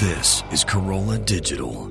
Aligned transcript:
This 0.00 0.44
is 0.52 0.62
Carolla 0.62 1.24
Digital. 1.24 1.90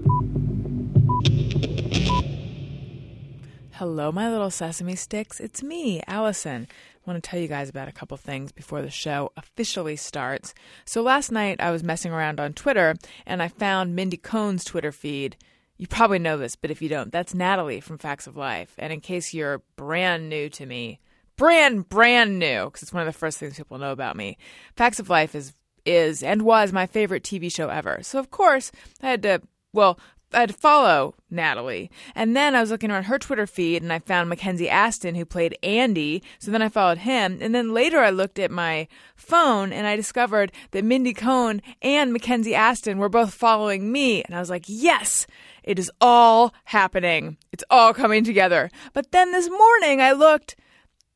Hello, 3.72 4.12
my 4.12 4.30
little 4.30 4.52
sesame 4.52 4.96
sticks. 4.96 5.40
It's 5.40 5.64
me, 5.64 6.04
Allison. 6.06 6.68
I 6.70 7.10
want 7.10 7.24
to 7.24 7.28
tell 7.28 7.40
you 7.40 7.48
guys 7.48 7.68
about 7.68 7.88
a 7.88 7.92
couple 7.92 8.16
things 8.18 8.52
before 8.52 8.84
the 8.84 8.92
show 8.92 9.32
officially 9.38 9.96
starts. 9.96 10.54
So, 10.86 11.02
last 11.02 11.32
night 11.32 11.60
I 11.60 11.72
was 11.72 11.84
messing 11.84 12.12
around 12.12 12.40
on 12.40 12.54
Twitter 12.54 12.94
and 13.26 13.42
I 13.42 13.48
found 13.48 13.96
Mindy 13.96 14.18
Cohn's 14.18 14.64
Twitter 14.64 14.92
feed. 14.92 15.36
You 15.78 15.88
probably 15.88 16.20
know 16.20 16.38
this, 16.38 16.56
but 16.56 16.70
if 16.70 16.84
you 16.84 16.90
don't, 16.90 17.12
that's 17.12 17.34
Natalie 17.34 17.82
from 17.82 17.98
Facts 17.98 18.28
of 18.28 18.38
Life. 18.38 18.76
And 18.78 18.94
in 18.94 19.02
case 19.02 19.34
you're 19.34 19.64
brand 19.78 20.30
new 20.30 20.48
to 20.50 20.68
me, 20.68 21.00
brand, 21.38 21.90
brand 21.90 22.38
new, 22.38 22.66
because 22.66 22.84
it's 22.84 22.94
one 22.94 23.02
of 23.02 23.12
the 23.12 23.18
first 23.18 23.40
things 23.40 23.58
people 23.58 23.80
know 23.80 23.92
about 23.92 24.16
me, 24.16 24.38
Facts 24.76 25.00
of 25.00 25.10
Life 25.10 25.34
is 25.34 25.54
is 25.86 26.24
and 26.24 26.42
was 26.42 26.72
my 26.72 26.86
favorite 26.86 27.24
TV 27.24 27.52
show 27.52 27.70
ever. 27.70 28.00
So 28.02 28.20
of 28.20 28.32
course 28.32 28.72
I 29.02 29.10
had 29.10 29.24
to 29.24 29.42
well 29.74 30.00
I 30.34 30.42
had 30.42 30.50
to 30.50 30.56
follow 30.56 31.16
Natalie. 31.30 31.90
And 32.14 32.36
then 32.36 32.56
I 32.56 32.62
was 32.62 32.70
looking 32.70 32.92
around 32.92 33.04
her 33.04 33.18
Twitter 33.18 33.48
feed 33.48 33.82
and 33.82 33.94
I 33.94 34.00
found 34.00 34.28
Mackenzie 34.28 34.70
Astin 34.70 35.16
who 35.16 35.26
played 35.26 35.58
Andy. 35.64 36.24
So 36.40 36.52
then 36.52 36.62
I 36.62 36.70
followed 36.70 37.00
him. 37.00 37.38
And 37.42 37.56
then 37.56 37.74
later 37.74 38.00
I 38.00 38.10
looked 38.10 38.38
at 38.40 38.52
my 38.52 38.88
phone 39.16 39.72
and 39.72 39.88
I 39.88 39.96
discovered 39.96 40.52
that 40.72 40.84
Mindy 40.84 41.14
Cohn 41.14 41.62
and 41.82 42.12
Mackenzie 42.12 42.56
Astin 42.56 42.98
were 42.98 43.10
both 43.10 43.34
following 43.34 43.92
me. 43.92 44.24
And 44.24 44.36
I 44.36 44.40
was 44.40 44.50
like, 44.50 44.66
yes, 44.68 45.26
it 45.64 45.80
is 45.80 45.92
all 46.02 46.54
happening. 46.66 47.38
It's 47.52 47.64
all 47.70 47.94
coming 47.94 48.24
together. 48.24 48.70
But 48.94 49.12
then 49.12 49.32
this 49.32 49.50
morning 49.50 50.02
I 50.02 50.12
looked 50.12 50.56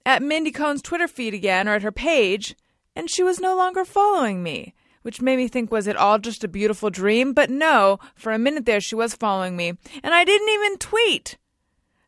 at 0.05 0.23
Mindy 0.23 0.51
Cohn's 0.51 0.81
Twitter 0.81 1.07
feed 1.07 1.33
again 1.33 1.67
or 1.67 1.75
at 1.75 1.83
her 1.83 1.91
page 1.91 2.55
and 2.99 3.09
she 3.09 3.23
was 3.23 3.39
no 3.39 3.55
longer 3.55 3.85
following 3.85 4.43
me, 4.43 4.73
which 5.03 5.21
made 5.21 5.37
me 5.37 5.47
think, 5.47 5.71
was 5.71 5.87
it 5.87 5.95
all 5.95 6.19
just 6.19 6.43
a 6.43 6.49
beautiful 6.49 6.89
dream? 6.89 7.31
But 7.31 7.49
no, 7.49 7.97
for 8.13 8.33
a 8.33 8.37
minute 8.37 8.65
there, 8.65 8.81
she 8.81 8.93
was 8.93 9.15
following 9.15 9.55
me, 9.55 9.69
and 10.03 10.13
I 10.13 10.25
didn't 10.25 10.49
even 10.49 10.77
tweet. 10.77 11.37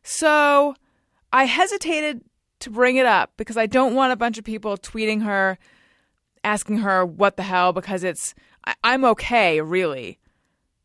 So 0.02 0.74
I 1.32 1.46
hesitated 1.46 2.20
to 2.60 2.68
bring 2.68 2.96
it 2.96 3.06
up 3.06 3.32
because 3.38 3.56
I 3.56 3.64
don't 3.64 3.94
want 3.94 4.12
a 4.12 4.16
bunch 4.16 4.36
of 4.36 4.44
people 4.44 4.76
tweeting 4.76 5.22
her, 5.22 5.56
asking 6.44 6.78
her 6.78 7.06
what 7.06 7.38
the 7.38 7.44
hell, 7.44 7.72
because 7.72 8.04
it's, 8.04 8.34
I, 8.66 8.74
I'm 8.84 9.02
okay, 9.06 9.62
really. 9.62 10.18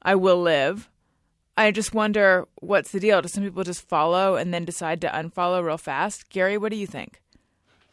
I 0.02 0.16
will 0.16 0.41
live. 0.41 0.89
I 1.58 1.72
just 1.72 1.94
wonder 1.94 2.47
what's 2.61 2.91
the 2.91 3.02
deal. 3.02 3.22
Do 3.22 3.28
some 3.28 3.44
people 3.44 3.66
just 3.66 3.85
follow 3.89 4.38
and 4.38 4.53
then 4.53 4.63
decide 4.63 5.02
to 5.02 5.09
unfollow 5.09 5.66
real 5.66 5.78
fast? 5.78 6.30
Gary, 6.30 6.58
what 6.58 6.72
do 6.72 6.78
you 6.78 6.88
think? 6.88 7.22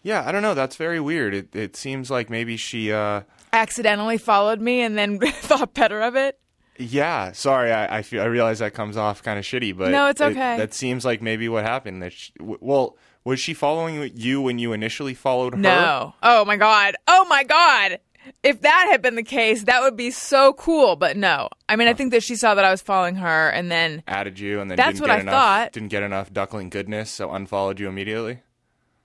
Yeah, 0.05 0.23
I 0.25 0.31
don't 0.31 0.43
know. 0.43 0.55
That's 0.55 0.77
very 0.77 1.01
weird. 1.01 1.35
It 1.35 1.57
it 1.57 1.75
seems 1.77 2.11
like 2.11 2.31
maybe 2.31 2.57
she. 2.57 2.93
uh 2.93 3.23
accidentally 3.53 4.19
followed 4.19 4.61
me 4.61 4.81
and 4.83 4.97
then 4.99 5.19
thought 5.49 5.75
better 5.75 6.01
of 6.03 6.15
it. 6.15 6.39
Yeah, 6.79 7.33
sorry. 7.33 7.73
I 7.73 7.99
I, 7.99 8.03
feel, 8.03 8.21
I 8.23 8.27
realize 8.27 8.59
that 8.59 8.75
comes 8.75 8.97
off 8.97 9.23
kind 9.23 9.39
of 9.39 9.45
shitty, 9.45 9.77
but 9.77 9.91
No, 9.91 10.09
it's 10.09 10.21
it- 10.21 10.33
okay. 10.33 10.57
that 10.59 10.75
seems 10.75 11.05
like 11.05 11.23
maybe 11.23 11.49
what 11.49 11.65
happened. 11.65 12.03
That 12.03 12.13
she, 12.13 12.33
well, 12.41 12.97
was 13.25 13.41
she 13.41 13.55
following 13.55 14.11
you 14.15 14.41
when 14.43 14.59
you 14.59 14.73
initially 14.73 15.15
followed 15.15 15.55
her? 15.55 15.61
No. 15.61 16.15
Oh 16.23 16.45
my 16.45 16.57
god. 16.57 16.97
Oh 17.09 17.25
my 17.27 17.43
god. 17.45 17.99
If 18.43 18.63
that 18.63 18.89
had 18.91 19.03
been 19.03 19.17
the 19.17 19.23
case, 19.23 19.65
that 19.65 19.83
would 19.83 19.97
be 19.97 20.11
so 20.11 20.55
cool. 20.55 20.97
But 20.97 21.17
no. 21.17 21.49
I 21.69 21.77
mean, 21.77 21.89
I 21.89 21.95
think 21.95 22.11
that 22.11 22.23
she 22.23 22.37
saw 22.37 22.55
that 22.55 22.65
I 22.65 22.71
was 22.71 22.83
following 22.83 23.17
her, 23.17 23.51
and 23.51 23.71
then 23.71 24.03
Added 24.09 24.39
you 24.41 24.61
and 24.61 24.71
then 24.71 24.77
That's 24.77 24.99
didn't 24.99 25.01
what 25.03 25.07
get 25.09 25.19
I 25.19 25.21
enough, 25.21 25.33
thought. 25.35 25.73
Didn't 25.73 25.89
get 25.91 26.03
enough 26.03 26.33
duckling 26.33 26.71
goodness, 26.71 27.11
so 27.11 27.31
unfollowed 27.33 27.79
you 27.79 27.89
immediately. 27.89 28.41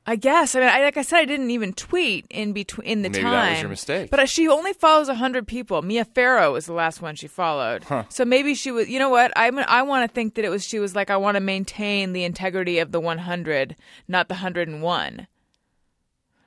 I 0.10 0.16
guess. 0.16 0.56
I 0.56 0.60
mean, 0.60 0.70
I, 0.70 0.82
like 0.82 0.98
I 0.98 1.04
said, 1.04 1.20
I 1.20 1.26
didn't 1.26 1.52
even 1.52 1.72
tweet 1.72 2.26
in 2.32 2.52
between 2.52 2.88
in 2.88 3.02
the 3.04 3.10
Maybe 3.10 3.22
time. 3.22 3.32
that 3.32 3.52
was 3.52 3.62
your 3.62 3.70
mistake. 3.70 4.10
But 4.10 4.20
uh, 4.20 4.26
she 4.26 4.48
only 4.48 4.74
follows 4.74 5.08
hundred 5.08 5.48
people. 5.48 5.84
Mia 5.84 6.04
Farrow 6.04 6.54
was 6.54 6.66
the 6.66 6.74
last 6.74 7.00
one 7.00 7.14
she 7.14 7.28
followed. 7.28 7.86
So 8.10 8.26
maybe 8.26 8.56
she 8.56 8.72
was. 8.72 8.90
You 8.90 8.98
know 8.98 9.10
what? 9.10 9.32
I 9.36 9.50
I 9.50 9.84
want 9.84 10.10
to 10.10 10.12
think 10.12 10.34
that 10.34 10.44
it 10.44 10.50
was. 10.50 10.66
She 10.66 10.80
was 10.80 10.96
like, 10.96 11.12
I 11.12 11.18
want 11.18 11.36
to 11.36 11.42
maintain 11.42 12.14
the 12.14 12.24
integrity 12.24 12.80
of 12.80 12.92
the 12.92 13.00
one 13.00 13.20
hundred, 13.20 13.76
not 14.08 14.30
the 14.30 14.36
hundred 14.36 14.68
and 14.68 14.82
one. 14.82 15.28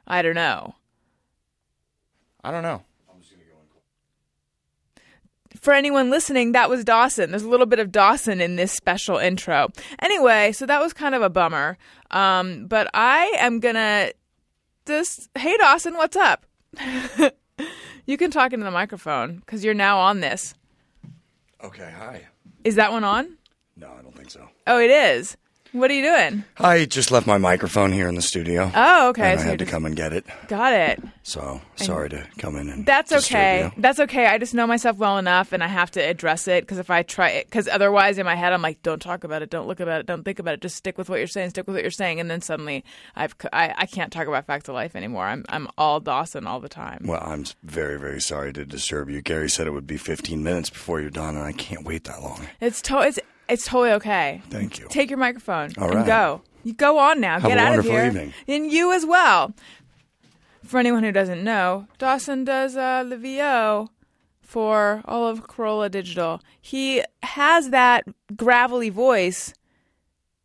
I 0.09 0.23
don't 0.23 0.35
know. 0.35 0.75
I 2.43 2.51
don't 2.51 2.65
know. 2.65 2.83
For 5.63 5.73
anyone 5.73 6.11
listening, 6.11 6.53
that 6.53 6.69
was 6.69 6.85
Dawson. 6.85 7.31
There's 7.31 7.45
a 7.45 7.49
little 7.49 7.67
bit 7.67 7.79
of 7.79 7.93
Dawson 7.93 8.41
in 8.41 8.57
this 8.57 8.73
special 8.73 9.17
intro. 9.17 9.69
Anyway, 10.01 10.53
so 10.53 10.67
that 10.67 10.83
was 10.83 10.93
kind 10.93 11.15
of 11.15 11.23
a 11.23 11.31
bummer. 11.31 11.79
Um, 12.11 12.67
but 12.67 12.91
I 12.93 13.33
am 13.39 13.61
gonna 13.61 14.11
just, 14.87 15.31
hey 15.39 15.57
Dawson, 15.57 15.95
what's 15.95 16.17
up? 16.17 16.45
you 18.07 18.17
can 18.19 18.31
talk 18.31 18.53
into 18.53 18.65
the 18.65 18.71
microphone 18.73 19.37
because 19.37 19.65
you're 19.65 19.73
now 19.73 19.99
on 19.99 20.21
this. 20.21 20.55
Okay, 21.63 21.93
hi. 21.97 22.27
Is 22.65 22.75
that 22.75 22.91
one 22.91 23.05
on? 23.05 23.39
No, 23.77 23.89
I 23.97 24.03
don't 24.03 24.17
think 24.17 24.31
so. 24.31 24.49
Oh, 24.67 24.81
it 24.81 24.91
is. 24.91 25.37
What 25.73 25.91
are 25.91 25.95
you 25.95 26.03
doing? 26.03 26.45
I 26.59 26.85
just 26.85 27.11
left 27.11 27.27
my 27.27 27.39
microphone 27.39 27.93
here 27.93 28.07
in 28.09 28.15
the 28.15 28.21
studio. 28.23 28.71
Oh, 28.75 29.09
okay. 29.09 29.33
And 29.33 29.41
so 29.41 29.47
I 29.47 29.49
had 29.51 29.59
to 29.59 29.65
just- 29.65 29.73
come 29.73 29.87
and 29.87 29.97
get 29.97 30.13
it. 30.13 30.27
Got 30.49 30.75
it. 30.75 31.03
So 31.23 31.63
sorry 31.77 32.11
to 32.11 32.27
come 32.39 32.57
in 32.57 32.69
and 32.69 32.85
That's 32.85 33.11
okay. 33.13 33.71
That's 33.79 33.99
okay. 34.01 34.27
I 34.27 34.39
just 34.39 34.55
know 34.55 34.67
myself 34.67 34.99
well 34.99 35.19
enough, 35.19 35.53
and 35.53 35.63
I 35.63 35.69
have 35.69 35.91
to 35.93 36.01
address 36.01 36.47
it 36.49 36.65
because 36.65 36.79
if 36.79 36.91
I 36.91 37.03
try 37.03 37.31
it, 37.31 37.47
because 37.47 37.69
otherwise 37.69 38.19
in 38.19 38.27
my 38.27 38.35
head 38.35 38.53
I'm 38.53 38.61
like, 38.61 38.83
don't 38.83 39.01
talk 39.01 39.25
about 39.25 39.41
it, 39.41 39.49
don't 39.49 39.67
look 39.67 39.81
about 39.81 40.01
it, 40.01 40.07
don't 40.07 40.25
think 40.25 40.39
about 40.39 40.55
it, 40.55 40.61
just 40.61 40.77
stick 40.77 40.99
with 40.99 41.09
what 41.09 41.19
you're 41.19 41.27
saying, 41.29 41.51
stick 41.51 41.67
with 41.67 41.77
what 41.77 41.83
you're 41.85 41.91
saying, 41.91 42.21
and 42.21 42.31
then 42.31 42.41
suddenly 42.43 42.85
I've 43.17 43.35
I, 43.53 43.73
I 43.79 43.87
can't 43.87 44.13
talk 44.13 44.27
about 44.27 44.47
facts 44.47 44.69
of 44.69 44.75
life 44.75 44.95
anymore. 44.97 45.25
I'm 45.25 45.45
I'm 45.49 45.69
all 45.79 46.01
Dawson 46.01 46.47
all 46.47 46.61
the 46.61 46.69
time. 46.69 47.05
Well, 47.07 47.23
I'm 47.25 47.45
very, 47.63 47.99
very 47.99 48.21
sorry 48.21 48.53
to 48.55 48.65
disturb 48.65 49.09
you. 49.09 49.23
Gary 49.23 49.49
said 49.49 49.67
it 49.67 49.71
would 49.71 49.87
be 49.87 49.97
15 49.97 50.43
minutes 50.43 50.69
before 50.71 51.01
you're 51.01 51.09
done, 51.11 51.37
and 51.37 51.45
I 51.45 51.53
can't 51.53 51.85
wait 51.87 52.05
that 52.05 52.21
long. 52.21 52.47
It's 52.61 52.83
to- 52.83 53.01
it's 53.01 53.19
it's 53.53 53.67
totally 53.67 53.93
okay. 53.93 54.43
Thank 54.49 54.79
you. 54.79 54.87
Take 54.89 55.11
your 55.11 55.19
microphone 55.19 55.73
All 55.79 55.95
and 55.95 56.07
go. 56.07 56.43
You 56.65 56.75
go 56.75 56.99
on 56.99 57.21
now. 57.21 57.39
Have 57.39 57.51
Get 57.51 57.59
out 57.59 57.79
of 57.79 57.85
here. 57.85 58.07
evening. 58.07 58.33
And 58.49 58.71
you 58.71 58.93
as 58.93 59.05
well. 59.05 59.53
For 60.65 60.79
anyone 60.79 61.03
who 61.03 61.13
doesn't 61.13 61.43
know, 61.43 61.87
Dawson 61.99 62.45
does 62.45 62.77
uh, 62.77 63.05
the 63.05 63.17
VO 63.17 63.91
for 64.41 65.03
all 65.05 65.27
of 65.27 65.47
Carolla 65.49 65.91
Digital. 65.91 66.41
He 66.61 67.03
has 67.23 67.71
that 67.71 68.05
gravelly 68.37 68.89
voice 68.89 69.55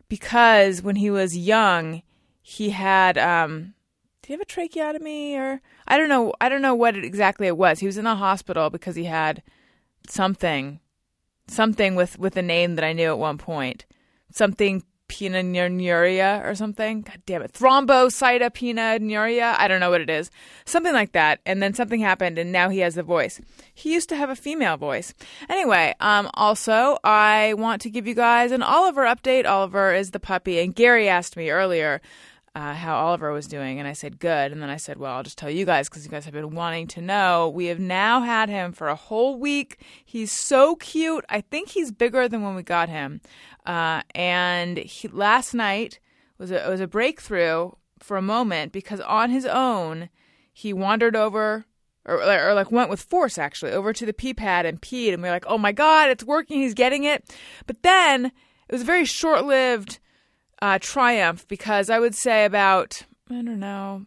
because 0.10 0.82
when 0.82 0.96
he 0.98 1.10
was 1.10 1.38
young, 1.38 2.02
he 2.42 2.72
had 2.72 3.18
um, 3.18 3.74
did 4.22 4.28
he 4.28 4.34
have 4.34 4.42
a 4.42 4.46
tracheotomy 4.46 5.36
or 5.36 5.62
I 5.88 5.98
don't 5.98 6.10
know. 6.10 6.34
I 6.42 6.50
don't 6.50 6.62
know 6.62 6.76
what 6.76 6.98
it, 6.98 7.06
exactly 7.06 7.48
it 7.48 7.58
was. 7.58 7.80
He 7.80 7.86
was 7.86 7.98
in 7.98 8.06
the 8.06 8.16
hospital 8.16 8.70
because 8.70 8.96
he 8.96 9.06
had 9.06 9.44
something 10.10 10.80
something 11.48 11.96
with 11.96 12.20
with 12.20 12.38
a 12.38 12.42
name 12.42 12.76
that 12.76 12.86
I 12.86 12.94
knew 12.94 13.10
at 13.10 13.18
one 13.18 13.38
point. 13.38 13.86
Something 14.32 14.84
peninuria 15.08 16.44
or 16.46 16.54
something. 16.56 17.02
God 17.02 17.22
damn 17.26 17.42
it. 17.42 17.52
Thrombocytopeninuria. 17.54 19.56
I 19.58 19.68
don't 19.68 19.80
know 19.80 19.90
what 19.90 20.02
it 20.02 20.10
is. 20.10 20.30
Something 20.66 20.94
like 20.94 21.14
that. 21.14 21.40
And 21.46 21.64
then 21.64 21.74
something 21.74 22.02
happened 22.02 22.38
and 22.38 22.52
now 22.52 22.68
he 22.70 22.80
has 22.80 22.96
the 22.96 23.04
voice. 23.04 23.40
He 23.74 23.94
used 23.94 24.10
to 24.10 24.18
have 24.18 24.30
a 24.30 24.36
female 24.36 24.76
voice. 24.78 25.14
Anyway, 25.50 25.96
um 26.00 26.30
also 26.34 26.98
I 27.04 27.54
want 27.54 27.82
to 27.84 27.90
give 27.90 28.08
you 28.08 28.16
guys 28.16 28.52
an 28.52 28.64
Oliver 28.64 29.06
update. 29.06 29.46
Oliver 29.46 29.94
is 29.94 30.12
the 30.12 30.20
puppy 30.20 30.60
and 30.60 30.76
Gary 30.76 31.08
asked 31.08 31.38
me 31.38 31.50
earlier 31.50 32.02
uh, 32.58 32.74
how 32.74 32.96
Oliver 32.96 33.32
was 33.32 33.46
doing, 33.46 33.78
and 33.78 33.88
I 33.88 33.94
said 33.94 34.18
good. 34.18 34.52
And 34.52 34.64
then 34.64 34.72
I 34.72 34.78
said, 34.78 34.98
well, 34.98 35.14
I'll 35.14 35.22
just 35.22 35.38
tell 35.38 35.50
you 35.50 35.64
guys 35.64 35.88
because 35.88 36.04
you 36.04 36.10
guys 36.10 36.26
have 36.26 36.34
been 36.34 36.56
wanting 36.56 36.88
to 36.88 37.02
know. 37.02 37.50
We 37.50 37.68
have 37.68 37.80
now 37.80 38.22
had 38.22 38.50
him 38.50 38.72
for 38.72 38.88
a 38.88 38.96
whole 38.96 39.38
week. 39.38 39.80
He's 40.04 40.32
so 40.32 40.76
cute. 40.78 41.24
I 41.30 41.42
think 41.42 41.70
he's 41.70 41.92
bigger 41.92 42.28
than 42.28 42.42
when 42.42 42.56
we 42.56 42.64
got 42.64 42.90
him. 42.90 43.22
Uh, 43.64 44.02
and 44.16 44.80
he, 44.80 45.08
last 45.10 45.54
night 45.54 46.00
was 46.40 46.50
a, 46.50 46.68
was 46.68 46.82
a 46.82 46.88
breakthrough 46.88 47.70
for 48.00 48.18
a 48.18 48.24
moment 48.24 48.72
because 48.72 49.02
on 49.02 49.30
his 49.30 49.46
own 49.46 50.10
he 50.52 50.74
wandered 50.74 51.16
over. 51.16 51.66
Or, 52.06 52.24
or 52.24 52.54
like 52.54 52.72
went 52.72 52.90
with 52.90 53.02
force 53.02 53.38
actually 53.38 53.74
over 53.74 53.92
to 53.92 54.06
the 54.06 54.14
pee 54.14 54.34
pad 54.34 54.66
and 54.66 54.82
peed 54.82 55.12
and 55.14 55.22
we 55.22 55.28
are 55.28 55.32
like 55.34 55.44
oh 55.50 55.58
my 55.58 55.74
god 55.74 56.10
it's 56.10 56.24
working 56.24 56.62
he's 56.62 56.74
getting 56.74 57.04
it 57.04 57.36
but 57.66 57.84
then 57.84 58.28
it 58.28 58.72
was 58.72 58.80
a 58.80 58.86
very 58.86 59.04
short-lived 59.04 60.00
uh, 60.62 60.80
triumph 60.82 61.48
because 61.48 61.90
I 61.90 62.00
would 62.00 62.16
say 62.16 62.46
about 62.46 63.04
I 63.30 63.36
don't 63.36 63.60
know, 63.60 64.06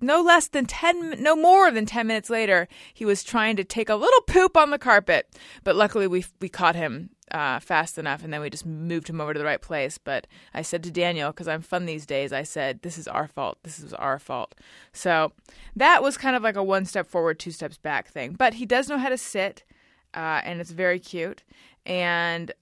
no 0.00 0.22
less 0.22 0.48
than 0.48 0.66
ten, 0.66 1.22
no 1.22 1.36
more 1.36 1.70
than 1.70 1.86
ten 1.86 2.06
minutes 2.06 2.30
later, 2.30 2.68
he 2.94 3.04
was 3.04 3.22
trying 3.22 3.56
to 3.56 3.64
take 3.64 3.88
a 3.88 3.96
little 3.96 4.20
poop 4.22 4.56
on 4.56 4.70
the 4.70 4.78
carpet, 4.78 5.34
but 5.64 5.76
luckily 5.76 6.06
we 6.06 6.24
we 6.40 6.48
caught 6.48 6.76
him 6.76 7.10
uh, 7.30 7.60
fast 7.60 7.98
enough, 7.98 8.24
and 8.24 8.32
then 8.32 8.40
we 8.40 8.50
just 8.50 8.66
moved 8.66 9.08
him 9.08 9.20
over 9.20 9.32
to 9.32 9.38
the 9.38 9.44
right 9.44 9.60
place. 9.60 9.98
But 9.98 10.26
I 10.52 10.62
said 10.62 10.82
to 10.84 10.90
Daniel, 10.90 11.30
because 11.30 11.48
I'm 11.48 11.62
fun 11.62 11.86
these 11.86 12.06
days, 12.06 12.32
I 12.32 12.42
said, 12.42 12.82
"This 12.82 12.98
is 12.98 13.06
our 13.06 13.28
fault. 13.28 13.58
This 13.62 13.78
is 13.78 13.92
our 13.94 14.18
fault." 14.18 14.54
So 14.92 15.32
that 15.76 16.02
was 16.02 16.16
kind 16.16 16.36
of 16.36 16.42
like 16.42 16.56
a 16.56 16.62
one 16.62 16.86
step 16.86 17.06
forward, 17.06 17.38
two 17.38 17.52
steps 17.52 17.78
back 17.78 18.08
thing. 18.08 18.32
But 18.32 18.54
he 18.54 18.66
does 18.66 18.88
know 18.88 18.98
how 18.98 19.10
to 19.10 19.18
sit, 19.18 19.64
uh, 20.14 20.40
and 20.44 20.60
it's 20.60 20.72
very 20.72 20.98
cute. 20.98 21.42
And 21.86 22.52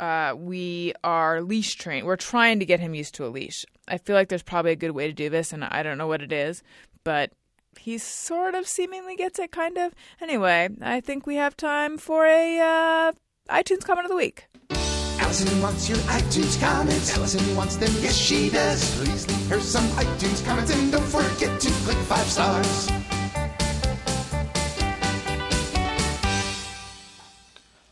uh, 0.00 0.34
we 0.34 0.94
are 1.04 1.42
leash 1.42 1.74
trained. 1.74 2.06
We're 2.06 2.16
trying 2.16 2.58
to 2.58 2.64
get 2.64 2.80
him 2.80 2.94
used 2.94 3.14
to 3.16 3.26
a 3.26 3.28
leash. 3.28 3.64
I 3.86 3.98
feel 3.98 4.16
like 4.16 4.28
there's 4.28 4.42
probably 4.42 4.72
a 4.72 4.76
good 4.76 4.92
way 4.92 5.06
to 5.06 5.12
do 5.12 5.28
this, 5.28 5.52
and 5.52 5.62
I 5.62 5.82
don't 5.82 5.98
know 5.98 6.06
what 6.06 6.22
it 6.22 6.32
is, 6.32 6.62
but 7.04 7.32
he 7.78 7.98
sort 7.98 8.54
of 8.54 8.66
seemingly 8.66 9.14
gets 9.14 9.38
it, 9.38 9.52
kind 9.52 9.76
of. 9.76 9.94
Anyway, 10.20 10.70
I 10.80 11.00
think 11.00 11.26
we 11.26 11.36
have 11.36 11.56
time 11.56 11.98
for 11.98 12.24
a 12.24 12.58
uh, 12.58 13.12
iTunes 13.50 13.84
comment 13.84 14.06
of 14.06 14.10
the 14.10 14.16
week. 14.16 14.46
Allison 15.20 15.60
wants 15.60 15.88
your 15.88 15.98
iTunes 15.98 16.58
comments. 16.60 17.16
Allison 17.16 17.54
wants 17.54 17.76
them, 17.76 17.92
yes 18.00 18.16
she 18.16 18.50
does. 18.50 18.96
Please 18.96 19.28
leave 19.28 19.48
her 19.48 19.60
some 19.60 19.84
iTunes 19.90 20.44
comments 20.44 20.74
and 20.74 20.90
don't 20.90 21.04
forget 21.04 21.60
to 21.60 21.70
click 21.84 21.96
five 21.98 22.26
stars. 22.26 22.99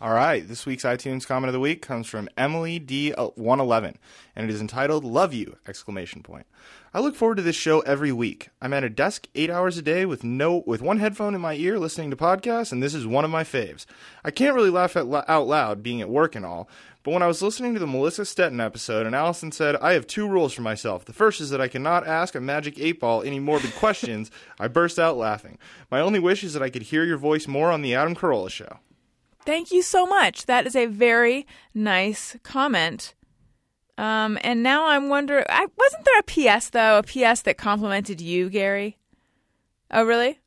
All 0.01 0.13
right, 0.13 0.47
this 0.47 0.65
week's 0.65 0.85
iTunes 0.85 1.27
comment 1.27 1.49
of 1.49 1.55
the 1.55 1.59
week 1.59 1.83
comes 1.83 2.07
from 2.07 2.29
Emily 2.37 2.79
D111, 2.79 3.89
uh, 3.89 3.93
and 4.37 4.49
it 4.49 4.55
is 4.55 4.61
entitled 4.61 5.03
"Love 5.03 5.35
You!" 5.35 5.57
exclamation 5.67 6.23
point. 6.23 6.47
I 6.95 7.01
look 7.01 7.17
forward 7.17 7.35
to 7.39 7.43
this 7.43 7.57
show 7.57 7.81
every 7.81 8.13
week. 8.13 8.51
I'm 8.63 8.73
at 8.73 8.85
a 8.85 8.91
desk 8.91 9.27
eight 9.35 9.51
hours 9.51 9.77
a 9.77 9.83
day 9.83 10.07
with 10.07 10.23
no 10.23 10.63
with 10.69 10.81
one 10.81 10.99
headphone 10.99 11.35
in 11.35 11.41
my 11.41 11.55
ear, 11.55 11.81
listening 11.81 12.11
to 12.11 12.17
podcasts, 12.17 12.71
and 12.71 12.81
this 12.81 12.95
is 12.95 13.09
one 13.09 13.25
of 13.25 13.33
my 13.33 13.43
faves. 13.43 13.87
I 14.25 14.31
can't 14.31 14.55
really 14.55 14.71
laugh 14.71 14.97
at, 14.97 15.09
out 15.29 15.49
loud, 15.49 15.83
being 15.83 16.01
at 16.01 16.09
work 16.09 16.37
and 16.37 16.47
all. 16.47 16.69
But 17.03 17.11
when 17.11 17.23
I 17.25 17.27
was 17.27 17.43
listening 17.43 17.75
to 17.75 17.81
the 17.81 17.87
Melissa 17.89 18.25
Stetten 18.25 18.61
episode, 18.61 19.05
and 19.05 19.17
Allison 19.17 19.51
said, 19.51 19.75
I 19.77 19.95
have 19.95 20.07
two 20.07 20.29
rules 20.29 20.53
for 20.53 20.63
myself. 20.63 21.07
The 21.07 21.13
first 21.13 21.41
is 21.41 21.51
that 21.51 21.61
I 21.61 21.67
cannot 21.67 22.07
ask 22.07 22.37
a 22.37 22.41
magic 22.41 22.79
eight 22.79 23.01
ball 23.01 23.23
any 23.23 23.41
morbid 23.41 23.75
questions, 23.75 24.31
I 24.61 24.69
burst 24.69 25.01
out 25.01 25.17
laughing. 25.17 25.59
My 25.91 26.01
only 26.01 26.21
wish 26.21 26.45
is 26.45 26.53
that 26.53 26.63
I 26.63 26.71
could 26.71 26.83
hear 26.83 27.03
your 27.03 27.19
voice 27.19 27.49
more 27.49 27.73
on 27.73 27.83
the 27.83 27.97
Adam 27.97 28.15
Carolla 28.15 28.51
show. 28.51 28.79
Thank 29.49 29.73
you 29.73 29.81
so 29.81 30.05
much. 30.05 30.45
That 30.45 30.67
is 30.67 30.77
a 30.77 30.85
very 30.85 31.47
nice 31.73 32.37
comment. 32.43 33.15
Um, 33.97 34.37
and 34.43 34.63
now 34.63 34.89
I'm 34.89 35.09
wondering, 35.09 35.47
I, 35.49 35.67
wasn't 35.75 36.05
there 36.05 36.19
a 36.19 36.59
PS 36.59 36.69
though? 36.69 36.99
A 36.99 37.03
PS 37.03 37.41
that 37.41 37.57
complimented 37.57 38.21
you, 38.21 38.51
Gary? 38.51 38.99
Oh, 39.91 40.05
really? 40.05 40.41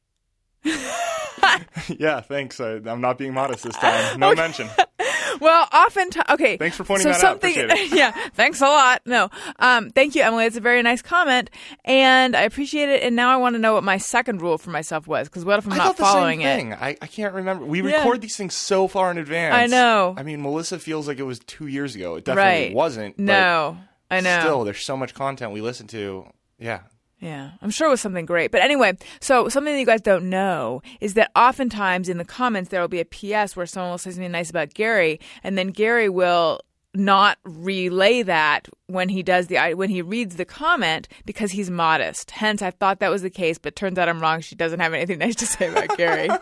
yeah, 1.97 2.21
thanks. 2.21 2.59
I, 2.59 2.73
am 2.73 3.01
not 3.01 3.17
being 3.17 3.33
modest 3.33 3.63
this 3.63 3.75
time. 3.75 4.19
No 4.19 4.33
okay. 4.33 4.41
mention. 4.41 4.69
well, 5.39 5.67
oftentimes, 5.73 6.25
okay. 6.29 6.57
Thanks 6.57 6.75
for 6.77 6.83
pointing 6.83 7.03
so 7.03 7.09
that 7.11 7.21
something, 7.21 7.57
out. 7.57 7.65
Appreciate 7.65 7.91
it. 7.93 7.95
yeah, 7.97 8.11
thanks 8.33 8.61
a 8.61 8.65
lot. 8.65 9.01
No, 9.05 9.29
um, 9.59 9.89
thank 9.91 10.15
you, 10.15 10.21
Emily. 10.23 10.45
It's 10.45 10.57
a 10.57 10.61
very 10.61 10.81
nice 10.83 11.01
comment, 11.01 11.49
and 11.85 12.35
I 12.35 12.41
appreciate 12.41 12.89
it. 12.89 13.03
And 13.03 13.15
now 13.15 13.31
I 13.31 13.37
want 13.37 13.55
to 13.55 13.59
know 13.59 13.73
what 13.73 13.83
my 13.83 13.97
second 13.97 14.41
rule 14.41 14.57
for 14.57 14.69
myself 14.71 15.07
was, 15.07 15.27
because 15.29 15.45
what 15.45 15.59
if 15.59 15.65
I'm 15.65 15.73
I 15.73 15.77
not 15.77 15.97
following 15.97 16.41
it? 16.41 16.73
I, 16.73 16.97
I 17.01 17.07
can't 17.07 17.33
remember. 17.33 17.65
We 17.65 17.81
Yeah. 17.81 17.97
record 17.97 18.21
these 18.21 18.35
things 18.35 18.53
so 18.55 18.87
far 18.87 19.11
in 19.11 19.17
advance. 19.17 19.55
I 19.55 19.67
know. 19.67 20.13
I 20.17 20.23
mean, 20.23 20.41
Melissa 20.41 20.79
feels 20.79 21.07
like 21.07 21.19
it 21.19 21.23
was 21.23 21.39
two 21.39 21.67
years 21.67 21.95
ago. 21.95 22.15
It 22.15 22.25
definitely 22.25 22.67
right? 22.67 22.73
wasn't. 22.73 23.17
but 23.17 23.23
No, 23.23 23.77
I 24.09 24.19
know. 24.21 24.39
Still, 24.41 24.63
there's 24.63 24.83
so 24.83 24.97
much 24.97 25.13
content 25.13 25.51
we 25.51 25.61
listen 25.61 25.87
to. 25.87 26.25
Yeah. 26.59 26.81
Yeah, 27.21 27.51
I'm 27.61 27.69
sure 27.69 27.87
it 27.87 27.91
was 27.91 28.01
something 28.01 28.25
great. 28.25 28.51
But 28.51 28.61
anyway, 28.61 28.97
so 29.19 29.47
something 29.47 29.71
that 29.73 29.79
you 29.79 29.85
guys 29.85 30.01
don't 30.01 30.27
know 30.27 30.81
is 30.99 31.13
that 31.13 31.29
oftentimes 31.35 32.09
in 32.09 32.17
the 32.17 32.25
comments 32.25 32.71
there 32.71 32.81
will 32.81 32.87
be 32.87 32.99
a 32.99 33.05
PS 33.05 33.55
where 33.55 33.67
someone 33.67 33.91
will 33.91 33.99
say 33.99 34.09
something 34.09 34.31
nice 34.31 34.49
about 34.49 34.73
Gary, 34.73 35.19
and 35.43 35.55
then 35.55 35.67
Gary 35.67 36.09
will 36.09 36.61
not 36.93 37.37
relay 37.43 38.21
that 38.23 38.67
when 38.87 39.07
he 39.07 39.23
does 39.23 39.47
the 39.47 39.57
when 39.75 39.89
he 39.89 40.01
reads 40.01 40.35
the 40.35 40.45
comment 40.45 41.07
because 41.25 41.51
he's 41.51 41.69
modest. 41.69 42.31
Hence, 42.31 42.61
I 42.63 42.71
thought 42.71 42.99
that 42.99 43.11
was 43.11 43.21
the 43.21 43.29
case, 43.29 43.59
but 43.59 43.75
turns 43.75 43.99
out 43.99 44.09
I'm 44.09 44.19
wrong. 44.19 44.41
She 44.41 44.55
doesn't 44.55 44.79
have 44.79 44.93
anything 44.93 45.19
nice 45.25 45.35
to 45.35 45.45
say 45.45 45.69
about 45.69 45.95
Gary. 45.97 46.29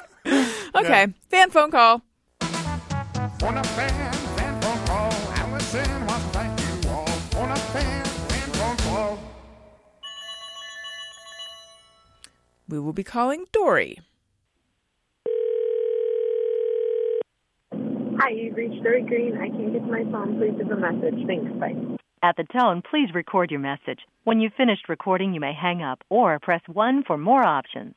Okay, 0.76 1.08
fan 1.30 1.50
phone 1.50 1.72
call. 1.72 2.04
We 12.70 12.80
will 12.80 12.94
be 12.94 13.04
calling 13.04 13.46
Dory. 13.52 14.00
Hi, 17.74 18.30
you've 18.30 18.56
reached 18.56 18.84
Dory 18.84 19.02
Green. 19.02 19.36
I 19.38 19.50
can't 19.50 19.74
get 19.74 19.80
to 19.80 19.92
my 19.92 20.04
phone. 20.12 20.38
Please 20.38 20.54
leave 20.56 20.70
a 20.70 20.78
message. 20.78 21.26
Thanks. 21.26 21.52
Bye. 21.60 21.74
At 22.22 22.36
the 22.38 22.44
tone, 22.44 22.84
please 22.88 23.10
record 23.16 23.50
your 23.50 23.60
message. 23.60 24.02
When 24.24 24.40
you've 24.40 24.54
finished 24.54 24.88
recording, 24.88 25.34
you 25.34 25.40
may 25.40 25.54
hang 25.60 25.82
up 25.82 26.04
or 26.10 26.38
press 26.40 26.62
1 26.68 27.06
for 27.08 27.18
more 27.18 27.44
options. 27.44 27.96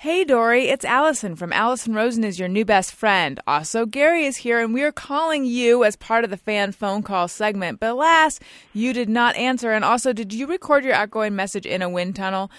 Hey 0.00 0.24
Dory, 0.24 0.68
it's 0.68 0.84
Allison 0.84 1.36
from 1.36 1.54
Allison 1.54 1.94
Rosen 1.94 2.22
is 2.22 2.38
your 2.38 2.50
new 2.50 2.66
best 2.66 2.92
friend. 2.92 3.40
Also, 3.46 3.86
Gary 3.86 4.26
is 4.26 4.36
here 4.36 4.60
and 4.60 4.74
we 4.74 4.82
are 4.82 4.92
calling 4.92 5.46
you 5.46 5.84
as 5.84 5.96
part 5.96 6.22
of 6.22 6.28
the 6.28 6.36
fan 6.36 6.72
phone 6.72 7.02
call 7.02 7.28
segment. 7.28 7.80
But 7.80 7.92
alas, 7.92 8.38
you 8.74 8.92
did 8.92 9.08
not 9.08 9.36
answer. 9.36 9.72
And 9.72 9.86
also, 9.86 10.12
did 10.12 10.34
you 10.34 10.46
record 10.46 10.84
your 10.84 10.92
outgoing 10.92 11.34
message 11.34 11.64
in 11.64 11.80
a 11.80 11.88
wind 11.88 12.14
tunnel? 12.14 12.50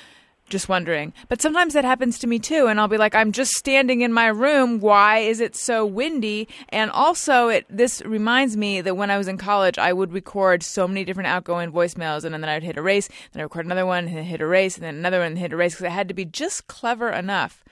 Just 0.49 0.69
wondering. 0.69 1.11
But 1.27 1.41
sometimes 1.41 1.73
that 1.73 1.83
happens 1.83 2.17
to 2.19 2.27
me 2.27 2.39
too, 2.39 2.67
and 2.67 2.79
I'll 2.79 2.87
be 2.87 2.97
like, 2.97 3.13
I'm 3.13 3.33
just 3.33 3.51
standing 3.51 3.99
in 3.99 4.13
my 4.13 4.27
room. 4.27 4.79
Why 4.79 5.17
is 5.17 5.41
it 5.41 5.57
so 5.57 5.85
windy? 5.85 6.47
And 6.69 6.89
also, 6.91 7.49
it 7.49 7.65
this 7.69 8.01
reminds 8.05 8.55
me 8.55 8.79
that 8.79 8.95
when 8.95 9.11
I 9.11 9.17
was 9.17 9.27
in 9.27 9.37
college, 9.37 9.77
I 9.77 9.91
would 9.91 10.13
record 10.13 10.63
so 10.63 10.87
many 10.87 11.03
different 11.03 11.27
outgoing 11.27 11.73
voicemails, 11.73 12.23
and 12.23 12.33
then 12.33 12.45
I'd 12.45 12.63
hit 12.63 12.77
erase, 12.77 13.09
then 13.33 13.41
I 13.41 13.43
record 13.43 13.65
another 13.65 13.85
one, 13.85 14.07
and 14.07 14.15
then 14.15 14.23
hit 14.23 14.39
erase, 14.39 14.75
and 14.75 14.85
then 14.85 14.95
another 14.95 15.19
one, 15.19 15.27
and 15.27 15.37
hit 15.37 15.51
erase, 15.51 15.73
because 15.73 15.87
I 15.87 15.89
had 15.89 16.07
to 16.07 16.13
be 16.13 16.23
just 16.23 16.67
clever 16.67 17.09
enough. 17.09 17.65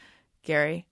Gary, 0.44 0.86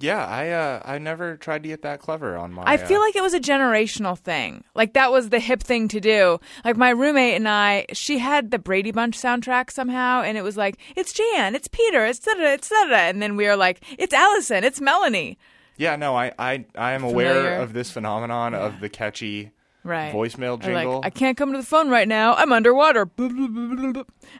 Yeah, 0.00 0.26
I 0.26 0.50
uh, 0.50 0.82
I 0.84 0.98
never 0.98 1.36
tried 1.36 1.62
to 1.62 1.68
get 1.68 1.82
that 1.82 2.00
clever 2.00 2.36
on 2.36 2.52
my. 2.52 2.64
I 2.66 2.76
feel 2.76 2.98
uh, 2.98 3.02
like 3.02 3.14
it 3.14 3.22
was 3.22 3.34
a 3.34 3.40
generational 3.40 4.18
thing. 4.18 4.64
Like 4.74 4.92
that 4.94 5.12
was 5.12 5.28
the 5.28 5.38
hip 5.38 5.62
thing 5.62 5.86
to 5.88 6.00
do. 6.00 6.40
Like 6.64 6.76
my 6.76 6.90
roommate 6.90 7.36
and 7.36 7.48
I, 7.48 7.86
she 7.92 8.18
had 8.18 8.50
the 8.50 8.58
Brady 8.58 8.90
Bunch 8.90 9.16
soundtrack 9.16 9.70
somehow, 9.70 10.22
and 10.22 10.36
it 10.36 10.42
was 10.42 10.56
like, 10.56 10.78
it's 10.96 11.12
Jan, 11.12 11.54
it's 11.54 11.68
Peter, 11.68 12.04
it's 12.04 12.18
da 12.18 12.34
da, 12.34 12.54
it's 12.54 12.68
da 12.68 12.84
da, 12.86 12.96
and 12.96 13.22
then 13.22 13.36
we 13.36 13.46
were 13.46 13.56
like, 13.56 13.84
it's 13.96 14.12
Allison, 14.12 14.64
it's 14.64 14.80
Melanie. 14.80 15.38
Yeah, 15.76 15.94
no, 15.94 16.16
I 16.16 16.32
I, 16.38 16.64
I 16.76 16.92
am 16.92 17.04
aware 17.04 17.60
of 17.60 17.72
this 17.72 17.90
phenomenon 17.90 18.54
of 18.54 18.80
the 18.80 18.88
catchy 18.88 19.52
Right. 19.84 20.14
voicemail 20.14 20.54
Or 20.54 20.72
like, 20.72 20.82
jingle. 20.82 21.00
I 21.04 21.10
can't 21.10 21.36
come 21.36 21.52
to 21.52 21.58
the 21.58 21.64
phone 21.64 21.90
right 21.90 22.08
now. 22.08 22.34
I'm 22.34 22.52
underwater. 22.52 23.06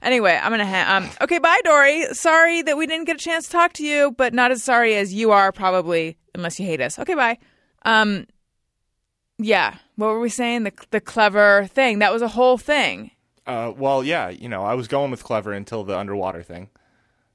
Anyway, 0.03 0.39
I'm 0.43 0.51
gonna. 0.51 0.67
Ha- 0.67 0.97
um, 0.97 1.11
okay, 1.21 1.39
bye, 1.39 1.61
Dory. 1.65 2.07
Sorry 2.15 2.63
that 2.63 2.77
we 2.79 2.87
didn't 2.87 3.05
get 3.07 3.17
a 3.17 3.19
chance 3.19 3.47
to 3.47 3.53
talk 3.53 3.75
to 3.75 3.85
you, 3.85 4.13
but 4.17 4.33
not 4.33 4.51
as 4.51 4.63
sorry 4.63 4.97
as 4.97 5.13
you 5.13 5.31
are 5.33 5.53
probably, 5.53 6.17
unless 6.35 6.59
you 6.59 6.67
hate 6.67 6.81
us. 6.81 6.99
Okay, 6.99 7.15
bye. 7.15 7.39
Um, 7.85 8.27
yeah. 9.39 9.77
What 9.97 10.09
were 10.09 10.21
we 10.21 10.29
saying? 10.31 10.65
The 10.65 10.73
the 10.91 11.01
clever 11.01 11.67
thing. 11.67 11.99
That 11.99 12.13
was 12.13 12.23
a 12.23 12.29
whole 12.29 12.59
thing. 12.59 13.11
Uh, 13.47 13.73
well, 13.77 14.03
yeah, 14.03 14.31
you 14.31 14.49
know, 14.49 14.63
I 14.65 14.73
was 14.75 14.89
going 14.89 15.11
with 15.11 15.23
clever 15.23 15.53
until 15.53 15.85
the 15.85 15.99
underwater 15.99 16.43
thing. 16.43 16.71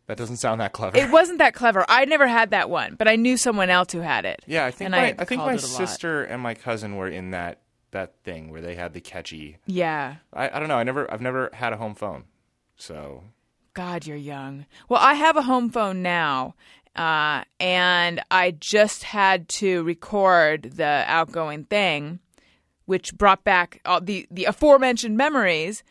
That 0.07 0.17
doesn't 0.17 0.37
sound 0.37 0.59
that 0.59 0.71
clever. 0.73 0.97
It 0.97 1.11
wasn't 1.11 1.37
that 1.37 1.53
clever. 1.53 1.85
I 1.87 2.05
never 2.05 2.25
had 2.25 2.49
that 2.49 2.67
one, 2.71 2.95
but 2.95 3.07
I 3.07 3.15
knew 3.15 3.37
someone 3.37 3.69
else 3.69 3.91
who 3.91 3.99
had 3.99 4.25
it. 4.25 4.43
yeah, 4.47 4.65
I 4.65 4.71
think 4.71 4.89
my, 4.89 5.15
I, 5.19 5.25
think 5.25 5.41
my 5.41 5.51
a 5.51 5.55
lot. 5.57 5.61
sister 5.61 6.23
and 6.23 6.41
my 6.41 6.55
cousin 6.55 6.95
were 6.95 7.07
in 7.07 7.29
that 7.29 7.59
that 7.91 8.15
thing 8.23 8.49
where 8.51 8.61
they 8.61 8.75
had 8.75 8.93
the 8.93 9.01
catchy. 9.01 9.57
Yeah. 9.65 10.15
I, 10.33 10.49
I 10.49 10.59
don't 10.59 10.67
know. 10.67 10.77
I 10.77 10.83
never 10.83 11.11
I've 11.11 11.21
never 11.21 11.49
had 11.53 11.73
a 11.73 11.77
home 11.77 11.95
phone, 11.95 12.25
so 12.75 13.23
God, 13.73 14.05
you're 14.05 14.17
young. 14.17 14.65
Well, 14.87 14.99
I 15.01 15.13
have 15.13 15.37
a 15.37 15.43
home 15.43 15.69
phone 15.69 16.01
now, 16.01 16.55
uh, 16.95 17.43
and 17.59 18.21
I 18.29 18.51
just 18.51 19.03
had 19.03 19.47
to 19.49 19.83
record 19.83 20.73
the 20.75 21.03
outgoing 21.07 21.65
thing, 21.65 22.19
which 22.85 23.15
brought 23.15 23.43
back 23.43 23.79
all 23.85 24.01
the 24.01 24.27
the 24.29 24.45
aforementioned 24.45 25.15
memories. 25.17 25.83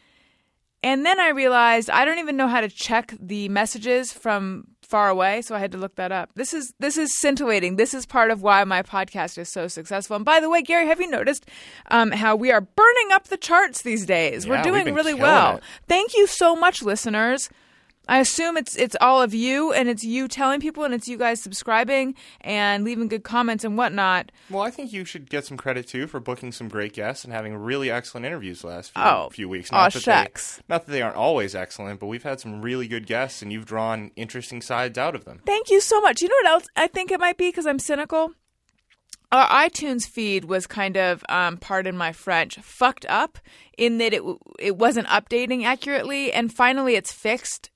And 0.83 1.05
then 1.05 1.19
I 1.19 1.31
realized 1.31 1.91
I 1.91 2.05
don't 2.05 2.19
even 2.19 2.37
know 2.37 2.49
how 2.49 2.61
to 2.61 2.69
check 2.69 3.13
the 3.21 3.49
messages 3.49 4.13
from 4.13 4.65
far 4.83 5.09
away, 5.11 5.43
so 5.43 5.55
I 5.55 5.59
had 5.59 5.73
to 5.73 5.79
look 5.79 5.97
that 5.97 6.13
up. 6.13 6.31
This 6.35 6.55
is 6.55 6.73
this 6.79 6.97
is 6.97 7.19
scintillating. 7.19 7.77
This 7.77 7.93
is 7.95 8.07
part 8.07 8.31
of 8.31 8.43
why 8.43 8.63
my 8.65 8.83
podcast 8.83 9.37
is 9.39 9.49
so 9.51 9.69
successful. 9.69 10.17
And 10.17 10.25
by 10.25 10.41
the 10.41 10.49
way, 10.49 10.63
Gary, 10.63 10.87
have 10.87 11.01
you 11.01 11.11
noticed 11.11 11.47
um, 11.91 12.11
how 12.13 12.37
we 12.37 12.51
are 12.53 12.61
burning 12.63 13.13
up 13.13 13.29
the 13.29 13.37
charts 13.37 13.83
these 13.83 14.07
days? 14.07 14.47
Yeah, 14.47 14.53
We're 14.53 14.63
doing 14.63 14.95
really 14.95 15.15
well. 15.15 15.57
it. 15.57 15.63
Thank 15.89 16.15
you 16.15 16.27
so 16.27 16.57
much, 16.57 16.83
listeners. 16.83 17.51
I 18.09 18.21
assume 18.21 18.57
it's 18.57 18.75
it's 18.75 18.97
all 19.03 19.21
of 19.21 19.35
you, 19.35 19.73
and 19.73 19.89
it's 19.89 20.03
you 20.03 20.29
telling 20.29 20.61
people, 20.61 20.83
and 20.85 20.95
it's 20.95 21.07
you 21.09 21.19
guys 21.19 21.43
subscribing 21.43 22.15
and 22.41 22.83
leaving 22.85 23.09
good 23.09 23.23
comments 23.23 23.65
and 23.65 23.77
whatnot. 23.77 24.33
Well, 24.49 24.63
I 24.63 24.71
think 24.71 24.93
you 24.93 25.05
should 25.05 25.29
get 25.29 25.45
some 25.45 25.59
credit 25.59 25.87
too 25.87 26.07
for 26.07 26.19
booking 26.19 26.51
some 26.53 26.69
great 26.69 26.95
guests 26.95 27.25
and 27.25 27.33
having 27.35 27.55
really 27.55 27.91
excellent 27.91 28.25
interviews 28.25 28.63
the 28.63 28.69
last 28.69 28.93
few, 28.93 29.03
Oh. 29.03 29.29
few 29.31 29.49
weeks. 29.49 29.71
Aw, 29.73 29.85
that 29.85 29.93
they- 29.93 30.01
shucks. 30.01 30.63
not 30.69 30.87
that 30.87 30.93
they 30.93 31.03
aren't 31.03 31.17
always 31.17 31.55
excellent, 31.55 32.01
but 32.01 32.07
we've 32.07 32.23
had 32.23 32.41
some 32.41 32.63
really 32.63 32.89
good 32.89 33.07
guests, 33.07 33.43
and 33.43 33.53
you've 33.53 33.67
drawn 33.67 34.11
interesting 34.17 34.63
sides 34.63 34.97
out 34.97 35.15
of 35.15 35.27
them. 35.27 35.43
Thank 35.45 35.71
you 35.71 35.81
so 35.83 36.01
much. 36.01 36.23
You 36.23 36.29
know 36.29 36.37
what 36.43 36.47
else 36.53 36.67
I 36.77 36.87
think 36.87 37.11
it 37.11 37.21
might 37.21 37.37
be 37.37 37.49
because 37.49 37.67
I'm 37.67 37.79
cynical? 37.79 38.33
Our 39.31 39.47
iTunes 39.49 40.09
feed 40.09 40.47
was 40.47 40.67
kind 40.67 40.97
of, 40.97 41.23
um, 41.29 41.59
pardon 41.59 41.95
my 41.99 42.13
French, 42.13 42.57
fucked 42.61 43.05
up 43.11 43.39
in 43.77 43.99
that 43.99 44.15
it 44.15 44.21
w- 44.21 44.39
it 44.59 44.79
wasn't 44.79 45.07
updating 45.09 45.65
accurately, 45.67 46.33
and 46.33 46.51
finally 46.51 46.95
it's 46.95 47.13
fixed, 47.13 47.69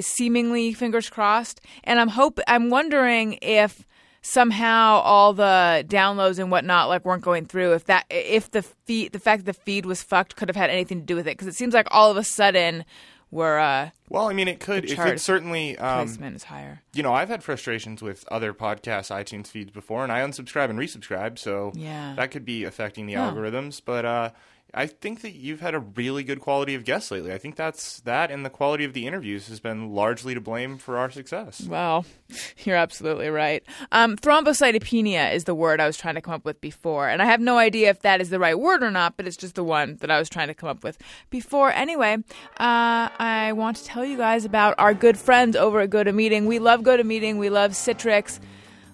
seemingly 0.00 0.72
fingers 0.72 1.08
crossed. 1.08 1.60
And 1.84 1.98
I'm 2.00 2.08
hope 2.08 2.38
I'm 2.46 2.70
wondering 2.70 3.38
if 3.42 3.86
somehow 4.22 5.00
all 5.04 5.32
the 5.32 5.84
downloads 5.88 6.38
and 6.40 6.50
whatnot 6.50 6.88
like 6.88 7.04
weren't 7.04 7.22
going 7.22 7.46
through. 7.46 7.72
If 7.74 7.84
that 7.84 8.06
if 8.10 8.50
the 8.50 8.62
feed 8.62 9.12
the 9.12 9.20
fact 9.20 9.44
that 9.44 9.56
the 9.56 9.60
feed 9.62 9.86
was 9.86 10.02
fucked 10.02 10.36
could 10.36 10.48
have 10.48 10.56
had 10.56 10.70
anything 10.70 11.00
to 11.00 11.06
do 11.06 11.14
with 11.16 11.26
it 11.28 11.32
because 11.36 11.46
it 11.46 11.54
seems 11.54 11.74
like 11.74 11.86
all 11.90 12.10
of 12.10 12.16
a 12.16 12.24
sudden 12.24 12.84
where 13.30 13.58
uh, 13.58 13.90
Well, 14.08 14.28
I 14.28 14.32
mean, 14.32 14.46
it 14.46 14.60
could. 14.60 14.84
The 14.86 14.92
It 15.14 15.20
certainly. 15.20 15.76
Um, 15.78 16.06
placement 16.06 16.36
is 16.36 16.44
higher. 16.44 16.82
you 16.94 17.02
know, 17.02 17.12
I've 17.12 17.28
had 17.28 17.42
frustrations 17.42 18.00
with 18.00 18.24
other 18.30 18.54
podcasts 18.54 19.10
iTunes 19.10 19.48
feeds 19.48 19.72
before, 19.72 20.04
and 20.04 20.12
I 20.12 20.20
unsubscribe 20.20 20.70
and 20.70 20.78
resubscribe, 20.78 21.36
so 21.38 21.72
Yeah. 21.74 22.14
that 22.16 22.30
could 22.30 22.44
be 22.44 22.62
affecting 22.62 23.06
the 23.06 23.14
algorithms. 23.14 23.82
But 23.84 24.04
uh, 24.04 24.30
I 24.76 24.86
think 24.86 25.22
that 25.22 25.32
you've 25.32 25.60
had 25.60 25.74
a 25.74 25.78
really 25.78 26.22
good 26.22 26.38
quality 26.38 26.74
of 26.74 26.84
guests 26.84 27.10
lately. 27.10 27.32
I 27.32 27.38
think 27.38 27.56
that's 27.56 28.00
that, 28.00 28.30
and 28.30 28.44
the 28.44 28.50
quality 28.50 28.84
of 28.84 28.92
the 28.92 29.06
interviews 29.06 29.48
has 29.48 29.58
been 29.58 29.88
largely 29.88 30.34
to 30.34 30.40
blame 30.40 30.76
for 30.76 30.98
our 30.98 31.10
success. 31.10 31.66
Well, 31.66 32.04
you're 32.58 32.76
absolutely 32.76 33.28
right. 33.30 33.64
Um, 33.90 34.16
thrombocytopenia 34.16 35.32
is 35.32 35.44
the 35.44 35.54
word 35.54 35.80
I 35.80 35.86
was 35.86 35.96
trying 35.96 36.16
to 36.16 36.20
come 36.20 36.34
up 36.34 36.44
with 36.44 36.60
before, 36.60 37.08
and 37.08 37.22
I 37.22 37.24
have 37.24 37.40
no 37.40 37.56
idea 37.56 37.88
if 37.88 38.02
that 38.02 38.20
is 38.20 38.28
the 38.28 38.38
right 38.38 38.58
word 38.58 38.82
or 38.82 38.90
not, 38.90 39.16
but 39.16 39.26
it's 39.26 39.38
just 39.38 39.54
the 39.54 39.64
one 39.64 39.96
that 40.02 40.10
I 40.10 40.18
was 40.18 40.28
trying 40.28 40.48
to 40.48 40.54
come 40.54 40.68
up 40.68 40.84
with 40.84 40.98
before. 41.30 41.72
Anyway, 41.72 42.18
uh, 42.58 43.08
I 43.18 43.54
want 43.56 43.78
to 43.78 43.84
tell 43.84 44.04
you 44.04 44.18
guys 44.18 44.44
about 44.44 44.74
our 44.76 44.92
good 44.92 45.16
friends 45.16 45.56
over 45.56 45.80
at 45.80 45.88
GoToMeeting. 45.88 46.44
We 46.46 46.58
love 46.58 46.82
GoToMeeting. 46.82 47.38
We 47.38 47.48
love 47.48 47.70
Citrix. 47.70 48.40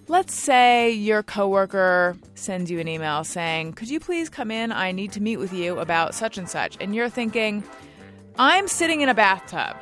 Let's 0.09 0.35
say 0.35 0.91
your 0.91 1.23
coworker 1.23 2.17
sends 2.35 2.71
you 2.71 2.81
an 2.81 2.89
email 2.89 3.23
saying, 3.23 3.75
"Could 3.75 3.89
you 3.89 4.01
please 4.01 4.29
come 4.29 4.51
in? 4.51 4.73
I 4.73 4.91
need 4.91 5.13
to 5.13 5.23
meet 5.23 5.37
with 5.37 5.53
you 5.53 5.79
about 5.79 6.15
such 6.15 6.39
and 6.39 6.49
such," 6.49 6.77
and 6.81 6.93
you're 6.93 7.09
thinking, 7.09 7.63
"I'm 8.37 8.67
sitting 8.67 9.01
in 9.01 9.09
a 9.09 9.15
bathtub." 9.15 9.77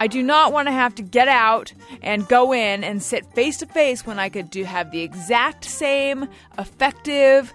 I 0.00 0.06
do 0.06 0.22
not 0.22 0.54
want 0.54 0.68
to 0.68 0.72
have 0.72 0.94
to 0.94 1.02
get 1.02 1.28
out 1.28 1.74
and 2.02 2.26
go 2.26 2.54
in 2.54 2.82
and 2.82 3.02
sit 3.02 3.26
face 3.34 3.58
to 3.58 3.66
face 3.66 4.06
when 4.06 4.18
I 4.18 4.30
could 4.30 4.48
do 4.48 4.64
have 4.64 4.92
the 4.92 5.02
exact 5.02 5.66
same 5.66 6.26
effective 6.58 7.52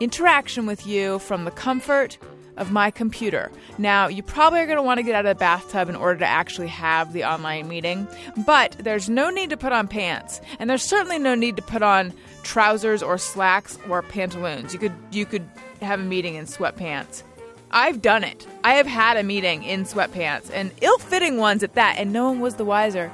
interaction 0.00 0.64
with 0.64 0.86
you 0.86 1.18
from 1.18 1.44
the 1.44 1.50
comfort 1.50 2.16
of 2.56 2.72
my 2.72 2.90
computer. 2.90 3.50
Now, 3.78 4.08
you 4.08 4.22
probably 4.22 4.60
are 4.60 4.66
going 4.66 4.76
to 4.76 4.82
want 4.82 4.98
to 4.98 5.04
get 5.04 5.14
out 5.14 5.26
of 5.26 5.36
the 5.36 5.38
bathtub 5.38 5.88
in 5.88 5.96
order 5.96 6.20
to 6.20 6.26
actually 6.26 6.68
have 6.68 7.12
the 7.12 7.24
online 7.24 7.68
meeting, 7.68 8.08
but 8.46 8.76
there's 8.78 9.08
no 9.08 9.30
need 9.30 9.50
to 9.50 9.56
put 9.56 9.72
on 9.72 9.88
pants, 9.88 10.40
and 10.58 10.68
there's 10.70 10.82
certainly 10.82 11.18
no 11.18 11.34
need 11.34 11.56
to 11.56 11.62
put 11.62 11.82
on 11.82 12.12
trousers 12.42 13.02
or 13.02 13.18
slacks 13.18 13.78
or 13.88 14.02
pantaloons. 14.02 14.72
You 14.72 14.78
could 14.78 14.94
you 15.10 15.26
could 15.26 15.48
have 15.82 16.00
a 16.00 16.04
meeting 16.04 16.36
in 16.36 16.46
sweatpants. 16.46 17.22
I've 17.70 18.00
done 18.00 18.24
it. 18.24 18.46
I 18.62 18.74
have 18.74 18.86
had 18.86 19.16
a 19.16 19.22
meeting 19.22 19.64
in 19.64 19.84
sweatpants 19.84 20.50
and 20.52 20.70
ill-fitting 20.80 21.36
ones 21.36 21.62
at 21.62 21.74
that, 21.74 21.96
and 21.98 22.12
no 22.12 22.28
one 22.28 22.40
was 22.40 22.54
the 22.54 22.64
wiser. 22.64 23.10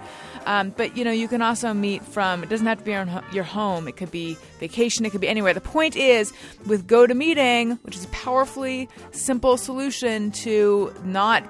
Um, 0.47 0.71
but 0.71 0.97
you 0.97 1.05
know, 1.05 1.11
you 1.11 1.29
can 1.29 1.43
also 1.43 1.73
meet 1.73 2.05
from. 2.05 2.43
It 2.43 2.49
doesn't 2.49 2.67
have 2.67 2.79
to 2.79 2.85
be 2.85 2.91
your, 3.35 3.45
home. 3.45 3.89
It 3.89 3.97
could 3.97 4.11
be 4.11 4.37
vacation. 4.61 5.05
It 5.05 5.11
could 5.11 5.21
be 5.21 5.29
anywhere. 5.29 5.55
The 5.55 5.61
point 5.61 5.97
is, 5.97 6.33
with 6.67 6.87
GoToMeeting, 6.87 7.79
which 7.83 7.97
is 7.97 8.05
a 8.05 8.09
powerfully 8.09 8.89
simple 9.13 9.57
solution 9.57 10.31
to 10.33 10.93
not, 11.05 11.45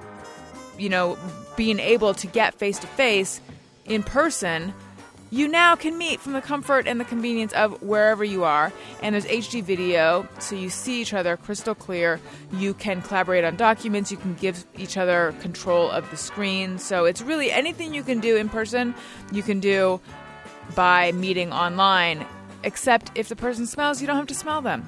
you 0.78 0.88
know, 0.88 1.18
being 1.56 1.78
able 1.78 2.14
to 2.14 2.26
get 2.26 2.54
face 2.58 2.78
to 2.80 2.86
face 2.86 3.40
in 3.84 4.02
person. 4.02 4.74
You 5.32 5.48
now 5.48 5.76
can 5.76 5.96
meet 5.96 6.20
from 6.20 6.34
the 6.34 6.42
comfort 6.42 6.86
and 6.86 7.00
the 7.00 7.06
convenience 7.06 7.54
of 7.54 7.80
wherever 7.80 8.22
you 8.22 8.44
are. 8.44 8.70
And 9.00 9.14
there's 9.14 9.24
HD 9.24 9.62
video, 9.62 10.28
so 10.38 10.54
you 10.54 10.68
see 10.68 11.00
each 11.00 11.14
other 11.14 11.38
crystal 11.38 11.74
clear. 11.74 12.20
You 12.52 12.74
can 12.74 13.00
collaborate 13.00 13.42
on 13.42 13.56
documents. 13.56 14.10
You 14.10 14.18
can 14.18 14.34
give 14.34 14.66
each 14.76 14.98
other 14.98 15.34
control 15.40 15.90
of 15.90 16.10
the 16.10 16.18
screen. 16.18 16.78
So 16.78 17.06
it's 17.06 17.22
really 17.22 17.50
anything 17.50 17.94
you 17.94 18.02
can 18.02 18.20
do 18.20 18.36
in 18.36 18.50
person, 18.50 18.94
you 19.32 19.42
can 19.42 19.58
do 19.58 20.02
by 20.74 21.12
meeting 21.12 21.50
online. 21.50 22.26
Except 22.62 23.10
if 23.14 23.30
the 23.30 23.36
person 23.36 23.66
smells, 23.66 24.02
you 24.02 24.06
don't 24.06 24.16
have 24.16 24.26
to 24.26 24.34
smell 24.34 24.60
them. 24.60 24.86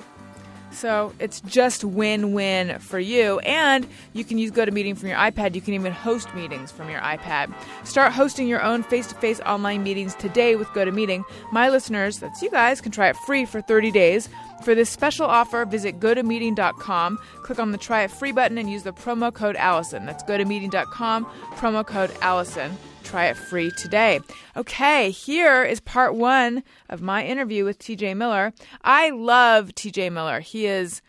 So 0.74 1.12
it's 1.18 1.40
just 1.40 1.84
win 1.84 2.32
win 2.32 2.78
for 2.80 2.98
you. 2.98 3.38
And 3.40 3.86
you 4.12 4.24
can 4.24 4.38
use 4.38 4.50
GoToMeeting 4.50 4.98
from 4.98 5.08
your 5.08 5.18
iPad. 5.18 5.54
You 5.54 5.60
can 5.60 5.74
even 5.74 5.92
host 5.92 6.34
meetings 6.34 6.72
from 6.72 6.90
your 6.90 7.00
iPad. 7.00 7.54
Start 7.84 8.12
hosting 8.12 8.48
your 8.48 8.62
own 8.62 8.82
face 8.82 9.06
to 9.08 9.14
face 9.14 9.40
online 9.40 9.82
meetings 9.82 10.14
today 10.16 10.56
with 10.56 10.68
GoToMeeting. 10.68 11.24
My 11.52 11.68
listeners, 11.68 12.18
that's 12.18 12.42
you 12.42 12.50
guys, 12.50 12.80
can 12.80 12.92
try 12.92 13.08
it 13.08 13.16
free 13.18 13.44
for 13.44 13.60
30 13.60 13.90
days. 13.90 14.28
For 14.62 14.74
this 14.74 14.90
special 14.90 15.26
offer, 15.26 15.64
visit 15.64 16.00
gotomeeting.com, 16.00 17.18
click 17.42 17.58
on 17.58 17.72
the 17.72 17.78
try 17.78 18.02
it 18.02 18.10
free 18.10 18.32
button, 18.32 18.56
and 18.56 18.70
use 18.70 18.82
the 18.82 18.92
promo 18.92 19.32
code 19.32 19.56
Allison. 19.56 20.06
That's 20.06 20.22
gotomeeting.com, 20.24 21.26
promo 21.56 21.86
code 21.86 22.12
Allison. 22.22 22.76
Try 23.14 23.26
it 23.26 23.36
free 23.36 23.70
today. 23.70 24.18
Okay, 24.56 25.12
here 25.12 25.62
is 25.62 25.78
part 25.78 26.16
one 26.16 26.64
of 26.88 27.00
my 27.00 27.24
interview 27.24 27.64
with 27.64 27.78
TJ 27.78 28.16
Miller. 28.16 28.52
I 28.82 29.10
love 29.10 29.68
TJ 29.68 30.10
Miller. 30.10 30.40
He 30.40 30.66
is 30.66 31.00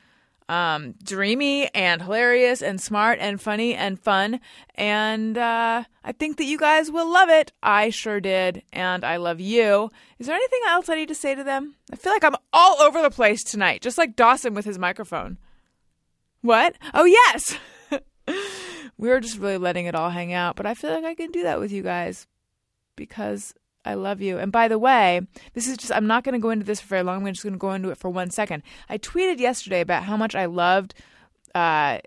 um, 0.48 0.94
dreamy 1.04 1.68
and 1.74 2.04
hilarious 2.04 2.62
and 2.62 2.80
smart 2.80 3.18
and 3.20 3.42
funny 3.42 3.74
and 3.74 4.00
fun. 4.00 4.40
And 4.76 5.36
uh, 5.36 5.86
I 6.04 6.12
think 6.12 6.38
that 6.38 6.44
you 6.44 6.60
guys 6.60 6.92
will 6.92 7.12
love 7.12 7.30
it. 7.30 7.52
I 7.64 7.90
sure 7.90 8.20
did. 8.20 8.62
And 8.72 9.04
I 9.04 9.16
love 9.16 9.40
you. 9.40 9.90
Is 10.20 10.28
there 10.28 10.36
anything 10.36 10.62
else 10.68 10.90
I 10.90 10.98
need 10.98 11.08
to 11.08 11.16
say 11.16 11.34
to 11.34 11.44
them? 11.44 11.74
I 11.92 11.96
feel 11.96 12.14
like 12.14 12.24
I'm 12.24 12.36
all 12.54 12.84
over 12.84 13.02
the 13.02 13.10
place 13.10 13.44
tonight, 13.44 13.82
just 13.82 13.98
like 13.98 14.16
Dawson 14.16 14.54
with 14.54 14.66
his 14.66 14.78
microphone. 14.78 15.40
What? 16.42 16.76
Oh, 16.94 17.06
yes. 17.06 17.58
we 18.98 19.10
were 19.10 19.20
just 19.20 19.40
really 19.40 19.58
letting 19.58 19.86
it 19.86 19.96
all 19.96 20.10
hang 20.10 20.34
out. 20.34 20.56
But 20.56 20.66
I 20.66 20.74
feel 20.74 20.92
like 20.92 21.04
I 21.04 21.16
can 21.16 21.32
do 21.32 21.44
that 21.44 21.60
with 21.60 21.72
you 21.72 21.84
guys 21.84 22.28
because 22.96 23.54
I 23.84 23.94
love 23.94 24.22
you. 24.22 24.38
And 24.40 24.52
by 24.52 24.68
the 24.68 24.80
way, 24.80 25.22
this 25.54 25.68
is 25.68 25.78
just, 25.78 25.92
I'm 25.92 26.08
not 26.08 26.24
going 26.24 26.34
to 26.34 26.40
go 26.40 26.50
into 26.50 26.66
this 26.66 26.82
for 26.82 26.88
very 26.88 27.04
long. 27.04 27.26
I'm 27.26 27.34
just 27.34 27.44
going 27.44 27.54
to 27.54 27.60
go 27.60 27.74
into 27.74 27.90
it 27.90 27.98
for 27.98 28.10
one 28.10 28.32
second. 28.32 28.64
I 28.90 28.98
tweeted 28.98 29.40
yesterday 29.40 29.82
about 29.82 30.04
how 30.04 30.18
much 30.18 30.36
I 30.36 30.46
loved 30.46 30.96
uh, 31.54 32.00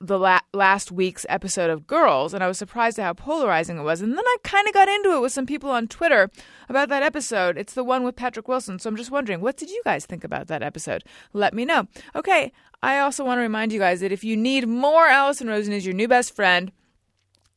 the 0.00 0.18
la- 0.18 0.40
last 0.52 0.92
week's 0.92 1.24
episode 1.28 1.70
of 1.70 1.86
Girls, 1.86 2.34
and 2.34 2.42
I 2.42 2.48
was 2.48 2.58
surprised 2.58 2.98
at 2.98 3.04
how 3.04 3.12
polarizing 3.12 3.78
it 3.78 3.82
was. 3.82 4.00
And 4.00 4.12
then 4.12 4.24
I 4.24 4.36
kind 4.42 4.66
of 4.66 4.74
got 4.74 4.88
into 4.88 5.14
it 5.14 5.20
with 5.20 5.32
some 5.32 5.46
people 5.46 5.70
on 5.70 5.88
Twitter 5.88 6.30
about 6.68 6.88
that 6.88 7.02
episode. 7.02 7.56
It's 7.56 7.74
the 7.74 7.84
one 7.84 8.04
with 8.04 8.16
Patrick 8.16 8.48
Wilson. 8.48 8.78
So 8.78 8.88
I'm 8.88 8.96
just 8.96 9.10
wondering, 9.10 9.40
what 9.40 9.56
did 9.56 9.70
you 9.70 9.82
guys 9.84 10.06
think 10.06 10.24
about 10.24 10.48
that 10.48 10.62
episode? 10.62 11.04
Let 11.32 11.54
me 11.54 11.64
know. 11.64 11.86
Okay, 12.14 12.52
I 12.82 12.98
also 12.98 13.24
want 13.24 13.38
to 13.38 13.42
remind 13.42 13.72
you 13.72 13.78
guys 13.78 14.00
that 14.00 14.12
if 14.12 14.24
you 14.24 14.36
need 14.36 14.66
more 14.66 15.06
Allison 15.06 15.48
Rosen 15.48 15.72
is 15.72 15.84
your 15.84 15.94
new 15.94 16.08
best 16.08 16.34
friend, 16.34 16.72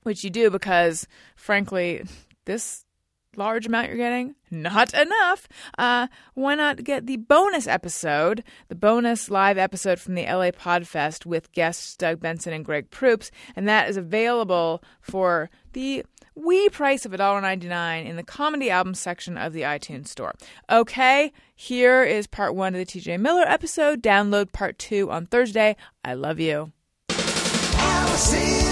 which 0.03 0.23
you 0.23 0.29
do 0.29 0.49
because, 0.49 1.07
frankly, 1.35 2.03
this 2.45 2.85
large 3.37 3.65
amount 3.65 3.87
you're 3.87 3.97
getting, 3.97 4.35
not 4.51 4.93
enough. 4.93 5.47
Uh, 5.77 6.07
why 6.33 6.55
not 6.55 6.83
get 6.83 7.07
the 7.07 7.17
bonus 7.17 7.67
episode, 7.67 8.43
the 8.67 8.75
bonus 8.75 9.29
live 9.29 9.57
episode 9.57 9.99
from 9.99 10.15
the 10.15 10.23
LA 10.23 10.51
Podfest 10.51 11.25
with 11.25 11.51
guests 11.51 11.95
Doug 11.95 12.19
Benson 12.19 12.53
and 12.53 12.65
Greg 12.65 12.89
Proops, 12.89 13.31
and 13.55 13.67
that 13.67 13.89
is 13.89 13.97
available 13.97 14.83
for 15.01 15.49
the 15.73 16.03
wee 16.35 16.69
price 16.69 17.05
of 17.05 17.11
$1.99 17.11 18.05
in 18.05 18.15
the 18.15 18.23
comedy 18.23 18.69
album 18.69 18.93
section 18.93 19.37
of 19.37 19.53
the 19.53 19.61
iTunes 19.61 20.07
store. 20.07 20.33
Okay, 20.69 21.31
here 21.55 22.03
is 22.03 22.27
part 22.27 22.55
one 22.55 22.73
of 22.75 22.79
the 22.79 22.85
TJ 22.85 23.19
Miller 23.19 23.43
episode. 23.43 24.01
Download 24.01 24.51
part 24.51 24.77
two 24.79 25.11
on 25.11 25.25
Thursday. 25.25 25.75
I 26.03 26.13
love 26.13 26.39
you. 26.39 26.71
Allison 27.77 28.62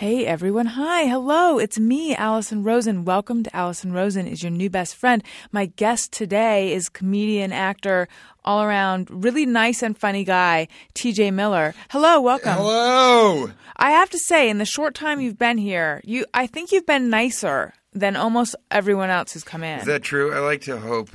Hey 0.00 0.24
everyone. 0.24 0.64
Hi. 0.64 1.04
Hello. 1.04 1.58
It's 1.58 1.78
me, 1.78 2.16
Allison 2.16 2.62
Rosen. 2.64 3.04
Welcome 3.04 3.42
to 3.42 3.54
Allison 3.54 3.92
Rosen 3.92 4.26
is 4.26 4.42
your 4.42 4.50
new 4.50 4.70
best 4.70 4.96
friend. 4.96 5.22
My 5.52 5.66
guest 5.66 6.10
today 6.10 6.72
is 6.72 6.88
comedian, 6.88 7.52
actor, 7.52 8.08
all 8.42 8.62
around 8.62 9.10
really 9.10 9.44
nice 9.44 9.82
and 9.82 9.94
funny 9.94 10.24
guy, 10.24 10.68
TJ 10.94 11.34
Miller. 11.34 11.74
Hello, 11.90 12.18
welcome. 12.18 12.54
Hello. 12.54 13.50
I 13.76 13.90
have 13.90 14.08
to 14.08 14.18
say, 14.18 14.48
in 14.48 14.56
the 14.56 14.64
short 14.64 14.94
time 14.94 15.20
you've 15.20 15.38
been 15.38 15.58
here, 15.58 16.00
you 16.02 16.24
I 16.32 16.46
think 16.46 16.72
you've 16.72 16.86
been 16.86 17.10
nicer 17.10 17.74
than 17.92 18.16
almost 18.16 18.56
everyone 18.70 19.10
else 19.10 19.34
who's 19.34 19.44
come 19.44 19.62
in. 19.62 19.80
Is 19.80 19.84
that 19.84 20.02
true? 20.02 20.32
I 20.32 20.38
like 20.38 20.62
to 20.62 20.78
hope 20.78 21.10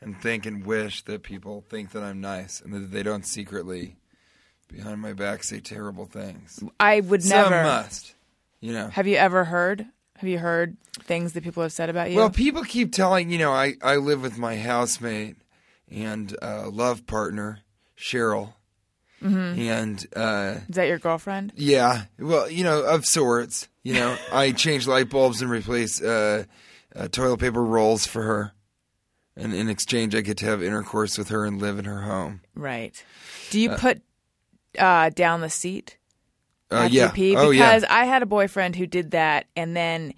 and 0.00 0.20
think 0.20 0.44
and 0.44 0.66
wish 0.66 1.02
that 1.02 1.22
people 1.22 1.64
think 1.70 1.92
that 1.92 2.02
I'm 2.02 2.20
nice 2.20 2.60
and 2.60 2.74
that 2.74 2.90
they 2.90 3.04
don't 3.04 3.24
secretly 3.24 3.94
behind 4.66 5.00
my 5.00 5.12
back 5.12 5.44
say 5.44 5.60
terrible 5.60 6.06
things. 6.06 6.58
I 6.80 6.98
would 6.98 7.24
never. 7.24 7.50
Some 7.50 7.62
must. 7.62 8.13
You 8.64 8.72
know. 8.72 8.88
Have 8.88 9.06
you 9.06 9.16
ever 9.16 9.44
heard? 9.44 9.84
Have 10.16 10.26
you 10.26 10.38
heard 10.38 10.78
things 11.02 11.34
that 11.34 11.44
people 11.44 11.62
have 11.62 11.72
said 11.72 11.90
about 11.90 12.10
you? 12.10 12.16
Well, 12.16 12.30
people 12.30 12.64
keep 12.64 12.94
telling, 12.94 13.28
you 13.28 13.36
know, 13.36 13.52
I, 13.52 13.74
I 13.82 13.96
live 13.96 14.22
with 14.22 14.38
my 14.38 14.56
housemate 14.56 15.36
and 15.90 16.34
uh, 16.40 16.70
love 16.70 17.06
partner, 17.06 17.58
Cheryl. 17.98 18.54
Mm-hmm. 19.22 19.60
And 19.60 20.06
uh, 20.16 20.54
is 20.66 20.76
that 20.76 20.88
your 20.88 20.98
girlfriend? 20.98 21.52
Yeah, 21.56 22.04
well, 22.18 22.50
you 22.50 22.64
know, 22.64 22.82
of 22.82 23.04
sorts. 23.04 23.68
You 23.82 23.92
know, 23.92 24.16
I 24.32 24.52
change 24.52 24.86
light 24.86 25.10
bulbs 25.10 25.42
and 25.42 25.50
replace 25.50 26.00
uh, 26.00 26.44
uh, 26.96 27.08
toilet 27.08 27.40
paper 27.40 27.62
rolls 27.62 28.06
for 28.06 28.22
her. 28.22 28.52
and 29.36 29.52
in 29.52 29.68
exchange, 29.68 30.14
I 30.14 30.22
get 30.22 30.38
to 30.38 30.46
have 30.46 30.62
intercourse 30.62 31.18
with 31.18 31.28
her 31.28 31.44
and 31.44 31.60
live 31.60 31.78
in 31.78 31.84
her 31.84 32.00
home. 32.00 32.40
Right. 32.54 33.04
Do 33.50 33.60
you 33.60 33.72
put 33.72 34.00
uh, 34.78 35.10
down 35.10 35.42
the 35.42 35.50
seat 35.50 35.98
Uh, 36.74 36.88
yeah. 36.90 37.06
you 37.06 37.12
pee? 37.12 37.36
oh 37.36 37.50
Because 37.50 37.82
yeah. 37.82 37.94
I 37.94 38.04
had 38.04 38.22
a 38.22 38.26
boyfriend 38.26 38.76
who 38.76 38.86
did 38.86 39.12
that, 39.12 39.46
and 39.56 39.76
then 39.76 40.14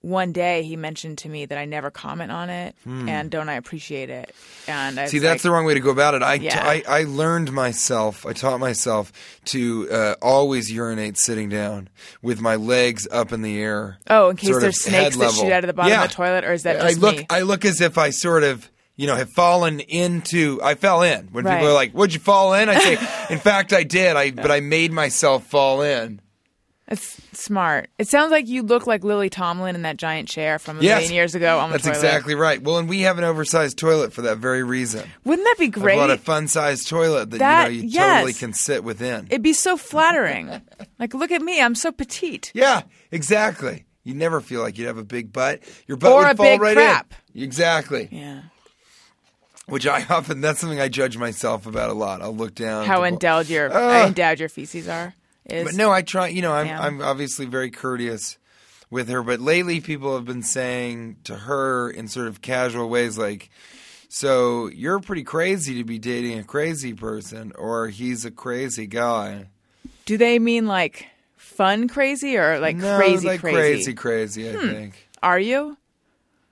one 0.00 0.30
day 0.32 0.62
he 0.62 0.76
mentioned 0.76 1.18
to 1.18 1.28
me 1.28 1.44
that 1.46 1.58
I 1.58 1.64
never 1.64 1.90
comment 1.90 2.30
on 2.30 2.50
it, 2.50 2.76
and 2.86 3.30
don't 3.32 3.48
I 3.48 3.54
appreciate 3.54 4.10
it? 4.10 4.32
And 4.68 4.98
I 4.98 5.04
Hmm. 5.04 5.08
See, 5.08 5.18
that's 5.18 5.42
the 5.42 5.50
wrong 5.50 5.64
way 5.64 5.74
to 5.74 5.80
go 5.80 5.90
about 5.90 6.14
it. 6.14 6.22
I, 6.22 6.34
Yeah. 6.34 6.62
I, 6.64 6.84
I 6.88 7.02
learned 7.02 7.50
myself, 7.52 8.24
I 8.24 8.32
taught 8.32 8.60
myself 8.60 9.12
to 9.46 9.90
uh, 9.90 10.14
always 10.22 10.70
urinate 10.70 11.18
sitting 11.18 11.48
down 11.48 11.88
with 12.22 12.40
my 12.40 12.54
legs 12.54 13.08
up 13.10 13.32
in 13.32 13.42
the 13.42 13.60
air. 13.60 13.98
Oh, 14.08 14.30
in 14.30 14.36
case 14.36 14.56
there's 14.60 14.80
snakes 14.84 15.16
that 15.16 15.20
level. 15.20 15.42
shoot 15.42 15.52
out 15.52 15.64
of 15.64 15.68
the 15.68 15.74
bottom 15.74 15.90
Yeah. 15.90 16.04
of 16.04 16.10
the 16.10 16.14
toilet, 16.14 16.44
or 16.44 16.52
is 16.52 16.62
that 16.62 16.80
I 16.80 16.92
look, 16.92 17.16
me? 17.18 17.26
I 17.28 17.40
look 17.42 17.64
as 17.64 17.80
if 17.80 17.98
I 17.98 18.10
sort 18.10 18.44
of, 18.44 18.70
you 18.98 19.06
know, 19.06 19.16
have 19.16 19.30
fallen 19.30 19.80
into. 19.80 20.60
I 20.62 20.74
fell 20.74 21.00
in. 21.02 21.28
When 21.32 21.46
Right. 21.46 21.54
people 21.56 21.70
are 21.70 21.72
like, 21.74 21.94
"Would 21.94 22.12
you 22.12 22.20
fall 22.20 22.52
in?" 22.52 22.68
I 22.68 22.78
say, 22.78 22.92
"In 23.30 23.38
fact, 23.38 23.72
I 23.72 23.84
did. 23.84 24.14
I 24.16 24.32
but 24.32 24.50
I 24.50 24.60
made 24.60 24.92
myself 24.92 25.46
fall 25.46 25.80
in." 25.80 26.20
It's 26.90 27.20
smart. 27.34 27.90
It 27.98 28.08
sounds 28.08 28.30
like 28.30 28.48
you 28.48 28.62
look 28.62 28.86
like 28.86 29.04
Lily 29.04 29.28
Tomlin 29.28 29.74
in 29.74 29.82
that 29.82 29.98
giant 29.98 30.26
chair 30.26 30.58
from 30.58 30.78
a 30.78 30.82
Yes. 30.82 30.96
million 31.00 31.12
years 31.16 31.34
ago 31.34 31.58
on 31.58 31.68
the 31.68 31.74
That's 31.74 31.84
toilet. 31.84 31.96
exactly 31.96 32.34
right. 32.34 32.62
Well, 32.62 32.78
and 32.78 32.88
we 32.88 33.00
have 33.02 33.18
an 33.18 33.24
oversized 33.24 33.76
toilet 33.78 34.14
for 34.14 34.22
that 34.22 34.38
very 34.38 34.62
reason. 34.62 35.06
Wouldn't 35.24 35.44
that 35.46 35.58
be 35.58 35.66
I 35.66 35.68
great? 35.68 35.96
bought 35.96 36.10
a 36.10 36.16
fun-sized 36.16 36.88
toilet 36.88 37.28
that, 37.32 37.38
That- 37.40 37.72
you 37.74 37.78
know 37.80 37.82
you 37.84 37.88
yes. 37.90 38.14
totally 38.14 38.32
can 38.32 38.52
sit 38.54 38.84
within. 38.84 39.26
It'd 39.28 39.42
be 39.42 39.52
so 39.52 39.76
flattering. 39.76 40.62
like, 40.98 41.12
look 41.12 41.30
at 41.30 41.42
me. 41.42 41.60
I'm 41.60 41.74
so 41.74 41.92
petite. 41.92 42.50
Yeah, 42.54 42.80
exactly. 43.12 43.84
You 44.02 44.14
never 44.14 44.40
feel 44.40 44.62
like 44.62 44.78
you'd 44.78 44.86
have 44.86 44.96
a 44.96 45.04
big 45.04 45.30
butt. 45.30 45.60
Your 45.86 45.98
butt 45.98 46.10
Or 46.12 46.22
would 46.22 46.30
a 46.32 46.34
fall 46.36 46.46
big 46.46 46.60
right 46.62 46.74
crap. 46.74 47.12
in. 47.34 47.42
Exactly. 47.42 48.08
Yeah. 48.10 48.40
Which 49.68 49.86
I 49.86 50.04
often 50.08 50.40
that's 50.40 50.60
something 50.60 50.80
I 50.80 50.88
judge 50.88 51.16
myself 51.18 51.66
about 51.66 51.90
a 51.90 51.94
lot. 51.94 52.22
I'll 52.22 52.34
look 52.34 52.54
down. 52.54 52.86
How 52.86 53.04
endowed 53.04 53.48
your 53.48 53.70
Ah. 53.72 54.06
endowed 54.06 54.40
your 54.40 54.48
feces 54.48 54.88
are. 54.88 55.14
Is 55.44 55.64
But 55.64 55.74
no, 55.74 55.90
I 55.90 56.02
try. 56.02 56.28
You 56.28 56.42
know, 56.42 56.52
I'm 56.52 56.66
Yeah. 56.66 56.80
I'm 56.80 57.02
obviously 57.02 57.46
very 57.46 57.70
courteous 57.70 58.38
with 58.90 59.08
her, 59.08 59.22
but 59.22 59.40
lately 59.40 59.80
people 59.80 60.14
have 60.14 60.24
been 60.24 60.42
saying 60.42 61.16
to 61.24 61.34
her 61.36 61.90
in 61.90 62.08
sort 62.08 62.28
of 62.28 62.40
casual 62.40 62.88
ways 62.88 63.18
like. 63.18 63.50
So 64.10 64.68
you're 64.68 65.00
pretty 65.00 65.22
crazy 65.22 65.74
to 65.74 65.84
be 65.84 65.98
dating 65.98 66.38
a 66.38 66.44
crazy 66.44 66.94
person, 66.94 67.52
or 67.58 67.88
he's 67.88 68.24
a 68.24 68.30
crazy 68.30 68.86
guy. 68.86 69.48
Do 70.06 70.16
they 70.16 70.38
mean 70.38 70.66
like 70.66 71.06
fun 71.36 71.88
crazy 71.88 72.38
or 72.38 72.58
like 72.58 72.76
no, 72.76 72.96
crazy 72.96 73.26
like 73.26 73.40
crazy? 73.40 73.56
Hmm. 73.90 73.94
crazy, 73.94 73.94
crazy. 73.94 74.48
I 74.50 74.52
think. 74.54 75.08
Are 75.22 75.38
you? 75.38 75.76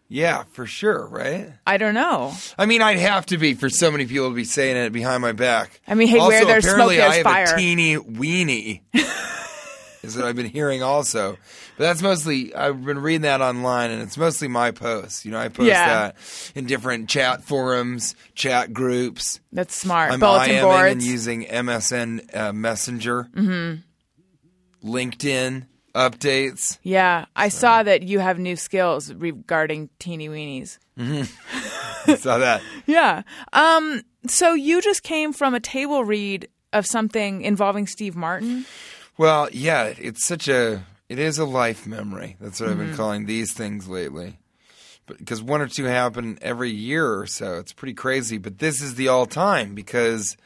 Yeah, 0.09 0.45
for 0.53 0.67
sure, 0.67 1.07
right? 1.07 1.53
I 1.67 1.79
don't 1.79 1.95
know. 1.95 2.33
I 2.57 2.67
mean, 2.67 2.81
I'd 2.81 2.99
have 2.99 3.27
to 3.27 3.39
be 3.39 3.55
for 3.55 3.69
so 3.69 3.91
many 3.91 4.07
people 4.07 4.29
to 4.29 4.35
be 4.35 4.45
saying 4.45 4.77
it 4.77 4.93
behind 4.93 5.21
my 5.21 5.33
back. 5.33 5.81
I 5.87 5.95
mean, 5.95 6.07
hey, 6.09 6.19
also, 6.19 6.29
where 6.31 6.45
there's 6.45 6.65
smoke, 6.65 6.75
apparently, 6.93 6.97
there's 6.99 7.13
I 7.13 7.17
have 7.17 7.25
fire. 7.25 7.55
a 7.55 7.59
teeny 7.59 7.97
weenie. 7.97 8.83
is 10.03 10.15
what 10.17 10.25
I've 10.25 10.37
been 10.37 10.49
hearing 10.49 10.83
also. 10.85 11.37
But 11.77 11.85
that's 11.85 12.03
mostly 12.03 12.55
I've 12.55 12.85
been 12.85 13.01
reading 13.01 13.23
that 13.23 13.41
online, 13.41 13.91
and 13.91 14.01
it's 14.01 14.17
mostly 14.17 14.47
my 14.47 14.71
posts. 14.71 15.25
You 15.25 15.33
know, 15.33 15.39
I 15.39 15.49
post 15.49 15.67
Yeah. 15.69 15.87
that 16.13 16.17
in 16.55 16.67
different 16.67 17.09
chat 17.09 17.43
forums, 17.43 18.15
chat 18.37 18.73
groups. 18.73 19.41
That's 19.53 19.75
smart. 19.75 20.13
I'm 20.13 20.21
Bulletin 20.21 20.55
IMing 20.55 20.63
boards. 20.63 20.93
and 20.93 21.03
using 21.03 21.45
MSN 21.47 22.37
uh, 22.37 22.53
Messenger, 22.53 23.29
mm-hmm. 23.35 24.89
LinkedIn 24.89 25.67
updates. 25.97 26.79
yeah, 26.83 27.25
I 27.35 27.49
saw 27.49 27.83
that 27.83 28.03
you 28.03 28.19
have 28.21 28.39
new 28.39 28.55
skills 28.57 29.13
regarding 29.13 29.89
teeny 29.99 30.29
weenies. 30.29 30.79
Saw 32.19 32.39
that. 32.39 32.63
Yeah. 32.87 33.23
Um. 33.53 34.03
So 34.29 34.55
you 34.55 34.81
just 34.81 35.03
came 35.03 35.33
from 35.33 35.55
a 35.55 35.61
table 35.61 36.05
read 36.05 36.49
of 36.73 36.87
something 36.87 37.43
involving 37.43 37.87
Steve 37.87 38.15
Martin. 38.17 38.65
Well, 39.19 39.49
yeah, 39.53 39.93
it's 39.99 40.25
such 40.27 40.47
a 40.49 40.85
it 41.09 41.19
is 41.19 41.39
a 41.39 41.45
life 41.45 41.87
memory. 41.87 42.37
That's 42.41 42.61
what 42.61 42.71
I've 42.71 42.77
Mm-hmm. 42.77 42.87
been 42.89 42.97
calling 42.97 43.27
these 43.27 43.53
things 43.55 43.89
lately. 43.89 44.39
Because 45.07 45.41
one 45.43 45.61
or 45.61 45.69
two 45.69 45.85
happen 45.85 46.39
every 46.43 46.71
year 46.71 47.19
or 47.21 47.27
so, 47.27 47.59
it's 47.59 47.73
pretty 47.73 47.95
crazy. 47.95 48.39
But 48.39 48.59
this 48.59 48.81
is 48.83 48.97
the 48.97 49.09
all 49.09 49.27
time 49.27 49.75
because 49.75 50.37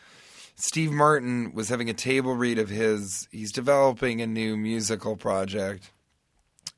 Steve 0.61 0.93
Martin 0.93 1.53
was 1.55 1.69
having 1.69 1.89
a 1.89 1.95
table 1.95 2.35
read 2.35 2.59
of 2.59 2.69
his. 2.69 3.27
He's 3.31 3.53
developing 3.53 4.21
a 4.21 4.27
new 4.27 4.57
musical 4.57 5.17
project, 5.17 5.91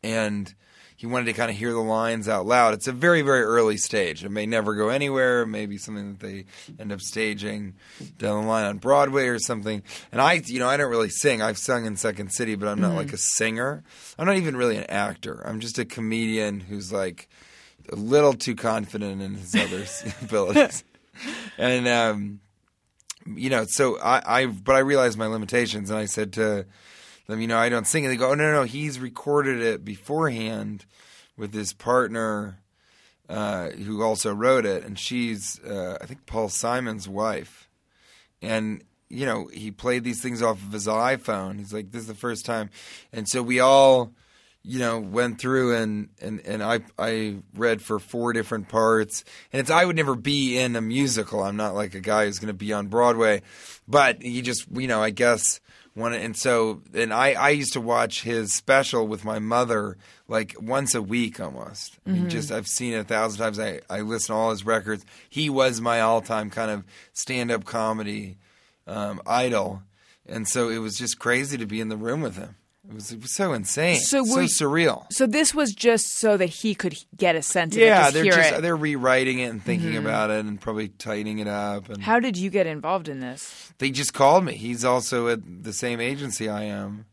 and 0.02 0.54
he 0.96 1.06
wanted 1.08 1.24
to 1.24 1.32
kind 1.32 1.50
of 1.50 1.56
hear 1.56 1.72
the 1.72 1.80
lines 1.80 2.28
out 2.28 2.46
loud. 2.46 2.74
It's 2.74 2.86
a 2.86 2.92
very, 2.92 3.22
very 3.22 3.42
early 3.42 3.76
stage. 3.76 4.24
It 4.24 4.30
may 4.30 4.46
never 4.46 4.76
go 4.76 4.88
anywhere. 4.88 5.42
It 5.42 5.48
may 5.48 5.66
be 5.66 5.76
something 5.76 6.12
that 6.12 6.20
they 6.20 6.44
end 6.78 6.92
up 6.92 7.00
staging 7.00 7.74
down 8.18 8.42
the 8.42 8.48
line 8.48 8.66
on 8.66 8.78
Broadway 8.78 9.26
or 9.26 9.40
something. 9.40 9.82
And 10.12 10.20
I, 10.20 10.34
you 10.34 10.60
know, 10.60 10.68
I 10.68 10.76
don't 10.76 10.90
really 10.90 11.08
sing. 11.08 11.42
I've 11.42 11.58
sung 11.58 11.86
in 11.86 11.96
Second 11.96 12.32
City, 12.32 12.54
but 12.54 12.68
I'm 12.68 12.80
not 12.80 12.94
like 12.94 13.12
a 13.12 13.18
singer. 13.18 13.82
I'm 14.16 14.26
not 14.26 14.36
even 14.36 14.56
really 14.56 14.76
an 14.76 14.86
actor. 14.88 15.42
I'm 15.44 15.58
just 15.58 15.80
a 15.80 15.84
comedian 15.84 16.60
who's 16.60 16.92
like 16.92 17.28
a 17.90 17.96
little 17.96 18.34
too 18.34 18.54
confident 18.54 19.20
in 19.20 19.34
his 19.34 19.56
other 19.56 19.84
abilities. 20.22 20.84
And 21.58 21.86
um, 21.88 22.40
you 23.26 23.50
know, 23.50 23.64
so 23.66 23.98
I, 24.00 24.42
I, 24.42 24.46
but 24.46 24.74
I 24.74 24.80
realized 24.80 25.18
my 25.18 25.26
limitations, 25.26 25.90
and 25.90 25.98
I 25.98 26.06
said 26.06 26.32
to 26.35 26.66
them, 27.26 27.40
you 27.40 27.46
know, 27.46 27.58
I 27.58 27.68
don't 27.68 27.87
sing. 27.87 28.04
And 28.04 28.12
they 28.12 28.16
go, 28.16 28.30
oh 28.30 28.35
no, 28.35 28.44
no, 28.44 28.52
no, 28.61 28.62
he's 28.64 28.98
recorded 28.98 29.61
it 29.61 29.85
beforehand 29.85 30.85
with 31.37 31.52
his 31.54 31.72
partner, 31.72 32.58
uh, 33.28 33.70
who 33.70 34.02
also 34.02 34.32
wrote 34.35 34.66
it, 34.66 34.85
and 34.85 34.98
she's, 34.98 35.61
uh, 35.64 35.98
I 36.00 36.06
think, 36.06 36.26
Paul 36.26 36.48
Simon's 36.48 37.08
wife, 37.08 37.68
and. 38.40 38.82
You 39.14 39.26
know, 39.26 39.50
he 39.52 39.70
played 39.70 40.04
these 40.04 40.22
things 40.22 40.40
off 40.40 40.56
of 40.62 40.72
his 40.72 40.87
iPhone. 40.87 41.58
He's 41.58 41.74
like, 41.74 41.90
"This 41.90 42.00
is 42.00 42.08
the 42.08 42.14
first 42.14 42.46
time," 42.46 42.70
and 43.12 43.28
so 43.28 43.42
we 43.42 43.61
all, 43.61 44.14
you 44.64 44.79
know, 44.79 45.01
went 45.01 45.40
through 45.40 45.77
and 45.77 46.09
and 46.20 46.40
and 46.46 46.62
I 46.62 46.81
I 46.98 47.37
read 47.55 47.83
for 47.83 47.98
four 47.98 48.33
different 48.33 48.68
parts, 48.68 49.25
and 49.53 49.61
it's 49.61 49.70
I 49.70 49.85
would 49.85 49.96
never 49.96 50.14
be 50.14 50.59
in 50.59 50.77
a 50.77 50.81
musical. 50.81 51.42
I'm 51.42 51.57
not 51.57 51.75
like 51.75 51.94
a 51.94 52.01
guy 52.01 52.27
who's 52.27 52.38
going 52.38 52.48
to 52.48 52.55
be 52.55 52.72
on 52.72 52.87
Broadway, 52.87 53.42
but 53.88 54.22
he 54.22 54.40
just 54.42 54.66
you 54.72 54.87
know 54.87 55.03
I 55.03 55.11
guess 55.11 55.61
one 55.94 56.14
and 56.14 56.37
so 56.37 56.81
and 56.94 57.12
I 57.12 57.33
I 57.33 57.51
used 57.51 57.72
to 57.72 57.81
watch 57.81 58.22
his 58.22 58.53
special 58.53 59.07
with 59.07 59.25
my 59.25 59.40
mother 59.40 59.96
like 60.29 60.55
once 60.61 60.94
a 60.94 61.03
week 61.03 61.40
almost. 61.40 61.98
I 62.07 62.11
mean, 62.11 62.29
just 62.31 62.53
I've 62.53 62.68
seen 62.68 62.94
it 62.94 62.98
a 62.98 63.05
thousand 63.05 63.40
times. 63.40 63.59
I 63.59 63.81
I 63.90 64.01
listen 64.03 64.33
to 64.33 64.38
all 64.38 64.51
his 64.51 64.64
records. 64.64 65.05
He 65.29 65.51
was 65.51 65.81
my 65.81 66.01
all 66.01 66.20
time 66.20 66.51
kind 66.51 66.70
of 66.70 66.85
stand 67.12 67.51
up 67.51 67.64
comedy 67.64 68.38
um, 68.87 69.20
idol, 69.27 69.83
and 70.27 70.46
so 70.46 70.68
it 70.68 70.79
was 70.79 70.96
just 70.96 71.18
crazy 71.18 71.59
to 71.59 71.66
be 71.66 71.81
in 71.81 71.88
the 71.88 71.96
room 71.96 72.20
with 72.20 72.37
him. 72.37 72.55
It 72.88 72.94
was, 72.94 73.12
it 73.12 73.22
was 73.22 73.32
so 73.32 73.52
insane, 73.52 74.00
So 74.00 74.24
so, 74.24 74.40
you- 74.40 74.48
surreal. 74.48 75.06
So 75.12 75.26
this 75.26 75.54
was 75.54 75.72
just 75.72 76.18
so 76.18 76.36
that 76.36 76.46
he 76.48 76.74
could 76.74 76.96
get 77.16 77.36
a 77.36 77.42
sense 77.42 77.76
of 77.76 77.80
Yeah, 77.82 78.00
it, 78.00 78.02
just 78.02 78.14
they're 78.14 78.24
just 78.24 78.52
it. 78.54 78.62
they're 78.62 78.76
rewriting 78.76 79.38
it 79.38 79.50
and 79.50 79.62
thinking 79.62 79.90
mm-hmm. 79.90 80.04
about 80.06 80.30
it 80.30 80.44
and 80.44 80.60
probably 80.60 80.88
tightening 80.88 81.38
it 81.38 81.46
up. 81.46 81.88
And 81.88 82.02
How 82.02 82.18
did 82.18 82.36
you 82.36 82.50
get 82.50 82.66
involved 82.66 83.08
in 83.08 83.20
this? 83.20 83.72
they 83.78 83.90
just 83.90 84.14
called 84.14 84.44
me. 84.44 84.54
He's 84.54 84.84
also 84.84 85.28
at 85.28 85.40
the 85.62 85.72
same 85.72 86.00
agency 86.00 86.48
I 86.48 86.64
am, 86.64 87.06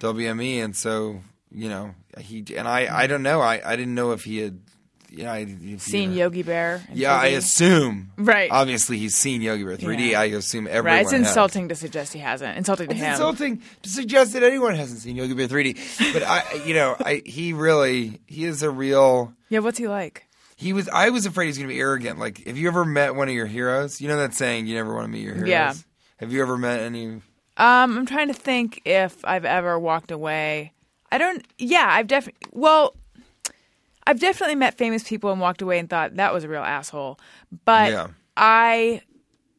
WME, 0.00 0.62
and 0.64 0.76
so 0.76 1.22
you 1.50 1.68
know 1.68 1.94
he 2.18 2.44
and 2.56 2.66
I. 2.66 2.80
I 2.80 2.86
mm-hmm. 2.86 3.08
don't 3.10 3.22
know. 3.22 3.40
I, 3.40 3.62
I 3.64 3.76
didn't 3.76 3.94
know 3.94 4.10
if 4.12 4.24
he 4.24 4.38
had. 4.38 4.60
Yeah, 5.16 5.32
I, 5.32 5.76
Seen 5.78 6.12
Yogi 6.12 6.42
Bear? 6.42 6.82
Yeah, 6.92 7.16
I 7.18 7.30
3D? 7.30 7.36
assume. 7.36 8.10
Right. 8.16 8.50
Obviously, 8.50 8.98
he's 8.98 9.14
seen 9.16 9.40
Yogi 9.42 9.64
Bear 9.64 9.76
3D. 9.76 10.10
Yeah. 10.10 10.20
I 10.20 10.24
assume 10.26 10.66
everyone. 10.66 10.84
Right. 10.96 11.02
It's 11.02 11.12
has. 11.12 11.20
insulting 11.20 11.68
to 11.68 11.74
suggest 11.74 12.12
he 12.12 12.18
hasn't. 12.18 12.56
Insulting 12.58 12.88
to 12.88 12.92
It's 12.94 13.02
him. 13.02 13.12
insulting 13.12 13.62
to 13.82 13.88
suggest 13.88 14.32
that 14.34 14.42
anyone 14.42 14.74
hasn't 14.74 15.00
seen 15.00 15.16
Yogi 15.16 15.34
Bear 15.34 15.48
3D. 15.48 16.12
But 16.12 16.22
I, 16.22 16.42
you 16.66 16.74
know, 16.74 16.96
I 17.00 17.22
he 17.24 17.52
really 17.52 18.20
he 18.26 18.44
is 18.44 18.62
a 18.62 18.70
real. 18.70 19.32
Yeah. 19.48 19.60
What's 19.60 19.78
he 19.78 19.88
like? 19.88 20.26
He 20.56 20.72
was. 20.72 20.88
I 20.88 21.10
was 21.10 21.26
afraid 21.26 21.46
he's 21.46 21.58
going 21.58 21.68
to 21.68 21.74
be 21.74 21.80
arrogant. 21.80 22.18
Like, 22.18 22.46
have 22.46 22.56
you 22.56 22.68
ever 22.68 22.84
met 22.84 23.14
one 23.16 23.28
of 23.28 23.34
your 23.34 23.46
heroes? 23.46 24.00
You 24.00 24.08
know 24.08 24.16
that 24.18 24.34
saying, 24.34 24.66
"You 24.66 24.74
never 24.76 24.94
want 24.94 25.04
to 25.06 25.08
meet 25.10 25.22
your 25.22 25.34
heroes." 25.34 25.48
Yeah. 25.50 25.74
Have 26.18 26.32
you 26.32 26.40
ever 26.42 26.56
met 26.56 26.80
any? 26.80 27.06
Um, 27.06 27.22
I'm 27.98 28.06
trying 28.06 28.28
to 28.28 28.34
think 28.34 28.80
if 28.84 29.24
I've 29.24 29.44
ever 29.44 29.78
walked 29.78 30.10
away. 30.12 30.72
I 31.10 31.18
don't. 31.18 31.44
Yeah, 31.58 31.86
I've 31.88 32.06
definitely. 32.06 32.48
Well, 32.52 32.94
I've 34.06 34.20
definitely 34.20 34.56
met 34.56 34.76
famous 34.76 35.02
people 35.02 35.30
and 35.32 35.40
walked 35.40 35.62
away 35.62 35.78
and 35.78 35.88
thought 35.88 36.16
that 36.16 36.32
was 36.34 36.44
a 36.44 36.48
real 36.48 36.62
asshole. 36.62 37.18
But 37.64 37.92
Yeah. 37.92 38.06
I 38.36 39.00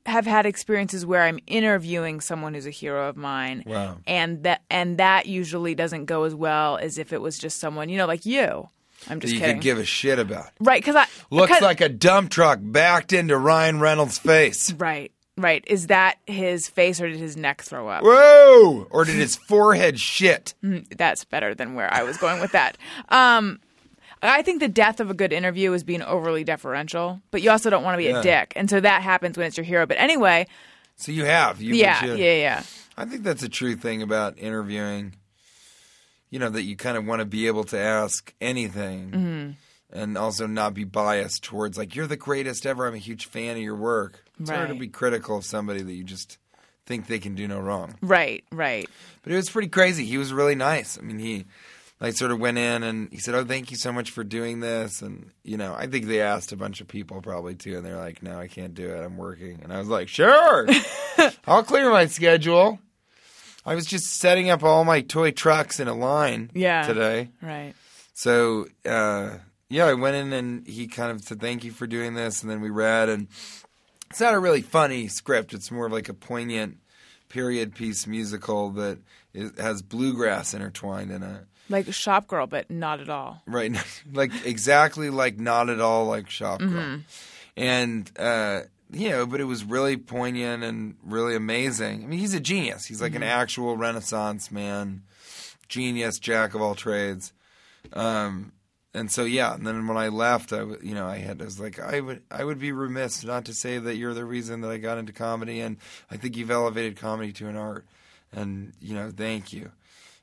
have 0.05 0.25
had 0.27 0.45
experiences 0.45 1.03
where 1.05 1.23
I'm 1.23 1.39
interviewing 1.47 2.21
someone 2.21 2.53
who's 2.53 2.67
a 2.67 2.71
hero 2.71 3.09
of 3.09 3.17
mine. 3.17 3.63
Wow. 3.65 3.97
And 4.05 4.43
that 4.43 4.61
and 4.69 4.99
that 4.99 5.25
usually 5.25 5.73
doesn't 5.73 6.05
go 6.05 6.23
as 6.25 6.35
well 6.35 6.77
as 6.77 6.97
if 6.99 7.11
it 7.11 7.21
was 7.21 7.39
just 7.39 7.59
someone 7.59 7.89
you 7.89 7.97
know, 7.97 8.05
like 8.05 8.25
you. 8.25 8.69
I'm 9.09 9.19
just 9.19 9.33
you 9.33 9.39
kidding. 9.39 9.55
could 9.57 9.63
give 9.63 9.77
a 9.79 9.85
shit 9.85 10.19
about. 10.19 10.51
right? 10.59 10.79
Because 10.81 10.95
I 10.95 11.05
Looks 11.31 11.53
'cause- 11.53 11.61
like 11.61 11.81
a 11.81 11.89
dump 11.89 12.29
truck 12.29 12.59
backed 12.61 13.13
into 13.13 13.37
Ryan 13.37 13.79
Reynolds' 13.79 14.17
face. 14.19 14.71
right. 14.73 15.11
Right. 15.37 15.65
Is 15.67 15.87
that 15.87 16.17
his 16.27 16.69
face 16.69 17.01
or 17.01 17.09
did 17.09 17.17
his 17.19 17.35
neck 17.35 17.61
throw 17.61 17.89
up? 17.89 18.03
Whoa! 18.05 18.87
Or 18.89 19.03
did 19.03 19.15
his 19.15 19.35
forehead 19.35 19.99
shit? 19.99 20.53
that's 20.95 21.25
better 21.25 21.53
than 21.53 21.73
where 21.75 21.93
I 21.93 22.03
was 22.03 22.15
going 22.17 22.39
with 22.39 22.53
that. 22.53 22.77
Um, 23.09 23.59
I 24.27 24.41
think 24.41 24.59
the 24.59 24.67
death 24.67 24.99
of 24.99 25.09
a 25.09 25.13
good 25.13 25.33
interview 25.33 25.73
is 25.73 25.83
being 25.83 26.01
overly 26.01 26.43
deferential, 26.43 27.21
but 27.31 27.41
you 27.41 27.49
also 27.51 27.69
don't 27.69 27.83
want 27.83 27.93
to 27.95 27.97
be 27.97 28.05
Yeah. 28.05 28.19
a 28.19 28.23
dick, 28.23 28.53
and 28.55 28.69
so 28.69 28.79
that 28.79 29.01
happens 29.01 29.37
when 29.37 29.47
it's 29.47 29.57
your 29.57 29.63
hero. 29.65 29.85
But 29.85 29.97
anyway, 29.97 30.47
So 30.97 31.11
you 31.11 31.25
have. 31.25 31.61
You, 31.61 31.75
yeah, 31.75 32.05
you- 32.05 32.15
yeah, 32.15 32.35
yeah. 32.37 32.63
I 32.97 33.03
think 33.05 33.23
that's 33.23 33.43
a 33.43 33.49
true 33.49 33.75
thing 33.75 34.01
about 34.01 34.37
interviewing. 34.39 35.15
You 36.29 36.39
know 36.39 36.49
that 36.49 36.63
you 36.63 36.75
kind 36.75 36.97
of 36.97 37.05
want 37.05 37.19
to 37.19 37.25
be 37.25 37.47
able 37.47 37.63
to 37.65 37.77
ask 37.79 38.33
anything, 38.41 39.11
Mm-hmm. 39.11 39.99
and 39.99 40.17
also 40.17 40.47
not 40.47 40.73
be 40.73 40.83
biased 40.83 41.43
towards 41.43 41.77
like 41.77 41.95
you're 41.95 42.07
the 42.07 42.17
greatest 42.17 42.65
ever. 42.65 42.87
I'm 42.87 42.93
a 42.95 42.97
huge 42.97 43.25
fan 43.27 43.57
of 43.57 43.63
your 43.63 43.75
work. 43.75 44.23
It's 44.39 44.49
hard 44.49 44.69
to 44.69 44.75
be 44.75 44.87
critical 44.87 45.37
of 45.37 45.45
somebody 45.45 45.81
that 45.81 45.93
you 45.93 46.03
just 46.03 46.37
think 46.85 47.07
they 47.07 47.19
can 47.19 47.35
do 47.35 47.47
no 47.47 47.59
wrong. 47.59 47.95
Right, 48.01 48.43
right. 48.51 48.89
But 49.23 49.31
it 49.33 49.35
was 49.37 49.49
pretty 49.49 49.69
crazy. 49.69 50.05
He 50.05 50.17
was 50.17 50.31
really 50.33 50.55
nice. 50.55 50.97
I 50.97 51.01
mean, 51.01 51.19
he 51.19 51.45
like 51.99 52.15
sort 52.15 52.31
of 52.31 52.39
went 52.39 52.57
in 52.57 52.83
and 52.83 53.09
he 53.11 53.17
said, 53.19 53.35
"Oh, 53.35 53.45
thank 53.45 53.71
you 53.71 53.77
so 53.77 53.91
much 53.93 54.11
for 54.11 54.23
doing 54.23 54.59
this." 54.59 55.01
And 55.01 55.31
you 55.43 55.57
know, 55.57 55.73
I 55.73 55.87
think 55.87 56.07
they 56.07 56.21
asked 56.21 56.51
a 56.51 56.57
bunch 56.57 56.81
of 56.81 56.87
people 56.87 57.21
probably 57.21 57.55
too, 57.55 57.77
and 57.77 57.85
they're 57.85 57.97
like, 57.97 58.21
"No, 58.23 58.39
I 58.39 58.47
can't 58.47 58.73
do 58.73 58.89
it. 58.89 59.03
I'm 59.03 59.17
working." 59.17 59.59
And 59.63 59.71
I 59.71 59.79
was 59.79 59.87
like, 59.87 60.07
"Sure, 60.09 60.67
I'll 61.47 61.63
clear 61.63 61.89
my 61.89 62.05
schedule." 62.07 62.79
I 63.65 63.73
was 63.73 63.85
just 63.87 64.17
setting 64.19 64.49
up 64.51 64.63
all 64.63 64.83
my 64.85 65.01
toy 65.01 65.31
trucks 65.31 65.79
in 65.79 65.87
a 65.87 65.95
line 65.95 66.51
Yeah. 66.53 66.85
today. 66.85 67.29
Right. 67.41 67.73
So 68.13 68.67
uh, 68.85 69.37
yeah, 69.69 69.85
I 69.85 69.93
went 69.93 70.15
in 70.17 70.33
and 70.33 70.67
he 70.67 70.87
kind 70.87 71.11
of 71.11 71.21
said, 71.21 71.39
"Thank 71.41 71.63
you 71.63 71.71
for 71.71 71.87
doing 71.87 72.13
this," 72.13 72.41
and 72.41 72.51
then 72.51 72.61
we 72.61 72.69
read, 72.69 73.09
and 73.09 73.27
it's 74.11 74.19
not 74.19 74.33
a 74.35 74.39
really 74.39 74.61
funny 74.61 75.07
script. 75.07 75.53
It's 75.53 75.71
more 75.71 75.87
of 75.87 75.91
like 75.91 76.09
a 76.09 76.13
poignant 76.13 76.77
period 77.29 77.73
piece 77.73 78.05
musical 78.05 78.69
that 78.71 78.99
is, 79.33 79.51
has 79.59 79.81
bluegrass 79.81 80.53
intertwined 80.53 81.11
in 81.11 81.23
it. 81.23 81.45
Like 81.69 81.87
Shopgirl, 81.87 82.49
but 82.49 82.69
not 82.69 82.99
at 82.99 83.09
all. 83.09 83.41
Right, 83.47 83.75
like 84.13 84.31
exactly 84.45 85.09
like 85.09 85.39
not 85.39 85.69
at 85.69 85.81
all 85.81 86.05
like 86.05 86.27
Shopgirl, 86.27 87.03
and 87.57 88.11
uh, 88.17 88.61
you 88.91 89.09
know, 89.09 89.25
but 89.25 89.41
it 89.41 89.45
was 89.45 89.63
really 89.63 89.97
poignant 89.97 90.63
and 90.63 90.95
really 91.03 91.35
amazing. 91.35 92.03
I 92.03 92.07
mean, 92.07 92.19
he's 92.19 92.33
a 92.33 92.39
genius. 92.39 92.85
He's 92.85 93.01
like 93.01 93.15
an 93.15 93.23
actual 93.23 93.77
Renaissance 93.77 94.51
man, 94.51 95.01
genius, 95.67 96.19
jack 96.19 96.53
of 96.53 96.61
all 96.61 96.75
trades. 96.75 97.33
Um, 97.93 98.51
and 98.93 99.11
so 99.11 99.25
yeah, 99.25 99.53
and 99.53 99.67
then 99.67 99.87
when 99.87 99.97
I 99.97 100.07
left, 100.07 100.53
I 100.53 100.61
you 100.81 100.93
know 100.93 101.05
I 101.05 101.17
had 101.17 101.41
I 101.41 101.45
was 101.45 101.59
like 101.59 101.79
I 101.79 101.99
would 101.99 102.21
I 102.31 102.43
would 102.43 102.59
be 102.59 102.71
remiss 102.71 103.23
not 103.23 103.45
to 103.45 103.53
say 103.53 103.77
that 103.77 103.95
you're 103.95 104.13
the 104.13 104.25
reason 104.25 104.61
that 104.61 104.71
I 104.71 104.77
got 104.77 104.97
into 104.97 105.11
comedy, 105.13 105.59
and 105.59 105.77
I 106.09 106.17
think 106.17 106.37
you've 106.37 106.51
elevated 106.51 106.95
comedy 106.95 107.33
to 107.33 107.47
an 107.47 107.57
art, 107.57 107.85
and 108.31 108.73
you 108.79 108.95
know 108.95 109.11
thank 109.15 109.51
you. 109.51 109.71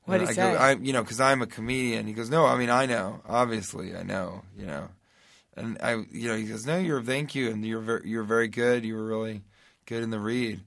What'd 0.05 0.29
And 0.29 0.37
he 0.37 0.41
I 0.41 0.45
go, 0.45 0.55
say? 0.55 0.59
I, 0.59 0.73
you 0.73 0.93
know, 0.93 1.03
because 1.03 1.21
I'm 1.21 1.43
a 1.43 1.47
comedian. 1.47 2.07
He 2.07 2.13
goes, 2.13 2.31
no, 2.31 2.47
I 2.47 2.57
mean 2.57 2.71
I 2.71 2.87
know, 2.87 3.21
obviously 3.29 3.95
I 3.97 4.03
know, 4.03 4.43
you 4.57 4.67
know, 4.67 4.89
and 5.57 5.79
I, 5.81 5.95
you 6.11 6.29
know, 6.29 6.37
he 6.37 6.45
goes, 6.45 6.67
no, 6.67 6.79
you're 6.79 7.03
thank 7.03 7.35
you, 7.35 7.51
and 7.51 7.65
you're 7.65 7.81
very, 7.81 8.09
you're 8.09 8.23
very 8.23 8.49
good. 8.49 8.85
You 8.85 8.97
were 8.97 9.05
really 9.05 9.43
good 9.87 10.03
in 10.03 10.11
the 10.11 10.19
read. 10.19 10.61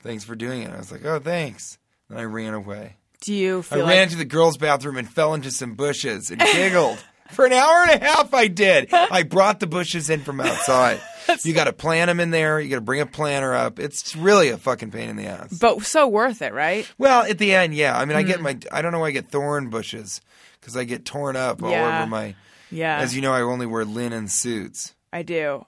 Thanks 0.00 0.24
for 0.24 0.36
doing 0.36 0.62
it. 0.62 0.70
I 0.70 0.78
was 0.78 0.92
like, 0.92 1.04
oh, 1.04 1.18
thanks. 1.18 1.78
And 2.08 2.18
I 2.18 2.24
ran 2.24 2.54
away. 2.54 2.96
Do 3.20 3.34
you 3.34 3.58
I 3.58 3.62
feel 3.62 3.86
ran 3.86 4.08
to 4.08 4.16
the 4.16 4.24
girls' 4.24 4.56
bathroom 4.56 4.96
and 4.96 5.10
fell 5.10 5.34
into 5.34 5.50
some 5.50 5.74
bushes 5.74 6.30
and 6.30 6.40
giggled. 6.40 6.98
For 7.30 7.44
an 7.44 7.52
hour 7.52 7.82
and 7.86 8.00
a 8.00 8.06
half, 8.06 8.32
I 8.32 8.46
did. 8.46 8.88
I 8.90 9.22
brought 9.22 9.60
the 9.60 9.66
bushes 9.66 10.08
in 10.08 10.20
from 10.20 10.40
outside. 10.40 10.98
You 11.44 11.54
got 11.54 11.64
to 11.64 11.72
plant 11.72 12.08
them 12.08 12.20
in 12.20 12.30
there. 12.30 12.60
You 12.60 12.68
got 12.70 12.76
to 12.76 12.80
bring 12.80 13.00
a 13.00 13.06
planter 13.06 13.54
up. 13.54 13.78
It's 13.78 14.14
really 14.16 14.48
a 14.50 14.58
fucking 14.58 14.90
pain 14.90 15.08
in 15.08 15.16
the 15.16 15.26
ass. 15.26 15.56
but 15.58 15.82
so 15.82 16.06
worth 16.08 16.42
it, 16.42 16.52
right? 16.52 16.90
Well, 16.98 17.22
at 17.22 17.38
the 17.38 17.54
end, 17.54 17.74
yeah. 17.74 17.98
I 17.98 18.04
mean, 18.04 18.16
I 18.16 18.22
Hmm. 18.22 18.28
get 18.28 18.40
my. 18.40 18.58
I 18.72 18.82
don't 18.82 18.92
know 18.92 19.00
why 19.00 19.08
I 19.08 19.10
get 19.12 19.30
thorn 19.30 19.68
bushes 19.70 20.20
because 20.60 20.76
I 20.76 20.84
get 20.84 21.04
torn 21.04 21.36
up 21.36 21.62
all 21.62 21.70
Yeah. 21.70 22.00
over 22.00 22.08
my. 22.10 22.34
Yeah. 22.70 22.98
As 22.98 23.14
you 23.16 23.22
know, 23.22 23.32
I 23.32 23.40
only 23.42 23.66
wear 23.66 23.84
linen 23.84 24.28
suits. 24.28 24.94
I 25.12 25.22
do. 25.22 25.64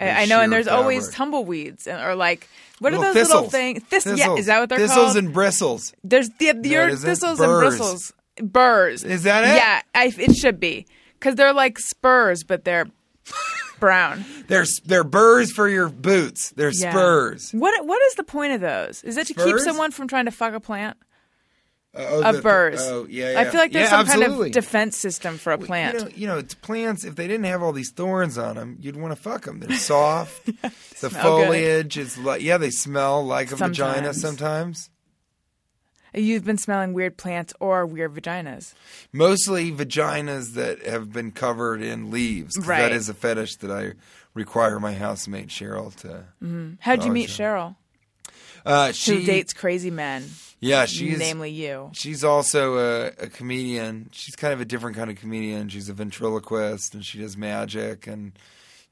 I, 0.00 0.22
I 0.22 0.24
know, 0.26 0.40
and 0.40 0.52
there's 0.52 0.68
always 0.68 1.06
fabric. 1.06 1.16
tumbleweeds, 1.16 1.86
and, 1.88 2.00
or 2.00 2.14
like 2.14 2.48
what 2.78 2.94
are 2.94 3.00
those 3.12 3.16
little 3.28 3.50
things? 3.50 3.82
This, 3.90 4.06
yeah, 4.06 4.36
is 4.36 4.46
that 4.46 4.60
what 4.60 4.68
they're 4.68 4.78
called? 4.78 4.88
thistles 4.90 5.04
called? 5.06 5.16
and 5.16 5.32
bristles? 5.34 5.92
there's 6.04 6.28
the, 6.38 6.52
the 6.52 6.58
it 6.60 6.66
your 6.66 6.88
isn't. 6.88 7.04
thistles 7.08 7.40
and 7.40 7.48
Burrs. 7.48 7.76
bristles, 7.78 8.12
burrs. 8.40 9.02
Is 9.02 9.24
that 9.24 9.42
it? 9.42 9.56
Yeah, 9.56 9.82
I, 9.96 10.14
it 10.16 10.36
should 10.36 10.60
be 10.60 10.86
because 11.18 11.34
they're 11.34 11.52
like 11.52 11.80
spurs, 11.80 12.44
but 12.44 12.64
they're 12.64 12.86
brown. 13.80 14.24
They're 14.48 14.66
they're 14.84 15.04
burrs 15.04 15.52
for 15.52 15.68
your 15.68 15.88
boots. 15.88 16.50
They're 16.50 16.70
Yeah. 16.72 16.90
spurs. 16.90 17.50
What 17.52 17.86
what 17.86 18.00
is 18.02 18.14
the 18.14 18.24
point 18.24 18.52
of 18.54 18.60
those? 18.60 19.02
Is 19.04 19.16
it 19.16 19.26
to 19.28 19.34
keep 19.34 19.58
someone 19.58 19.90
from 19.90 20.08
trying 20.08 20.24
to 20.26 20.30
fuck 20.30 20.54
a 20.54 20.60
plant? 20.60 20.96
Uh, 21.96 22.04
oh, 22.06 22.22
Of 22.22 22.36
the- 22.36 22.42
burrs. 22.42 22.80
Oh, 22.82 23.06
yeah, 23.08 23.32
yeah. 23.32 23.40
I 23.40 23.44
feel 23.46 23.58
like 23.58 23.72
there's 23.72 23.90
Yeah, 23.90 24.04
some 24.04 24.06
kind 24.20 24.22
of 24.22 24.52
defense 24.52 24.96
system 24.98 25.38
for 25.38 25.52
a 25.54 25.58
plant. 25.58 25.94
You 25.94 26.00
know, 26.04 26.10
you 26.14 26.26
know, 26.26 26.38
it's 26.38 26.54
plants. 26.54 27.02
If 27.02 27.16
they 27.16 27.26
didn't 27.26 27.46
have 27.46 27.62
all 27.62 27.72
these 27.72 27.90
thorns 27.90 28.36
on 28.36 28.56
them, 28.56 28.76
you'd 28.78 28.94
want 28.96 29.16
to 29.16 29.20
fuck 29.20 29.46
them. 29.46 29.58
They're 29.60 29.76
soft. 29.78 30.44
the 30.62 30.70
smell 30.94 31.10
good. 31.10 31.46
foliage 31.46 31.96
is 31.96 32.18
like 32.18 32.42
yeah, 32.42 32.58
they 32.58 32.70
smell 32.70 33.24
like 33.24 33.52
a 33.52 33.56
vagina 33.56 34.12
Sometimes. 34.12 34.90
You've 36.18 36.44
been 36.44 36.58
smelling 36.58 36.92
weird 36.92 37.16
plants 37.16 37.54
or 37.60 37.86
weird 37.86 38.14
vaginas. 38.14 38.74
Mostly 39.12 39.70
vaginas 39.72 40.54
that 40.54 40.84
have 40.84 41.12
been 41.12 41.30
covered 41.30 41.82
in 41.82 42.10
leaves. 42.10 42.58
Right. 42.58 42.80
That 42.80 42.92
is 42.92 43.08
a 43.08 43.14
fetish 43.14 43.56
that 43.56 43.70
I 43.70 43.92
require 44.34 44.78
my 44.80 44.94
housemate 44.94 45.48
Cheryl 45.48 45.94
to. 45.96 46.24
How'd 46.80 47.04
you 47.04 47.12
meet. 47.12 47.28
Cheryl? 47.28 47.76
Uh, 48.64 48.92
she 48.92 49.20
Who 49.20 49.26
dates 49.26 49.54
crazy 49.54 49.90
men, 49.90 50.28
Yeah, 50.60 50.84
she's 50.86 51.18
namely 51.18 51.50
you. 51.50 51.90
She's 51.94 52.24
also 52.24 52.76
a, 52.78 53.06
a 53.18 53.28
comedian. 53.28 54.10
She's 54.12 54.36
kind 54.36 54.52
of 54.52 54.60
a 54.60 54.64
different 54.64 54.96
kind 54.96 55.10
of 55.10 55.16
comedian. 55.16 55.68
She's 55.68 55.88
a 55.88 55.94
ventriloquist 55.94 56.94
and 56.94 57.04
she 57.04 57.18
does 57.18 57.36
magic 57.36 58.06
and 58.06 58.32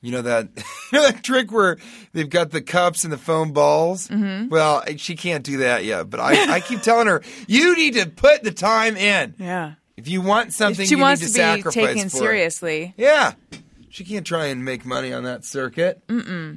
you 0.02 0.12
know 0.12 0.22
that 0.22 0.48
you 0.92 0.98
know 0.98 1.06
that 1.10 1.22
trick 1.22 1.50
where 1.52 1.78
they've 2.12 2.28
got 2.30 2.50
the 2.50 2.60
cups 2.62 3.04
and 3.04 3.12
the 3.12 3.18
foam 3.18 3.52
balls. 3.52 4.08
Mm-hmm. 4.08 4.48
Well, 4.48 4.82
she 4.96 5.16
can't 5.16 5.44
do 5.44 5.58
that 5.58 5.84
yet, 5.84 6.08
but 6.10 6.20
I, 6.20 6.54
I 6.54 6.60
keep 6.60 6.82
telling 6.82 7.06
her 7.06 7.22
you 7.48 7.74
need 7.76 7.94
to 7.94 8.06
put 8.06 8.42
the 8.44 8.52
time 8.52 8.96
in. 8.96 9.34
Yeah. 9.38 9.74
If 9.96 10.08
you 10.08 10.20
want 10.20 10.52
something, 10.52 10.82
If 10.82 10.88
she 10.88 10.94
you 10.96 11.00
wants 11.00 11.22
need 11.22 11.28
to 11.32 11.62
to, 11.62 11.68
be 11.68 11.70
taken 11.70 12.08
for 12.10 12.16
it. 12.18 12.20
seriously. 12.20 12.94
Yeah, 12.98 13.32
she 13.88 14.04
can't 14.04 14.26
try 14.26 14.46
and 14.46 14.62
make 14.64 14.84
money 14.84 15.12
on 15.12 15.24
that 15.24 15.44
circuit. 15.44 16.06
Mm-mm. 16.08 16.56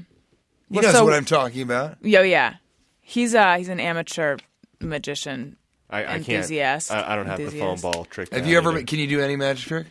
He 0.70 0.76
Well, 0.76 0.84
knows 0.84 0.92
so- 0.94 1.06
what 1.06 1.14
I'm 1.14 1.24
talking 1.26 1.62
about. 1.62 1.98
Yo, 2.04 2.22
yeah. 2.22 2.56
He's 3.02 3.34
uh 3.34 3.56
he's 3.58 3.70
an 3.70 3.80
amateur 3.80 4.38
magician. 4.82 5.56
I, 5.90 6.00
I 6.00 6.04
can't. 6.06 6.28
Enthusiast. 6.30 6.92
I, 6.92 7.14
I 7.14 7.16
don't 7.16 7.26
have 7.26 7.40
the 7.40 7.50
foam 7.50 7.80
ball 7.80 8.06
trick. 8.06 8.32
Have 8.34 8.46
you 8.46 8.58
ever? 8.58 8.72
either. 8.74 8.84
Can 8.84 9.00
you 9.00 9.08
do 9.08 9.22
any 9.22 9.36
magic 9.36 9.68
trick? 9.68 9.88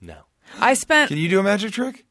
No. 0.00 0.16
I 0.58 0.74
spent 0.74 1.08
Can 1.08 1.18
you 1.18 1.28
do 1.28 1.38
a 1.38 1.42
magic 1.44 1.70
trick? 1.72 2.04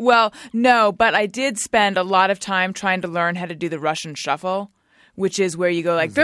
Well, 0.00 0.32
no, 0.52 0.92
but 0.92 1.14
I 1.14 1.26
did 1.26 1.58
spend 1.58 1.96
a 1.96 2.02
lot 2.02 2.30
of 2.30 2.40
time 2.40 2.72
trying 2.72 3.02
to 3.02 3.08
learn 3.08 3.36
how 3.36 3.46
to 3.46 3.54
do 3.54 3.68
the 3.68 3.78
Russian 3.78 4.14
shuffle, 4.14 4.70
which 5.14 5.38
is 5.38 5.56
where 5.56 5.70
you 5.70 5.82
go 5.82 5.94
like 5.94 6.14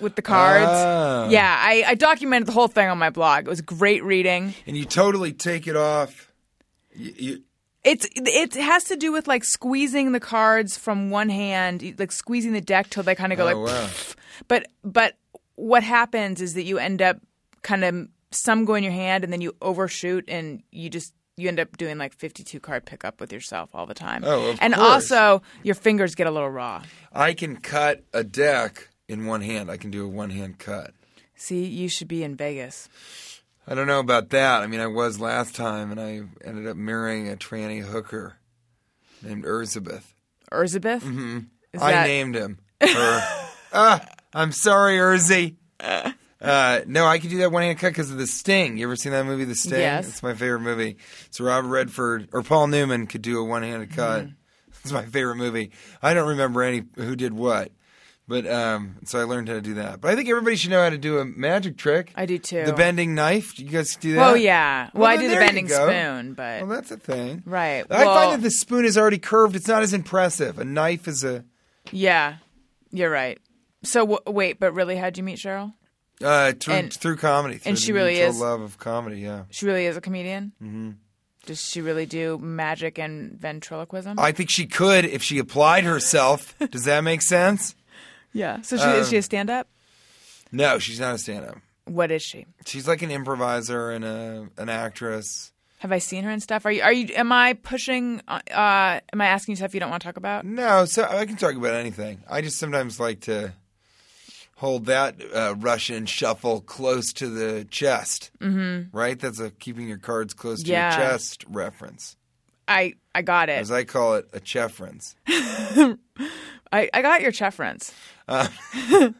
with 0.00 0.14
the 0.14 0.22
cards. 0.22 0.66
Ah. 0.68 1.28
Yeah, 1.28 1.56
I, 1.58 1.84
I 1.88 1.94
documented 1.94 2.48
the 2.48 2.52
whole 2.52 2.68
thing 2.68 2.88
on 2.88 2.98
my 2.98 3.10
blog. 3.10 3.46
It 3.46 3.50
was 3.50 3.60
great 3.60 4.04
reading. 4.04 4.54
and 4.66 4.76
you 4.76 4.84
totally 4.84 5.32
take 5.32 5.66
it 5.66 5.76
off. 5.76 6.30
You, 6.94 7.12
you, 7.16 7.42
It's 7.84 8.06
it 8.14 8.54
has 8.54 8.84
to 8.84 8.96
do 8.96 9.12
with 9.12 9.26
like 9.28 9.44
squeezing 9.44 10.12
the 10.12 10.20
cards 10.20 10.76
from 10.76 11.10
one 11.10 11.28
hand, 11.28 11.94
like 11.98 12.12
squeezing 12.12 12.52
the 12.52 12.60
deck 12.60 12.90
till 12.90 13.02
they 13.02 13.14
kind 13.14 13.32
of 13.32 13.38
go 13.38 13.44
Oh, 13.48 13.60
like. 13.62 13.72
wow. 13.72 13.88
But 14.48 14.66
but 14.84 15.14
what 15.54 15.82
happens 15.82 16.40
is 16.42 16.54
that 16.54 16.64
you 16.64 16.78
end 16.78 17.00
up 17.00 17.18
kind 17.62 17.84
of 17.84 18.08
some 18.30 18.64
go 18.66 18.74
in 18.74 18.82
your 18.84 18.92
hand 18.92 19.24
and 19.24 19.32
then 19.32 19.40
you 19.40 19.54
overshoot 19.62 20.24
and 20.28 20.62
you 20.70 20.90
just 20.90 21.14
you 21.36 21.48
end 21.48 21.60
up 21.60 21.76
doing 21.76 21.98
like 21.98 22.14
52 22.14 22.60
card 22.60 22.86
pickup 22.86 23.20
with 23.20 23.30
yourself 23.30 23.74
all 23.74 23.84
the 23.84 23.94
time. 23.94 24.22
Oh, 24.24 24.50
of 24.50 24.58
and 24.62 24.74
course. 24.74 25.10
also 25.12 25.42
your 25.62 25.74
fingers 25.74 26.14
get 26.14 26.26
a 26.26 26.30
little 26.30 26.50
raw. 26.50 26.82
I 27.12 27.34
can 27.34 27.56
cut 27.56 28.02
a 28.14 28.24
deck 28.24 28.88
in 29.06 29.26
one 29.26 29.42
hand. 29.42 29.70
I 29.70 29.76
can 29.76 29.90
do 29.90 30.04
a 30.04 30.08
one 30.08 30.30
hand 30.30 30.58
cut. 30.58 30.92
See, 31.34 31.66
you 31.66 31.90
should 31.90 32.08
be 32.08 32.24
in 32.24 32.36
Vegas. 32.36 32.88
I 33.68 33.74
don't 33.74 33.86
know 33.86 34.00
about 34.00 34.30
that. 34.30 34.62
I 34.62 34.66
mean, 34.66 34.80
I 34.80 34.86
was 34.86 35.20
last 35.20 35.54
time, 35.54 35.90
and 35.90 36.00
I 36.00 36.22
ended 36.46 36.66
up 36.66 36.76
marrying 36.76 37.28
a 37.28 37.36
tranny 37.36 37.82
hooker 37.82 38.36
named 39.22 39.44
Elizabeth. 39.44 40.14
Elizabeth? 40.50 41.02
Mm-hmm. 41.02 41.40
I 41.78 41.92
that, 41.92 42.06
named 42.06 42.36
him. 42.36 42.58
Her. 42.80 42.88
ah, 43.74 44.08
I'm 44.32 44.52
sorry, 44.52 44.96
Urzy. 44.96 45.56
Uh, 46.46 46.80
no, 46.86 47.06
I 47.06 47.18
could 47.18 47.30
do 47.30 47.38
that 47.38 47.50
one 47.52 47.62
hand 47.62 47.78
cut 47.78 47.88
because 47.88 48.10
of 48.10 48.18
The 48.18 48.26
Sting. 48.26 48.76
You 48.76 48.86
ever 48.86 48.96
seen 48.96 49.12
that 49.12 49.26
movie, 49.26 49.44
The 49.44 49.54
Sting? 49.54 49.80
Yes. 49.80 50.08
It's 50.08 50.22
my 50.22 50.34
favorite 50.34 50.60
movie. 50.60 50.96
So 51.30 51.44
Robert 51.44 51.68
Redford 51.68 52.28
or 52.32 52.42
Paul 52.42 52.68
Newman 52.68 53.06
could 53.06 53.22
do 53.22 53.38
a 53.40 53.44
one 53.44 53.62
handed 53.62 53.92
cut. 53.92 54.22
Mm-hmm. 54.24 54.32
It's 54.86 54.92
my 54.92 55.04
favorite 55.04 55.34
movie. 55.34 55.72
I 56.00 56.14
don't 56.14 56.28
remember 56.28 56.62
any 56.62 56.84
who 56.94 57.16
did 57.16 57.32
what. 57.32 57.72
But 58.28 58.46
um, 58.48 58.96
so 59.04 59.18
I 59.20 59.24
learned 59.24 59.48
how 59.48 59.54
to 59.54 59.60
do 59.60 59.74
that. 59.74 60.00
But 60.00 60.12
I 60.12 60.14
think 60.16 60.28
everybody 60.28 60.54
should 60.54 60.70
know 60.70 60.80
how 60.80 60.90
to 60.90 60.98
do 60.98 61.18
a 61.18 61.24
magic 61.24 61.76
trick. 61.76 62.12
I 62.14 62.24
do 62.24 62.38
too. 62.38 62.64
The 62.64 62.72
bending 62.72 63.14
knife. 63.16 63.58
You 63.58 63.66
guys 63.68 63.96
do 63.96 64.14
that? 64.14 64.30
Oh 64.30 64.34
yeah. 64.34 64.90
Well, 64.94 65.02
Well, 65.02 65.10
I 65.10 65.16
do 65.20 65.28
the 65.28 65.34
bending 65.36 65.68
spoon, 65.68 66.34
but 66.34 66.60
Well, 66.60 66.70
that's 66.70 66.92
a 66.92 66.96
thing. 66.98 67.42
right. 67.46 67.84
I 67.90 68.04
well, 68.04 68.14
find 68.14 68.32
that 68.34 68.44
the 68.44 68.50
spoon 68.52 68.84
is 68.84 68.96
already 68.96 69.18
curved. 69.18 69.56
It's 69.56 69.66
not 69.66 69.82
as 69.82 69.92
impressive. 69.92 70.58
A 70.60 70.64
knife 70.64 71.08
is 71.08 71.24
a. 71.24 71.44
Yeah, 71.90 72.36
you're 72.92 73.10
right. 73.10 73.38
So 73.82 74.00
w- 74.06 74.20
wait, 74.26 74.60
but 74.60 74.72
really, 74.72 74.94
how'd 74.96 75.16
you 75.18 75.24
meet 75.24 75.38
Cheryl? 75.38 75.72
Uh, 76.22 76.52
through, 76.58 76.74
And- 76.74 76.92
through 76.92 77.16
comedy, 77.16 77.58
through 77.58 77.70
and 77.70 77.78
she 77.78 77.92
really 77.92 78.18
is- 78.18 78.38
love 78.38 78.60
of 78.62 78.78
comedy. 78.78 79.20
Yeah, 79.20 79.44
She 79.50 79.66
really 79.66 79.84
is 79.86 79.96
a 79.96 80.00
comedian. 80.00 80.52
Mm-hmm. 80.62 80.90
Does 81.44 81.62
she 81.62 81.80
really 81.80 82.06
do 82.06 82.38
magic 82.38 82.98
and 82.98 83.38
ventriloquism? 83.38 84.18
I 84.18 84.32
think 84.32 84.50
she 84.50 84.66
could 84.66 85.04
if 85.04 85.22
she 85.22 85.38
applied 85.38 85.84
herself. 85.84 86.54
Does 86.70 86.84
that 86.84 87.02
make 87.02 87.22
sense? 87.22 87.74
yeah. 88.32 88.62
So 88.62 88.76
she, 88.76 88.82
is 88.82 89.06
Um, 89.06 89.10
she 89.10 89.16
a 89.18 89.22
stand-up? 89.22 89.68
No, 90.50 90.78
she's 90.78 90.98
not 90.98 91.14
a 91.14 91.18
stand-up. 91.18 91.58
What 91.84 92.10
is 92.10 92.22
she? 92.22 92.46
She's 92.64 92.88
like 92.88 93.02
an 93.02 93.10
improviser 93.12 93.90
and 93.90 94.04
a 94.04 94.48
an 94.56 94.68
actress. 94.68 95.52
Have 95.80 95.92
I 95.92 95.98
seen 95.98 96.24
her 96.24 96.30
and 96.30 96.42
stuff? 96.42 96.64
Are 96.66 96.72
you? 96.72 96.82
Are 96.82 96.92
you? 96.92 97.14
Am 97.14 97.30
I 97.30 97.52
pushing? 97.52 98.22
Uh, 98.26 98.40
uh, 98.50 98.98
am 99.12 99.20
I 99.20 99.26
asking 99.26 99.52
you 99.52 99.56
stuff 99.56 99.72
you 99.74 99.78
don't 99.78 99.90
want 99.90 100.02
to 100.02 100.08
talk 100.08 100.16
about? 100.16 100.44
No, 100.44 100.84
so 100.86 101.04
I 101.04 101.26
can 101.26 101.36
talk 101.36 101.54
about 101.54 101.74
anything. 101.74 102.22
I 102.28 102.40
just 102.40 102.58
sometimes 102.58 102.98
like 102.98 103.20
to 103.22 103.52
hold 104.56 104.86
that 104.86 105.16
uh, 105.34 105.54
Russian 105.58 106.06
shuffle 106.06 106.60
close 106.60 107.12
to 107.14 107.28
the 107.28 107.64
chest. 107.70 108.30
Mm-hmm. 108.40 108.96
Right? 108.96 109.18
That's 109.18 109.38
a 109.40 109.50
keeping 109.50 109.88
your 109.88 109.98
cards 109.98 110.34
close 110.34 110.62
to 110.64 110.70
Yeah. 110.70 110.96
your 110.98 111.08
chest 111.10 111.44
reference. 111.48 112.16
I 112.68 112.94
I 113.14 113.22
got 113.22 113.48
it. 113.48 113.58
As 113.60 113.70
I 113.70 113.84
call 113.84 114.14
it, 114.16 114.28
a 114.32 114.40
chefference. 114.40 115.14
I, 116.72 116.90
I 116.92 117.02
got 117.02 117.20
your 117.22 117.30
chefference. 117.32 117.92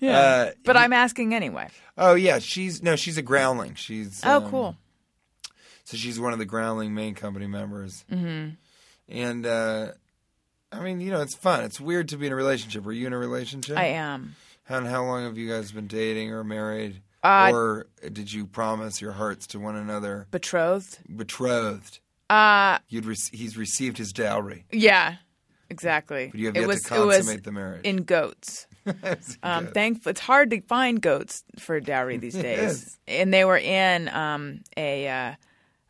yeah. 0.00 0.18
Uh, 0.18 0.50
but 0.64 0.76
I'm 0.76 0.92
asking 0.92 1.34
anyway. 1.34 1.68
oh 1.96 2.14
yeah, 2.14 2.38
she's 2.40 2.82
no, 2.82 2.96
she's 2.96 3.16
a 3.16 3.22
groundling. 3.22 3.74
She's 3.74 4.20
Oh, 4.24 4.38
um, 4.44 4.50
cool. 4.50 4.76
So 5.84 5.96
she's 5.96 6.18
one 6.18 6.32
of 6.32 6.38
the 6.38 6.44
groundling 6.46 6.94
main 6.94 7.14
company 7.14 7.46
members. 7.46 8.04
Mm-hmm. 8.10 8.50
And 9.08 9.46
uh, 9.46 9.88
I 10.72 10.80
mean, 10.82 11.00
you 11.00 11.10
know, 11.12 11.20
it's 11.20 11.34
fun. 11.34 11.62
It's 11.64 11.80
weird 11.80 12.08
to 12.08 12.16
be 12.16 12.26
in 12.26 12.32
a 12.32 12.36
relationship. 12.36 12.86
Are 12.86 12.92
you 12.92 13.06
in 13.06 13.12
a 13.12 13.18
relationship? 13.18 13.76
I 13.76 13.86
am. 13.86 14.34
And 14.68 14.86
how 14.86 15.04
long 15.04 15.24
have 15.24 15.36
you 15.36 15.48
guys 15.48 15.72
been 15.72 15.86
dating 15.86 16.30
or 16.32 16.42
married? 16.44 17.02
Uh, 17.22 17.50
or 17.52 17.86
did 18.12 18.32
you 18.32 18.46
promise 18.46 19.00
your 19.00 19.12
hearts 19.12 19.46
to 19.48 19.58
one 19.58 19.76
another? 19.76 20.26
Betrothed. 20.30 20.98
Betrothed. 21.14 22.00
Uh 22.30 22.78
You'd 22.88 23.04
re- 23.06 23.16
he's 23.32 23.56
received 23.56 23.98
his 23.98 24.12
dowry, 24.12 24.64
yeah. 24.72 25.16
Exactly. 25.70 26.28
but 26.30 26.38
you 26.40 26.46
have 26.46 26.56
it 26.56 26.60
yet 26.60 26.68
was 26.68 26.82
to 26.84 26.94
it 26.94 27.04
was 27.06 27.16
consummate 27.18 27.44
the 27.44 27.52
marriage. 27.52 27.84
in 27.84 27.96
goats. 28.04 28.66
Um, 29.42 29.64
good. 29.64 29.74
thank. 29.74 30.06
It's 30.06 30.20
hard 30.20 30.50
to 30.50 30.60
find 30.60 31.00
goats 31.00 31.42
for 31.58 31.80
dowry 31.80 32.18
these 32.18 32.34
days, 32.50 32.98
and 33.08 33.32
they 33.32 33.44
were 33.46 33.56
in 33.58 34.08
um, 34.10 34.60
a 34.76 35.08
uh, 35.08 35.34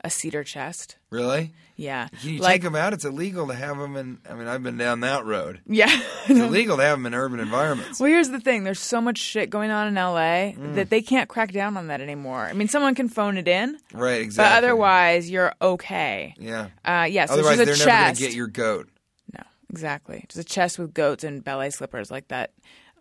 a 0.04 0.10
cedar 0.10 0.44
chest. 0.44 0.96
really? 1.10 1.52
Yeah, 1.76 2.06
Can 2.20 2.30
you 2.34 2.38
like 2.38 2.52
take 2.52 2.62
them 2.62 2.76
out? 2.76 2.92
It's 2.92 3.04
illegal 3.04 3.48
to 3.48 3.54
have 3.54 3.76
them 3.78 3.96
in. 3.96 4.18
I 4.30 4.34
mean, 4.34 4.46
I've 4.46 4.62
been 4.62 4.76
down 4.76 5.00
that 5.00 5.24
road. 5.24 5.60
yeah. 5.66 5.90
It's 6.28 6.38
illegal 6.38 6.76
to 6.76 6.84
have 6.84 6.98
them 6.98 7.06
in 7.06 7.14
urban 7.14 7.40
environments. 7.40 7.98
Well, 7.98 8.08
here's 8.08 8.28
the 8.28 8.38
thing. 8.38 8.62
There's 8.62 8.78
so 8.78 9.00
much 9.00 9.18
shit 9.18 9.50
going 9.50 9.72
on 9.72 9.88
in 9.88 9.94
LA 9.96 10.52
Mm. 10.54 10.76
that 10.76 10.90
they 10.90 11.02
can't 11.02 11.28
crack 11.28 11.50
down 11.50 11.76
on 11.76 11.88
that 11.88 12.00
anymore. 12.00 12.44
I 12.44 12.52
mean, 12.52 12.68
someone 12.68 12.94
can 12.94 13.08
phone 13.08 13.36
it 13.38 13.48
in, 13.48 13.76
Right, 13.92 14.20
exactly. 14.22 14.52
but 14.56 14.64
otherwise, 14.64 15.28
you're 15.28 15.52
okay. 15.60 16.34
yeah. 16.38 16.68
Uh, 16.84 17.08
yeah, 17.10 17.26
so 17.26 17.32
Otherwise, 17.34 17.56
they're 17.56 17.66
chest. 17.66 17.86
never 17.86 18.02
going 18.04 18.14
to 18.14 18.20
get 18.20 18.34
your 18.34 18.46
goat. 18.46 18.88
No, 19.32 19.42
exactly. 19.68 20.24
Just 20.28 20.38
a 20.38 20.44
chest 20.48 20.78
with 20.78 20.94
goats 20.94 21.24
and 21.24 21.42
ballet 21.42 21.70
slippers, 21.70 22.08
like 22.08 22.28
that 22.28 22.52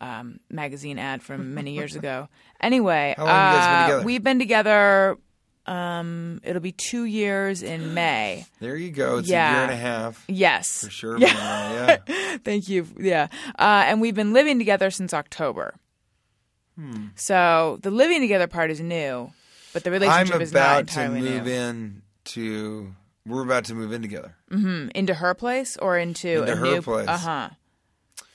um, 0.01 0.39
magazine 0.49 0.97
ad 0.97 1.21
from 1.21 1.53
many 1.53 1.73
years 1.75 1.95
ago. 2.01 2.27
Anyway, 2.59 3.13
How 3.17 3.25
long 3.25 3.33
have 3.35 3.53
you 3.53 3.59
guys 3.59 3.67
been 3.67 3.75
uh, 3.75 3.85
together? 3.87 4.05
we've 4.05 4.23
been 4.23 4.39
together. 4.39 5.17
Um, 5.65 6.41
it'll 6.43 6.61
be 6.61 6.73
two 6.73 7.05
years 7.05 7.63
in 7.63 7.93
May. 7.93 8.45
There 8.59 8.75
you 8.75 8.91
go. 8.91 9.17
It's 9.19 9.29
Yeah. 9.29 9.49
a 9.49 9.53
year 9.53 9.63
and 9.63 9.71
a 9.71 9.75
half 9.77 10.23
Yes, 10.27 10.83
for 10.83 10.89
sure. 10.89 11.17
Yeah. 11.17 11.97
Yeah. 12.07 12.37
Thank 12.43 12.67
you. 12.67 12.85
Yeah. 12.97 13.27
Uh, 13.57 13.83
and 13.87 14.01
we've 14.01 14.15
been 14.15 14.33
living 14.33 14.57
together 14.59 14.91
since 14.91 15.13
October. 15.13 15.75
Hmm. 16.77 17.07
So 17.15 17.79
the 17.81 17.91
living 17.91 18.21
together 18.21 18.47
part 18.47 18.71
is 18.71 18.79
new, 18.81 19.31
but 19.73 19.83
the 19.83 19.89
I'm 19.89 20.01
relationship 20.01 20.41
is 20.41 20.51
not 20.53 20.59
about 20.59 20.75
to 20.75 21.01
entirely 21.03 21.21
move 21.21 21.45
new. 21.45 21.51
in 21.51 22.01
to. 22.25 22.95
We're 23.25 23.43
about 23.43 23.63
to 23.65 23.73
move 23.75 23.93
in 23.93 24.01
together. 24.01 24.35
Mm, 24.51 24.91
into 24.91 25.13
her 25.13 25.33
place 25.33 25.77
or 25.77 25.97
into, 25.97 26.41
Into 26.41 26.51
a 26.51 26.55
her 26.57 26.65
new 26.65 26.81
place. 26.81 27.07
Uh 27.07 27.17
huh. 27.17 27.49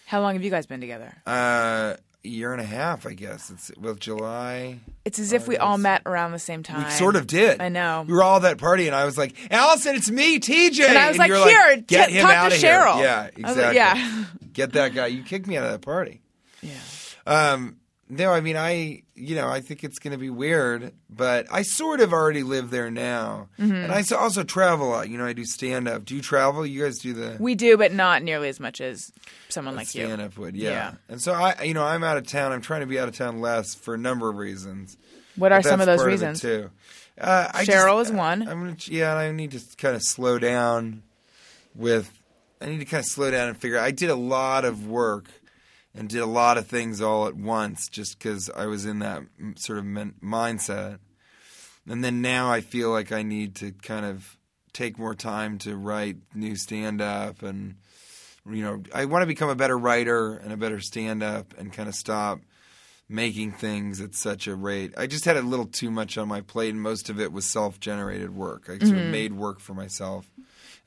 How 0.07 0.23
long 0.23 0.33
have 0.35 0.43
you 0.43 0.51
guys 0.51 0.65
been 0.67 0.81
together? 0.81 1.15
Uh, 1.27 1.95
a 2.25 2.29
year 2.29 2.53
and 2.53 2.61
a 2.61 2.65
half, 2.65 3.07
I 3.07 3.13
guess. 3.15 3.51
It's 3.51 3.71
well, 3.79 3.95
July. 3.95 4.81
It's 5.05 5.19
as 5.19 5.33
if 5.33 5.47
we 5.49 5.57
all 5.57 5.79
met 5.79 6.03
around 6.07 6.33
the 6.33 6.39
same 6.39 6.63
time. 6.63 6.85
We 6.85 6.91
sort 6.91 7.17
of 7.17 7.27
did. 7.27 7.61
I 7.61 7.69
know. 7.69 8.05
We 8.07 8.13
were 8.13 8.23
all 8.23 8.37
at 8.37 8.43
that 8.43 8.59
party, 8.59 8.87
and 8.87 8.95
I 8.97 9.05
was 9.05 9.17
like, 9.17 9.35
"Allison, 9.51 9.97
it's 9.97 10.11
me, 10.11 10.39
TJ." 10.41 10.89
And 10.89 10.99
I 10.99 11.09
was 11.09 11.19
like, 11.19 11.29
you're 11.29 11.49
"Here, 11.49 11.77
get 11.77 12.09
t- 12.09 12.15
him 12.15 12.23
talk 12.23 12.33
to 12.33 12.37
out 12.37 12.53
of 12.53 12.59
Cheryl." 12.59 12.95
Here. 12.97 13.05
Yeah, 13.05 13.25
exactly. 13.27 13.63
like, 13.63 13.75
yeah. 13.75 14.25
get 14.53 14.73
that 14.73 14.95
guy. 14.95 15.07
You 15.07 15.23
kicked 15.23 15.47
me 15.47 15.57
out 15.57 15.65
of 15.65 15.73
that 15.73 15.83
party. 15.83 16.21
Yeah. 16.61 16.75
Um, 17.25 17.77
no, 18.09 18.33
I 18.33 18.41
mean, 18.41 18.57
I, 18.57 19.03
you 19.19 19.35
know, 19.37 19.49
I 19.49 19.61
think 19.61 19.85
it's 19.85 19.99
going 19.99 20.13
to 20.13 20.19
be 20.19 20.31
weird, 20.31 20.93
but 21.11 21.47
I 21.51 21.63
sort 21.63 22.01
of 22.01 22.13
already 22.13 22.43
live 22.43 22.71
there 22.71 22.91
now, 22.91 23.49
Mm-hmm. 23.59 23.73
and 23.75 23.93
I 23.93 24.03
also 24.17 24.45
travel 24.45 24.89
a 24.89 24.91
lot. 24.91 25.09
You 25.09 25.19
know, 25.19 25.27
I 25.27 25.33
do 25.33 25.45
stand 25.45 25.89
up. 25.89 26.05
Do 26.05 26.15
you 26.15 26.23
travel? 26.23 26.65
You 26.65 26.83
guys 26.85 26.99
do 26.99 27.13
the 27.13 27.37
We 27.41 27.55
do, 27.55 27.77
but 27.77 27.93
not 27.93 28.23
nearly 28.23 28.49
as 28.49 28.61
much 28.61 28.81
as 28.81 29.13
someone 29.49 29.77
like 29.77 29.95
you. 29.95 30.05
stand 30.07 30.21
up 30.23 30.37
would, 30.39 30.57
yeah. 30.57 30.71
Yeah. 30.71 30.93
And 31.09 31.21
so 31.21 31.33
I, 31.33 31.63
you 31.63 31.75
know, 31.75 31.85
I'm 31.85 32.03
out 32.05 32.17
of 32.17 32.27
town. 32.27 32.53
I'm 32.53 32.61
trying 32.63 32.81
to 32.81 32.87
be 32.87 32.99
out 32.99 33.09
of 33.09 33.17
town 33.17 33.41
less 33.41 33.75
for 33.75 33.95
a 33.95 33.99
number 33.99 34.29
of 34.29 34.37
reasons. 34.37 34.97
What 35.37 35.53
are 35.53 35.63
some 35.63 35.81
of 35.81 35.87
those 35.87 36.03
reasons? 36.05 36.43
it 36.45 36.49
too. 36.63 36.71
Uh, 37.21 37.49
Cheryl 37.65 37.99
just- 37.99 38.11
is 38.11 38.17
one. 38.17 38.43
I'm 38.49 38.61
gonna, 38.61 38.77
yeah, 38.87 39.15
I 39.15 39.33
need 39.33 39.51
to 39.53 39.61
kind 39.77 39.95
of 39.97 40.03
slow 40.03 40.39
down 40.39 41.03
with. 41.75 42.13
I 42.61 42.67
need 42.67 42.79
to 42.79 42.85
kind 42.85 43.01
of 43.01 43.07
slow 43.07 43.31
down 43.31 43.49
and 43.49 43.57
figure. 43.57 43.79
I 43.79 43.93
did 43.93 44.11
a 44.11 44.17
lot 44.17 44.65
of 44.65 44.87
work 44.89 45.27
and 45.95 46.09
did 46.09 46.21
a 46.21 46.27
lot 46.27 46.59
of 46.59 46.67
things 46.67 47.01
all 47.01 47.27
at 47.27 47.35
once 47.35 47.89
just 47.89 48.19
because 48.19 48.51
I 48.51 48.67
was 48.67 48.85
in 48.85 49.01
that 49.01 49.23
sort 49.57 49.79
of 49.79 49.85
men- 49.85 50.15
mindset. 50.23 50.99
And 51.89 52.05
then 52.05 52.21
now 52.21 52.51
I 52.51 52.61
feel 52.61 52.91
like 52.91 53.13
I 53.13 53.23
need 53.23 53.57
to 53.57 53.73
kind 53.73 54.05
of 54.05 54.37
take 54.73 54.99
more 54.99 55.15
time 55.15 55.59
to 55.59 55.77
write 55.77 56.17
new 56.35 56.55
stand 56.55 57.01
up 57.01 57.43
and 57.43 57.77
you 58.49 58.63
know 58.63 58.83
I 58.95 59.07
want 59.07 59.23
to 59.23 59.27
become 59.27 59.49
a 59.49 59.57
better 59.57 59.77
writer 59.77 60.35
and 60.35 60.53
a 60.53 60.57
better 60.57 60.79
stand 60.79 61.23
up 61.23 61.55
and 61.59 61.73
kind 61.73 61.89
of 61.89 61.95
stop 61.95 62.41
making 63.09 63.53
things 63.53 64.01
at 64.01 64.15
such 64.15 64.47
a 64.47 64.55
rate. 64.55 64.93
I 64.97 65.07
just 65.07 65.25
had 65.25 65.37
a 65.37 65.43
little 65.43 65.67
too 65.67 65.91
much 65.91 66.19
on 66.19 66.29
my 66.29 66.43
plate, 66.43 66.71
and 66.71 66.83
most 66.83 67.09
of 67.09 67.19
it 67.19 67.33
was 67.33 67.47
self-generated 67.47 68.35
work. 68.35 68.65
I 68.69 68.79
sort 68.79 68.83
of 68.83 68.89
mm-hmm. 68.99 69.11
made 69.11 69.33
work 69.33 69.61
for 69.61 69.75
myself, 69.75 70.31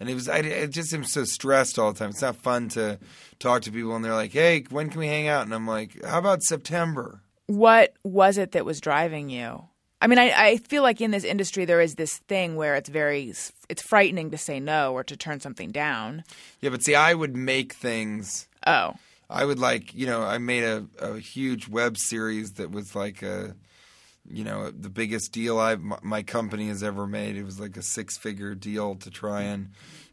and 0.01 0.09
it 0.09 0.15
was 0.15 0.27
I, 0.27 0.39
I 0.39 0.65
just 0.65 0.93
am 0.93 1.03
so 1.03 1.23
stressed 1.23 1.77
all 1.77 1.93
the 1.93 1.99
time. 1.99 2.09
It's 2.09 2.23
not 2.23 2.35
fun 2.35 2.69
to 2.69 2.97
talk 3.37 3.61
to 3.61 3.71
people, 3.71 3.95
and 3.95 4.03
they're 4.03 4.15
like, 4.15 4.33
"Hey, 4.33 4.65
when 4.71 4.89
can 4.89 4.99
we 4.99 5.07
hang 5.07 5.27
out?" 5.27 5.43
And 5.43 5.53
I'm 5.53 5.67
like, 5.67 6.03
"How 6.03 6.17
about 6.17 6.41
September?" 6.41 7.21
What 7.45 7.93
was 8.03 8.37
it 8.37 8.53
that 8.53 8.65
was 8.65 8.81
driving 8.81 9.29
you? 9.29 9.63
I 10.01 10.07
mean, 10.07 10.17
I, 10.17 10.31
I 10.35 10.57
feel 10.57 10.81
like 10.81 11.01
in 11.01 11.11
this 11.11 11.23
industry 11.23 11.65
there 11.65 11.81
is 11.81 11.95
this 11.95 12.17
thing 12.27 12.55
where 12.55 12.75
it's 12.75 12.89
very 12.89 13.31
it's 13.69 13.81
frightening 13.83 14.31
to 14.31 14.37
say 14.39 14.59
no 14.59 14.93
or 14.93 15.03
to 15.03 15.15
turn 15.15 15.39
something 15.39 15.69
down. 15.69 16.23
Yeah, 16.61 16.71
but 16.71 16.83
see, 16.83 16.95
I 16.95 17.13
would 17.13 17.37
make 17.37 17.73
things. 17.73 18.47
Oh, 18.65 18.95
I 19.29 19.45
would 19.45 19.59
like, 19.59 19.93
you 19.93 20.07
know, 20.07 20.23
I 20.23 20.39
made 20.39 20.63
a, 20.63 20.85
a 20.99 21.19
huge 21.19 21.67
web 21.67 21.97
series 21.97 22.53
that 22.53 22.71
was 22.71 22.95
like 22.95 23.21
a, 23.21 23.55
you 24.29 24.43
know, 24.43 24.71
the 24.71 24.89
biggest 24.89 25.31
deal 25.31 25.60
I 25.60 25.75
my, 25.75 26.23
company 26.23 26.67
has 26.67 26.84
ever 26.84 27.07
made. 27.07 27.36
It 27.36 27.43
was 27.43 27.60
like 27.60 27.77
a 27.77 27.81
six 27.81 28.17
figure 28.17 28.55
deal 28.55 28.95
to 28.95 29.10
try 29.10 29.41
and 29.41 29.69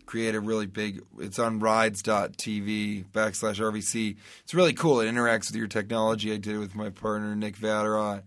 create 0.07 0.35
a 0.35 0.40
really 0.40 0.66
big. 0.66 1.03
It's 1.18 1.38
on 1.38 1.59
rides.tv 1.59 3.07
backslash 3.12 3.61
RVC. 3.61 4.16
It's 4.42 4.55
really 4.55 4.73
cool. 4.73 5.01
It 5.01 5.12
interacts 5.12 5.49
with 5.49 5.57
your 5.57 5.68
technology. 5.68 6.33
I 6.33 6.37
did 6.37 6.55
it 6.57 6.59
with 6.59 6.75
my 6.75 6.90
partner 6.90 7.37
Nick 7.37 7.57
Vatterott, 7.57 8.23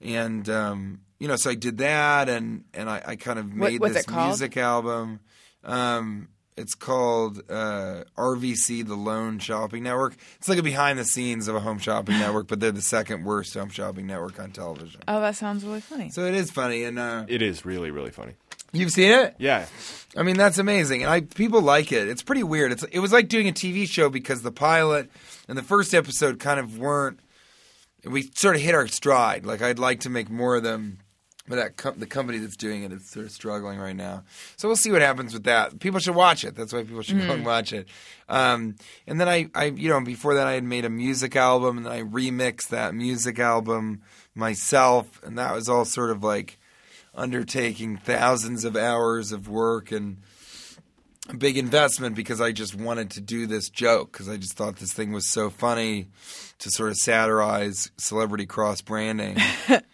and 0.00 0.48
um, 0.48 1.00
you 1.18 1.28
know, 1.28 1.36
so 1.36 1.50
I 1.50 1.54
did 1.54 1.78
that, 1.78 2.28
and 2.28 2.64
and 2.72 2.88
I, 2.88 3.02
I 3.04 3.16
kind 3.16 3.38
of 3.38 3.52
made 3.52 3.80
what's 3.80 3.94
this 3.94 4.10
music 4.10 4.56
album. 4.56 5.20
Um, 5.62 6.28
it's 6.56 6.74
called 6.74 7.42
uh, 7.50 8.04
RVC, 8.16 8.86
the 8.86 8.94
Lone 8.94 9.38
Shopping 9.38 9.82
Network. 9.82 10.14
It's 10.36 10.48
like 10.48 10.58
a 10.58 10.62
behind 10.62 10.98
the 10.98 11.04
scenes 11.04 11.48
of 11.48 11.54
a 11.56 11.60
home 11.60 11.78
shopping 11.78 12.18
network, 12.20 12.46
but 12.46 12.60
they're 12.60 12.70
the 12.72 12.80
second 12.82 13.24
worst 13.24 13.54
home 13.54 13.70
shopping 13.70 14.06
network 14.06 14.38
on 14.38 14.50
television. 14.52 15.00
oh, 15.08 15.20
that 15.20 15.36
sounds 15.36 15.64
really 15.64 15.80
funny. 15.80 16.10
So 16.10 16.24
it 16.26 16.34
is 16.34 16.50
funny, 16.50 16.84
and 16.84 16.98
uh, 16.98 17.24
It 17.28 17.42
is 17.42 17.64
really, 17.64 17.90
really 17.90 18.10
funny. 18.10 18.34
you've 18.72 18.90
seen 18.92 19.10
it. 19.10 19.34
Yeah. 19.38 19.66
I 20.16 20.22
mean, 20.22 20.36
that's 20.36 20.58
amazing, 20.58 21.02
and 21.02 21.10
I 21.10 21.22
people 21.22 21.60
like 21.60 21.90
it. 21.90 22.06
It's 22.08 22.22
pretty 22.22 22.44
weird. 22.44 22.70
It's 22.70 22.84
it 22.84 23.00
was 23.00 23.12
like 23.12 23.28
doing 23.28 23.48
a 23.48 23.52
TV 23.52 23.88
show 23.88 24.08
because 24.08 24.42
the 24.42 24.52
pilot 24.52 25.10
and 25.48 25.58
the 25.58 25.62
first 25.62 25.92
episode 25.92 26.38
kind 26.38 26.60
of 26.60 26.78
weren't. 26.78 27.18
We 28.04 28.30
sort 28.34 28.54
of 28.54 28.62
hit 28.62 28.74
our 28.74 28.86
stride. 28.86 29.44
Like 29.46 29.60
I'd 29.62 29.78
like 29.78 30.00
to 30.00 30.10
make 30.10 30.30
more 30.30 30.54
of 30.56 30.62
them, 30.62 30.98
but 31.46 31.56
that 31.56 31.76
com- 31.76 31.98
the 31.98 32.06
company 32.06 32.38
that's 32.38 32.56
doing 32.56 32.84
it 32.84 32.92
is 32.92 33.08
sort 33.08 33.26
of 33.26 33.32
struggling 33.32 33.78
right 33.78 33.96
now. 33.96 34.24
So 34.56 34.68
we'll 34.68 34.76
see 34.76 34.90
what 34.90 35.02
happens 35.02 35.34
with 35.34 35.44
that. 35.44 35.78
People 35.78 36.00
should 36.00 36.14
watch 36.14 36.44
it. 36.44 36.54
That's 36.54 36.72
why 36.72 36.82
people 36.84 37.02
should 37.02 37.20
go 37.20 37.32
and 37.32 37.44
watch 37.44 37.72
it. 37.72 37.86
Um, 38.28 38.76
and 39.06 39.20
then 39.20 39.28
I, 39.28 39.50
I, 39.54 39.66
you 39.66 39.90
know, 39.90 40.00
before 40.00 40.34
that 40.34 40.46
I 40.46 40.52
had 40.52 40.64
made 40.64 40.84
a 40.84 40.90
music 40.90 41.36
album, 41.36 41.76
and 41.76 41.86
then 41.86 41.92
I 41.92 42.02
remixed 42.02 42.68
that 42.68 42.94
music 42.94 43.38
album 43.38 44.02
myself, 44.34 45.20
and 45.22 45.38
that 45.38 45.54
was 45.54 45.68
all 45.68 45.84
sort 45.84 46.10
of 46.10 46.24
like 46.24 46.58
undertaking 47.14 47.96
thousands 47.98 48.64
of 48.64 48.74
hours 48.74 49.30
of 49.30 49.48
work 49.48 49.92
and 49.92 50.16
a 51.28 51.36
big 51.36 51.56
investment 51.56 52.16
because 52.16 52.40
I 52.40 52.52
just 52.52 52.74
wanted 52.74 53.10
to 53.12 53.20
do 53.20 53.46
this 53.46 53.68
joke 53.68 54.12
because 54.12 54.28
I 54.28 54.36
just 54.36 54.56
thought 54.56 54.76
this 54.76 54.92
thing 54.92 55.12
was 55.12 55.30
so 55.30 55.48
funny 55.48 56.08
to 56.58 56.70
sort 56.70 56.90
of 56.90 56.96
satirize 56.96 57.90
celebrity 57.96 58.46
cross 58.46 58.80
branding. 58.80 59.38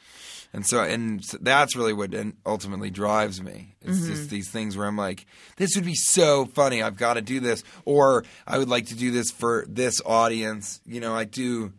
and 0.53 0.67
so, 0.67 0.83
and 0.83 1.21
that's 1.41 1.77
really 1.77 1.93
what 1.93 2.13
ultimately 2.45 2.91
drives 2.91 3.41
me. 3.41 3.77
It's 3.83 3.99
mm-hmm. 3.99 4.09
just 4.09 4.31
these 4.31 4.51
things 4.51 4.77
where 4.77 4.87
I'm 4.87 4.97
like, 4.97 5.27
this 5.57 5.77
would 5.77 5.85
be 5.85 5.95
so 5.95 6.47
funny. 6.47 6.83
I've 6.83 6.97
got 6.97 7.15
to 7.15 7.23
do 7.23 7.39
this, 7.39 7.63
or 7.85 8.25
I 8.47 8.59
would 8.59 8.69
like 8.69 8.87
to 8.87 8.97
do 8.97 9.13
this 9.13 9.31
for 9.31 9.65
this 9.69 10.01
audience. 10.05 10.81
You 10.85 11.01
know, 11.01 11.15
I 11.15 11.25
do. 11.25 11.73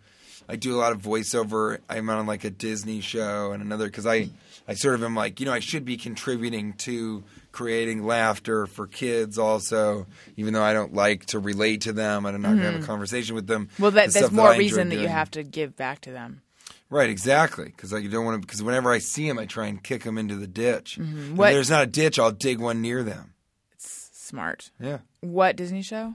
I 0.50 0.58
do 0.58 0.76
a 0.76 0.80
lot 0.80 0.92
of 0.92 1.02
voiceover. 1.02 1.78
I'm 1.90 2.10
on 2.10 2.26
like 2.26 2.44
a 2.44 2.50
Disney 2.50 3.00
show 3.00 3.54
and 3.54 3.62
another 3.62 3.86
because 3.86 4.06
I, 4.06 4.30
I 4.68 4.74
sort 4.74 4.96
of 4.96 5.04
am 5.04 5.16
like, 5.16 5.40
you 5.40 5.46
know, 5.46 5.54
I 5.54 5.60
should 5.60 5.86
be 5.86 5.96
contributing 5.96 6.74
to 6.80 7.24
creating 7.54 8.06
laughter 8.06 8.68
for 8.68 8.86
kids 8.86 9.38
also, 9.38 10.08
even 10.36 10.54
though 10.54 10.64
I 10.64 10.74
don't 10.74 10.94
like 10.94 11.28
to 11.28 11.40
relate 11.40 11.82
to 11.82 11.94
them. 11.94 12.26
I'm 12.26 12.42
not 12.42 12.50
going 12.50 12.58
to 12.60 12.66
have 12.66 12.74
a 12.74 12.78
mm-hmm. 12.80 12.86
conversation 12.86 13.34
with 13.36 13.48
them. 13.48 13.70
Well, 13.80 13.92
that, 13.92 14.12
there's 14.12 14.32
more 14.32 14.52
enjoy 14.52 14.60
reason 14.60 14.90
that 14.90 14.98
you 14.98 15.08
have 15.08 15.32
to 15.32 15.44
give 15.44 15.78
back 15.78 16.02
to 16.02 16.12
them. 16.12 16.42
Right, 16.92 17.10
exactly. 17.10 17.66
Because 17.66 17.94
I 17.94 18.06
don't 18.06 18.26
want 18.26 18.40
to. 18.42 18.46
Because 18.46 18.62
whenever 18.62 18.92
I 18.92 19.00
see 19.00 19.28
them, 19.28 19.40
I 19.40 19.46
try 19.48 19.66
and 19.68 19.82
kick 19.82 20.04
them 20.04 20.18
into 20.20 20.36
the 20.36 20.46
ditch. 20.46 20.98
If 21.00 21.04
Mm-hmm. 21.06 21.36
What- 21.38 21.52
there's 21.52 21.70
not 21.70 21.84
a 21.84 21.88
ditch, 21.88 22.20
I'll 22.20 22.32
dig 22.32 22.60
one 22.60 22.82
near 22.82 23.02
them. 23.02 23.34
It's 23.72 24.10
smart. 24.14 24.70
Yeah. 24.80 25.00
What 25.22 25.56
Disney 25.56 25.82
show? 25.82 26.14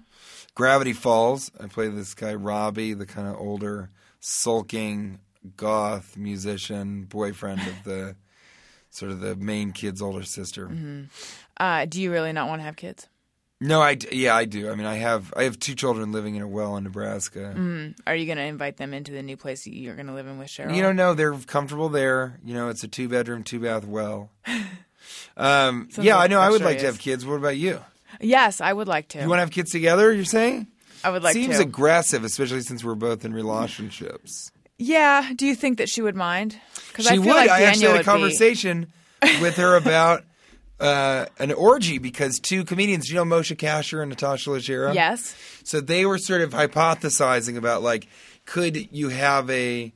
Gravity 0.54 0.92
Falls. 0.92 1.50
I 1.58 1.66
play 1.66 1.88
this 1.88 2.14
guy 2.14 2.34
Robbie, 2.34 2.92
the 2.94 3.06
kind 3.06 3.26
of 3.26 3.36
older, 3.36 3.90
sulking 4.20 5.20
goth 5.56 6.16
musician, 6.16 7.04
boyfriend 7.04 7.60
of 7.62 7.84
the 7.84 8.16
sort 8.90 9.12
of 9.12 9.20
the 9.20 9.34
main 9.36 9.72
kid's 9.72 10.02
older 10.02 10.24
sister. 10.24 10.70
Uh, 11.58 11.84
do 11.86 12.00
you 12.02 12.10
really 12.12 12.32
not 12.32 12.48
want 12.48 12.60
to 12.60 12.64
have 12.64 12.76
kids? 12.76 13.08
No, 13.60 13.80
I 13.80 13.96
yeah, 14.12 14.36
I 14.36 14.44
do. 14.44 14.70
I 14.70 14.74
mean, 14.74 14.86
I 14.86 14.96
have 14.96 15.32
I 15.36 15.44
have 15.44 15.58
two 15.58 15.74
children 15.74 16.12
living 16.12 16.34
in 16.36 16.42
a 16.42 16.48
well 16.48 16.76
in 16.76 16.84
Nebraska. 16.84 17.54
Are 18.06 18.14
you 18.14 18.26
going 18.26 18.36
to 18.38 18.44
invite 18.44 18.76
them 18.76 18.92
into 18.92 19.12
the 19.12 19.22
new 19.22 19.36
place 19.38 19.64
that 19.64 19.74
you're 19.74 19.94
going 19.94 20.08
to 20.08 20.12
live 20.12 20.26
in 20.26 20.38
with 20.38 20.48
Cheryl? 20.48 20.74
You 20.76 20.82
don't 20.82 20.96
know 20.96 21.14
they're 21.14 21.32
comfortable 21.32 21.88
there. 21.88 22.38
You 22.44 22.52
know, 22.54 22.68
it's 22.68 22.84
a 22.84 22.88
two 22.88 23.08
bedroom, 23.08 23.42
two 23.44 23.60
bath 23.60 23.84
well. 23.86 24.30
Um, 25.36 25.88
yeah, 26.00 26.16
I 26.18 26.26
know. 26.28 26.40
I 26.40 26.50
would 26.50 26.62
like 26.62 26.78
to 26.78 26.86
have 26.86 26.98
kids. 26.98 27.24
What 27.26 27.34
about 27.34 27.56
you? 27.56 27.80
Yes, 28.20 28.60
I 28.60 28.72
would 28.72 28.88
like 28.88 29.08
to. 29.08 29.20
You 29.20 29.28
want 29.28 29.38
to 29.38 29.42
have 29.42 29.50
kids 29.50 29.70
together? 29.70 30.12
You're 30.12 30.24
saying? 30.24 30.66
I 31.04 31.10
would 31.10 31.22
like 31.22 31.34
to. 31.34 31.42
Seems 31.42 31.56
to. 31.58 31.62
aggressive, 31.62 32.24
especially 32.24 32.62
since 32.62 32.82
we're 32.82 32.94
both 32.94 33.24
in 33.24 33.32
relationships. 33.34 34.50
yeah. 34.78 35.30
Do 35.36 35.46
you 35.46 35.54
think 35.54 35.78
that 35.78 35.88
she 35.88 36.00
would 36.02 36.16
mind? 36.16 36.58
Because 36.88 37.04
She 37.06 37.10
I 37.12 37.16
feel 37.16 37.24
would. 37.26 37.34
like 37.34 37.50
I 37.50 37.62
actually 37.64 37.82
had 37.82 37.90
a 37.90 37.92
would 37.94 37.98
be- 38.00 38.04
conversation 38.04 38.86
with 39.40 39.56
her 39.56 39.76
about 39.76 40.24
uh, 40.80 41.26
an 41.38 41.52
orgy 41.52 41.98
because 41.98 42.38
two 42.38 42.64
comedians, 42.64 43.08
you 43.08 43.14
know, 43.16 43.24
Moshe 43.24 43.56
Kasher 43.56 44.00
and 44.02 44.10
Natasha 44.10 44.50
Leggero. 44.50 44.94
Yes. 44.94 45.34
So 45.64 45.80
they 45.80 46.04
were 46.06 46.18
sort 46.18 46.42
of 46.42 46.52
hypothesizing 46.52 47.56
about 47.56 47.82
like, 47.82 48.08
could 48.44 48.92
you 48.92 49.08
have 49.08 49.48
a 49.50 49.92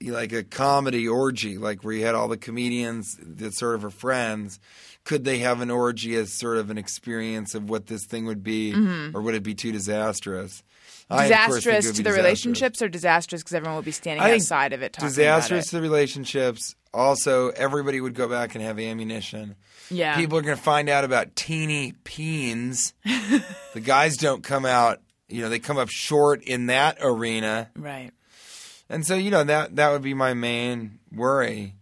like 0.00 0.32
a 0.32 0.44
comedy 0.44 1.08
orgy, 1.08 1.58
like 1.58 1.82
where 1.82 1.94
you 1.94 2.04
had 2.04 2.14
all 2.14 2.28
the 2.28 2.36
comedians 2.36 3.16
that 3.20 3.54
sort 3.54 3.74
of 3.74 3.84
are 3.84 3.90
friends? 3.90 4.60
Could 5.04 5.24
they 5.24 5.38
have 5.38 5.60
an 5.60 5.70
orgy 5.70 6.14
as 6.14 6.32
sort 6.38 6.58
of 6.58 6.70
an 6.70 6.78
experience 6.78 7.56
of 7.56 7.68
what 7.68 7.86
this 7.88 8.06
thing 8.06 8.24
would 8.26 8.44
be, 8.44 8.72
or 9.12 9.20
would 9.20 9.34
it 9.34 9.42
be 9.42 9.54
too 9.54 9.72
disastrous? 9.72 10.62
I, 11.10 11.26
of 11.26 11.30
course, 11.48 11.64
think 11.64 11.74
it 11.74 11.74
Disastrous 11.74 11.74
would 11.74 11.82
to 11.82 11.86
the 11.88 12.02
disastrous. 12.04 12.16
relationships 12.16 12.82
or 12.82 12.88
disastrous 12.88 13.42
because 13.42 13.54
everyone 13.54 13.76
would 13.76 13.84
be 13.84 13.90
standing 13.90 14.22
I 14.22 14.34
outside 14.34 14.72
of 14.72 14.82
it 14.82 14.92
talking 14.92 15.08
disastrous 15.08 15.66
to 15.70 15.76
the 15.76 15.82
relationships. 15.82 16.76
Also, 16.94 17.48
everybody 17.50 18.00
would 18.00 18.14
go 18.14 18.28
back 18.28 18.54
and 18.54 18.62
have 18.62 18.78
ammunition. 18.78 19.56
Yeah. 19.90 20.16
People 20.16 20.38
are 20.38 20.42
going 20.42 20.56
to 20.56 20.62
find 20.62 20.88
out 20.88 21.04
about 21.04 21.34
teeny 21.36 21.94
peens. 22.04 22.92
the 23.74 23.80
guys 23.80 24.16
don't 24.16 24.42
come 24.42 24.66
out. 24.66 25.00
You 25.28 25.42
know, 25.42 25.48
they 25.48 25.58
come 25.58 25.78
up 25.78 25.88
short 25.90 26.42
in 26.42 26.66
that 26.66 26.98
arena, 27.00 27.70
Right. 27.74 28.10
and 28.90 29.06
so 29.06 29.14
you 29.14 29.30
know 29.30 29.42
that 29.44 29.76
that 29.76 29.90
would 29.90 30.02
be 30.02 30.12
my 30.12 30.34
main 30.34 30.98
worry. 31.10 31.74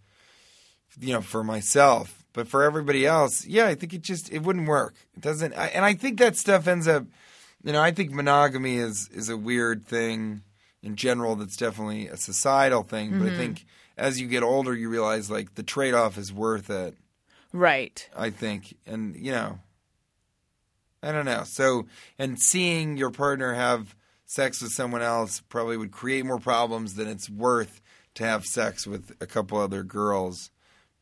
You 1.01 1.15
know, 1.15 1.21
for 1.21 1.43
myself, 1.43 2.25
but 2.33 2.47
for 2.47 2.63
everybody 2.63 3.07
else, 3.07 3.45
yeah, 3.47 3.67
I 3.67 3.75
think 3.75 3.93
it 3.93 4.03
just 4.03 4.33
it 4.33 4.43
wouldn't 4.43 4.69
work. 4.69 4.95
It 5.17 5.23
doesn't, 5.23 5.55
I, 5.55 5.69
and 5.69 5.85
I 5.85 5.95
think 5.95 6.19
that 6.19 6.37
stuff 6.37 6.69
ends 6.69 6.87
up. 6.87 7.07
You 7.65 7.73
know, 7.73 7.83
I 7.83 7.91
think 7.91 8.13
monogamy 8.13 8.77
is 8.77 9.09
is 9.13 9.29
a 9.29 9.37
weird 9.37 9.85
thing 9.87 10.43
in 10.83 10.95
general. 10.95 11.35
That's 11.35 11.57
definitely 11.57 12.07
a 12.07 12.17
societal 12.17 12.85
thing, 12.85 13.19
but 13.19 13.27
I 13.27 13.31
mm-hmm. 13.31 13.39
think 13.39 13.67
as 14.01 14.19
you 14.21 14.27
get 14.27 14.43
older, 14.43 14.75
you 14.75 14.89
realize 14.89 15.31
like 15.31 15.55
the 15.55 15.63
trade 15.63 15.95
off 15.95 16.17
is 16.19 16.33
worth 16.33 16.71
it. 16.71 16.97
Right. 17.53 18.09
I 18.17 18.31
think, 18.31 18.77
and 18.87 19.15
you 19.15 19.31
know, 19.31 19.59
I 21.03 21.13
don't 21.13 21.27
know. 21.27 21.45
So, 21.45 21.87
and 22.19 22.39
seeing 22.41 22.97
your 22.97 23.11
partner 23.11 23.55
have 23.55 23.95
sex 24.27 24.63
with 24.63 24.73
someone 24.73 25.03
else 25.03 25.41
probably 25.41 25.77
would 25.77 25.93
create 25.93 26.25
more 26.25 26.39
problems 26.39 26.95
than 26.95 27.09
it's 27.09 27.29
worth 27.29 27.81
to 28.15 28.25
have 28.25 28.45
sex 28.45 28.87
with 28.87 29.13
a 29.21 29.27
couple 29.27 29.59
other 29.59 29.83
girls. 29.83 30.51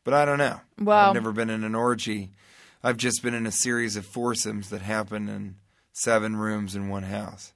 But 0.03 0.13
I 0.13 0.25
don't 0.25 0.37
know. 0.37 0.59
Well- 0.79 1.09
I've 1.09 1.13
never 1.13 1.31
been 1.31 1.49
in 1.49 1.63
an 1.63 1.75
orgy. 1.75 2.31
I've 2.83 2.97
just 2.97 3.23
been 3.23 3.33
in 3.33 3.45
a 3.45 3.51
series 3.51 3.95
of 3.95 4.05
foursomes 4.05 4.69
that 4.69 4.81
happen 4.81 5.27
in 5.29 5.55
seven 5.93 6.35
rooms 6.35 6.75
in 6.75 6.89
one 6.89 7.03
house. 7.03 7.53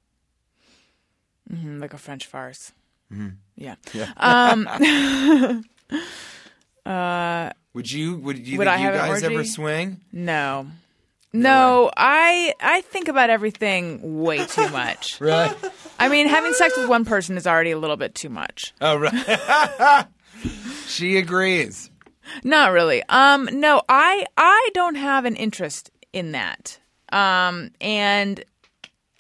Mm-hmm, 1.52 1.80
like 1.80 1.94
a 1.94 1.98
French 1.98 2.26
farce. 2.26 2.72
Mm-hmm. 3.14 3.30
Yeah. 3.56 3.76
Yeah. 3.94 4.12
Um, 4.18 5.64
Would 7.74 7.92
you? 7.92 8.18
Would 8.18 8.48
you 8.48 8.58
Would 8.58 8.68
think 8.68 8.78
I 8.78 8.80
you 8.80 8.86
have 8.86 8.96
guys 8.96 9.24
ever 9.24 9.44
swing? 9.44 10.02
no. 10.12 10.68
No, 11.36 11.90
I 11.98 12.54
I 12.60 12.82
think 12.82 13.08
about 13.08 13.32
everything 13.32 14.22
way 14.22 14.46
too 14.46 14.70
much. 14.70 15.18
Right. 15.22 15.56
I 15.98 16.08
mean, 16.08 16.28
having 16.28 16.54
sex 16.54 16.78
with 16.78 16.88
one 16.88 17.06
person 17.06 17.38
is 17.38 17.48
already 17.48 17.72
a 17.72 17.80
little 17.80 17.98
bit 17.98 18.14
too 18.14 18.30
much. 18.30 18.72
oh, 18.82 18.98
right. 18.98 20.06
she 20.86 21.18
agrees. 21.18 21.90
Not 22.44 22.72
really. 22.72 23.02
Um, 23.10 23.50
no, 23.52 23.82
I 23.90 24.26
I 24.38 24.70
don't 24.76 24.94
have 24.96 25.26
an 25.26 25.36
interest 25.36 25.90
in 26.12 26.34
that. 26.34 26.78
Um, 27.12 27.72
and 27.82 28.44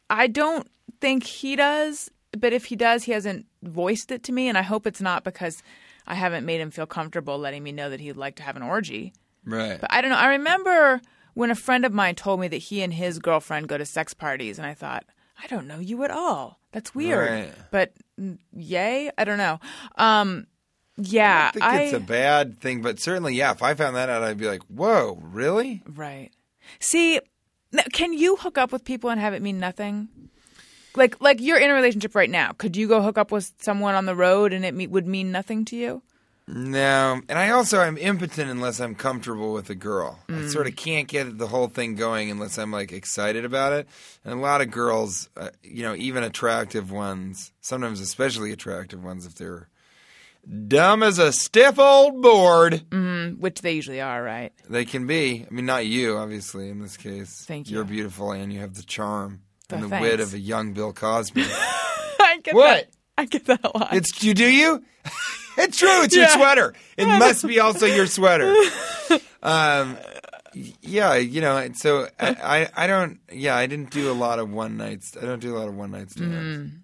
I 0.10 0.28
don't 0.28 0.68
think 1.02 1.24
he 1.24 1.56
does. 1.56 2.12
But 2.38 2.54
if 2.54 2.66
he 2.66 2.76
does, 2.76 3.04
he 3.06 3.12
hasn't 3.12 3.48
voiced 3.64 4.12
it 4.12 4.24
to 4.24 4.32
me, 4.32 4.48
and 4.48 4.58
I 4.58 4.62
hope 4.62 4.86
it's 4.86 5.02
not 5.02 5.24
because 5.24 5.64
I 6.06 6.16
haven't 6.16 6.46
made 6.46 6.62
him 6.62 6.72
feel 6.72 6.86
comfortable 6.86 7.38
letting 7.38 7.64
me 7.64 7.72
know 7.72 7.90
that 7.90 8.00
he'd 8.00 8.18
like 8.18 8.36
to 8.36 8.44
have 8.44 8.56
an 8.56 8.64
orgy. 8.64 9.14
Right. 9.46 9.80
But 9.80 9.92
I 9.92 10.02
don't 10.02 10.12
know. 10.12 10.18
I 10.18 10.28
remember 10.28 11.02
when 11.34 11.52
a 11.52 11.56
friend 11.56 11.86
of 11.86 11.94
mine 11.94 12.16
told 12.16 12.40
me 12.40 12.48
that 12.50 12.58
he 12.58 12.82
and 12.82 12.94
his 12.94 13.20
girlfriend 13.20 13.68
go 13.68 13.78
to 13.78 13.86
sex 13.86 14.14
parties, 14.14 14.58
and 14.58 14.68
I 14.68 14.74
thought, 14.74 15.06
I 15.42 15.48
don't 15.48 15.68
know 15.68 15.80
you 15.80 16.04
at 16.04 16.12
all. 16.12 16.60
That's 16.72 16.94
weird. 16.94 17.30
Right. 17.30 17.54
But 17.72 17.94
mm, 18.20 18.38
yay, 18.54 19.12
I 19.18 19.24
don't 19.24 19.38
know. 19.38 19.60
Um, 19.98 20.48
yeah, 20.98 21.52
I 21.60 21.78
think 21.78 21.94
it's 21.94 22.04
a 22.04 22.06
bad 22.06 22.60
thing, 22.60 22.82
but 22.82 23.00
certainly, 23.00 23.34
yeah. 23.34 23.52
If 23.52 23.64
I 23.64 23.74
found 23.74 23.96
that 23.96 24.10
out, 24.10 24.24
I'd 24.24 24.38
be 24.38 24.48
like, 24.48 24.62
"Whoa, 24.64 25.20
really?" 25.24 25.82
Right. 25.88 26.30
See, 26.80 27.20
can 27.94 28.14
you 28.14 28.36
hook 28.36 28.60
up 28.60 28.72
with 28.72 28.86
people 28.86 29.10
and 29.10 29.20
have 29.20 29.34
it 29.34 29.42
mean 29.42 29.60
nothing? 29.60 30.08
Like, 30.96 31.20
like 31.22 31.42
you're 31.42 31.60
in 31.60 31.70
a 31.72 31.74
relationship 31.74 32.14
right 32.16 32.30
now. 32.30 32.52
Could 32.54 32.76
you 32.78 32.88
go 32.88 33.02
hook 33.02 33.18
up 33.18 33.32
with 33.32 33.52
someone 33.60 33.96
on 33.96 34.06
the 34.06 34.16
road 34.16 34.54
and 34.54 34.64
it 34.66 34.74
me- 34.74 34.88
would 34.88 35.08
mean 35.08 35.32
nothing 35.32 35.66
to 35.66 35.76
you? 35.76 36.02
No, 36.46 37.22
and 37.30 37.40
I 37.40 37.52
also 37.52 37.80
I'm 37.80 37.98
impotent 37.98 38.52
unless 38.52 38.82
I'm 38.82 38.96
comfortable 38.96 39.54
with 39.54 39.70
a 39.70 39.76
girl. 39.76 40.20
I 40.28 40.46
sort 40.48 40.68
of 40.68 40.76
can't 40.76 41.08
get 41.08 41.38
the 41.38 41.48
whole 41.48 41.68
thing 41.68 41.96
going 41.96 42.30
unless 42.30 42.58
I'm 42.58 42.70
like 42.70 42.92
excited 42.92 43.46
about 43.46 43.72
it. 43.72 43.88
And 44.26 44.34
a 44.34 44.42
lot 44.42 44.60
of 44.60 44.70
girls, 44.70 45.30
uh, 45.38 45.52
you 45.64 45.84
know, 45.84 45.96
even 45.96 46.22
attractive 46.22 46.92
ones, 46.92 47.54
sometimes 47.62 48.02
especially 48.02 48.52
attractive 48.52 49.02
ones, 49.02 49.26
if 49.26 49.36
they're 49.36 49.70
dumb 50.68 51.02
as 51.02 51.18
a 51.18 51.32
stiff 51.32 51.80
old 51.80 52.22
board, 52.22 52.84
Which 53.40 53.62
they 53.62 53.72
usually 53.72 54.02
are, 54.02 54.22
right? 54.22 54.52
they 54.70 54.84
can 54.84 55.08
be. 55.08 55.46
I 55.50 55.54
mean, 55.54 55.66
not 55.66 55.86
you, 55.86 56.18
obviously, 56.18 56.68
in 56.70 56.82
this 56.82 56.98
case. 56.98 57.46
Thank 57.48 57.70
you. 57.70 57.78
You're 57.78 57.86
beautiful 57.86 58.34
and 58.34 58.52
you 58.52 58.60
have 58.60 58.74
the 58.74 58.84
charm 58.84 59.44
and 59.70 59.86
Oh, 59.86 59.88
the 59.88 60.00
wit 60.00 60.20
of 60.20 60.34
a 60.34 60.40
young 60.40 60.74
Bill 60.74 60.94
Cosby. 60.94 61.44
I 61.48 62.40
get 62.44 62.54
What? 62.56 62.66
That. 62.66 62.90
I 63.18 63.26
get 63.26 63.46
that 63.46 63.62
a 63.64 63.78
lot. 63.78 63.94
It's 63.94 64.24
you 64.24 64.34
do 64.34 64.50
you? 64.50 64.84
it's 65.58 65.78
true. 65.78 66.04
It's 66.04 66.16
your 66.16 66.28
sweater. 66.30 66.74
It 66.98 67.06
must 67.20 67.46
be 67.48 67.60
also 67.60 67.86
your 67.86 68.08
sweater. 68.08 68.54
Um, 69.44 69.98
yeah, 70.82 71.16
you 71.16 71.42
know. 71.42 71.70
So 71.74 72.08
I, 72.20 72.70
I, 72.76 72.84
I 72.84 72.88
don't. 72.88 73.20
Yeah, 73.32 73.56
I 73.56 73.68
didn't 73.68 73.92
do 73.92 74.12
a 74.12 74.14
lot 74.14 74.40
of 74.40 74.50
one 74.52 74.78
nights. 74.78 75.16
I 75.20 75.26
don't 75.26 75.40
do 75.40 75.56
a 75.56 75.60
lot 75.60 75.68
of 75.68 75.76
one 75.76 75.92
night 75.92 76.12
stands. 76.12 76.34
Mm-hmm. 76.34 76.78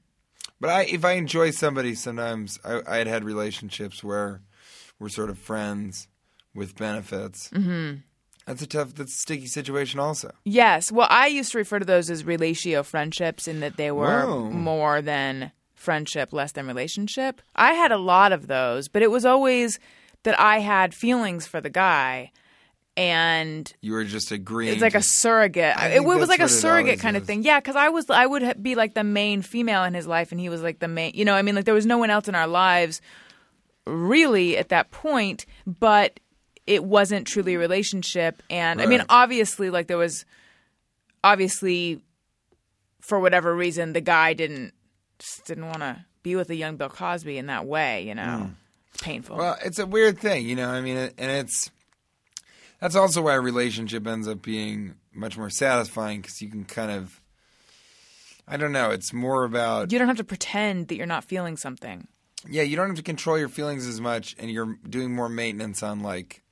But 0.61 0.69
I, 0.69 0.83
if 0.83 1.05
I 1.05 1.13
enjoy 1.13 1.51
somebody, 1.51 1.95
sometimes 1.95 2.59
I, 2.65 2.81
I 2.85 2.97
had 2.97 3.07
had 3.07 3.23
relationships 3.23 4.03
where 4.03 4.41
we're 4.99 5.09
sort 5.09 5.29
of 5.29 5.39
friends 5.39 6.07
with 6.53 6.75
benefits. 6.75 7.49
Mm-hmm. 7.49 8.01
That's 8.49 8.63
a 8.63 8.67
tough, 8.67 8.95
that's 8.95 9.13
a 9.13 9.15
sticky 9.15 9.45
situation. 9.45 9.99
Also, 9.99 10.31
Yes. 10.43 10.91
Well, 10.91 11.05
I 11.07 11.27
used 11.27 11.51
to 11.51 11.59
refer 11.59 11.77
to 11.77 11.85
those 11.85 12.09
as 12.09 12.23
relatio 12.23 12.83
friendships 12.83 13.47
in 13.47 13.59
that 13.59 13.77
they 13.77 13.91
were 13.91 14.25
Whoa. 14.25 14.49
more 14.49 15.03
than 15.03 15.51
friendship, 15.75 16.33
less 16.33 16.53
than 16.53 16.65
relationship. 16.65 17.43
I 17.55 17.73
had 17.73 17.91
a 17.91 17.99
lot 17.99 18.31
of 18.31 18.47
those, 18.47 18.87
but 18.87 19.03
it 19.03 19.11
was 19.11 19.23
always 19.23 19.77
that 20.23 20.39
I 20.39 20.57
had 20.61 20.95
feelings 20.95 21.45
for 21.45 21.61
the 21.61 21.69
guy 21.69 22.31
and 22.97 23.71
You 23.81 23.93
were 23.93 24.03
just 24.03 24.31
agreeing. 24.31 24.73
it's 24.73 24.81
like 24.81 24.95
a 24.95 25.01
surrogate. 25.03 25.75
It, 25.93 26.03
was 26.03 26.27
like 26.27 26.39
a 26.39 26.49
surrogate 26.49 26.99
kind 26.99 27.15
of 27.15 27.25
thing. 27.25 27.43
Yeah, 27.43 27.59
because 27.59 27.75
I 27.75 27.89
was 27.89 28.09
I 28.09 28.25
would 28.25 28.63
be 28.63 28.73
like 28.73 28.95
the 28.95 29.03
main 29.03 29.43
female 29.43 29.83
in 29.83 29.93
his 29.93 30.07
life, 30.07 30.31
and 30.31 30.41
he 30.41 30.49
was 30.49 30.63
like 30.63 30.79
the 30.79 30.87
main. 30.87 31.11
You 31.13 31.23
know, 31.23 31.35
I 31.35 31.43
mean, 31.43 31.53
like 31.53 31.65
there 31.65 31.75
was 31.75 31.85
no 31.85 31.99
one 31.99 32.09
else 32.09 32.27
in 32.27 32.33
our 32.33 32.47
lives 32.47 32.99
really 33.85 34.57
at 34.57 34.69
that 34.69 34.89
point, 34.89 35.45
but 35.67 36.19
it 36.69 36.83
wasn't 36.83 37.25
truly 37.25 37.53
a 37.53 37.55
mm-hmm. 37.55 37.61
relationship. 37.61 38.43
And 38.49 38.79
I 38.79 38.85
mean, 38.85 39.03
obviously, 39.09 39.71
like 39.71 39.87
there 39.87 39.97
was 39.97 40.23
obviously 41.23 42.01
for 43.01 43.19
whatever 43.19 43.53
reason 43.55 43.93
the 43.93 44.01
guy 44.01 44.33
didn't 44.33 44.73
just 45.17 45.45
didn't 45.45 45.65
want 45.65 45.79
to 45.79 46.05
be 46.21 46.35
with 46.35 46.49
a 46.51 46.55
young 46.55 46.77
Bill 46.77 46.89
Cosby 46.89 47.39
in 47.39 47.47
that 47.47 47.65
way. 47.65 48.03
You 48.03 48.13
know, 48.13 48.21
mm. 48.21 48.53
it's 48.93 49.01
painful. 49.01 49.37
Well, 49.37 49.57
it's 49.65 49.79
a 49.79 49.87
weird 49.87 50.19
thing, 50.19 50.45
you 50.45 50.55
know. 50.55 50.69
I 50.69 50.79
mean, 50.81 50.95
and 50.95 51.31
it's 51.31 51.71
that's 52.79 52.95
also 52.95 53.23
why 53.23 53.33
a 53.33 53.41
relationship 53.41 54.05
ends 54.05 54.27
up 54.27 54.43
being 54.43 54.93
much 55.11 55.39
more 55.39 55.49
satisfying 55.49 56.21
because 56.21 56.39
you 56.39 56.49
can 56.49 56.65
kind 56.65 56.91
of, 56.91 57.19
I 58.47 58.57
don't 58.57 58.71
know. 58.71 58.91
It's 58.91 59.11
more 59.11 59.43
about 59.43 59.91
you 59.91 59.97
don't 59.97 60.07
have 60.07 60.17
to 60.17 60.23
pretend 60.23 60.89
that 60.89 60.95
you're 60.95 61.07
not 61.07 61.23
feeling 61.23 61.57
something. 61.57 62.07
yeah. 62.47 62.61
You 62.61 62.75
don't 62.75 62.89
have 62.89 62.97
to 62.97 63.03
control 63.03 63.39
your 63.39 63.49
feelings 63.49 63.87
as 63.87 63.99
much, 63.99 64.35
and 64.37 64.51
you're 64.51 64.77
doing 64.87 65.15
more 65.15 65.29
maintenance 65.29 65.81
on 65.81 66.01
like 66.01 66.43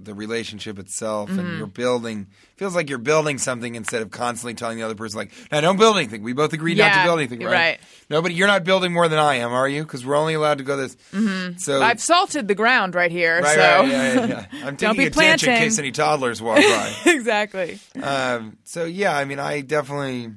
the 0.00 0.14
relationship 0.14 0.78
itself, 0.78 1.30
Mm-hmm. 1.30 1.38
and 1.38 1.58
you're 1.58 1.66
building. 1.66 2.26
Feels 2.56 2.74
like 2.74 2.88
you're 2.88 2.98
building 2.98 3.38
something 3.38 3.74
instead 3.74 4.00
of 4.02 4.10
constantly 4.10 4.54
telling 4.54 4.76
the 4.78 4.84
other 4.84 4.94
person 4.94 5.18
like, 5.18 5.32
"No, 5.50 5.60
don't 5.60 5.76
build 5.78 5.96
anything." 5.96 6.22
We 6.22 6.32
both 6.32 6.52
agreed 6.52 6.78
not 6.78 6.94
to 6.94 7.02
build 7.04 7.18
anything, 7.18 7.40
right? 7.40 7.52
right. 7.52 7.80
Nobody, 8.10 8.34
you're 8.34 8.46
not 8.46 8.64
building 8.64 8.92
more 8.92 9.08
than 9.08 9.18
I 9.18 9.36
am, 9.36 9.52
are 9.52 9.68
you? 9.68 9.82
Because 9.82 10.04
we're 10.06 10.16
only 10.16 10.34
allowed 10.34 10.58
to 10.58 10.64
go 10.64 10.76
this. 10.76 10.96
Mm-hmm. 11.12 11.58
So 11.58 11.82
I've 11.82 12.00
salted 12.00 12.46
the 12.48 12.54
ground 12.54 12.94
right 12.94 13.10
here, 13.10 13.40
Right, 13.40 13.54
so 13.54 13.60
right, 13.60 13.88
yeah, 13.88 14.14
yeah, 14.14 14.46
yeah. 14.52 14.66
I'm 14.66 14.76
taking 14.78 14.96
be 14.96 15.06
attention 15.06 15.50
in 15.50 15.58
case 15.58 15.78
any 15.78 15.90
toddlers 15.90 16.40
walk 16.40 16.58
by. 16.58 16.94
exactly. 17.06 17.78
um, 18.02 18.58
so 18.64 18.84
yeah, 18.84 19.16
I 19.16 19.24
mean, 19.24 19.38
I 19.40 19.62
definitely, 19.62 20.30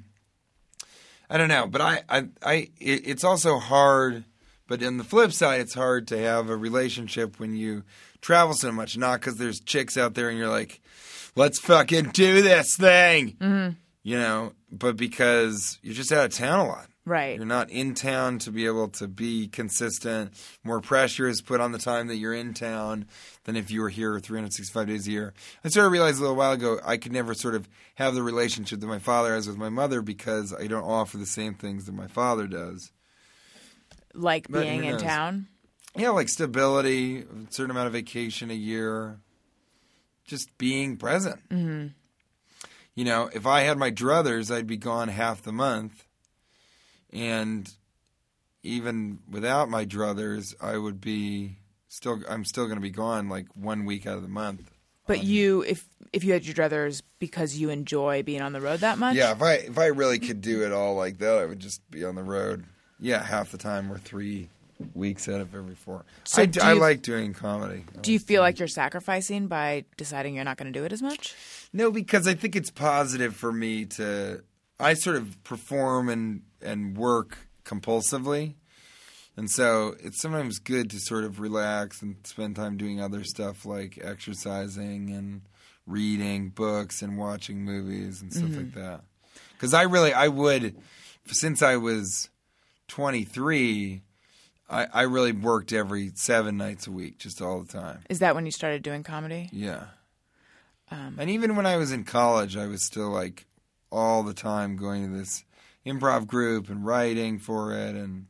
I 1.29 1.37
don't 1.37 1.49
know, 1.49 1.67
but 1.67 1.81
I, 1.81 2.01
I, 2.09 2.27
I, 2.41 2.53
it, 2.79 3.07
it's 3.07 3.23
also 3.23 3.57
hard. 3.59 4.23
But 4.67 4.83
on 4.83 4.97
the 4.97 5.03
flip 5.03 5.31
side, 5.31 5.61
it's 5.61 5.73
hard 5.73 6.07
to 6.09 6.17
have 6.17 6.49
a 6.49 6.57
relationship 6.57 7.39
when 7.39 7.55
you 7.55 7.83
travel 8.21 8.53
so 8.53 8.71
much. 8.71 8.97
Not 8.97 9.19
because 9.21 9.37
there's 9.37 9.59
chicks 9.59 9.97
out 9.97 10.13
there 10.13 10.29
and 10.29 10.37
you're 10.37 10.49
like, 10.49 10.81
let's 11.35 11.59
fucking 11.59 12.09
do 12.13 12.41
this 12.41 12.75
thing, 12.75 13.37
Mm-hmm. 13.39 13.75
you 14.03 14.17
know. 14.17 14.53
But 14.71 14.97
because 14.97 15.79
you're 15.81 15.93
just 15.93 16.11
out 16.11 16.25
of 16.25 16.33
town 16.33 16.59
a 16.59 16.67
lot. 16.67 16.87
Right. 17.05 17.37
You're 17.37 17.45
not 17.45 17.69
in 17.69 17.93
town 17.93 18.39
to 18.39 18.51
be 18.51 18.65
able 18.65 18.89
to 18.89 19.07
be 19.07 19.47
consistent. 19.47 20.33
More 20.65 20.81
pressure 20.81 21.25
is 21.29 21.41
put 21.41 21.61
on 21.61 21.71
the 21.71 21.77
time 21.77 22.07
that 22.07 22.17
you're 22.17 22.33
in 22.33 22.53
town 22.53 23.05
than 23.45 23.55
if 23.55 23.71
you 23.71 23.79
were 23.79 23.87
here 23.87 24.19
365 24.19 24.87
days 24.87 25.07
a 25.07 25.11
year. 25.11 25.33
I 25.63 25.69
sort 25.69 25.85
of 25.85 25.93
realized 25.93 26.17
a 26.17 26.21
little 26.23 26.35
while 26.35 26.51
ago 26.51 26.81
I 26.83 26.97
could 26.97 27.13
never 27.13 27.33
sort 27.33 27.55
of 27.55 27.69
have 27.95 28.13
the 28.13 28.23
relationship 28.23 28.81
that 28.81 28.87
my 28.87 28.99
father 28.99 29.33
has 29.33 29.47
with 29.47 29.55
my 29.55 29.69
mother 29.69 30.01
because 30.01 30.53
I 30.53 30.67
don't 30.67 30.83
offer 30.83 31.15
the 31.17 31.25
same 31.25 31.53
things 31.53 31.85
that 31.85 31.93
my 31.95 32.07
father 32.07 32.45
does. 32.45 32.91
Like 34.13 34.47
But 34.49 34.61
being 34.61 34.83
in 34.85 34.97
town. 34.97 35.47
Yeah, 35.95 36.09
like 36.09 36.29
stability, 36.29 37.19
a 37.19 37.51
certain 37.51 37.71
amount 37.71 37.87
of 37.87 37.93
vacation 37.93 38.51
a 38.51 38.55
year, 38.55 39.19
just 40.25 40.55
being 40.57 40.97
present. 40.97 41.37
Mm-hmm. 41.49 41.87
You 42.93 43.05
know, 43.05 43.29
if 43.33 43.45
I 43.45 43.61
had 43.61 43.77
my 43.77 43.91
druthers, 43.91 44.53
I'd 44.53 44.67
be 44.67 44.77
gone 44.77 45.07
half 45.07 45.41
the 45.41 45.51
month. 45.51 46.05
And 47.11 47.71
even 48.63 49.19
without 49.29 49.69
my 49.69 49.85
druthers, 49.85 50.55
I 50.61 50.77
would 50.77 50.99
be 50.99 51.57
still, 51.87 52.21
I'm 52.29 52.45
still 52.45 52.65
going 52.65 52.77
to 52.77 52.81
be 52.81 52.89
gone 52.89 53.29
like 53.29 53.47
one 53.55 53.85
week 53.85 54.05
out 54.05 54.17
of 54.17 54.23
the 54.23 54.27
month. 54.27 54.71
But 55.07 55.23
you, 55.23 55.61
if 55.61 55.87
if 56.11 56.23
you 56.23 56.33
had 56.33 56.45
your 56.45 56.53
druthers 56.53 57.01
because 57.17 57.55
you 57.55 57.69
enjoy 57.69 58.23
being 58.23 58.41
on 58.41 58.51
the 58.51 58.59
road 58.61 58.81
that 58.81 58.97
much, 58.97 59.15
Yeah, 59.15 59.31
if 59.31 59.41
I 59.41 59.53
if 59.53 59.77
I 59.77 59.85
really 59.87 60.19
could 60.19 60.41
do 60.41 60.65
it 60.65 60.73
all 60.73 60.95
like 60.95 61.19
that, 61.19 61.37
I 61.37 61.45
would 61.45 61.59
just 61.59 61.89
be 61.89 62.03
on 62.03 62.15
the 62.15 62.23
road. 62.23 62.65
Yeah, 62.99 63.23
half 63.23 63.51
the 63.51 63.57
time 63.57 63.91
or 63.91 63.97
three 63.97 64.49
weeks 64.93 65.27
out 65.27 65.41
of 65.41 65.53
every 65.55 65.75
four. 65.75 66.05
So 66.23 66.43
I, 66.43 66.45
do 66.45 66.61
I 66.61 66.73
you- 66.73 66.79
like 66.79 67.01
doing 67.01 67.33
comedy. 67.33 67.85
Do 68.01 68.11
you 68.11 68.19
feel 68.19 68.41
like 68.41 68.59
you're 68.59 68.67
sacrificing 68.67 69.47
by 69.47 69.85
deciding 69.97 70.35
you're 70.35 70.43
not 70.45 70.57
going 70.57 70.71
to 70.71 70.77
do 70.77 70.85
it 70.85 70.93
as 70.93 71.01
much? 71.01 71.35
No, 71.73 71.91
because 71.91 72.27
I 72.27 72.33
think 72.33 72.55
it's 72.55 72.71
positive 72.71 73.35
for 73.35 73.51
me 73.51 73.85
to. 73.85 74.43
I 74.79 74.93
sort 74.93 75.15
of 75.15 75.43
perform 75.43 76.09
and 76.09 76.43
and 76.61 76.95
work 76.95 77.37
compulsively, 77.65 78.53
and 79.35 79.49
so 79.49 79.95
it's 79.99 80.21
sometimes 80.21 80.59
good 80.59 80.89
to 80.91 80.99
sort 80.99 81.23
of 81.23 81.39
relax 81.39 82.01
and 82.01 82.15
spend 82.23 82.55
time 82.55 82.77
doing 82.77 83.01
other 83.01 83.23
stuff 83.23 83.65
like 83.65 83.99
exercising 84.01 85.09
and 85.09 85.41
reading 85.87 86.49
books 86.49 87.01
and 87.01 87.17
watching 87.17 87.63
movies 87.63 88.21
and 88.21 88.31
stuff 88.31 88.49
mm-hmm. 88.49 88.57
like 88.57 88.73
that. 88.73 89.01
Because 89.53 89.73
I 89.73 89.83
really, 89.83 90.13
I 90.13 90.27
would, 90.27 90.75
since 91.25 91.63
I 91.63 91.77
was 91.77 92.29
twenty 92.87 93.23
three. 93.23 94.01
I, 94.69 94.87
I 94.93 95.01
really 95.03 95.31
worked 95.31 95.71
every 95.71 96.11
seven 96.15 96.57
nights 96.57 96.87
a 96.87 96.91
week, 96.91 97.19
just 97.19 97.41
all 97.41 97.61
the 97.61 97.71
time. 97.71 97.99
Is 98.09 98.19
that 98.19 98.35
when 98.35 98.45
you 98.45 98.51
started 98.51 98.83
doing 98.83 99.01
comedy? 99.01 99.49
Yeah. 99.53 99.83
Um, 100.91 101.15
and 101.19 101.29
even 101.29 101.55
when 101.55 101.65
I 101.65 101.77
was 101.77 101.91
in 101.93 102.03
college, 102.03 102.57
I 102.57 102.67
was 102.67 102.83
still 102.85 103.09
like 103.09 103.45
all 103.91 104.23
the 104.23 104.33
time 104.33 104.75
going 104.75 105.09
to 105.09 105.17
this 105.17 105.45
improv 105.85 106.27
group 106.27 106.69
and 106.69 106.85
writing 106.85 107.39
for 107.39 107.73
it, 107.73 107.95
and 107.95 108.25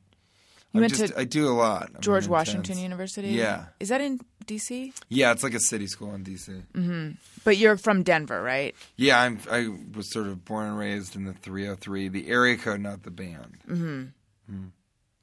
You 0.74 0.80
I 0.80 0.82
went 0.82 0.96
just 0.96 1.14
to 1.14 1.20
I 1.20 1.24
do 1.24 1.48
a 1.50 1.54
lot. 1.54 1.90
I'm 1.96 2.02
George 2.02 2.26
intense. 2.26 2.30
Washington 2.30 2.78
University. 2.78 3.30
Yeah. 3.30 3.66
Is 3.80 3.90
that 3.90 4.02
in 4.02 4.20
D.C.? 4.46 4.94
Yeah, 5.10 5.32
it's 5.32 5.42
like 5.44 5.56
a 5.56 5.60
city 5.60 5.88
school 5.88 6.14
in 6.14 6.24
DC. 6.24 7.16
But 7.44 7.58
you're 7.58 7.78
from 7.78 8.04
Denver, 8.04 8.42
right? 8.44 8.76
Yeah, 8.96 9.20
I'm. 9.20 9.40
I 9.52 9.70
was 9.96 10.12
sort 10.12 10.28
of 10.28 10.46
born 10.46 10.68
and 10.68 10.78
raised 10.78 11.16
in 11.16 11.26
the 11.26 11.34
303, 11.34 12.10
the 12.10 12.28
area 12.28 12.58
code, 12.58 12.80
not 12.82 13.02
the 13.04 13.12
band. 13.12 14.14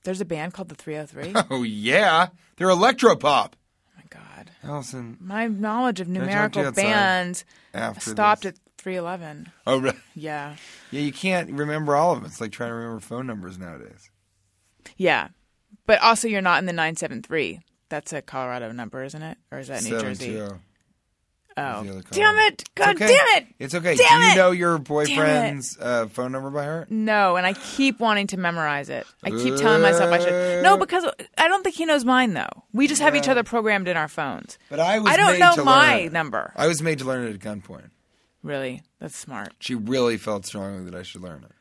There's 0.05 0.21
a 0.21 0.25
band 0.25 0.53
called 0.53 0.69
the 0.69 0.75
3OH!3. 0.75 1.47
oh 1.51 1.63
yeah, 1.63 2.29
they're 2.57 2.69
electropop. 2.69 3.53
Oh 3.53 3.97
my 3.97 4.05
god. 4.11 4.51
Allison, 4.63 5.17
My 5.21 5.47
knowledge 5.47 6.01
of 6.01 6.09
I 6.09 6.13
talk 6.15 6.53
to 6.53 6.59
you 6.59 6.65
numerical 6.65 6.73
bands 6.73 7.45
stopped 7.99 8.43
this. 8.43 8.53
at 8.53 8.59
311. 8.79 9.51
Oh, 9.67 9.81
right. 9.81 9.95
Yeah. 10.15 10.57
Yeah, 10.91 11.01
you 11.01 11.13
can't 11.13 11.51
remember 11.51 11.97
all 11.97 12.13
of 12.13 12.19
them. 12.19 12.27
It's 12.27 12.41
like 12.41 12.53
trying 12.53 12.71
to 12.71 12.75
remember 12.75 13.01
phone 13.01 13.27
numbers 13.27 13.59
nowadays. 13.59 14.11
Yeah. 14.99 15.29
But 15.87 16.03
also 16.03 16.29
you're 16.29 16.43
not 16.43 16.59
in 16.59 16.67
the 16.67 16.73
973. 16.73 17.61
That's 17.89 18.13
a 18.13 18.21
Colorado 18.21 18.73
number, 18.73 19.03
isn't 19.05 19.23
it? 19.23 19.39
Or 19.51 19.59
is 19.59 19.69
that 19.69 19.85
New 19.85 19.99
Jersey? 20.01 20.41
Oh. 21.57 22.03
Damn 22.11 22.39
it. 22.39 22.65
God 22.75 22.97
okay. 22.97 23.07
damn 23.07 23.43
it. 23.43 23.47
It's 23.59 23.75
okay. 23.75 23.95
Damn 23.97 24.21
Do 24.21 24.27
you 24.27 24.33
it! 24.33 24.37
know 24.37 24.51
your 24.51 24.79
boyfriend's 24.79 25.79
uh, 25.81 26.07
phone 26.07 26.33
number 26.33 26.51
by 26.51 26.65
heart? 26.65 26.91
No, 26.91 27.37
and 27.37 27.47
I 27.47 27.53
keep 27.53 28.01
wanting 28.01 28.27
to 28.29 28.37
memorize 28.37 28.89
it. 28.89 29.07
I 29.23 29.31
keep 29.31 29.57
telling 29.57 29.83
myself 29.83 30.13
I 30.13 30.19
should. 30.19 30.63
No, 30.63 30.77
because 30.77 31.05
I 31.39 31.49
don't 31.49 31.63
think 31.63 31.77
he 31.77 31.87
knows 31.87 32.05
mine 32.05 32.35
though. 32.35 32.65
We 32.73 32.87
just 32.87 33.01
have 33.03 33.15
each 33.17 33.29
other 33.29 33.43
programmed 33.43 33.89
in 33.89 33.97
our 33.97 34.09
phones. 34.09 34.59
But 34.69 34.81
I 34.81 34.99
was 34.99 35.13
I 35.13 35.17
don't 35.17 35.39
know 35.39 35.65
my 35.65 36.07
number. 36.07 36.53
I 36.57 36.67
was 36.67 36.83
made 36.83 36.99
to 37.01 37.05
learn 37.05 37.27
it 37.27 37.35
at 37.35 37.41
gunpoint. 37.41 37.91
Really, 38.43 38.83
that's 39.01 39.17
smart. 39.17 39.55
She 39.59 39.75
really 39.75 40.19
felt 40.19 40.45
strongly 40.45 40.85
that 40.85 40.95
I 40.95 41.03
should 41.03 41.23
learn 41.23 41.45
it. 41.45 41.53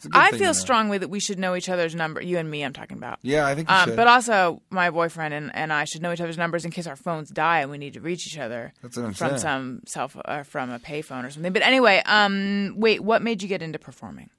It's 0.00 0.06
a 0.06 0.08
good 0.08 0.18
I 0.18 0.30
feel 0.30 0.54
strongly 0.54 0.96
that 0.96 1.10
we 1.10 1.20
should 1.20 1.38
know 1.38 1.54
each 1.54 1.68
other's 1.68 1.94
number. 1.94 2.22
You 2.22 2.38
and 2.38 2.50
me, 2.50 2.62
I'm 2.62 2.72
talking 2.72 2.96
about. 2.96 3.18
Yeah, 3.20 3.46
I 3.46 3.54
think 3.54 3.68
you 3.68 3.74
Um, 3.74 3.94
but 3.96 4.06
also, 4.06 4.62
my 4.70 4.88
boyfriend 4.88 5.34
and, 5.34 5.54
and 5.54 5.70
I 5.74 5.84
should 5.84 6.00
know 6.00 6.10
each 6.10 6.22
other's 6.22 6.38
numbers 6.38 6.64
in 6.64 6.70
case 6.70 6.86
our 6.86 6.96
phones 6.96 7.28
die 7.28 7.60
and 7.60 7.70
we 7.70 7.76
need 7.76 7.92
to 7.94 8.00
reach 8.00 8.26
each 8.26 8.38
other 8.38 8.72
That's 8.82 8.96
what 8.96 9.04
I'm 9.04 9.12
from 9.12 9.28
saying. 9.28 9.38
some 9.40 9.80
self 9.86 10.16
uh, 10.24 10.42
from 10.44 10.70
a 10.70 10.78
payphone 10.78 11.24
or 11.26 11.30
something. 11.30 11.52
But 11.52 11.60
anyway, 11.62 12.02
um, 12.06 12.76
wait, 12.78 13.00
what 13.04 13.20
made 13.20 13.42
you 13.42 13.48
get 13.48 13.60
into 13.60 13.78
performing? 13.78 14.30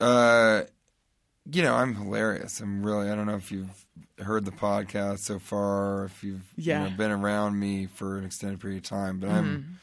uh, 0.00 0.62
you 1.50 1.62
know, 1.62 1.74
I'm 1.74 1.94
hilarious. 1.94 2.60
I'm 2.60 2.84
really. 2.84 3.08
I 3.08 3.14
don't 3.14 3.26
know 3.26 3.36
if 3.36 3.50
you've 3.52 3.86
heard 4.18 4.44
the 4.44 4.50
podcast 4.50 5.20
so 5.20 5.38
far, 5.38 6.04
if 6.06 6.22
you've 6.24 6.42
you 6.56 6.64
Yeah. 6.72 6.84
know, 6.84 6.90
been 6.90 7.10
around 7.12 7.58
me 7.58 7.86
for 7.86 8.18
an 8.18 8.24
extended 8.24 8.60
period 8.60 8.78
of 8.78 8.82
time, 8.84 9.20
but 9.20 9.28
Mm-hmm. 9.30 9.36
I'm 9.38 9.78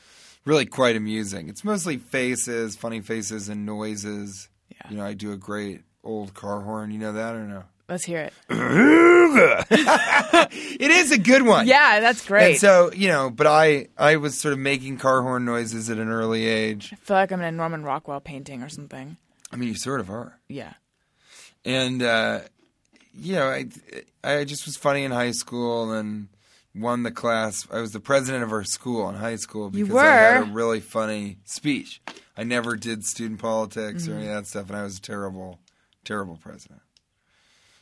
really 0.45 0.65
quite 0.65 0.95
amusing. 0.97 1.47
It's 1.49 1.63
mostly 1.63 1.97
faces, 1.97 2.75
funny 2.75 2.99
faces, 2.99 3.47
and 3.49 3.65
noises. 3.65 4.49
Yeah. 4.85 4.91
You 4.91 4.97
know, 4.97 5.05
I 5.05 5.13
do 5.13 5.31
a 5.31 5.37
great 5.37 5.81
old 6.03 6.33
car 6.33 6.61
horn. 6.61 6.91
You 6.91 6.99
know 6.99 7.13
that 7.13 7.35
or 7.35 7.43
no? 7.45 7.63
Let's 7.89 8.05
hear 8.05 8.19
it. 8.19 8.33
It 9.35 10.91
is 10.91 11.11
a 11.11 11.17
good 11.17 11.41
one. 11.43 11.65
Yeah, 11.67 11.99
that's 11.99 12.25
great. 12.25 12.51
And 12.51 12.59
so, 12.59 12.91
you 12.93 13.07
know, 13.07 13.29
but 13.31 13.47
I 13.47 13.87
I 13.97 14.17
was 14.17 14.37
sort 14.37 14.53
of 14.53 14.59
making 14.59 14.97
car 14.97 15.21
horn 15.23 15.43
noises 15.45 15.89
at 15.89 15.97
an 15.97 16.09
early 16.09 16.45
age. 16.45 16.89
I 16.93 16.95
feel 16.97 17.17
like 17.17 17.31
I'm 17.31 17.39
in 17.39 17.45
a 17.47 17.51
Norman 17.51 17.83
Rockwell 17.83 18.19
painting 18.19 18.61
or 18.61 18.69
something. 18.69 19.17
I 19.51 19.55
mean, 19.55 19.69
you 19.69 19.75
sort 19.75 19.99
of 20.01 20.09
are. 20.11 20.37
Yeah. 20.47 20.73
And 21.65 22.03
uh, 22.03 22.41
you 23.15 23.33
know, 23.35 23.47
I 23.47 23.65
I 24.23 24.43
just 24.43 24.65
was 24.65 24.75
funny 24.77 25.03
in 25.03 25.11
high 25.11 25.31
school 25.31 25.91
and 25.93 26.27
won 26.75 27.03
the 27.03 27.11
class. 27.11 27.67
I 27.71 27.79
was 27.81 27.91
the 27.91 27.99
president 27.99 28.43
of 28.43 28.51
our 28.51 28.63
school 28.63 29.07
in 29.09 29.15
high 29.15 29.35
school 29.35 29.69
because 29.69 29.95
I 29.95 30.05
had 30.05 30.41
a 30.49 30.51
really 30.51 30.79
funny 30.79 31.37
speech. 31.45 32.01
I 32.35 32.43
never 32.43 32.75
did 32.75 33.03
student 33.05 33.39
politics 33.39 34.03
Mm-hmm. 34.03 34.11
or 34.11 34.15
any 34.17 34.27
of 34.27 34.33
that 34.35 34.47
stuff, 34.47 34.69
and 34.69 34.77
I 34.77 34.83
was 34.83 34.97
a 34.97 35.01
terrible, 35.01 35.59
terrible 36.03 36.37
president. 36.37 36.81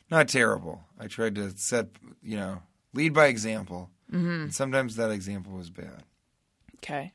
Not 0.09 0.27
terrible. 0.27 0.83
I 0.99 1.07
tried 1.07 1.35
to 1.35 1.51
set, 1.57 1.87
you 2.21 2.35
know, 2.35 2.61
lead 2.93 3.13
by 3.13 3.27
example. 3.27 3.89
Mm-hmm. 4.11 4.29
And 4.43 4.53
sometimes 4.53 4.97
that 4.97 5.09
example 5.09 5.53
was 5.53 5.69
bad. 5.69 6.03
Okay. 6.79 7.13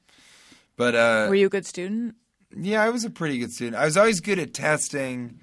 But 0.76 0.94
uh, 0.94 1.26
Were 1.28 1.34
you 1.34 1.46
a 1.46 1.50
good 1.50 1.66
student? 1.66 2.14
yeah, 2.56 2.82
I 2.82 2.88
was 2.88 3.04
a 3.04 3.10
pretty 3.10 3.38
good 3.38 3.52
student. 3.52 3.76
I 3.76 3.84
was 3.84 3.98
always 3.98 4.20
good 4.20 4.38
at 4.38 4.54
testing 4.54 5.40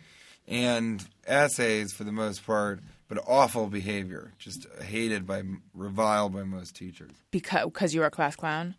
and 0.48 1.06
essays 1.28 1.94
for 1.94 2.04
the 2.06 2.12
most 2.12 2.44
part, 2.46 2.80
but 3.14 3.24
awful 3.28 3.68
behavior, 3.68 4.32
just 4.40 4.66
hated 4.82 5.28
by, 5.28 5.44
reviled 5.74 6.34
by 6.34 6.44
most 6.44 6.76
teachers. 6.76 7.12
Because 7.32 7.66
because 7.66 7.94
you 7.94 8.00
were 8.02 8.08
a 8.08 8.12
class 8.12 8.36
clown. 8.36 8.76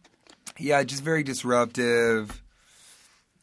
Yeah, 0.59 0.83
just 0.83 1.03
very 1.03 1.23
disruptive. 1.23 2.43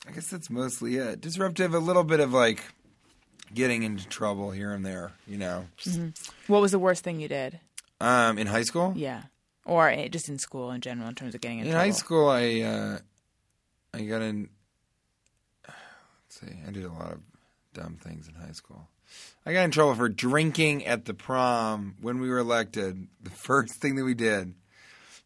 I 0.07 0.11
guess 0.11 0.27
that's 0.29 0.49
mostly 0.49 0.95
it. 0.97 1.21
Disruptive, 1.21 1.73
a 1.73 1.79
little 1.79 2.03
bit 2.03 2.19
of 2.19 2.33
like 2.33 2.63
getting 3.53 3.83
into 3.83 4.07
trouble 4.07 4.51
here 4.51 4.71
and 4.73 4.85
there, 4.85 5.11
you 5.27 5.37
know. 5.37 5.67
Just, 5.77 5.99
What 6.47 6.61
was 6.61 6.71
the 6.71 6.79
worst 6.79 7.03
thing 7.03 7.19
you 7.19 7.27
did? 7.27 7.59
um, 7.99 8.37
in 8.37 8.47
high 8.47 8.63
school, 8.63 8.93
Yeah. 8.95 9.23
Or 9.63 9.87
eh, 9.89 10.07
just 10.07 10.27
in 10.27 10.39
school 10.39 10.71
in 10.71 10.81
general, 10.81 11.07
in 11.07 11.13
terms 11.15 11.35
of 11.35 11.41
getting 11.41 11.59
in, 11.59 11.65
trouble. 11.65 11.79
in 11.85 11.91
trouble. 11.93 11.93
high 11.93 11.97
school, 11.97 12.29
I 12.29 12.61
uh, 12.61 12.99
I 13.93 14.01
got 14.05 14.21
in. 14.23 14.49
Let's 15.67 16.39
see, 16.41 16.47
I 16.67 16.71
did 16.71 16.83
a 16.83 16.91
lot 16.91 17.11
of 17.11 17.19
dumb 17.73 17.97
things 18.01 18.27
in 18.27 18.33
high 18.33 18.53
school. 18.53 18.87
I 19.45 19.53
got 19.53 19.63
in 19.63 19.71
trouble 19.71 19.95
for 19.95 20.09
drinking 20.09 20.85
at 20.85 21.05
the 21.05 21.13
prom 21.13 21.95
when 22.01 22.19
we 22.19 22.29
were 22.29 22.37
elected. 22.37 23.07
The 23.21 23.31
first 23.31 23.75
thing 23.75 23.95
that 23.95 24.03
we 24.03 24.13
did 24.13 24.53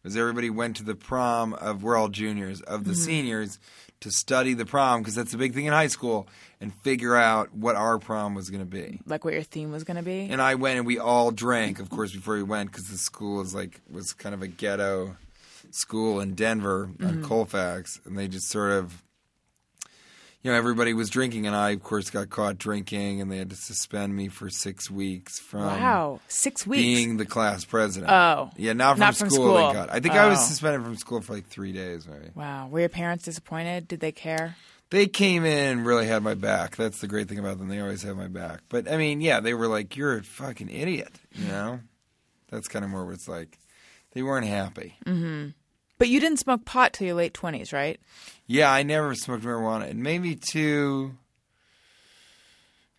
was 0.04 0.16
everybody 0.16 0.50
went 0.50 0.78
to 0.78 0.84
the 0.84 0.96
prom 0.96 1.54
of 1.54 1.84
we're 1.84 1.98
all 1.98 2.10
juniors 2.10 2.62
of 2.62 2.86
the 2.86 2.92
mm-hmm. 2.92 3.02
seniors 3.02 3.60
to 4.02 4.12
study 4.12 4.54
the 4.54 4.66
prom 4.66 5.02
because 5.02 5.16
that's 5.16 5.34
a 5.34 5.38
big 5.38 5.54
thing 5.54 5.66
in 5.66 5.74
high 5.74 5.88
school 5.88 6.28
and 6.62 6.74
figure 6.84 7.16
out 7.16 7.54
what 7.54 7.76
our 7.76 7.98
prom 7.98 8.36
was 8.36 8.50
going 8.50 8.62
to 8.62 8.66
be. 8.66 9.02
Like 9.06 9.26
what 9.26 9.34
your 9.34 9.44
theme 9.44 9.72
was 9.72 9.84
going 9.84 9.98
to 9.98 10.04
be. 10.04 10.28
And 10.30 10.42
I 10.42 10.56
went 10.56 10.78
and 10.78 10.86
we 10.86 11.00
all 11.00 11.32
drank, 11.32 11.80
of 11.80 11.90
course, 11.90 12.14
before 12.14 12.36
we 12.36 12.44
went 12.44 12.72
because 12.72 12.88
the 12.88 12.98
school 12.98 13.42
is 13.42 13.56
like 13.56 13.82
was 13.92 14.14
kind 14.14 14.36
of 14.36 14.42
a 14.42 14.48
ghetto 14.48 15.18
school 15.72 16.20
in 16.20 16.36
Denver 16.36 16.84
on 16.84 16.96
mm-hmm. 16.98 17.24
Colfax, 17.24 18.00
and 18.06 18.18
they 18.18 18.28
just 18.28 18.50
sort 18.50 18.72
of, 18.72 19.04
you 20.46 20.52
know, 20.52 20.58
everybody 20.58 20.94
was 20.94 21.10
drinking, 21.10 21.48
and 21.48 21.56
I, 21.56 21.72
of 21.72 21.82
course, 21.82 22.12
got 22.12 22.30
caught 22.30 22.60
drinking, 22.60 23.20
and 23.20 23.32
they 23.32 23.38
had 23.40 23.50
to 23.50 23.56
suspend 23.56 24.16
me 24.16 24.28
for 24.28 24.48
six 24.48 24.92
weeks 24.92 25.40
from 25.40 25.62
wow, 25.66 26.20
six 26.28 26.68
weeks. 26.68 26.84
being 26.84 27.18
the 27.18 27.26
class 27.26 27.66
president. 27.66 28.12
Oh. 28.12 28.52
yeah, 28.56 28.74
not 28.74 28.94
from 28.94 29.00
Not 29.00 29.16
from 29.18 29.30
school. 29.32 29.56
school. 29.58 29.68
They 29.70 29.74
got. 29.74 29.92
I 29.92 30.00
think 30.00 30.14
I 30.14 30.28
was 30.28 30.38
Oh. 30.38 30.44
suspended 30.44 30.84
from 30.84 30.98
school 30.98 31.22
for 31.22 31.34
like 31.34 31.48
three 31.48 31.72
days, 31.72 32.08
maybe. 32.08 32.30
wow. 32.36 32.68
Were 32.68 32.82
your 32.82 32.90
parents 32.90 33.24
disappointed? 33.24 33.88
Did 33.88 34.02
they 34.02 34.12
care? 34.12 34.56
They 34.92 35.08
came 35.08 35.46
in 35.46 35.80
and 35.80 35.86
really 35.88 36.06
had 36.06 36.22
my 36.22 36.36
back. 36.36 36.76
That's 36.76 37.02
the 37.02 37.08
great 37.08 37.28
thing 37.28 37.40
about 37.40 37.58
them. 37.58 37.68
They 37.68 37.80
always 37.80 38.04
have 38.04 38.16
my 38.16 38.28
back. 38.28 38.60
But 38.70 38.88
I 38.88 38.98
mean, 38.98 39.20
yeah, 39.22 39.40
they 39.40 39.56
were 39.56 39.66
like, 39.68 39.98
"You're 39.98 40.18
a 40.20 40.24
fucking 40.24 40.70
idiot," 40.70 41.12
you 41.34 41.48
know. 41.48 41.80
That's 42.52 42.68
kind 42.68 42.86
of 42.86 42.92
more 42.92 43.04
what 43.04 43.16
it's 43.16 43.28
like. 43.28 43.58
They 44.12 44.22
weren't 44.22 44.46
happy. 44.46 44.96
Mm-hmm. 45.08 45.50
But 45.98 46.10
you 46.10 46.20
didn't 46.20 46.40
smoke 46.40 46.66
pot 46.66 46.94
till 46.94 47.08
your 47.08 47.16
late 47.16 47.34
twenties, 47.34 47.72
right? 47.72 48.00
Yeah, 48.48 48.72
I 48.72 48.84
never 48.84 49.16
smoked 49.16 49.44
marijuana. 49.44 49.90
It 49.90 49.96
made 49.96 50.22
me 50.22 50.36
too, 50.36 51.16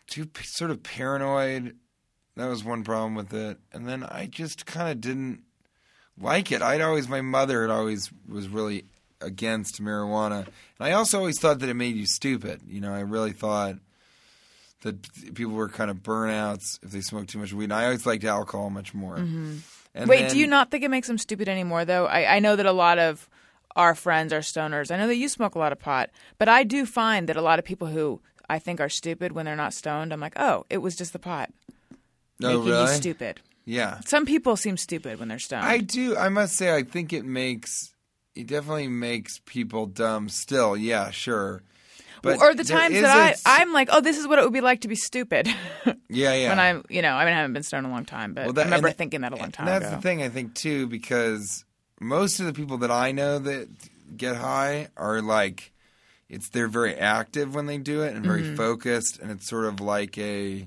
too 0.07 0.27
p- 0.27 0.45
sort 0.45 0.71
of 0.71 0.83
paranoid. 0.83 1.77
That 2.37 2.49
was 2.49 2.65
one 2.65 2.85
problem 2.85 3.15
with 3.15 3.33
it. 3.33 3.59
And 3.73 3.89
then 3.89 4.03
I 4.03 4.27
just 4.27 4.67
kind 4.67 4.91
of 4.91 5.01
didn't 5.01 5.43
like 6.21 6.53
it. 6.53 6.63
I'd 6.63 6.81
always, 6.81 7.09
my 7.09 7.21
mother 7.21 7.63
had 7.63 7.71
always 7.71 8.11
was 8.29 8.49
really 8.49 8.85
against 9.21 9.83
marijuana, 9.83 10.47
and 10.79 10.89
I 10.89 10.93
also 10.93 11.19
always 11.19 11.41
thought 11.41 11.61
that 11.61 11.69
it 11.71 11.75
made 11.75 11.97
you 11.97 12.07
stupid. 12.07 12.61
You 12.67 12.81
know, 12.81 12.93
I 12.93 13.01
really 13.01 13.33
thought 13.33 13.77
that 14.83 15.35
people 15.35 15.55
were 15.55 15.69
kind 15.69 15.91
of 15.91 15.99
burnouts 15.99 16.79
if 16.83 16.91
they 16.91 17.01
smoked 17.01 17.31
too 17.31 17.39
much 17.39 17.53
weed. 17.53 17.65
And 17.65 17.73
I 17.73 17.85
always 17.85 18.07
liked 18.07 18.25
alcohol 18.25 18.71
much 18.71 18.95
more. 18.95 19.17
Mm-hmm. 19.17 19.57
And 19.97 20.09
Wait, 20.09 20.21
then- 20.23 20.31
do 20.31 20.39
you 20.39 20.47
not 20.47 20.71
think 20.71 20.85
it 20.85 20.91
makes 20.91 21.09
them 21.09 21.19
stupid 21.19 21.49
anymore, 21.49 21.85
though? 21.85 22.07
I, 22.07 22.37
I 22.37 22.39
know 22.39 22.55
that 22.57 22.67
a 22.67 22.73
lot 22.73 22.99
of 22.99 23.29
our 23.75 23.95
friends 23.95 24.33
are 24.33 24.41
stoners. 24.41 24.91
I 24.91 24.97
know 24.97 25.07
that 25.07 25.17
you 25.17 25.29
smoke 25.29 25.55
a 25.55 25.59
lot 25.59 25.73
of 25.73 25.79
pot, 25.79 26.11
but 26.39 26.49
I 26.49 26.63
do 26.65 26.87
find 26.87 27.29
that 27.29 27.37
a 27.37 27.43
lot 27.43 27.59
of 27.59 27.65
people 27.65 27.89
who 27.89 28.21
I 28.49 28.59
think 28.59 28.81
are 28.81 28.89
stupid 28.89 29.33
when 29.33 29.45
they're 29.47 29.57
not 29.57 29.75
stoned, 29.75 30.13
I'm 30.13 30.21
like, 30.21 30.35
oh, 30.39 30.65
it 30.71 30.79
was 30.79 30.97
just 30.97 31.13
the 31.13 31.19
pot 31.19 31.51
No, 32.41 32.49
making 32.49 32.65
you 32.67 32.73
really? 32.73 32.87
stupid. 32.95 33.41
Yeah. 33.65 34.01
Some 34.07 34.25
people 34.27 34.57
seem 34.57 34.77
stupid 34.77 35.19
when 35.19 35.29
they're 35.29 35.39
stoned. 35.39 35.65
I 35.67 35.79
do. 35.79 36.17
I 36.17 36.29
must 36.29 36.57
say, 36.57 36.75
I 36.75 36.83
think 36.85 37.13
it 37.13 37.25
makes 37.25 37.93
it 38.35 38.47
definitely 38.47 38.89
makes 38.89 39.41
people 39.47 39.87
dumb. 39.87 40.29
Still, 40.29 40.77
yeah, 40.77 41.11
sure. 41.11 41.63
But 42.27 42.41
or 42.41 42.55
the 42.55 42.64
times 42.64 43.01
that 43.01 43.39
I, 43.47 43.61
I'm 43.62 43.72
like, 43.72 43.89
oh, 43.93 44.01
this 44.01 44.18
is 44.18 44.27
what 44.29 44.39
it 44.39 44.43
would 44.45 44.53
be 44.53 44.61
like 44.61 44.83
to 44.83 44.89
be 44.89 44.95
stupid. 44.97 45.47
yeah, 46.09 46.35
yeah. 46.35 46.49
when 46.51 46.59
I'm, 46.61 46.85
you 46.89 47.03
know, 47.03 47.12
I 47.14 47.24
mean, 47.24 47.33
I 47.35 47.37
haven't 47.37 47.53
been 47.55 47.62
stoned 47.62 47.87
in 47.87 47.91
a 47.91 47.95
long 47.95 48.05
time, 48.05 48.35
but 48.35 48.45
Well, 48.45 48.53
that- 48.55 48.62
I 48.62 48.64
remember 48.64 48.89
and- 48.89 48.97
thinking 48.97 49.20
that 49.22 49.33
a 49.33 49.37
long 49.37 49.51
time 49.53 49.66
that's 49.66 49.87
ago. 49.87 49.97
the 49.97 50.03
thing 50.03 50.22
I 50.22 50.29
think 50.29 50.55
too, 50.55 50.87
because 50.87 51.64
most 52.01 52.41
of 52.41 52.47
the 52.47 52.53
people 52.53 52.79
that 52.79 52.91
I 52.91 53.12
know 53.12 53.39
that 53.39 53.68
get 54.16 54.37
high 54.37 54.89
are 54.97 55.22
like, 55.22 55.72
it's 56.29 56.49
they're 56.49 56.68
very 56.68 56.95
active 56.97 57.55
when 57.55 57.66
they 57.66 57.79
do 57.79 58.03
it 58.03 58.14
and 58.14 58.24
very 58.24 58.43
Mm-hmm. 58.43 58.57
focused, 58.57 59.18
and 59.20 59.31
it's 59.31 59.49
sort 59.49 59.64
of 59.64 59.81
like 59.81 60.18
a, 60.18 60.66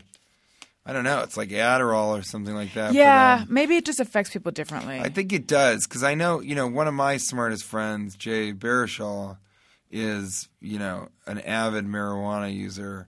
I 0.86 0.93
don't 0.93 1.03
know, 1.03 1.20
it's 1.22 1.36
like 1.38 1.49
Adderall 1.49 2.18
or 2.18 2.24
something 2.24 2.55
like 2.55 2.74
that. 2.74 2.93
Yeah, 2.93 3.43
maybe 3.49 3.76
it 3.76 3.86
just 3.86 3.99
affects 3.99 4.32
people 4.32 4.51
differently. 4.51 4.99
I 4.99 5.10
think 5.10 5.34
it 5.34 5.45
does 5.47 5.86
because 5.86 6.01
I 6.03 6.16
know 6.16 6.39
you 6.39 6.55
know 6.55 6.66
one 6.68 6.88
of 6.88 6.93
my 6.93 7.18
smartest 7.18 7.66
friends, 7.66 8.16
Jay 8.16 8.53
Barishaw, 8.53 9.38
is 9.92 10.48
you 10.62 10.80
know 10.80 11.10
an 11.26 11.40
avid 11.40 11.86
marijuana 11.86 12.54
user, 12.54 13.08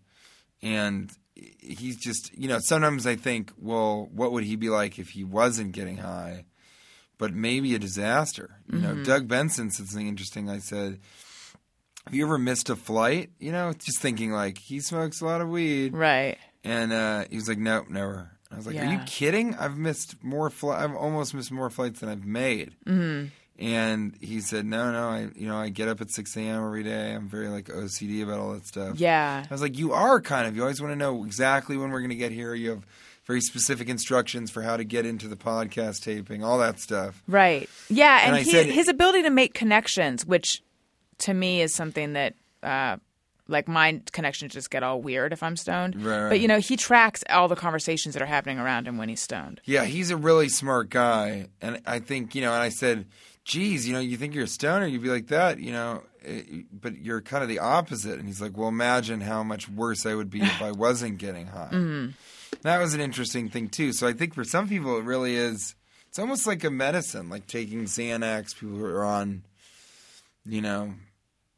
and 0.61 1.11
he's 1.35 1.97
just 1.97 2.31
you 2.37 2.47
know 2.47 2.59
sometimes 2.59 3.05
I 3.07 3.15
think, 3.15 3.51
well, 3.57 4.09
what 4.11 4.31
would 4.31 4.43
he 4.43 4.55
be 4.55 4.69
like 4.69 4.99
if 4.99 5.09
he 5.09 5.23
wasn't 5.23 5.73
getting 5.73 5.97
high? 5.97 6.45
But 7.17 7.33
maybe 7.33 7.75
a 7.75 7.79
disaster. 7.79 8.61
You 8.71 8.79
know, 8.79 9.03
Doug 9.03 9.27
Benson 9.27 9.69
said 9.69 9.87
something 9.87 10.07
interesting. 10.07 10.49
I 10.49 10.59
said. 10.59 10.99
Have 12.05 12.15
you 12.15 12.25
ever 12.25 12.39
missed 12.39 12.71
a 12.71 12.75
flight? 12.75 13.29
You 13.37 13.51
know, 13.51 13.73
just 13.73 13.99
thinking 13.99 14.31
like 14.31 14.57
he 14.57 14.79
smokes 14.79 15.21
a 15.21 15.25
lot 15.25 15.39
of 15.39 15.49
weed, 15.49 15.93
right. 15.93 16.35
and 16.63 16.91
uh, 16.91 17.25
he 17.29 17.35
was 17.35 17.47
like, 17.47 17.59
"Nope, 17.59 17.89
never." 17.89 18.31
I 18.51 18.55
was 18.55 18.65
like, 18.65 18.75
"Are 18.75 18.85
you 18.85 18.99
kidding? 19.05 19.53
I've 19.53 19.77
missed 19.77 20.15
more. 20.23 20.49
Fl- 20.49 20.71
I've 20.71 20.95
almost 20.95 21.35
missed 21.35 21.51
more 21.51 21.69
flights 21.69 21.99
than 21.99 22.09
I've 22.09 22.25
made." 22.25 22.75
Mm-hmm. 22.87 23.27
And 23.61 24.15
he 24.19 24.41
said, 24.41 24.65
"No, 24.65 24.91
no. 24.91 25.07
I, 25.09 25.29
you 25.35 25.47
know, 25.47 25.55
I 25.55 25.69
get 25.69 25.87
up 25.87 26.01
at 26.01 26.09
six 26.11 26.35
a.m. 26.35 26.63
every 26.65 26.83
day. 26.83 27.13
I'm 27.13 27.29
very 27.29 27.47
like 27.47 27.65
OCD 27.65 28.23
about 28.23 28.39
all 28.39 28.53
that 28.53 28.65
stuff." 28.65 28.99
Yeah. 28.99 29.45
I 29.47 29.53
was 29.53 29.61
like, 29.61 29.77
"You 29.77 29.93
are 29.93 30.19
kind 30.19 30.47
of. 30.47 30.55
You 30.55 30.63
always 30.63 30.81
want 30.81 30.91
to 30.93 30.95
know 30.97 31.23
exactly 31.23 31.77
when 31.77 31.91
we're 31.91 31.99
going 31.99 32.09
to 32.09 32.15
get 32.15 32.31
here. 32.31 32.55
You 32.55 32.71
have 32.71 32.85
very 33.25 33.39
specific 33.41 33.87
instructions 33.87 34.49
for 34.49 34.63
how 34.63 34.77
to 34.77 34.83
get 34.83 35.05
into 35.05 35.27
the 35.27 35.35
podcast 35.35 36.01
taping, 36.03 36.43
all 36.43 36.57
that 36.57 36.79
stuff." 36.79 37.21
Right. 37.27 37.69
Yeah, 37.87 38.21
and, 38.25 38.35
And 38.35 38.43
he, 38.45 38.51
said- 38.51 38.65
his 38.65 38.87
ability 38.87 39.21
to 39.23 39.29
make 39.29 39.53
connections, 39.53 40.25
which 40.25 40.63
to 41.19 41.33
me 41.35 41.61
is 41.61 41.75
something 41.75 42.13
that, 42.13 42.33
uh, 42.63 42.97
like, 43.47 43.67
my 43.67 44.01
connections 44.11 44.53
just 44.53 44.71
get 44.71 44.81
all 44.81 45.01
weird 45.03 45.33
if 45.33 45.43
I'm 45.43 45.55
stoned. 45.55 46.03
Right, 46.03 46.19
right. 46.23 46.29
But 46.29 46.39
you 46.39 46.47
know, 46.47 46.57
he 46.59 46.77
tracks 46.77 47.23
all 47.29 47.47
the 47.47 47.55
conversations 47.55 48.15
that 48.15 48.23
are 48.23 48.27
happening 48.27 48.57
around 48.57 48.87
him 48.87 48.97
when 48.97 49.07
he's 49.07 49.21
stoned. 49.21 49.61
Yeah, 49.65 49.85
he's 49.85 50.09
a 50.09 50.17
really 50.17 50.49
smart 50.49 50.89
guy, 50.89 51.47
and 51.61 51.79
I 51.85 51.99
think 51.99 52.33
you 52.33 52.41
know. 52.41 52.53
And 52.53 52.63
I 52.63 52.69
said, 52.69 53.05
"Geez, 53.43 53.87
you 53.87 53.93
know, 53.93 53.99
you 53.99 54.17
think 54.17 54.33
you're 54.33 54.45
a 54.45 54.47
stoner, 54.47 54.85
you'd 54.85 55.01
be 55.01 55.09
like 55.09 55.27
that, 55.27 55.59
you 55.59 55.71
know, 55.71 56.03
eh, 56.23 56.41
but 56.71 56.97
you're 56.99 57.21
kind 57.21 57.43
of 57.43 57.49
the 57.49 57.59
opposite." 57.59 58.19
And 58.19 58.27
he's 58.27 58.41
like, 58.41 58.57
"Well, 58.57 58.69
imagine 58.69 59.21
how 59.21 59.43
much 59.43 59.69
worse 59.69 60.05
I 60.05 60.15
would 60.15 60.29
be 60.29 60.41
if 60.41 60.61
I 60.61 60.71
wasn't 60.85 61.17
getting 61.17 61.47
high." 61.47 61.69
Mm-hmm. 61.71 62.11
That 62.61 62.79
was 62.79 62.93
an 62.93 63.01
interesting 63.01 63.49
thing 63.49 63.69
too. 63.69 63.93
So 63.93 64.07
I 64.07 64.13
think 64.13 64.33
for 64.35 64.43
some 64.43 64.67
people, 64.69 64.97
it 64.97 65.03
really 65.03 65.35
is. 65.35 65.75
It's 66.09 66.19
almost 66.19 66.45
like 66.45 66.63
a 66.63 66.69
medicine, 66.69 67.29
like 67.29 67.47
taking 67.47 67.85
Xanax. 67.85 68.55
People 68.55 68.77
who 68.77 68.85
are 68.85 69.05
on, 69.05 69.43
you 70.45 70.61
know, 70.61 70.93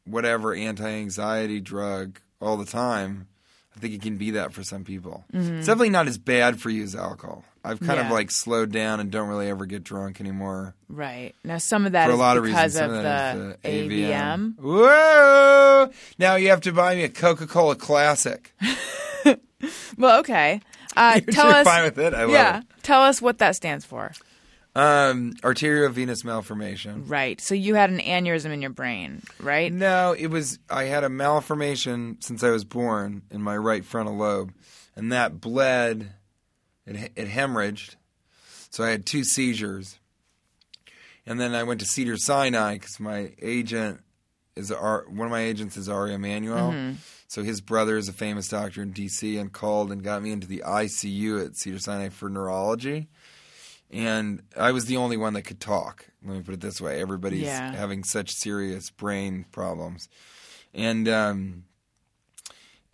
whatever 0.06 0.54
anti-anxiety 0.54 1.60
drug 1.60 2.20
all 2.40 2.56
the 2.56 2.64
time. 2.64 3.26
I 3.76 3.80
think 3.80 3.94
it 3.94 4.02
can 4.02 4.16
be 4.16 4.30
that 4.32 4.52
for 4.52 4.62
some 4.62 4.84
people. 4.84 5.24
It's 5.32 5.66
definitely 5.66 5.90
not 5.90 6.06
as 6.06 6.16
bad 6.16 6.60
for 6.60 6.70
you 6.70 6.84
as 6.84 6.94
alcohol. 6.94 7.44
I've 7.64 7.80
kind 7.80 7.98
of 7.98 8.06
Mm-hmm. 8.06 8.12
Like 8.14 8.30
slowed 8.30 8.70
down 8.70 9.00
and 9.00 9.10
don't 9.10 9.28
really 9.28 9.48
ever 9.48 9.66
get 9.66 9.82
drunk 9.82 10.20
anymore 10.20 10.74
Right. 10.88 11.34
Now, 11.42 11.58
some 11.58 11.86
of 11.86 11.92
that 11.92 12.06
for 12.06 12.12
a 12.12 12.16
lot 12.16 12.36
of 12.36 12.44
because 12.44 12.74
reasons. 12.74 12.92
Of 12.92 12.98
of 12.98 13.02
the, 13.02 13.58
the 13.62 13.68
AVM. 13.68 14.58
Whoa! 14.60 15.90
Now 16.18 16.36
you 16.36 16.50
have 16.50 16.60
to 16.62 16.72
buy 16.72 16.94
me 16.94 17.04
a 17.04 17.08
Coca-Cola 17.08 17.76
Classic. 17.76 18.52
Well, 19.96 20.20
okay. 20.20 20.60
Uh, 20.96 21.20
You're 21.26 21.32
tell 21.32 21.46
us. 21.48 21.66
fine 21.66 21.84
with 21.84 21.98
it. 21.98 22.14
I 22.14 22.22
love 22.22 22.30
yeah. 22.30 22.58
it. 22.58 22.64
Tell 22.82 23.02
us 23.02 23.22
what 23.22 23.38
that 23.38 23.56
stands 23.56 23.84
for. 23.84 24.12
Um, 24.76 25.34
arteriovenous 25.42 26.24
malformation. 26.24 27.06
Right. 27.06 27.40
So 27.40 27.54
you 27.54 27.76
had 27.76 27.90
an 27.90 28.00
aneurysm 28.00 28.50
in 28.50 28.60
your 28.60 28.72
brain, 28.72 29.22
right? 29.38 29.72
No, 29.72 30.14
it 30.18 30.26
was 30.26 30.58
I 30.68 30.84
had 30.84 31.04
a 31.04 31.08
malformation 31.08 32.16
since 32.20 32.42
I 32.42 32.50
was 32.50 32.64
born 32.64 33.22
in 33.30 33.40
my 33.40 33.56
right 33.56 33.84
frontal 33.84 34.16
lobe, 34.16 34.52
and 34.96 35.12
that 35.12 35.40
bled. 35.40 36.10
It, 36.86 37.12
it 37.16 37.28
hemorrhaged, 37.28 37.96
so 38.70 38.84
I 38.84 38.90
had 38.90 39.06
two 39.06 39.24
seizures, 39.24 39.98
and 41.26 41.40
then 41.40 41.54
I 41.54 41.62
went 41.62 41.80
to 41.80 41.86
Cedar 41.86 42.16
Sinai 42.16 42.74
because 42.74 43.00
my 43.00 43.32
agent 43.40 44.00
is 44.56 44.70
one 44.70 45.26
of 45.26 45.30
my 45.30 45.40
agents 45.40 45.76
is 45.76 45.88
Ari 45.88 46.14
Emanuel. 46.14 46.72
So 47.26 47.42
his 47.42 47.60
brother 47.60 47.96
is 47.96 48.08
a 48.08 48.12
famous 48.12 48.46
doctor 48.48 48.82
in 48.82 48.92
D.C. 48.92 49.36
and 49.38 49.52
called 49.52 49.90
and 49.90 50.04
got 50.04 50.22
me 50.22 50.30
into 50.30 50.46
the 50.46 50.62
ICU 50.64 51.44
at 51.44 51.56
Cedar 51.56 51.78
Sinai 51.80 52.10
for 52.10 52.28
neurology. 52.28 53.08
and 53.90 54.42
I 54.56 54.70
was 54.72 54.84
the 54.86 54.96
only 54.98 55.16
one 55.16 55.32
that 55.34 55.42
could 55.42 55.60
talk. 55.60 56.06
Let 56.24 56.36
me 56.36 56.42
put 56.42 56.54
it 56.54 56.60
this 56.60 56.80
way: 56.80 57.00
everybody's 57.00 57.42
Yeah. 57.46 57.72
having 57.74 58.04
such 58.04 58.30
serious 58.32 58.90
brain 58.90 59.46
problems, 59.52 60.08
and 60.74 61.08
um, 61.08 61.64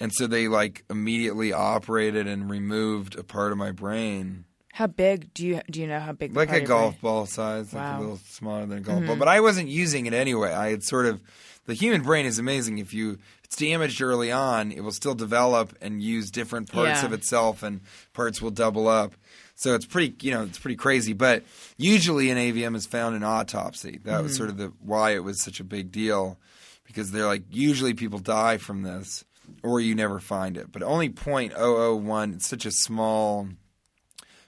and 0.01 0.12
so 0.12 0.26
they 0.26 0.48
like 0.48 0.84
immediately 0.90 1.53
operated 1.53 2.26
and 2.26 2.51
removed 2.51 3.18
a 3.18 3.22
part 3.22 3.53
of 3.53 3.59
my 3.59 3.70
brain, 3.72 4.44
How 4.72 4.86
big 4.86 5.32
do 5.34 5.46
you 5.46 5.61
do 5.70 5.80
you 5.80 5.86
know 5.86 6.01
how 6.01 6.12
big? 6.12 6.34
like 6.34 6.48
a 6.48 6.53
your 6.53 6.61
brain- 6.61 6.68
golf 6.68 7.01
ball 7.01 7.26
size, 7.26 7.72
like 7.74 7.82
Wow. 7.82 7.90
Mm-hmm. 7.92 7.98
a 7.98 8.01
little 8.03 8.20
smaller 8.28 8.66
than 8.66 8.78
a 8.78 8.80
golf 8.80 9.07
ball. 9.07 9.16
But 9.16 9.28
I 9.28 9.40
wasn't 9.40 9.68
using 9.68 10.07
it 10.07 10.12
anyway. 10.14 10.53
I 10.53 10.70
had 10.70 10.82
sort 10.82 11.07
of 11.07 11.20
the 11.66 11.74
human 11.74 12.03
brain 12.03 12.26
is 12.26 12.38
amazing. 12.38 12.78
If 12.78 12.92
you 12.94 13.12
if 13.12 13.44
it's 13.44 13.57
damaged 13.57 14.01
early 14.01 14.30
on, 14.32 14.70
it 14.72 14.80
will 14.82 14.92
still 14.92 15.14
develop 15.14 15.76
and 15.80 16.01
use 16.03 16.30
different 16.30 16.70
parts 16.70 17.01
Yeah. 17.01 17.07
of 17.07 17.12
itself, 17.12 17.62
and 17.62 17.80
parts 18.12 18.40
will 18.40 18.51
double 18.53 18.86
up. 18.88 19.14
So 19.57 19.74
it's 19.74 19.84
pretty, 19.84 20.14
you 20.26 20.32
know, 20.32 20.44
it's 20.44 20.59
pretty 20.59 20.76
crazy. 20.76 21.12
But 21.12 21.44
usually 21.76 22.30
an 22.30 22.38
AVM 22.38 22.74
is 22.76 22.86
found 22.86 23.14
in 23.16 23.22
autopsy. 23.24 23.98
That 24.05 24.14
Mm-hmm. 24.14 24.22
was 24.22 24.36
sort 24.36 24.48
of 24.51 24.57
the 24.57 24.72
why 24.80 25.11
it 25.14 25.22
was 25.24 25.42
such 25.42 25.61
a 25.61 25.64
big 25.64 25.90
deal, 25.92 26.38
because 26.86 27.11
they're 27.11 27.26
like 27.26 27.42
usually 27.51 27.92
people 27.94 28.20
die 28.20 28.57
from 28.57 28.82
this, 28.82 29.24
or 29.62 29.80
you 29.80 29.94
never 29.94 30.18
find 30.20 30.56
it. 30.56 30.70
But 30.72 30.82
only 30.82 31.08
0.001. 31.08 32.34
It's 32.34 32.48
such 32.48 32.66
a 32.66 32.70
small 32.70 33.48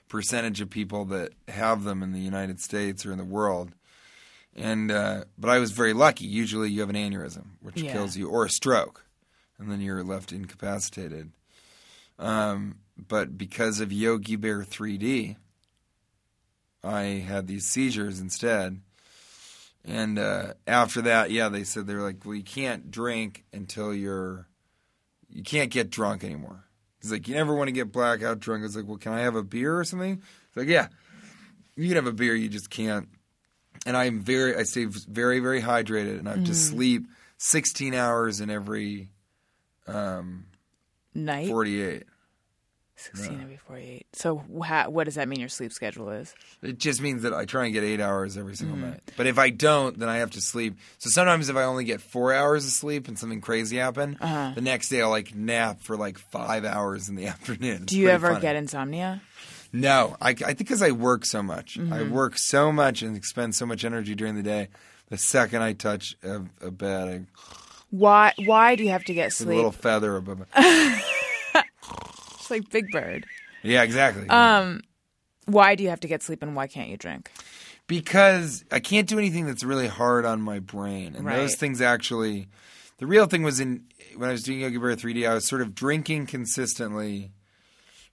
percentage 0.09 0.61
of 0.61 0.69
people 0.69 1.05
that 1.05 1.31
have 1.47 1.83
them 1.83 2.03
in 2.03 2.11
the 2.11 2.19
United 2.19 2.59
States 2.59 3.05
or 3.05 3.11
in 3.11 3.17
the 3.17 3.23
world. 3.25 3.71
And 4.55 4.91
uh, 4.91 5.23
but 5.37 5.49
I 5.49 5.57
was 5.59 5.71
very 5.71 5.93
lucky. 5.93 6.25
Usually 6.25 6.69
you 6.69 6.81
have 6.81 6.89
an 6.89 6.95
aneurysm, 6.95 7.45
which 7.61 7.81
Yeah. 7.81 7.91
kills 7.91 8.15
you, 8.15 8.29
or 8.29 8.45
a 8.45 8.49
stroke, 8.49 9.03
and 9.57 9.71
then 9.71 9.81
you're 9.81 10.03
left 10.03 10.31
incapacitated. 10.31 11.31
Um, 12.19 12.75
but 12.95 13.35
because 13.35 13.79
of 13.79 13.91
Yogi 13.91 14.35
Bear 14.35 14.59
3D, 14.63 15.37
I 16.83 17.01
had 17.25 17.47
these 17.47 17.65
seizures 17.65 18.19
instead. 18.19 18.81
And 19.85 20.19
uh, 20.19 20.53
after 20.67 21.01
that, 21.01 21.31
yeah, 21.31 21.49
they 21.49 21.63
said 21.63 21.87
they 21.87 21.95
were 21.95 22.01
like, 22.03 22.23
"Well, 22.23 22.35
you 22.35 22.43
can't 22.43 22.91
drink 22.91 23.45
until 23.51 23.93
you're, 23.93 24.47
you 25.33 25.43
can't 25.43 25.71
get 25.71 25.89
drunk 25.89 26.23
anymore." 26.23 26.63
He's 27.01 27.11
like, 27.11 27.27
"You 27.27 27.35
never 27.35 27.53
want 27.55 27.67
to 27.67 27.73
get 27.73 27.91
blackout 27.91 28.39
drunk." 28.39 28.61
I 28.61 28.63
was 28.63 28.75
like, 28.75 28.87
"Well, 28.87 28.97
can 28.97 29.13
I 29.13 29.21
have 29.21 29.35
a 29.35 29.43
beer 29.43 29.77
or 29.77 29.83
something?" 29.83 30.15
He's 30.15 30.57
like, 30.57 30.67
"Yeah, 30.67 30.87
you 31.75 31.87
can 31.87 31.95
have 31.95 32.07
a 32.07 32.13
beer, 32.13 32.35
you 32.35 32.49
just 32.49 32.69
can't." 32.69 33.09
And 33.85 33.97
I'm 33.97 34.21
very, 34.21 34.55
I 34.55 34.63
stay 34.63 34.85
very, 34.85 35.39
very 35.39 35.61
hydrated, 35.61 36.19
and 36.19 36.29
I 36.29 36.35
have 36.35 36.45
to 36.45 36.55
sleep 36.55 37.07
16 37.37 37.93
hours 37.93 38.39
in 38.39 38.49
every 38.49 39.09
um, 39.87 40.45
night. 41.13 41.47
48. 41.47 42.03
Sixteen 43.03 43.41
every 43.41 43.57
forty-eight. 43.57 44.05
So 44.13 44.43
wha 44.47 44.85
what 44.87 45.03
does 45.05 45.15
that 45.15 45.27
mean? 45.27 45.39
Your 45.39 45.49
sleep 45.49 45.73
schedule 45.73 46.09
is? 46.09 46.33
It 46.61 46.77
just 46.77 47.01
means 47.01 47.23
that 47.23 47.33
I 47.33 47.45
try 47.45 47.65
and 47.65 47.73
get 47.73 47.83
eight 47.83 47.99
hours 47.99 48.37
every 48.37 48.55
single 48.55 48.77
night. 48.77 49.01
But 49.17 49.27
if 49.27 49.37
I 49.37 49.49
don't, 49.49 49.99
then 49.99 50.07
I 50.09 50.17
have 50.17 50.31
to 50.31 50.41
sleep. 50.41 50.77
So 50.99 51.09
sometimes 51.09 51.49
if 51.49 51.55
I 51.57 51.63
only 51.63 51.83
get 51.83 51.99
four 52.01 52.33
hours 52.33 52.65
of 52.65 52.71
sleep 52.71 53.07
and 53.07 53.19
something 53.19 53.41
crazy 53.41 53.77
happened, 53.77 54.17
the 54.19 54.61
next 54.61 54.89
day 54.89 55.01
I'll 55.01 55.09
like 55.09 55.35
nap 55.35 55.81
for 55.81 55.97
like 55.97 56.17
five 56.17 56.63
hours 56.65 57.09
in 57.09 57.15
the 57.15 57.27
afternoon. 57.33 57.83
It's 57.83 57.91
Do 57.93 57.99
you 57.99 58.07
ever 58.09 58.29
funny. 58.29 58.41
get 58.41 58.55
insomnia? 58.55 59.21
No, 59.73 60.15
I, 60.21 60.29
I 60.29 60.33
think 60.33 60.57
because 60.59 60.81
I 60.83 60.91
work 60.91 61.25
so 61.25 61.41
much. 61.43 61.77
I 61.77 61.81
Mm-hmm. 61.81 62.13
work 62.13 62.37
so 62.37 62.71
much 62.71 63.01
and 63.01 63.17
expend 63.17 63.55
so 63.55 63.65
much 63.65 63.83
energy 63.83 64.13
during 64.15 64.35
the 64.35 64.43
day. 64.43 64.67
The 65.09 65.17
second 65.17 65.61
I 65.61 65.73
touch 65.73 66.15
a, 66.23 66.43
a 66.61 66.71
bed, 66.71 67.07
I 67.09 67.21
Why? 67.89 68.33
Why 68.45 68.75
do 68.75 68.83
you 68.83 68.89
have 68.91 69.03
to 69.05 69.13
get 69.13 69.33
sleep? 69.33 69.49
a 69.49 69.55
little 69.55 69.71
feather 69.71 70.15
above. 70.15 70.45
Like 72.53 72.69
Big 72.69 72.85
Bird. 72.91 73.25
yeah, 73.63 73.83
exactly. 73.83 74.29
Um, 74.29 74.81
Why 75.45 75.75
do 75.75 75.83
you 75.83 75.89
have 75.89 75.99
to 76.01 76.07
get 76.07 76.23
sleep, 76.23 76.41
and 76.41 76.55
why 76.55 76.67
can't 76.67 76.89
you 76.89 76.97
drink? 76.97 77.29
because 77.87 78.63
I 78.71 78.79
can't 78.79 79.07
do 79.07 79.17
anything 79.19 79.45
that's 79.45 79.63
really 79.63 79.87
hard 79.87 80.25
on 80.25 80.41
my 80.41 80.59
brain. 80.59 81.15
And 81.15 81.27
those 81.27 81.55
things 81.55 81.81
actually, 81.81 82.47
the 82.97 83.05
real 83.05 83.25
thing 83.25 83.43
was 83.43 83.59
in 83.59 83.83
when 84.15 84.29
I 84.29 84.31
was 84.31 84.43
doing 84.43 84.61
Yogi 84.61 84.77
Bear 84.77 84.95
3D, 84.95 85.27
I 85.29 85.33
was 85.33 85.47
sort 85.47 85.61
of 85.61 85.75
drinking 85.75 86.27
consistently 86.27 87.31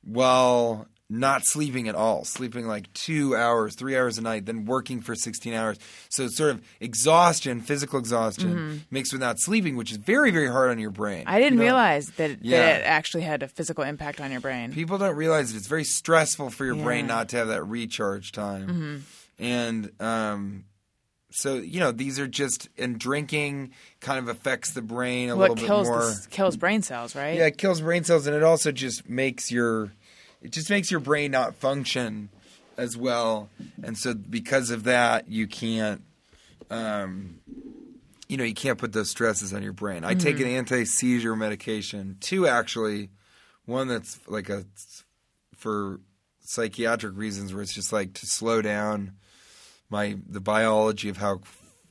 while 0.02 0.88
not 1.12 1.42
sleeping 1.44 1.88
at 1.88 1.96
all, 1.96 2.24
sleeping 2.24 2.68
like 2.68 2.90
two 2.92 3.34
hours, 3.34 3.74
three 3.74 3.96
hours 3.96 4.16
a 4.16 4.22
night, 4.22 4.46
then 4.46 4.64
working 4.64 5.00
for 5.00 5.16
16 5.16 5.52
hours. 5.52 5.76
So 6.08 6.24
it's 6.26 6.36
sort 6.36 6.50
of 6.50 6.62
exhaustion, 6.78 7.60
physical 7.60 7.98
exhaustion, 7.98 8.84
mixed 8.92 9.12
with 9.12 9.20
not 9.20 9.40
sleeping, 9.40 9.74
which 9.76 9.90
is 9.90 9.96
very, 9.96 10.30
very 10.30 10.46
hard 10.48 10.70
on 10.70 10.78
your 10.78 10.90
brain. 10.90 11.22
Mm-hmm. 11.22 11.28
I 11.30 11.38
didn't 11.40 11.54
You 11.54 11.58
know? 11.58 11.64
realize 11.64 12.06
that, 12.16 12.38
Yeah. 12.44 12.60
that 12.60 12.80
it 12.82 12.84
actually 12.84 13.24
had 13.24 13.42
a 13.42 13.48
physical 13.48 13.82
impact 13.82 14.20
on 14.20 14.30
your 14.30 14.40
brain. 14.40 14.72
People 14.72 14.98
don't 14.98 15.16
realize 15.16 15.52
that 15.52 15.58
it's 15.58 15.66
very 15.66 15.82
stressful 15.84 16.50
for 16.50 16.64
your 16.64 16.76
brain 16.76 17.06
Yeah. 17.06 17.10
Mm-hmm. 17.12 17.18
not 17.18 17.28
to 17.30 17.36
have 17.38 17.48
that 17.48 17.64
recharge 17.64 18.30
time. 18.32 19.04
And 19.38 19.90
um, 20.00 20.64
so, 21.32 21.54
you 21.56 21.80
know, 21.80 21.92
these 21.92 22.20
are 22.20 22.28
just, 22.28 22.68
and 22.78 22.98
drinking 22.98 23.72
kind 24.00 24.18
of 24.18 24.28
affects 24.28 24.72
the 24.72 24.82
brain 24.82 25.30
a 25.30 25.36
What 25.36 25.50
little 25.50 25.56
bit 25.56 25.86
more. 25.88 26.02
the, 26.02 26.26
kills 26.30 26.56
brain 26.56 26.82
cells, 26.82 27.16
right? 27.16 27.36
Yeah, 27.36 27.46
it 27.46 27.58
kills 27.58 27.80
brain 27.80 28.04
cells, 28.04 28.26
and 28.26 28.36
it 28.36 28.42
also 28.42 28.70
just 28.72 29.08
makes 29.08 29.50
your, 29.50 29.92
it 30.42 30.52
just 30.52 30.70
makes 30.70 30.90
your 30.90 31.00
brain 31.00 31.30
not 31.30 31.54
function 31.54 32.30
as 32.76 32.96
well. 32.96 33.50
And 33.82 33.96
so, 33.96 34.14
because 34.14 34.70
of 34.70 34.84
that, 34.84 35.28
you 35.28 35.46
can't, 35.46 36.02
um, 36.70 37.40
you 38.28 38.36
know, 38.36 38.44
you 38.44 38.54
can't 38.54 38.78
put 38.78 38.92
those 38.92 39.10
stresses 39.10 39.52
on 39.52 39.62
your 39.62 39.72
brain. 39.72 40.04
I 40.04 40.14
take 40.14 40.40
an 40.40 40.46
anti 40.46 40.84
seizure 40.84 41.36
medication, 41.36 42.16
two 42.20 42.46
actually, 42.46 43.10
one 43.66 43.88
that's 43.88 44.18
like 44.28 44.48
a 44.48 44.64
for 45.56 46.00
psychiatric 46.40 47.16
reasons, 47.16 47.52
where 47.52 47.62
it's 47.62 47.74
just 47.74 47.92
like 47.92 48.14
to 48.14 48.26
slow 48.26 48.62
down 48.62 49.12
my 49.90 50.16
the 50.28 50.40
biology 50.40 51.08
of 51.08 51.16
how 51.18 51.40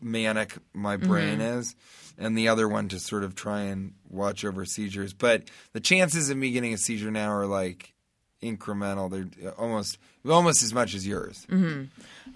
manic 0.01 0.57
my 0.73 0.97
brain 0.97 1.41
is, 1.41 1.75
and 2.17 2.37
the 2.37 2.47
other 2.47 2.67
one 2.67 2.87
to 2.87 2.99
sort 2.99 3.23
of 3.23 3.35
try 3.35 3.61
and 3.61 3.93
watch 4.07 4.43
over 4.43 4.65
seizures. 4.65 5.13
But 5.13 5.49
the 5.73 5.81
chances 5.81 6.29
of 6.29 6.37
me 6.37 6.51
getting 6.51 6.73
a 6.73 6.77
seizure 6.77 7.11
now 7.11 7.31
are 7.31 7.45
like 7.45 7.93
incremental. 8.41 9.09
They're 9.09 9.51
almost 9.53 9.97
almost 10.27 10.63
as 10.63 10.73
much 10.73 10.93
as 10.95 11.05
yours. 11.07 11.45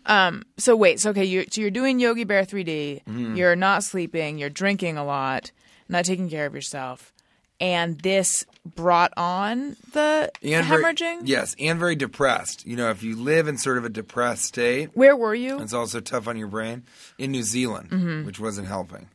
um 0.05 0.43
So 0.57 0.75
wait, 0.75 0.99
so 0.99 1.09
okay, 1.11 1.25
you're, 1.25 1.45
so 1.49 1.61
you're 1.61 1.71
doing 1.71 1.99
Yogi 1.99 2.23
Bear 2.23 2.43
3D. 2.43 3.03
Mm-hmm. 3.03 3.35
You're 3.35 3.55
not 3.55 3.83
sleeping. 3.83 4.37
You're 4.37 4.49
drinking 4.49 4.97
a 4.97 5.03
lot. 5.05 5.51
Not 5.89 6.05
taking 6.05 6.29
care 6.29 6.45
of 6.45 6.55
yourself. 6.55 7.11
And 7.59 7.99
this 8.01 8.45
brought 8.65 9.13
on 9.15 9.75
the 9.93 10.31
And 10.41 10.65
very- 10.65 10.83
hemorrhaging. 10.83 11.21
yes, 11.25 11.55
and 11.59 11.77
very 11.79 11.95
depressed. 11.95 12.65
You 12.65 12.75
know, 12.75 12.89
if 12.89 13.03
you 13.03 13.15
live 13.15 13.47
in 13.47 13.57
sort 13.57 13.77
of 13.77 13.85
a 13.85 13.89
depressed 13.89 14.43
state, 14.45 14.89
Where 14.95 15.15
were 15.15 15.35
you? 15.35 15.59
It's 15.61 15.73
also 15.73 15.99
tough 15.99 16.27
on 16.27 16.35
your 16.37 16.47
brain 16.47 16.83
in 17.17 17.31
New 17.31 17.43
Zealand, 17.43 17.89
Mm-hmm. 17.91 18.25
which 18.25 18.39
wasn't 18.39 18.67
helping 18.67 19.07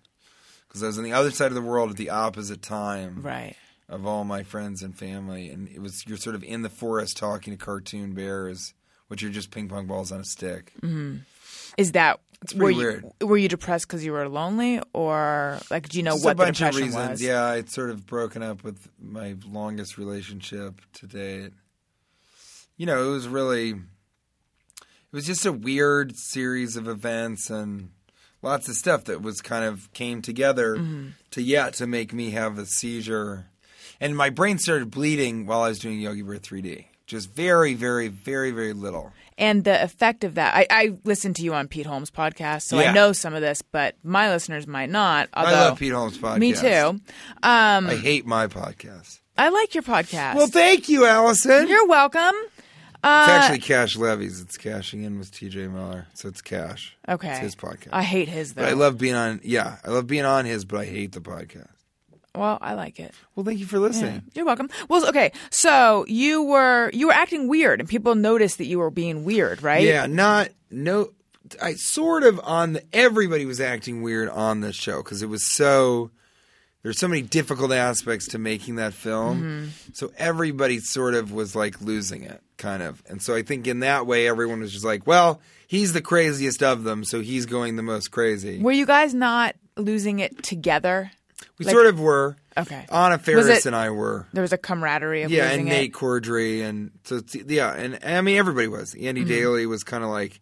because 0.68 0.82
I 0.82 0.86
was 0.86 0.98
on 0.98 1.04
the 1.04 1.12
other 1.12 1.30
side 1.30 1.46
of 1.48 1.54
the 1.54 1.62
world 1.62 1.90
at 1.90 1.96
the 1.96 2.10
opposite 2.10 2.62
time 2.62 3.22
Right. 3.22 3.56
Of 3.88 4.06
all 4.06 4.24
my 4.24 4.42
friends 4.42 4.82
and 4.82 4.96
family, 4.96 5.48
and 5.50 5.68
it 5.68 5.80
was 5.80 6.04
you're 6.06 6.16
sort 6.18 6.34
of 6.36 6.44
in 6.44 6.62
the 6.62 6.68
forest 6.68 7.16
talking 7.16 7.52
to 7.52 7.56
cartoon 7.64 8.12
bears, 8.14 8.74
which 9.08 9.22
are 9.22 9.30
just 9.30 9.50
ping 9.50 9.68
pong 9.68 9.86
balls 9.86 10.12
on 10.12 10.20
a 10.20 10.24
stick. 10.24 10.72
Is 11.78 11.92
that 11.92 12.20
It's 12.42 12.52
were 12.54 12.64
pretty 12.66 12.74
you, 12.80 12.86
weird. 12.86 13.04
Were 13.22 13.36
you 13.38 13.48
depressed 13.48 13.86
because 13.86 14.04
you 14.04 14.12
were 14.12 14.28
lonely, 14.28 14.80
or 14.92 15.58
like 15.70 15.88
do 15.88 15.96
you 15.98 16.02
know 16.04 16.12
Just 16.14 16.24
what 16.24 16.32
a 16.32 16.34
bunch 16.36 16.58
the 16.58 16.68
of 16.68 16.74
reasons. 16.76 16.94
was? 17.10 17.22
Yeah, 17.22 17.44
I'd 17.44 17.70
sort 17.70 17.90
of 17.90 18.04
broken 18.06 18.42
up 18.42 18.62
with 18.64 18.88
my 19.00 19.36
longest 19.46 19.96
relationship 19.96 20.80
to 20.94 21.06
date. 21.06 21.52
You 22.76 22.86
know, 22.86 23.08
it 23.08 23.12
was 23.12 23.26
really, 23.26 23.70
it 23.70 25.12
was 25.12 25.26
just 25.26 25.46
a 25.46 25.52
weird 25.52 26.16
series 26.16 26.76
of 26.76 26.86
events 26.88 27.50
and 27.50 27.90
lots 28.42 28.68
of 28.68 28.76
stuff 28.76 29.04
that 29.04 29.20
was 29.22 29.40
kind 29.40 29.64
of 29.64 29.92
came 29.92 30.20
together 30.22 30.76
Mm-hmm. 30.76 31.08
to 31.32 31.42
yeah 31.42 31.70
to 31.70 31.86
make 31.86 32.12
me 32.12 32.30
have 32.30 32.58
a 32.58 32.66
seizure, 32.66 33.46
and 34.00 34.16
my 34.16 34.30
brain 34.30 34.58
started 34.58 34.90
bleeding 34.90 35.46
while 35.46 35.62
I 35.62 35.68
was 35.68 35.78
doing 35.78 36.00
Yogi 36.00 36.22
Bear 36.22 36.36
3D. 36.38 36.86
Just 37.06 37.32
very, 37.32 37.72
very, 37.74 38.08
very, 38.08 38.50
very 38.50 38.74
little. 38.74 39.12
And 39.38 39.64
the 39.64 39.82
effect 39.82 40.24
of 40.24 40.34
that, 40.34 40.54
I, 40.54 40.66
I 40.70 40.98
listened 41.04 41.36
to 41.36 41.42
you 41.42 41.54
on 41.54 41.66
Pete 41.68 41.86
Holmes' 41.86 42.10
podcast, 42.10 42.62
so 42.62 42.78
Yeah. 42.78 42.90
I 42.90 42.92
know 42.92 43.12
some 43.12 43.32
of 43.34 43.40
this, 43.40 43.62
but 43.62 43.94
my 44.02 44.28
listeners 44.30 44.66
might 44.66 44.90
not. 44.90 45.28
Although, 45.32 45.48
I 45.48 45.52
love 45.68 45.78
Pete 45.78 45.92
Holmes' 45.92 46.18
podcast. 46.18 46.38
Me 46.38 46.52
too. 46.52 47.00
Um, 47.42 47.86
I 47.88 47.94
hate 47.96 48.26
my 48.26 48.46
podcast. 48.46 49.20
I 49.38 49.48
like 49.48 49.74
your 49.74 49.84
podcast. 49.84 50.34
Well, 50.34 50.48
thank 50.48 50.88
you, 50.90 51.06
Allison. 51.06 51.66
You're 51.68 51.86
welcome. 51.86 52.34
Uh, 53.02 53.24
It's 53.28 53.32
actually 53.44 53.60
Cash 53.60 53.96
Levy's. 53.96 54.40
It's 54.40 54.58
cashing 54.58 55.04
in 55.04 55.18
with 55.20 55.30
TJ 55.32 55.70
Miller. 55.72 56.08
So 56.14 56.28
it's 56.28 56.42
Cash. 56.42 56.96
Okay. 57.08 57.30
It's 57.30 57.38
his 57.38 57.54
podcast. 57.56 57.90
I 57.92 58.02
hate 58.02 58.28
his 58.28 58.54
though. 58.54 58.62
but 58.62 58.68
I 58.68 58.72
love 58.74 58.98
being 58.98 59.14
on, 59.14 59.40
yeah, 59.44 59.76
I 59.84 59.90
love 59.90 60.08
being 60.08 60.24
on 60.24 60.44
his, 60.44 60.64
but 60.64 60.80
I 60.80 60.84
hate 60.84 61.12
the 61.12 61.20
podcast. 61.20 61.68
Well, 62.38 62.58
I 62.60 62.74
like 62.74 62.98
it. 63.00 63.12
Well, 63.34 63.44
thank 63.44 63.58
you 63.58 63.66
for 63.66 63.78
listening. 63.78 64.22
You're 64.34 64.44
welcome. 64.44 64.70
Well, 64.88 65.06
okay. 65.08 65.32
So 65.50 66.04
you 66.08 66.42
were 66.42 66.90
you 66.92 67.08
were 67.08 67.12
acting 67.12 67.48
weird, 67.48 67.80
and 67.80 67.88
people 67.88 68.14
noticed 68.14 68.58
that 68.58 68.66
you 68.66 68.78
were 68.78 68.90
being 68.90 69.24
weird, 69.24 69.62
right? 69.62 69.82
Yeah, 69.82 70.06
not, 70.06 70.48
no, 70.70 71.10
I 71.62 71.74
sort 71.74 72.22
of 72.24 72.40
on 72.44 72.74
the, 72.74 72.82
everybody 72.92 73.44
was 73.46 73.60
acting 73.60 74.02
weird 74.02 74.28
on 74.28 74.60
the 74.60 74.72
show 74.72 75.02
because 75.02 75.22
it 75.22 75.28
was 75.28 75.42
so, 75.46 76.10
there's 76.82 76.98
so 76.98 77.08
many 77.08 77.22
difficult 77.22 77.72
aspects 77.72 78.28
to 78.28 78.38
making 78.38 78.76
that 78.76 78.94
film. 78.94 79.42
Mm-hmm. 79.42 79.92
So 79.94 80.12
everybody 80.16 80.78
sort 80.78 81.14
of 81.14 81.32
was 81.32 81.56
like 81.56 81.80
losing 81.80 82.22
it. 82.22 82.42
kind 82.58 82.82
of. 82.82 83.02
And 83.08 83.22
so 83.22 83.34
I 83.34 83.42
think 83.42 83.66
in 83.66 83.80
that 83.80 84.06
way, 84.06 84.28
everyone 84.28 84.60
was 84.60 84.72
just 84.72 84.84
like, 84.84 85.06
well, 85.06 85.40
he's 85.66 85.92
the 85.94 86.02
craziest 86.02 86.62
of 86.62 86.84
them, 86.84 87.04
so 87.04 87.20
he's 87.20 87.46
going 87.46 87.76
the 87.76 87.82
most 87.82 88.10
crazy. 88.10 88.60
Were 88.60 88.72
you 88.72 88.84
guys 88.84 89.14
not 89.14 89.56
losing 89.76 90.18
it 90.18 90.42
together? 90.42 91.12
We 91.58 91.64
like- 91.66 91.72
sort 91.74 91.86
of 91.86 92.00
were. 92.00 92.36
Okay. 92.56 92.86
Anna 92.90 93.18
Faris 93.18 93.46
it- 93.48 93.66
and 93.66 93.76
I 93.76 93.90
were. 93.90 94.26
There 94.32 94.42
was 94.42 94.52
a 94.52 94.58
camaraderie 94.58 95.22
of 95.22 95.30
Yeah, 95.30 95.50
and 95.50 95.62
it. 95.62 95.70
Nate 95.70 95.92
Corddry, 95.92 96.62
and 96.64 96.90
so 97.04 97.20
yeah, 97.46 97.72
and 97.72 97.98
I 98.04 98.20
mean 98.20 98.36
everybody 98.36 98.66
was. 98.68 98.94
Andy 98.94 99.20
Mm-hmm. 99.22 99.28
Daly 99.30 99.66
was 99.66 99.84
kind 99.84 100.02
of 100.02 100.10
like 100.10 100.40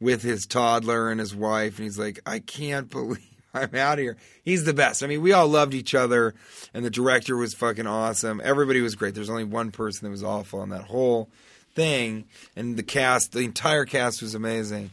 with 0.00 0.22
his 0.22 0.46
toddler 0.46 1.10
and 1.10 1.18
his 1.20 1.34
wife, 1.34 1.78
and 1.78 1.84
he's 1.84 1.98
like, 1.98 2.20
I 2.26 2.38
can't 2.40 2.90
believe 2.90 3.20
I'm 3.54 3.74
out 3.74 3.98
here. 3.98 4.16
He's 4.42 4.64
the 4.64 4.74
best. 4.74 5.02
I 5.02 5.06
mean, 5.06 5.22
we 5.22 5.32
all 5.32 5.46
loved 5.48 5.74
each 5.74 5.94
other, 5.94 6.34
and 6.74 6.84
the 6.84 6.90
director 6.90 7.36
was 7.36 7.54
fucking 7.54 7.86
awesome. 7.86 8.40
Everybody 8.44 8.80
was 8.80 8.94
great. 8.96 9.14
There's 9.14 9.30
only 9.30 9.44
one 9.44 9.70
person 9.70 10.04
that 10.06 10.10
was 10.10 10.24
awful 10.24 10.60
on 10.60 10.70
that 10.70 10.82
whole 10.82 11.30
thing, 11.74 12.24
and 12.56 12.76
the 12.76 12.82
cast, 12.82 13.32
the 13.32 13.40
entire 13.40 13.84
cast 13.84 14.20
was 14.22 14.34
amazing. 14.34 14.90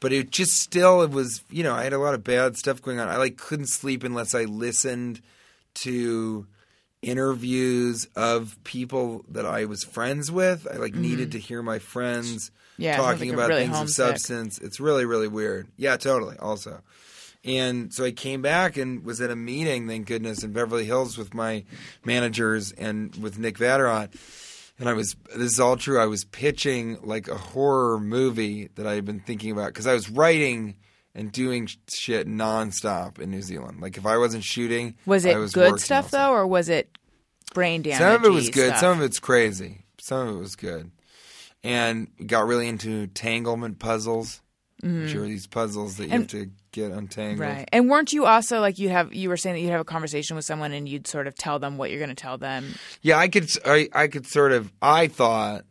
But 0.00 0.12
it 0.12 0.30
just 0.30 0.58
still, 0.58 1.02
it 1.02 1.10
was, 1.10 1.42
you 1.50 1.62
know, 1.62 1.74
I 1.74 1.84
had 1.84 1.92
a 1.92 1.98
lot 1.98 2.14
of 2.14 2.24
bad 2.24 2.56
stuff 2.56 2.80
going 2.80 2.98
on. 2.98 3.08
I 3.08 3.16
like 3.16 3.36
couldn't 3.36 3.68
sleep 3.68 4.02
unless 4.02 4.34
I 4.34 4.44
listened 4.44 5.20
to 5.82 6.46
interviews 7.02 8.08
of 8.16 8.56
people 8.64 9.24
that 9.28 9.46
I 9.46 9.66
was 9.66 9.84
friends 9.84 10.30
with. 10.30 10.66
I 10.72 10.76
like 10.76 10.94
needed 10.94 11.32
to 11.32 11.38
hear 11.38 11.62
my 11.62 11.78
friends 11.78 12.50
Mm-hmm. 12.50 12.54
Yeah, 12.80 12.96
talking 12.96 13.28
like 13.28 13.34
about 13.34 13.48
really 13.50 13.64
things 13.64 13.76
homesick. 13.76 14.04
of 14.04 14.10
substance. 14.12 14.58
It's 14.58 14.80
really, 14.80 15.04
really 15.04 15.28
weird. 15.28 15.68
Yeah, 15.76 15.98
totally. 15.98 16.38
Also. 16.38 16.80
And 17.44 17.92
so 17.92 18.04
I 18.04 18.10
came 18.10 18.40
back 18.40 18.78
and 18.78 19.04
was 19.04 19.20
at 19.20 19.30
a 19.30 19.36
meeting, 19.36 19.86
thank 19.86 20.06
goodness, 20.06 20.42
in 20.42 20.52
Beverly 20.52 20.86
Hills 20.86 21.18
with 21.18 21.34
my 21.34 21.64
managers 22.06 22.72
and 22.72 23.14
with 23.16 23.38
Nick 23.38 23.58
Vatterott. 23.58 24.14
And 24.80 24.88
I 24.88 24.94
was, 24.94 25.14
this 25.36 25.52
is 25.52 25.60
all 25.60 25.76
true. 25.76 26.00
I 26.00 26.06
was 26.06 26.24
pitching 26.24 26.98
like 27.02 27.28
a 27.28 27.36
horror 27.36 28.00
movie 28.00 28.70
that 28.76 28.86
I 28.86 28.94
had 28.94 29.04
been 29.04 29.20
thinking 29.20 29.50
about 29.52 29.66
because 29.66 29.86
I 29.86 29.92
was 29.92 30.08
writing 30.10 30.76
and 31.14 31.30
doing 31.30 31.66
sh- 31.66 31.76
shit 31.92 32.26
nonstop 32.26 33.18
in 33.18 33.30
New 33.30 33.42
Zealand. 33.42 33.80
Like 33.80 33.98
if 33.98 34.06
I 34.06 34.16
wasn't 34.16 34.42
shooting, 34.42 34.96
was 35.04 35.24
it 35.26 35.36
was 35.36 35.52
good 35.52 35.80
stuff 35.80 36.06
also. 36.06 36.16
though, 36.16 36.32
or 36.32 36.46
was 36.46 36.68
it 36.68 36.96
brain 37.52 37.82
damage? 37.82 37.98
Some 37.98 38.14
of 38.14 38.24
it 38.24 38.30
was 38.30 38.48
good. 38.48 38.76
Some 38.78 38.98
of 38.98 39.04
it's 39.04 39.20
crazy. 39.20 39.84
Some 40.00 40.28
of 40.28 40.36
it 40.36 40.38
was 40.38 40.56
good. 40.56 40.90
And 41.62 42.08
got 42.26 42.46
really 42.46 42.66
into 42.66 43.06
tanglement 43.08 43.78
puzzles, 43.80 44.40
which 44.82 45.14
are 45.14 45.26
these 45.26 45.46
puzzles 45.46 45.98
that 45.98 46.04
you 46.04 46.10
have 46.10 46.26
Mm-hmm. 46.26 46.44
To 46.44 46.50
get 46.72 46.92
untangled. 46.92 47.40
Right. 47.40 47.68
And 47.72 47.88
weren't 47.88 48.12
you 48.12 48.26
also 48.26 48.60
like 48.60 48.78
you 48.78 48.88
have 48.88 49.12
you 49.12 49.28
were 49.28 49.36
saying 49.36 49.56
that 49.56 49.60
you'd 49.60 49.70
have 49.70 49.80
a 49.80 49.84
conversation 49.84 50.36
with 50.36 50.44
someone 50.44 50.72
and 50.72 50.88
you'd 50.88 51.06
sort 51.06 51.26
of 51.26 51.34
tell 51.34 51.58
them 51.58 51.76
what 51.78 51.90
you're 51.90 51.98
going 51.98 52.10
to 52.10 52.14
tell 52.14 52.38
them. 52.38 52.74
Yeah, 53.02 53.18
I 53.18 53.28
could. 53.28 53.48
I, 53.64 53.88
I 53.92 54.08
could 54.08 54.26
sort 54.26 54.52
of. 54.52 54.72
I 54.80 55.08
thought, 55.08 55.64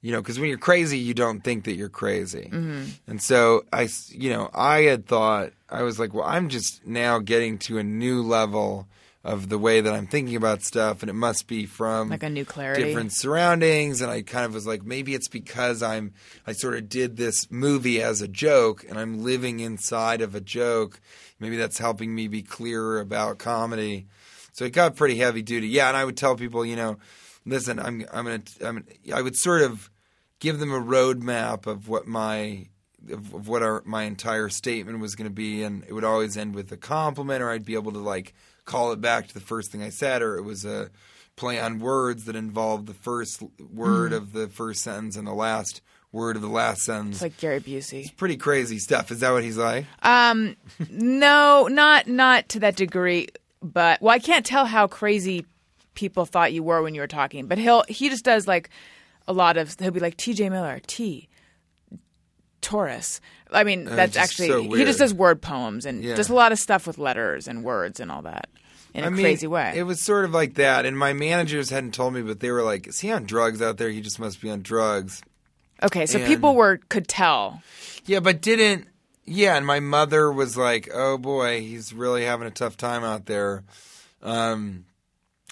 you 0.00 0.12
know, 0.12 0.20
because 0.20 0.38
when 0.38 0.48
you're 0.48 0.58
crazy, 0.58 0.98
you 0.98 1.14
don't 1.14 1.40
think 1.40 1.64
that 1.64 1.74
you're 1.74 1.88
crazy, 1.88 2.50
mm-hmm. 2.52 2.84
and 3.06 3.22
so 3.22 3.64
i 3.72 3.88
you 4.10 4.30
know, 4.30 4.50
I 4.54 4.82
had 4.82 5.06
thought 5.06 5.52
I 5.68 5.82
was 5.82 5.98
like, 5.98 6.14
well, 6.14 6.26
I'm 6.26 6.48
just 6.48 6.86
now 6.86 7.18
getting 7.18 7.58
to 7.60 7.78
a 7.78 7.82
new 7.82 8.22
level 8.22 8.88
of 9.24 9.48
the 9.48 9.58
way 9.58 9.80
that 9.80 9.92
I'm 9.92 10.06
thinking 10.06 10.36
about 10.36 10.62
stuff, 10.62 11.02
and 11.02 11.10
it 11.10 11.14
must 11.14 11.46
be 11.48 11.66
from 11.66 12.08
Like 12.08 12.22
a 12.22 12.30
new 12.30 12.44
clarity. 12.44 12.84
different 12.84 13.12
surroundings. 13.12 14.00
And 14.00 14.10
I 14.10 14.22
kind 14.22 14.44
of 14.46 14.54
was 14.54 14.66
like, 14.66 14.84
maybe 14.84 15.14
it's 15.14 15.28
because 15.28 15.82
I'm. 15.82 16.12
I 16.46 16.52
sort 16.52 16.74
of 16.76 16.88
did 16.88 17.16
this 17.16 17.50
movie 17.50 18.00
as 18.00 18.22
a 18.22 18.28
joke, 18.28 18.84
and 18.88 18.98
I'm 18.98 19.22
living 19.24 19.60
inside 19.60 20.20
of 20.22 20.34
a 20.34 20.40
joke. 20.40 21.00
Maybe 21.40 21.56
that's 21.56 21.78
helping 21.78 22.14
me 22.14 22.28
be 22.28 22.42
clearer 22.42 23.00
about 23.00 23.38
comedy. 23.38 24.06
So 24.52 24.64
it 24.64 24.72
got 24.72 24.96
pretty 24.96 25.16
heavy 25.16 25.42
duty. 25.42 25.68
Yeah, 25.68 25.88
and 25.88 25.96
I 25.96 26.04
would 26.04 26.16
tell 26.16 26.34
people, 26.36 26.64
you 26.64 26.76
know, 26.76 26.98
listen, 27.44 27.78
I'm 27.78 28.04
I'm 28.12 28.24
gonna 28.24 28.42
I'm 28.64 28.84
I 29.14 29.22
would 29.22 29.36
sort 29.36 29.62
of 29.62 29.90
give 30.40 30.58
them 30.58 30.72
a 30.72 30.80
roadmap 30.80 31.66
of 31.66 31.88
what 31.88 32.06
my 32.06 32.66
of, 33.10 33.34
of 33.34 33.48
what 33.48 33.62
our 33.62 33.82
my 33.84 34.04
entire 34.04 34.48
statement 34.48 34.98
was 35.00 35.14
going 35.14 35.28
to 35.28 35.34
be, 35.34 35.62
and 35.62 35.84
it 35.86 35.92
would 35.92 36.04
always 36.04 36.36
end 36.36 36.54
with 36.54 36.72
a 36.72 36.76
compliment, 36.76 37.42
or 37.42 37.50
I'd 37.50 37.64
be 37.64 37.74
able 37.74 37.92
to 37.92 37.98
like 37.98 38.34
call 38.68 38.92
it 38.92 39.00
back 39.00 39.26
to 39.26 39.34
the 39.34 39.40
first 39.40 39.72
thing 39.72 39.82
I 39.82 39.88
said, 39.88 40.22
or 40.22 40.36
it 40.36 40.42
was 40.42 40.64
a 40.64 40.90
play 41.34 41.58
on 41.58 41.78
words 41.78 42.26
that 42.26 42.36
involved 42.36 42.86
the 42.86 42.94
first 42.94 43.42
word 43.72 44.12
of 44.12 44.32
the 44.32 44.48
first 44.48 44.82
sentence 44.82 45.16
and 45.16 45.26
the 45.26 45.32
last 45.34 45.80
word 46.12 46.36
of 46.36 46.42
the 46.42 46.48
last 46.48 46.82
sentence. 46.82 47.16
It's 47.16 47.22
like 47.22 47.36
Gary 47.38 47.60
Busey. 47.60 48.00
It's 48.00 48.10
Pretty 48.10 48.36
crazy 48.36 48.78
stuff. 48.78 49.10
Is 49.10 49.20
that 49.20 49.30
what 49.32 49.42
he's 49.42 49.56
like? 49.56 49.86
Um, 50.02 50.56
no, 50.90 51.66
not 51.68 52.06
not 52.06 52.48
to 52.50 52.60
that 52.60 52.76
degree. 52.76 53.28
But 53.60 54.00
well, 54.00 54.14
I 54.14 54.18
can't 54.18 54.46
tell 54.46 54.66
how 54.66 54.86
crazy 54.86 55.44
people 55.94 56.26
thought 56.26 56.52
you 56.52 56.62
were 56.62 56.82
when 56.82 56.94
you 56.94 57.00
were 57.00 57.08
talking. 57.08 57.46
But 57.46 57.58
he'll 57.58 57.84
he 57.88 58.08
just 58.08 58.24
does 58.24 58.46
like 58.46 58.70
a 59.26 59.32
lot 59.32 59.56
of 59.56 59.74
he'll 59.80 59.90
be 59.90 60.00
like 60.00 60.16
T.J. 60.16 60.48
Miller, 60.50 60.80
T. 60.86 61.28
Taurus. 62.60 63.20
I 63.50 63.64
mean, 63.64 63.84
that's 63.84 64.14
just 64.14 64.32
actually 64.32 64.48
so 64.48 64.62
he 64.76 64.84
just 64.84 64.98
does 64.98 65.14
word 65.14 65.40
poems 65.40 65.86
and 65.86 66.02
Yeah. 66.02 66.14
just 66.16 66.28
a 66.30 66.34
lot 66.34 66.52
of 66.52 66.58
stuff 66.58 66.86
with 66.86 66.98
letters 66.98 67.48
and 67.48 67.62
words 67.64 67.98
and 68.00 68.10
all 68.10 68.22
that 68.22 68.48
in 68.94 69.04
a 69.04 69.06
I 69.06 69.10
mean, 69.10 69.22
crazy 69.22 69.46
way. 69.46 69.72
It 69.76 69.84
was 69.84 70.00
sort 70.02 70.24
of 70.24 70.32
like 70.32 70.54
that, 70.54 70.84
and 70.86 70.98
my 70.98 71.12
managers 71.12 71.70
hadn't 71.70 71.94
told 71.94 72.14
me, 72.14 72.22
but 72.22 72.40
they 72.40 72.50
were 72.50 72.62
like, 72.62 72.86
"Is 72.88 73.00
he 73.00 73.10
on 73.12 73.24
drugs 73.24 73.62
out 73.62 73.76
there? 73.78 73.90
He 73.90 74.00
just 74.00 74.18
must 74.18 74.40
be 74.40 74.50
on 74.50 74.62
drugs." 74.62 75.22
okay, 75.82 76.06
so 76.06 76.18
and- 76.18 76.26
people 76.26 76.54
were 76.56 76.78
could 76.88 77.06
tell. 77.08 77.62
Yeah, 78.06 78.20
but 78.20 78.40
didn't. 78.40 78.88
Yeah, 79.24 79.56
and 79.56 79.66
my 79.66 79.78
mother 79.80 80.32
was 80.32 80.56
like, 80.56 80.88
"Oh 80.92 81.16
boy, 81.18 81.60
he's 81.60 81.92
really 81.92 82.24
having 82.24 82.48
a 82.48 82.50
tough 82.50 82.76
time 82.76 83.04
out 83.04 83.26
there," 83.26 83.62
um, 84.22 84.84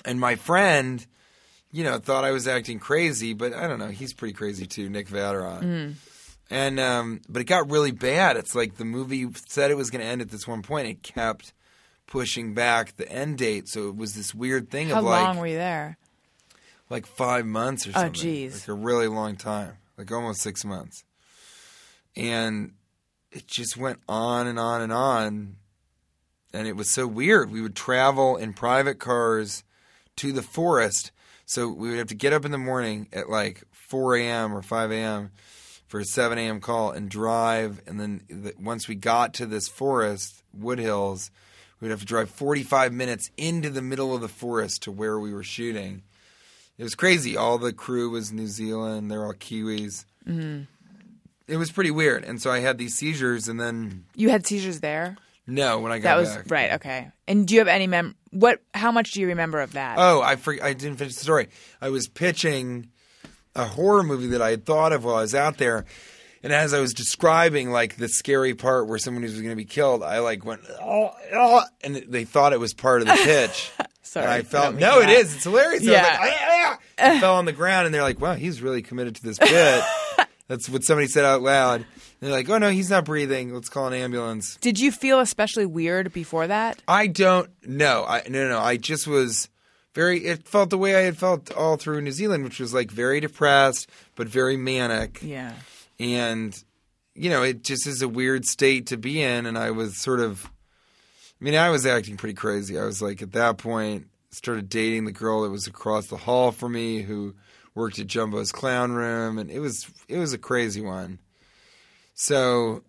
and 0.04 0.18
my 0.18 0.34
friend, 0.36 1.07
you 1.72 1.84
know, 1.84 1.98
thought 1.98 2.24
I 2.24 2.30
was 2.32 2.48
acting 2.48 2.78
crazy, 2.78 3.32
but 3.34 3.52
I 3.52 3.66
don't 3.68 3.78
know. 3.78 3.88
He's 3.88 4.12
pretty 4.14 4.34
crazy 4.34 4.66
too, 4.66 4.88
Nick 4.88 5.09
Vatterott. 5.09 5.94
And 6.49 6.78
um, 6.78 7.20
but 7.28 7.42
it 7.42 7.47
got 7.47 7.70
really 7.70 7.90
bad. 7.90 8.36
It's 8.36 8.55
like 8.55 8.76
the 8.76 8.84
movie 8.84 9.26
said 9.49 9.70
it 9.70 9.76
was 9.76 9.90
going 9.90 10.03
to 10.03 10.07
end 10.07 10.20
at 10.20 10.30
this 10.30 10.47
one 10.47 10.62
point. 10.62 10.88
It 10.88 11.03
kept 11.03 11.53
pushing 12.07 12.55
back 12.55 12.97
the 12.97 13.11
end 13.11 13.38
date, 13.38 13.68
so 13.68 13.88
it 13.88 13.97
was 13.97 14.14
this 14.14 14.34
weird 14.34 14.70
thing 14.70 14.90
How 14.90 14.99
of 14.99 15.05
like 15.05 15.20
How 15.20 15.26
long 15.26 15.38
were 15.38 15.47
you 15.49 15.57
there? 15.57 15.99
like 16.88 17.07
five 17.07 17.47
months 17.47 17.86
or 17.86 17.92
something. 17.92 18.01
Oh, 18.01 18.14
something. 18.14 18.22
geez. 18.22 18.68
Like 18.68 18.76
a 18.76 18.80
really 18.80 19.09
long 19.09 19.36
time, 19.36 19.78
like 19.99 20.11
almost 20.12 20.40
six 20.40 20.64
months. 20.64 21.05
And 22.16 22.72
it 23.32 23.47
just 23.47 23.76
went 23.76 23.99
on 24.09 24.47
and 24.47 24.59
on 24.59 24.80
and 24.82 24.92
on. 24.92 25.57
And 26.53 26.66
it 26.66 26.76
was 26.76 26.90
so 26.94 27.07
weird. 27.07 27.51
We 27.51 27.61
would 27.61 27.74
travel 27.74 28.36
in 28.36 28.55
private 28.55 28.99
cars 28.99 29.64
to 30.16 30.32
the 30.32 30.42
forest. 30.42 31.11
So 31.44 31.68
we 31.68 31.90
would 31.90 31.99
have 31.99 32.07
to 32.09 32.14
get 32.14 32.32
up 32.32 32.44
in 32.44 32.51
the 32.51 32.59
morning 32.59 33.09
at 33.12 33.28
like 33.28 33.62
4 33.72 34.16
a.m. 34.16 34.55
or 34.55 34.62
5 34.62 34.90
a.m. 34.90 35.30
for 35.87 36.01
a 36.01 36.05
7 36.05 36.37
a.m. 36.39 36.61
call 36.61 36.91
and 36.91 37.09
drive. 37.09 37.80
And 37.87 38.01
then 38.01 38.22
the, 38.28 38.53
once 38.59 38.89
we 38.89 38.95
got 38.95 39.34
to 39.34 39.47
this 39.47 39.68
forest, 39.68 40.43
Wood 40.53 40.78
Hills, 40.78 41.30
we'd 41.80 41.91
have 41.91 42.01
to 42.01 42.07
drive 42.07 42.30
45 42.30 42.93
minutes 42.93 43.30
into 43.37 43.70
the 43.70 43.82
middle 43.82 44.14
of 44.14 44.20
the 44.20 44.28
forest 44.28 44.82
to 44.84 44.93
where 44.93 45.18
we 45.18 45.32
were 45.32 45.43
shooting. 45.45 46.03
It 46.78 46.82
was 46.82 46.95
crazy. 46.95 47.37
All 47.37 47.57
the 47.59 47.72
crew 47.72 48.11
was 48.11 48.32
New 48.32 48.47
Zealand. 48.49 49.11
They're 49.11 49.24
all 49.24 49.32
Kiwis. 49.32 50.05
Mm-hmm. 50.28 50.62
It 51.49 51.57
was 51.57 51.70
pretty 51.70 51.91
weird. 51.93 52.24
And 52.24 52.43
so 52.43 52.51
I 52.51 52.59
had 52.59 52.76
these 52.76 52.95
seizures, 52.97 53.47
and 53.49 53.61
then 53.61 54.05
You 54.14 54.30
had 54.30 54.47
seizures 54.47 54.80
there. 54.80 55.16
no, 55.47 55.78
when 55.78 55.93
I 55.93 55.99
got 55.99 56.16
That 56.16 56.20
was 56.20 56.37
back. 56.37 56.51
right. 56.51 56.72
Okay. 56.72 57.09
And 57.28 57.47
do 57.47 57.55
you 57.55 57.61
have 57.61 57.68
any 57.68 57.87
mem? 57.87 58.16
What? 58.30 58.61
How 58.74 58.91
much 58.91 59.12
do 59.12 59.20
you 59.20 59.28
remember 59.28 59.61
of 59.61 59.72
that? 59.74 59.97
Oh, 59.99 60.20
I 60.20 60.34
for, 60.37 60.57
I 60.61 60.72
didn't 60.72 60.97
finish 60.97 61.14
the 61.14 61.22
story. 61.22 61.49
I 61.80 61.89
was 61.91 62.09
pitching 62.09 62.91
a 63.57 63.64
horror 63.66 64.02
movie 64.02 64.28
that 64.28 64.42
I 64.42 64.50
had 64.50 64.64
thought 64.64 64.92
of 64.92 65.04
while 65.04 65.16
I 65.16 65.22
was 65.22 65.34
out 65.34 65.59
there, 65.59 65.84
and 66.42 66.52
as 66.52 66.72
I 66.74 66.80
was 66.80 66.92
describing 66.92 67.70
like 67.70 67.96
the 67.96 68.09
scary 68.09 68.54
part 68.54 68.86
where 68.86 68.98
someone 68.98 69.22
was 69.22 69.32
going 69.34 69.48
to 69.50 69.57
be 69.57 69.64
killed, 69.64 70.02
I 70.02 70.20
like 70.20 70.44
went 70.44 70.61
oh, 70.80 71.11
oh, 71.34 71.62
and 71.82 71.96
they 71.96 72.24
thought 72.24 72.52
it 72.52 72.61
was 72.61 72.74
part 72.74 73.00
of 73.02 73.09
the 73.09 73.14
pitch. 73.14 73.70
Sorry, 74.02 74.24
and 74.26 74.32
I 74.34 74.38
I 74.38 74.42
felt 74.42 74.76
no, 74.76 75.00
it 75.00 75.09
is. 75.09 75.34
It's 75.34 75.44
hilarious. 75.44 75.82
I 75.86 75.90
Yeah. 75.92 76.02
like, 76.20 76.32
"Ah, 76.40 76.78
ah." 76.98 77.07
I 77.16 77.20
fell 77.20 77.34
on 77.36 77.44
the 77.44 77.52
ground, 77.52 77.86
and 77.86 77.94
they're 77.94 78.02
like, 78.02 78.20
"Wow, 78.20 78.34
he's 78.34 78.62
really 78.62 78.82
committed 78.82 79.16
to 79.16 79.22
this 79.22 79.38
bit." 79.38 79.84
That's 80.48 80.68
what 80.68 80.84
somebody 80.84 81.09
said 81.09 81.24
out 81.24 81.42
loud. 81.42 81.84
they're 82.20 82.30
like, 82.30 82.48
"Oh 82.48 82.59
no, 82.59 82.70
he's 82.70 82.88
not 82.88 83.04
breathing. 83.04 83.52
Let's 83.52 83.68
call 83.68 83.88
an 83.88 83.94
ambulance." 83.94 84.57
Did 84.61 84.78
you 84.78 84.92
feel 84.92 85.18
especially 85.18 85.66
weird 85.66 86.12
before 86.12 86.46
that? 86.46 86.80
I 86.86 87.09
don't 87.09 87.50
know. 87.66 88.04
I 88.07 88.22
no 88.28 88.44
no 88.44 88.48
no. 88.50 88.59
I 88.61 88.76
just 88.76 89.09
was 89.09 89.48
very. 89.97 90.24
It 90.26 90.47
felt 90.47 90.70
the 90.70 90.78
way 90.78 90.94
I 90.94 91.01
had 91.01 91.18
felt 91.18 91.51
all 91.53 91.76
through 91.76 92.01
New 92.03 92.12
Zealand, 92.12 92.44
which 92.44 92.61
was 92.61 92.72
like 92.72 92.92
very 92.92 93.18
depressed 93.18 93.90
but 94.14 94.28
very 94.28 94.57
manic, 94.57 95.18
Yeah. 95.22 95.55
and 95.99 96.55
you 97.14 97.30
know, 97.30 97.42
it 97.42 97.64
just 97.64 97.86
is 97.88 98.01
a 98.03 98.09
weird 98.09 98.44
state 98.44 98.86
to 98.88 98.97
be 98.97 99.20
in. 99.22 99.47
And 99.47 99.59
I 99.59 99.72
was 99.72 100.01
sort 100.01 100.20
of. 100.20 100.49
I 101.40 101.44
mean, 101.44 101.55
I 101.55 101.70
was 101.70 101.84
acting 101.84 102.16
pretty 102.16 102.34
crazy. 102.34 102.78
I 102.78 102.84
was 102.84 103.03
like 103.03 103.20
at 103.22 103.32
that 103.32 103.59
point 103.59 104.07
started 104.30 104.68
dating 104.68 105.05
the 105.07 105.12
girl 105.12 105.42
that 105.42 105.51
was 105.51 105.66
across 105.66 106.07
the 106.09 106.16
hall 106.16 106.53
from 106.53 106.72
me 106.72 107.01
who 107.03 107.34
worked 107.74 107.99
at 107.99 108.07
Jumbo's 108.07 108.53
Clown 108.53 108.92
Room, 108.92 109.38
and 109.38 109.51
it 109.51 109.59
was 109.61 109.86
it 110.09 110.18
was 110.18 110.32
a 110.32 110.38
crazy 110.38 110.80
one. 110.80 111.18
So, 112.14 112.82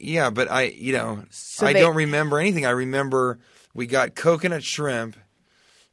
yeah, 0.00 0.30
but 0.30 0.50
I, 0.50 0.62
you 0.64 0.92
know, 0.92 1.24
So 1.30 1.66
I 1.66 1.72
they- 1.72 1.80
don't 1.80 1.96
remember 1.96 2.38
anything. 2.38 2.66
I 2.66 2.70
remember 2.70 3.38
we 3.74 3.86
got 3.86 4.14
coconut 4.14 4.62
shrimp 4.62 5.16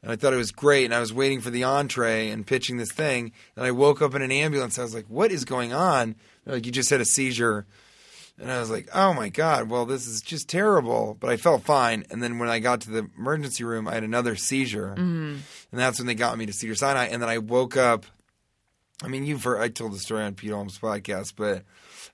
and 0.01 0.11
I 0.11 0.15
thought 0.15 0.33
it 0.33 0.37
was 0.37 0.51
great. 0.51 0.85
And 0.85 0.93
I 0.93 0.99
was 0.99 1.13
waiting 1.13 1.41
for 1.41 1.49
the 1.49 1.63
entree 1.63 2.29
and 2.29 2.45
pitching 2.45 2.77
this 2.77 2.91
thing, 2.91 3.31
and 3.55 3.65
I 3.65 3.71
woke 3.71 4.01
up 4.01 4.15
in 4.15 4.21
an 4.21 4.31
ambulance. 4.31 4.77
I 4.77 4.83
was 4.83 4.93
like, 4.93 5.05
"What 5.07 5.31
is 5.31 5.45
going 5.45 5.73
on?" 5.73 6.15
They're 6.45 6.55
like, 6.55 6.65
"You 6.65 6.71
just 6.71 6.89
had 6.89 7.01
a 7.01 7.05
seizure." 7.05 7.65
And 8.39 8.51
I 8.51 8.59
was 8.59 8.69
like, 8.69 8.87
"Oh 8.93 9.13
my 9.13 9.29
god! 9.29 9.69
Well, 9.69 9.85
this 9.85 10.05
is 10.07 10.21
just 10.21 10.47
terrible." 10.47 11.17
But 11.19 11.31
I 11.31 11.37
felt 11.37 11.63
fine. 11.63 12.03
And 12.11 12.21
then 12.21 12.39
when 12.39 12.49
I 12.49 12.59
got 12.59 12.81
to 12.81 12.91
the 12.91 13.09
emergency 13.17 13.63
room, 13.63 13.87
I 13.87 13.95
had 13.95 14.03
another 14.03 14.35
seizure, 14.35 14.91
mm-hmm. 14.91 15.37
and 15.71 15.79
that's 15.79 15.99
when 15.99 16.07
they 16.07 16.15
got 16.15 16.37
me 16.37 16.45
to 16.45 16.53
Cedar 16.53 16.75
Sinai. 16.75 17.05
And 17.05 17.21
then 17.21 17.29
I 17.29 17.39
woke 17.39 17.75
up. 17.75 18.05
I 19.03 19.07
mean, 19.07 19.25
you've 19.25 19.43
heard 19.43 19.61
I 19.61 19.69
told 19.69 19.93
the 19.93 19.99
story 19.99 20.23
on 20.23 20.33
Pete 20.33 20.51
Holmes' 20.51 20.79
podcast, 20.79 21.33
but 21.35 21.63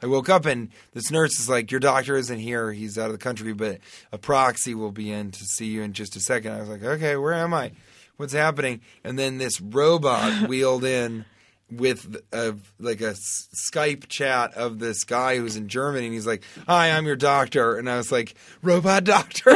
I 0.04 0.08
woke 0.08 0.28
up 0.28 0.46
and 0.46 0.70
this 0.92 1.10
nurse 1.10 1.40
is 1.40 1.48
like, 1.48 1.72
"Your 1.72 1.80
doctor 1.80 2.18
isn't 2.18 2.40
here; 2.40 2.74
he's 2.74 2.98
out 2.98 3.06
of 3.06 3.14
the 3.14 3.18
country, 3.18 3.54
but 3.54 3.80
a 4.12 4.18
proxy 4.18 4.76
will 4.76 4.92
be 4.92 5.10
in 5.10 5.32
to 5.32 5.46
see 5.46 5.68
you 5.68 5.82
in 5.82 5.94
just 5.94 6.18
a 6.18 6.20
second. 6.20 6.52
I 6.52 6.60
was 6.60 6.68
like, 6.68 6.84
"Okay, 6.84 7.16
where 7.16 7.34
am 7.34 7.54
I? 7.54 7.72
What's 8.18 8.34
happening?" 8.34 8.82
And 9.06 9.18
then 9.18 9.38
this 9.38 9.62
robot 9.62 10.48
wheeled 10.50 10.84
in 10.84 11.24
with 11.72 12.18
a 12.34 12.56
like 12.80 13.00
a 13.00 13.16
Skype 13.56 14.10
chat 14.10 14.54
of 14.56 14.80
this 14.80 15.06
guy 15.06 15.38
who's 15.38 15.56
in 15.56 15.70
Germany, 15.70 16.08
and 16.08 16.14
he's 16.14 16.28
like, 16.28 16.44
"Hi, 16.68 16.92
I'm 16.92 17.06
your 17.06 17.16
doctor," 17.16 17.78
and 17.78 17.90
I 17.90 17.96
was 17.96 18.12
like, 18.12 18.36
"Robot 18.62 19.06
doctor." 19.06 19.52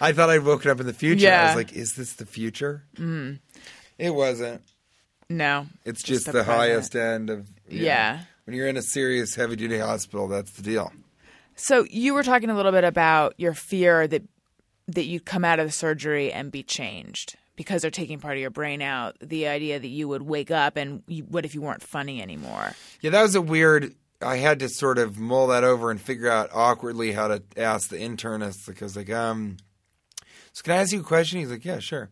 I 0.00 0.12
thought 0.12 0.28
I'd 0.28 0.44
woken 0.44 0.72
up 0.72 0.80
in 0.80 0.86
the 0.86 0.92
future. 0.92 1.30
I 1.30 1.46
was 1.46 1.56
like, 1.56 1.72
"Is 1.72 1.94
this 1.94 2.14
the 2.14 2.26
future?" 2.26 2.82
Mm. 2.96 3.38
It 3.96 4.10
wasn't. 4.10 4.62
No. 5.28 5.66
It's 5.84 6.02
just 6.02 6.26
the 6.26 6.32
the, 6.32 6.44
highest 6.44 6.96
end 6.96 7.30
of 7.30 7.46
Yeah. 7.68 8.22
When 8.44 8.56
you're 8.56 8.68
in 8.68 8.76
a 8.76 8.82
serious 8.82 9.34
heavy 9.34 9.56
duty 9.56 9.78
hospital, 9.78 10.28
that's 10.28 10.52
the 10.52 10.62
deal. 10.62 10.92
So 11.54 11.84
you 11.90 12.14
were 12.14 12.22
talking 12.22 12.50
a 12.50 12.56
little 12.56 12.72
bit 12.72 12.84
about 12.84 13.34
your 13.38 13.54
fear 13.54 14.06
that 14.08 14.22
that 14.88 15.04
you'd 15.04 15.24
come 15.24 15.44
out 15.44 15.60
of 15.60 15.66
the 15.66 15.72
surgery 15.72 16.32
and 16.32 16.50
be 16.50 16.62
changed 16.62 17.36
because 17.56 17.82
they're 17.82 17.90
taking 17.90 18.18
part 18.18 18.36
of 18.36 18.40
your 18.40 18.50
brain 18.50 18.82
out. 18.82 19.16
The 19.20 19.46
idea 19.46 19.78
that 19.78 19.88
you 19.88 20.08
would 20.08 20.22
wake 20.22 20.50
up 20.50 20.76
and 20.76 21.02
you, 21.06 21.22
what 21.24 21.44
if 21.44 21.54
you 21.54 21.62
weren't 21.62 21.82
funny 21.82 22.20
anymore? 22.20 22.72
Yeah, 23.00 23.10
that 23.10 23.22
was 23.22 23.34
a 23.34 23.40
weird. 23.40 23.94
I 24.20 24.36
had 24.36 24.60
to 24.60 24.68
sort 24.68 24.98
of 24.98 25.18
mull 25.18 25.48
that 25.48 25.64
over 25.64 25.90
and 25.90 26.00
figure 26.00 26.28
out 26.28 26.50
awkwardly 26.52 27.12
how 27.12 27.28
to 27.28 27.42
ask 27.56 27.90
the 27.90 27.96
internist 27.96 28.66
because, 28.66 28.96
like, 28.96 29.10
um, 29.10 29.56
so 30.52 30.62
can 30.62 30.74
I 30.74 30.76
ask 30.76 30.92
you 30.92 31.00
a 31.00 31.04
question? 31.04 31.40
He's 31.40 31.50
like, 31.50 31.64
yeah, 31.64 31.80
sure. 31.80 32.10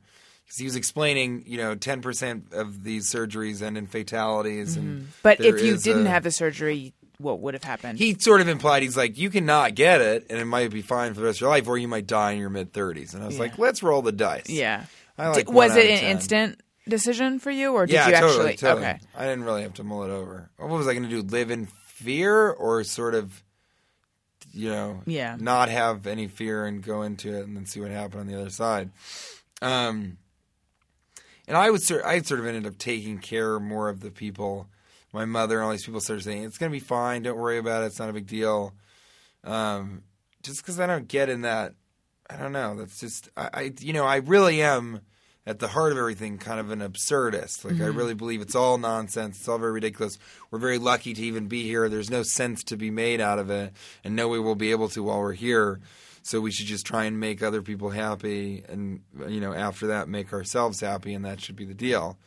Because 0.50 0.58
he 0.58 0.64
was 0.64 0.74
explaining, 0.74 1.44
you 1.46 1.58
know, 1.58 1.76
ten 1.76 2.02
percent 2.02 2.46
of 2.52 2.82
these 2.82 3.08
surgeries 3.08 3.62
end 3.62 3.78
in 3.78 3.86
fatalities, 3.86 4.76
and 4.76 5.06
But 5.22 5.38
if 5.40 5.62
you 5.62 5.76
didn't 5.76 6.08
a- 6.08 6.10
have 6.10 6.24
the 6.24 6.32
surgery, 6.32 6.92
what 7.18 7.38
would 7.38 7.54
have 7.54 7.62
happened? 7.62 8.00
he 8.00 8.16
sort 8.18 8.40
of 8.40 8.48
implied 8.48 8.82
he's 8.82 8.96
like, 8.96 9.16
you 9.16 9.30
cannot 9.30 9.76
get 9.76 10.00
it, 10.00 10.26
and 10.28 10.40
it 10.40 10.44
might 10.46 10.72
be 10.72 10.82
fine 10.82 11.14
for 11.14 11.20
the 11.20 11.26
rest 11.26 11.36
of 11.36 11.42
your 11.42 11.50
life, 11.50 11.68
or 11.68 11.78
you 11.78 11.86
might 11.86 12.08
die 12.08 12.32
in 12.32 12.40
your 12.40 12.50
mid 12.50 12.72
thirties. 12.72 13.14
And 13.14 13.22
I 13.22 13.26
was 13.26 13.36
Yeah. 13.36 13.42
like, 13.42 13.58
let's 13.58 13.80
roll 13.84 14.02
the 14.02 14.10
dice. 14.10 14.50
yeah. 14.50 14.86
I 15.16 15.28
like 15.28 15.46
D- 15.46 15.52
was 15.52 15.76
it 15.76 15.86
an 15.88 15.98
10. 15.98 16.10
instant 16.10 16.60
decision 16.88 17.38
for 17.38 17.52
you, 17.52 17.74
or 17.74 17.86
did 17.86 17.92
yeah, 17.94 18.08
you 18.08 18.14
totally, 18.14 18.30
actually? 18.52 18.56
totally. 18.56 18.86
Okay. 18.88 18.98
I 19.16 19.24
didn't 19.26 19.44
really 19.44 19.62
have 19.62 19.74
to 19.74 19.84
mull 19.84 20.02
it 20.02 20.10
over. 20.10 20.50
What 20.56 20.70
was 20.70 20.88
I 20.88 20.94
going 20.94 21.04
to 21.04 21.08
do? 21.10 21.22
Live 21.22 21.52
in 21.52 21.66
fear, 21.86 22.50
or 22.50 22.82
sort 22.82 23.14
of, 23.14 23.40
you 24.52 24.70
know, 24.70 25.02
Yeah. 25.06 25.36
not 25.38 25.68
have 25.68 26.08
any 26.08 26.26
fear 26.26 26.64
and 26.66 26.82
go 26.82 27.02
into 27.02 27.36
it 27.36 27.46
and 27.46 27.56
then 27.56 27.66
see 27.66 27.78
what 27.80 27.92
happened 27.92 28.22
on 28.22 28.26
the 28.26 28.40
other 28.40 28.50
side. 28.50 28.90
Um, 29.62 30.16
and 31.50 31.58
I 31.58 31.68
would 31.68 31.82
sort, 31.82 32.04
I 32.04 32.22
sort 32.22 32.38
of 32.38 32.46
ended 32.46 32.64
up 32.64 32.78
taking 32.78 33.18
care 33.18 33.58
more 33.58 33.88
of 33.88 33.98
the 33.98 34.12
people. 34.12 34.68
My 35.12 35.24
mother 35.24 35.56
and 35.56 35.64
all 35.64 35.72
these 35.72 35.84
people 35.84 36.00
started 36.00 36.22
saying, 36.22 36.44
"It's 36.44 36.58
going 36.58 36.70
to 36.70 36.76
be 36.76 36.78
fine. 36.78 37.24
Don't 37.24 37.36
worry 37.36 37.58
about 37.58 37.82
it. 37.82 37.86
It's 37.86 37.98
not 37.98 38.08
a 38.08 38.12
big 38.12 38.28
deal." 38.28 38.72
Um, 39.42 40.04
just 40.44 40.62
because 40.62 40.78
I 40.78 40.86
don't 40.86 41.08
get 41.08 41.28
in 41.28 41.40
that, 41.40 41.74
I 42.30 42.36
don't 42.36 42.52
know. 42.52 42.76
That's 42.76 43.00
just 43.00 43.30
I, 43.36 43.50
I, 43.52 43.72
you 43.80 43.92
know, 43.92 44.06
I 44.06 44.16
really 44.18 44.62
am 44.62 45.00
at 45.44 45.58
the 45.58 45.66
heart 45.66 45.90
of 45.90 45.98
everything 45.98 46.38
kind 46.38 46.60
of 46.60 46.70
an 46.70 46.78
absurdist. 46.78 47.64
Like 47.64 47.80
I 47.80 47.86
really 47.86 48.14
believe 48.14 48.42
it's 48.42 48.54
all 48.54 48.78
nonsense. 48.78 49.38
It's 49.38 49.48
all 49.48 49.58
very 49.58 49.72
ridiculous. 49.72 50.18
We're 50.52 50.60
very 50.60 50.78
lucky 50.78 51.14
to 51.14 51.22
even 51.22 51.48
be 51.48 51.64
here. 51.64 51.88
There's 51.88 52.10
no 52.10 52.22
sense 52.22 52.62
to 52.64 52.76
be 52.76 52.92
made 52.92 53.20
out 53.20 53.40
of 53.40 53.50
it, 53.50 53.72
and 54.04 54.14
no 54.14 54.28
way 54.28 54.38
we'll 54.38 54.54
be 54.54 54.70
able 54.70 54.88
to 54.90 55.02
while 55.02 55.18
we're 55.18 55.32
here. 55.32 55.80
So 56.30 56.40
we 56.40 56.52
should 56.52 56.66
just 56.66 56.86
try 56.86 57.06
and 57.06 57.18
make 57.18 57.42
other 57.42 57.60
people 57.60 57.90
happy, 57.90 58.62
and 58.68 59.00
you 59.26 59.40
know, 59.40 59.52
after 59.52 59.88
that, 59.88 60.08
make 60.08 60.32
ourselves 60.32 60.80
happy, 60.80 61.12
and 61.12 61.24
that 61.24 61.40
should 61.40 61.56
be 61.56 61.64
the 61.64 61.74
deal. 61.74 62.18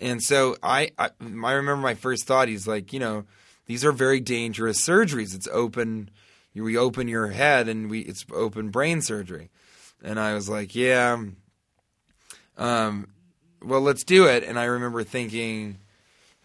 And 0.00 0.22
so 0.22 0.56
I, 0.62 0.92
I, 0.96 1.10
I 1.20 1.52
remember 1.52 1.78
my 1.78 1.94
first 1.94 2.24
thought. 2.24 2.46
He's 2.46 2.68
like, 2.68 2.92
you 2.92 3.00
know, 3.00 3.24
these 3.66 3.84
are 3.84 3.90
very 3.90 4.20
dangerous 4.20 4.80
surgeries. 4.80 5.34
It's 5.34 5.48
open. 5.48 6.08
We 6.54 6.78
open 6.78 7.08
your 7.08 7.26
head, 7.26 7.66
and 7.68 7.90
we 7.90 8.02
it's 8.02 8.24
open 8.32 8.70
brain 8.70 9.02
surgery. 9.02 9.50
And 10.04 10.20
I 10.20 10.34
was 10.34 10.48
like, 10.48 10.76
yeah. 10.76 11.20
Um, 12.56 13.08
well, 13.60 13.80
let's 13.80 14.04
do 14.04 14.28
it. 14.28 14.44
And 14.44 14.56
I 14.56 14.66
remember 14.66 15.02
thinking, 15.02 15.78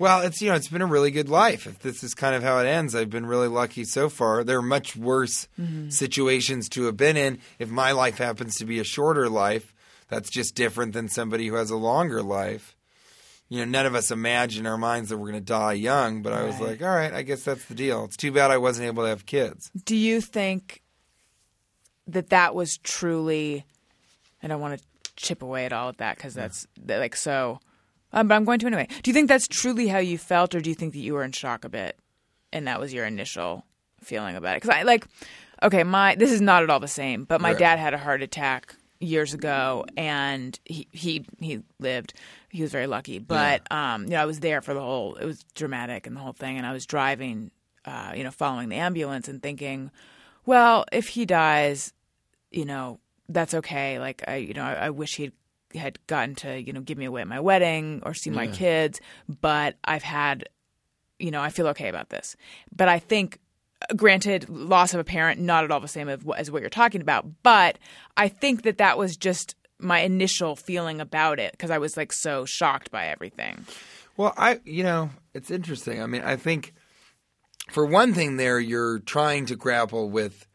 well, 0.02 0.22
it's 0.22 0.41
you 0.41 0.49
know, 0.49 0.56
it's 0.56 0.68
been 0.68 0.82
a 0.82 0.88
really 0.88 1.12
good 1.12 1.30
life. 1.30 1.68
If 1.68 1.78
this 1.78 2.04
is 2.04 2.16
kind 2.16 2.34
of 2.34 2.41
how 2.41 2.58
it 2.58 2.66
ends, 2.66 2.95
I've 2.95 3.12
been 3.12 3.28
really 3.28 3.47
lucky 3.47 3.84
so 3.84 4.10
far. 4.10 4.43
There 4.43 4.58
are 4.58 4.64
much 4.64 4.95
worse 4.95 5.47
mm-hmm. 5.60 5.89
situations 5.89 6.68
to 6.70 6.86
have 6.86 6.97
been 6.97 7.16
in. 7.16 7.38
If 7.60 7.70
my 7.70 7.91
life 7.91 8.18
happens 8.18 8.56
to 8.56 8.66
be 8.66 8.80
a 8.80 8.84
shorter 8.84 9.30
life, 9.30 9.76
that's 10.08 10.32
just 10.32 10.56
different 10.56 10.93
than 10.93 11.08
somebody 11.08 11.45
who 11.47 11.54
has 11.54 11.70
a 11.70 11.76
longer 11.76 12.24
life. 12.24 12.76
You 13.47 13.60
know, 13.60 13.66
none 13.66 13.86
of 13.86 13.93
us 13.93 14.10
imagine 14.10 14.66
in 14.66 14.72
our 14.72 14.78
minds 14.78 15.10
that 15.10 15.20
we're 15.20 15.30
going 15.30 15.43
to 15.43 15.45
die 15.45 15.74
young, 15.74 16.24
but 16.24 16.34
I 16.34 16.45
was 16.45 16.60
like, 16.60 16.82
all 16.82 16.89
right, 16.89 17.14
I 17.14 17.22
guess 17.22 17.43
that's 17.43 17.66
the 17.66 17.76
deal. 17.76 18.06
It's 18.06 18.18
too 18.18 18.32
bad 18.32 18.49
I 18.49 18.58
wasn't 18.58 18.88
able 18.88 19.04
to 19.04 19.10
have 19.10 19.28
kids. 19.28 19.70
Do 19.86 19.95
you 19.95 20.20
think 20.20 20.82
that 22.08 22.30
that 22.32 22.56
was 22.56 22.80
truly? 22.80 23.68
I 24.41 24.47
don't 24.47 24.62
want 24.62 24.80
to 24.80 24.86
chip 25.16 25.43
away 25.43 25.66
at 25.66 25.74
all 25.74 25.89
of 25.89 25.97
that 25.97 26.18
because 26.18 26.34
that's 26.34 26.66
that, 26.86 26.97
like 26.97 27.16
so. 27.16 27.60
Um, 28.14 28.28
but 28.28 28.36
I'm 28.36 28.45
going 28.45 28.59
to 28.59 28.68
anyway. 28.68 28.88
Do 29.03 29.09
you 29.09 29.14
think 29.14 29.28
that's 29.28 29.47
truly 29.47 29.88
how 29.88 29.99
you 29.99 30.18
felt, 30.18 30.53
or 30.55 30.59
do 30.62 30.70
you 30.70 30.76
think 30.76 30.93
that 30.93 30.99
you 30.99 31.14
were 31.14 31.24
in 31.24 31.32
shock 31.32 31.64
a 31.66 31.70
bit, 31.70 31.97
and 32.51 32.68
that 32.68 32.80
was 32.80 32.93
your 32.93 33.05
initial 33.05 33.66
feeling 34.01 34.36
about 34.36 34.55
it? 34.55 34.62
Because 34.62 34.76
I 34.76 34.84
like, 34.84 35.05
okay, 35.64 35.84
my 35.84 36.16
this 36.16 36.32
is 36.32 36.41
not 36.41 36.64
at 36.64 36.70
all 36.70 36.80
the 36.80 36.88
same, 36.88 37.24
but 37.26 37.41
my 37.41 37.49
Right. 37.49 37.59
dad 37.59 37.80
had 37.80 37.93
a 37.93 37.97
heart 37.97 38.22
attack 38.22 38.76
years 38.99 39.34
ago, 39.34 39.86
and 39.97 40.59
he 40.66 40.88
he 40.91 41.26
he 41.39 41.64
lived. 41.80 42.14
He 42.49 42.62
was 42.62 42.72
very 42.72 42.88
lucky, 42.88 43.18
but 43.20 43.62
um, 43.72 44.03
you 44.03 44.09
know, 44.12 44.22
I 44.22 44.26
was 44.26 44.41
there 44.41 44.62
for 44.62 44.74
the 44.74 44.82
whole. 44.82 45.16
It 45.16 45.26
was 45.26 45.43
dramatic 45.55 46.05
and 46.05 46.16
the 46.16 46.20
whole 46.20 46.34
thing, 46.34 46.57
and 46.57 46.68
I 46.68 46.74
was 46.74 46.86
driving, 46.86 47.51
uh, 47.86 48.12
you 48.16 48.24
know, 48.26 48.32
following 48.32 48.68
the 48.70 48.76
ambulance 48.76 49.28
and 49.30 49.41
thinking, 49.41 49.89
well, 50.45 50.84
if 50.91 51.07
he 51.07 51.26
dies, 51.26 51.93
you 52.51 52.66
know, 52.66 52.99
that's 53.30 53.53
okay. 53.53 53.99
Like 53.99 54.24
I, 54.28 54.36
you 54.36 54.53
know, 54.53 54.64
I, 54.64 54.74
I 54.74 54.89
wish 54.89 55.16
he 55.16 55.32
had 55.76 55.99
gotten 56.07 56.36
to, 56.36 56.59
you 56.59 56.74
know, 56.74 56.82
give 56.82 56.97
me 56.97 57.05
away 57.05 57.22
at 57.22 57.28
my 57.28 57.39
wedding 57.39 58.01
or 58.05 58.13
see 58.13 58.30
my 58.30 58.47
kids, 58.47 58.99
but 59.28 59.76
I've 59.84 60.03
had, 60.03 60.49
you 61.19 61.32
know, 61.32 61.41
I 61.41 61.49
feel 61.49 61.67
okay 61.67 61.89
about 61.89 62.09
this. 62.09 62.36
But 62.76 62.88
I 62.88 62.99
think, 62.99 63.39
uh, 63.89 63.95
granted, 63.95 64.49
loss 64.49 64.93
of 64.93 64.99
a 64.99 65.03
parent, 65.03 65.39
not 65.39 65.63
at 65.63 65.72
all 65.72 65.80
the 65.80 65.88
same 65.88 66.09
as 66.09 66.24
what, 66.24 66.39
as 66.39 66.51
what 66.51 66.61
you're 66.61 66.69
talking 66.69 67.01
about, 67.01 67.26
but 67.43 67.78
I 68.17 68.28
think 68.28 68.63
that 68.63 68.78
that 68.78 68.97
was 68.97 69.17
just 69.17 69.55
my 69.80 69.99
initial 69.99 70.55
feeling 70.55 71.01
about 71.01 71.39
it 71.39 71.51
because 71.53 71.72
I 71.72 71.80
was 71.80 71.97
like 71.97 72.13
so 72.13 72.45
shocked 72.45 72.91
by 72.91 73.07
everything. 73.07 73.65
Well, 74.17 74.34
I 74.38 74.59
you 74.63 74.84
know, 74.84 75.09
it's 75.34 75.49
interesting. 75.49 76.01
I 76.01 76.05
mean, 76.05 76.22
I 76.22 76.36
think 76.36 76.74
for 77.72 77.86
one 77.86 78.13
thing 78.13 78.38
there 78.38 78.59
you're 78.59 78.99
trying 78.99 79.45
to 79.47 79.55
grapple 79.55 80.09
with 80.09 80.45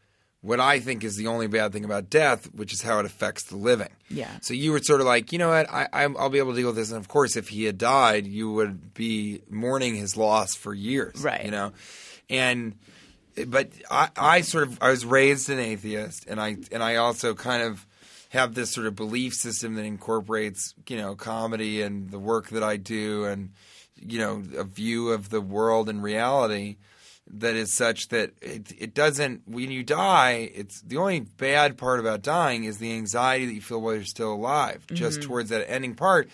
what 0.41 0.59
I 0.59 0.79
think 0.79 1.03
is 1.03 1.15
the 1.15 1.27
only 1.27 1.47
bad 1.47 1.73
thing 1.73 1.83
about 1.83 2.09
death, 2.09 2.45
which 2.53 2.71
is 2.71 2.81
how 2.81 2.99
it 2.99 3.05
affects 3.05 3.43
the 3.45 3.57
living. 3.57 3.89
Yeah. 4.09 4.29
So 4.41 4.53
you 4.53 4.71
were 4.71 4.79
sort 4.79 5.01
of 5.01 5.07
like, 5.07 5.31
you 5.31 5.39
know 5.39 5.49
what, 5.49 5.69
I, 5.69 5.87
I'll 5.93 6.29
be 6.29 6.37
able 6.37 6.51
to 6.51 6.57
deal 6.57 6.67
with 6.67 6.75
this. 6.75 6.91
And 6.91 6.99
of 6.99 7.07
course, 7.07 7.35
if 7.35 7.49
he 7.49 7.65
had 7.65 7.77
died, 7.77 8.27
you 8.27 8.51
would 8.51 8.93
be 8.93 9.41
mourning 9.49 9.95
his 9.95 10.15
loss 10.15 10.55
for 10.55 10.73
years. 10.73 11.21
Right. 11.21 11.43
You 11.45 11.51
know, 11.51 11.73
and 12.29 12.75
but 13.45 13.69
I, 13.89 14.09
I 14.17 14.41
sort 14.41 14.67
of 14.67 14.81
I 14.81 14.89
was 14.89 15.05
raised 15.05 15.49
an 15.49 15.59
atheist, 15.59 16.25
and 16.27 16.39
I 16.39 16.57
and 16.71 16.81
I 16.81 16.95
also 16.95 17.35
kind 17.35 17.63
of 17.63 17.85
have 18.29 18.53
this 18.55 18.71
sort 18.71 18.87
of 18.87 18.95
belief 18.95 19.33
system 19.33 19.75
that 19.75 19.85
incorporates 19.85 20.73
you 20.87 20.97
know 20.97 21.15
comedy 21.15 21.81
and 21.81 22.09
the 22.09 22.19
work 22.19 22.49
that 22.49 22.63
I 22.63 22.77
do, 22.77 23.25
and 23.25 23.51
you 23.95 24.19
know 24.19 24.43
a 24.57 24.63
view 24.63 25.09
of 25.09 25.29
the 25.29 25.41
world 25.41 25.89
and 25.89 26.01
reality 26.01 26.77
that 27.29 27.55
is 27.55 27.75
such 27.75 28.07
that 28.09 28.31
it, 28.41 28.71
it 28.77 28.93
doesn't 28.93 29.41
when 29.47 29.69
you 29.69 29.83
die 29.83 30.49
it's 30.53 30.81
the 30.81 30.97
only 30.97 31.19
bad 31.19 31.77
part 31.77 31.99
about 31.99 32.21
dying 32.21 32.63
is 32.63 32.77
the 32.77 32.93
anxiety 32.93 33.45
that 33.45 33.53
you 33.53 33.61
feel 33.61 33.81
while 33.81 33.95
you're 33.95 34.03
still 34.03 34.33
alive. 34.33 34.83
Mm-hmm. 34.87 34.95
Just 34.95 35.21
towards 35.21 35.49
that 35.49 35.69
ending 35.69 35.95
part 35.95 36.29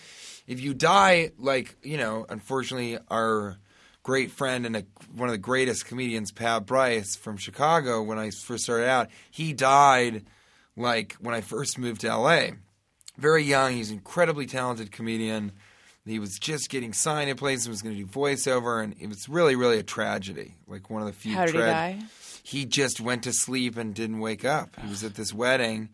if 0.46 0.60
you 0.60 0.74
die 0.74 1.30
like 1.38 1.76
you 1.82 1.96
know 1.96 2.26
unfortunately 2.28 2.98
our 3.10 3.56
great 4.02 4.30
friend 4.30 4.66
and 4.66 4.76
a, 4.76 4.84
one 5.14 5.28
of 5.28 5.32
the 5.32 5.38
greatest 5.38 5.86
comedians 5.86 6.30
pat 6.30 6.66
bryce 6.66 7.16
from 7.16 7.36
chicago 7.36 8.02
when 8.02 8.18
i 8.18 8.30
first 8.30 8.64
started 8.64 8.86
out 8.86 9.08
he 9.30 9.52
died 9.52 10.24
like 10.76 11.14
when 11.20 11.34
i 11.34 11.40
first 11.40 11.78
moved 11.78 12.02
to 12.02 12.16
la 12.16 12.46
very 13.16 13.44
young 13.44 13.72
he's 13.72 13.90
an 13.90 13.96
incredibly 13.96 14.46
talented 14.46 14.92
comedian 14.92 15.52
he 16.06 16.18
was 16.18 16.38
just 16.38 16.68
getting 16.68 16.92
signed 16.92 17.30
in 17.30 17.36
place 17.36 17.60
places, 17.60 17.68
was 17.68 17.82
going 17.82 17.96
to 17.96 18.02
do 18.02 18.06
voiceover, 18.06 18.82
and 18.82 18.94
it 19.00 19.08
was 19.08 19.28
really, 19.28 19.56
really 19.56 19.78
a 19.78 19.82
tragedy. 19.82 20.54
Like 20.66 20.90
one 20.90 21.02
of 21.02 21.06
the 21.06 21.14
few. 21.14 21.34
How 21.34 21.46
did 21.46 21.54
he 21.54 21.60
die? 21.60 21.98
he 22.44 22.66
just 22.66 23.00
went 23.00 23.22
to 23.22 23.32
sleep 23.32 23.78
and 23.78 23.94
didn't 23.94 24.20
wake 24.20 24.44
up. 24.44 24.78
He 24.78 24.86
was 24.86 25.02
at 25.02 25.14
this 25.14 25.32
wedding, 25.32 25.88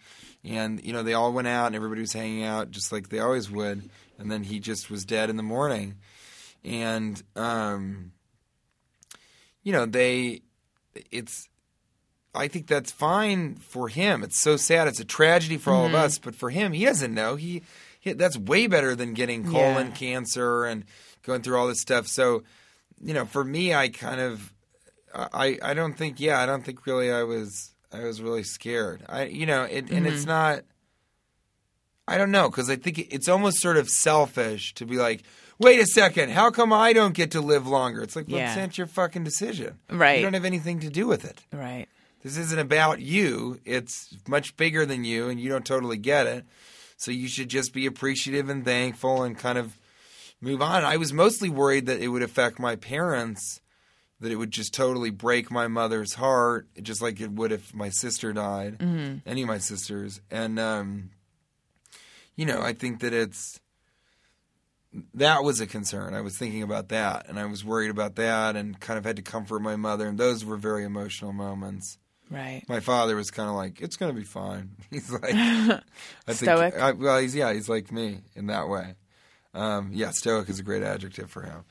and 0.45 0.85
you 0.85 0.93
know 0.93 1.05
they 1.05 1.15
all 1.15 1.33
went 1.33 1.47
out 1.47 1.67
and 1.69 1.77
everybody 1.77 2.01
was 2.01 2.13
hanging 2.13 2.43
out 2.43 2.73
just 2.73 2.91
like 2.91 3.09
they 3.09 3.21
always 3.21 3.49
would, 3.49 3.89
and 4.19 4.31
then 4.31 4.43
he 4.43 4.59
just 4.59 4.91
was 4.91 5.05
dead 5.05 5.31
in 5.31 5.37
the 5.37 5.45
morning, 5.45 5.95
and 6.65 7.23
um, 7.37 8.11
you 9.63 9.73
know 9.73 9.87
they, 9.87 10.43
it's. 11.11 11.49
I 12.33 12.47
think 12.47 12.69
that's 12.69 12.93
fine 12.93 13.57
for 13.57 13.89
him. 13.89 14.23
It's 14.23 14.39
so 14.39 14.57
sad. 14.57 14.87
It's 14.87 15.01
a 15.01 15.05
tragedy 15.05 15.57
for 15.57 15.73
all 15.73 15.87
of 15.87 15.95
us, 15.95 16.17
but 16.19 16.37
for 16.37 16.51
him, 16.51 16.73
he 16.73 16.85
doesn't 16.85 17.13
know. 17.13 17.35
He 17.35 17.63
that's 18.05 18.37
way 18.37 18.67
better 18.67 18.95
than 18.95 19.15
getting 19.15 19.45
colon 19.45 19.89
Yeah. 19.89 19.95
cancer 19.95 20.65
and 20.65 20.85
going 21.23 21.43
through 21.43 21.59
all 21.59 21.69
this 21.69 21.81
stuff. 21.81 22.07
So, 22.07 22.43
you 23.01 23.15
know, 23.15 23.25
for 23.25 23.45
me, 23.45 23.75
I 23.75 23.89
kind 23.89 24.21
of, 24.21 24.53
I, 25.15 25.59
I 25.63 25.75
don't 25.75 25.97
think, 25.97 26.21
yeah, 26.21 26.41
I 26.41 26.47
don't 26.47 26.65
think 26.65 26.87
really 26.87 27.11
I 27.11 27.23
was, 27.23 27.73
I 27.93 28.05
was 28.05 28.23
really 28.23 28.43
scared. 28.43 29.03
I, 29.09 29.25
you 29.25 29.47
know, 29.47 29.65
it, 29.65 29.91
and 29.91 30.07
it's 30.07 30.21
mm-hmm. 30.21 30.31
not, 30.31 30.61
I 32.07 32.19
don't 32.19 32.31
know, 32.31 32.49
because 32.51 32.71
I 32.71 32.77
think 32.77 32.99
it's 32.99 33.29
almost 33.29 33.61
sort 33.61 33.77
of 33.77 33.89
selfish 33.89 34.75
to 34.75 34.87
be 34.87 34.97
like, 34.97 35.23
wait 35.59 35.79
a 35.79 35.87
second, 35.87 36.31
how 36.31 36.51
come 36.51 36.73
I 36.73 36.93
don't 36.93 37.15
get 37.15 37.33
to 37.33 37.41
live 37.41 37.67
longer? 37.67 38.03
It's 38.03 38.17
like, 38.17 38.29
well, 38.29 38.39
Yeah. 38.39 38.49
it's 38.49 38.57
not 38.57 38.79
your 38.79 38.87
fucking 38.87 39.25
decision. 39.25 39.79
Right. 39.91 40.19
You 40.19 40.25
don't 40.25 40.35
have 40.35 40.45
anything 40.45 40.81
to 40.81 40.91
do 40.91 41.07
with 41.07 41.25
it. 41.25 41.43
Right. 41.53 41.87
This 42.23 42.37
isn't 42.37 42.59
about 42.59 43.01
you. 43.01 43.61
It's 43.65 44.17
much 44.29 44.57
bigger 44.57 44.85
than 44.85 45.05
you, 45.05 45.29
and 45.29 45.41
you 45.41 45.49
don't 45.49 45.65
totally 45.65 45.97
get 45.97 46.27
it. 46.27 46.45
So 47.01 47.13
you 47.13 47.29
should 47.29 47.49
just 47.49 47.73
be 47.73 47.87
appreciative 47.87 48.51
and 48.51 48.63
thankful 48.63 49.23
and 49.23 49.37
kind 49.37 49.57
of 49.57 49.79
move 50.39 50.61
on. 50.61 50.85
I 50.85 50.99
was 50.99 51.15
mostly 51.15 51.49
worried 51.49 51.87
that 51.87 52.03
it 52.03 52.09
would 52.09 52.23
affect 52.23 52.59
my 52.59 52.77
parents, 52.77 53.63
that 54.21 54.31
it 54.31 54.37
would 54.37 54.51
just 54.51 54.75
totally 54.75 55.09
break 55.09 55.51
my 55.51 55.67
mother's 55.67 56.13
heart, 56.13 56.69
just 56.83 57.01
like 57.01 57.19
it 57.19 57.33
would 57.33 57.53
if 57.53 57.75
my 57.75 57.89
sister 57.89 58.35
died, 58.35 58.77
any 59.25 59.41
of 59.41 59.49
my 59.49 59.57
sisters. 59.57 60.21
And, 60.31 60.61
um, 60.61 61.09
you 62.37 62.45
know, 62.45 62.61
I 62.61 62.75
think 62.75 63.01
that 63.01 63.15
it's 63.15 63.61
that 65.15 65.43
was 65.43 65.59
a 65.59 65.67
concern. 65.67 66.13
I 66.13 66.21
was 66.21 66.37
thinking 66.37 66.63
about 66.63 66.91
that, 66.91 67.31
and 67.31 67.39
I 67.39 67.47
was 67.47 67.65
worried 67.65 67.91
about 67.91 68.17
that, 68.17 68.57
and 68.57 68.79
kind 68.79 68.99
of 68.99 69.07
had 69.07 69.17
to 69.17 69.23
comfort 69.23 69.61
my 69.61 69.77
mother. 69.77 70.07
And 70.07 70.19
those 70.19 70.45
were 70.45 70.59
very 70.59 70.85
emotional 70.85 71.33
moments. 71.33 71.97
Right. 72.31 72.63
My 72.69 72.81
father 72.81 73.17
was 73.17 73.31
kind 73.31 73.49
of 73.49 73.57
like, 73.57 73.81
"It's 73.81 73.97
going 73.97 74.15
to 74.15 74.19
be 74.19 74.25
fine." 74.25 74.71
He's 74.91 75.11
like, 75.11 75.23
I 75.35 75.81
think, 76.27 76.37
Stoic? 76.37 76.79
I, 76.79 76.93
well, 76.93 77.19
he's 77.19 77.35
yeah, 77.35 77.53
he's 77.53 77.69
like 77.69 77.91
me 77.91 78.21
in 78.37 78.47
that 78.47 78.69
way. 78.69 78.95
Um, 79.53 79.91
yeah, 79.93 80.11
stoic 80.11 80.49
is 80.49 80.61
a 80.61 80.63
great 80.63 80.85
adjective 80.85 81.29
for 81.29 81.43
him, 81.43 81.65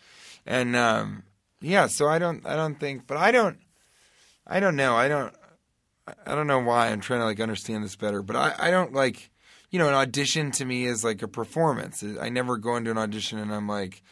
and 0.45 0.76
um, 0.76 1.24
yeah. 1.62 1.88
So 1.88 2.07
I 2.07 2.20
don't, 2.20 2.45
I 2.45 2.57
don't 2.57 2.78
think, 2.78 3.07
but 3.07 3.16
I 3.16 3.32
don't, 3.32 3.57
I 4.45 4.60
don't 4.60 4.76
know. 4.76 4.97
I 4.97 5.07
don't, 5.07 5.34
I 6.26 6.36
don't 6.36 6.47
know 6.47 6.60
why. 6.60 6.88
I'm 6.89 6.99
trying 6.99 7.22
to 7.22 7.26
like 7.26 7.39
understand 7.39 7.84
this 7.84 7.95
better, 7.95 8.22
but 8.22 8.36
I, 8.36 8.53
I 8.60 8.72
don't 8.72 8.93
like, 8.93 9.30
you 9.70 9.80
know, 9.80 9.88
an 9.88 9.93
audition 9.93 10.51
to 10.51 10.66
me 10.66 10.86
is 10.86 11.03
like 11.03 11.22
a 11.22 11.28
performance. 11.28 12.03
I 12.20 12.28
never 12.28 12.57
go 12.57 12.76
into 12.76 12.91
an 12.91 12.97
audition 12.97 13.39
and 13.39 13.53
I'm 13.53 13.68
like, 13.68 14.03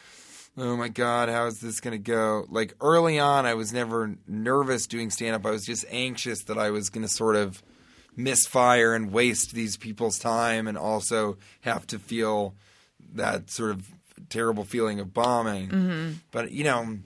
oh 0.58 0.76
my 0.76 0.88
god, 0.88 1.28
how 1.28 1.46
is 1.46 1.60
this 1.60 1.80
going 1.80 1.92
to 1.92 1.98
go? 1.98 2.44
Like 2.48 2.74
early 2.80 3.18
on, 3.18 3.46
I 3.46 3.54
was 3.54 3.72
never 3.72 4.16
nervous 4.26 4.86
doing 4.86 5.10
stand 5.10 5.36
up. 5.36 5.46
I 5.46 5.50
was 5.50 5.64
just 5.64 5.84
anxious 5.90 6.44
that 6.44 6.58
I 6.58 6.70
was 6.70 6.90
going 6.90 7.06
to 7.06 7.12
sort 7.12 7.36
of 7.36 7.62
misfire 8.16 8.94
and 8.94 9.12
waste 9.12 9.54
these 9.54 9.76
people's 9.76 10.18
time, 10.18 10.66
and 10.66 10.76
also 10.76 11.38
have 11.60 11.86
to 11.88 11.98
feel 11.98 12.54
that 13.14 13.50
sort 13.50 13.70
of 13.70 13.88
terrible 14.28 14.64
feeling 14.64 15.00
of 15.00 15.14
bombing. 15.14 15.68
Mm-hmm. 15.68 16.12
But 16.30 16.50
you 16.50 16.64
know. 16.64 16.98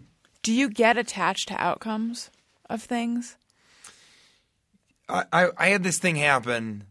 Do 0.42 0.52
you 0.52 0.68
get 0.68 0.96
attached 0.96 1.48
to 1.48 1.54
outcomes 1.54 2.30
of 2.68 2.82
things? 2.82 3.36
I, 5.08 5.24
I, 5.32 5.48
I 5.56 5.68
had 5.68 5.84
this 5.84 5.98
thing 5.98 6.16
happen 6.16 6.84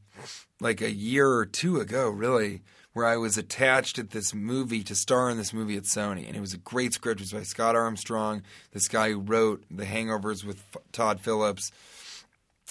like 0.61 0.79
a 0.81 0.91
year 0.91 1.27
or 1.27 1.45
two 1.45 1.79
ago, 1.79 2.09
really, 2.09 2.61
where 2.93 3.05
I 3.05 3.17
was 3.17 3.37
attached 3.37 3.99
at 3.99 4.11
this 4.11 4.33
movie 4.33 4.83
to 4.83 4.95
star 4.95 5.29
in 5.29 5.37
this 5.37 5.53
movie 5.53 5.77
at 5.77 5.83
Sony, 5.83 6.27
and 6.27 6.35
it 6.35 6.41
was 6.41 6.53
a 6.53 6.57
great 6.57 6.93
script. 6.93 7.21
It 7.21 7.23
was 7.23 7.33
by 7.33 7.43
Scot 7.43 7.75
Armstrong, 7.75 8.43
this 8.71 8.87
guy 8.87 9.11
who 9.11 9.19
wrote 9.19 9.63
The 9.71 9.85
Hangovers 9.85 10.43
with 10.43 10.63
F- 10.75 10.81
Todd 10.91 11.21
Phillips, 11.21 11.71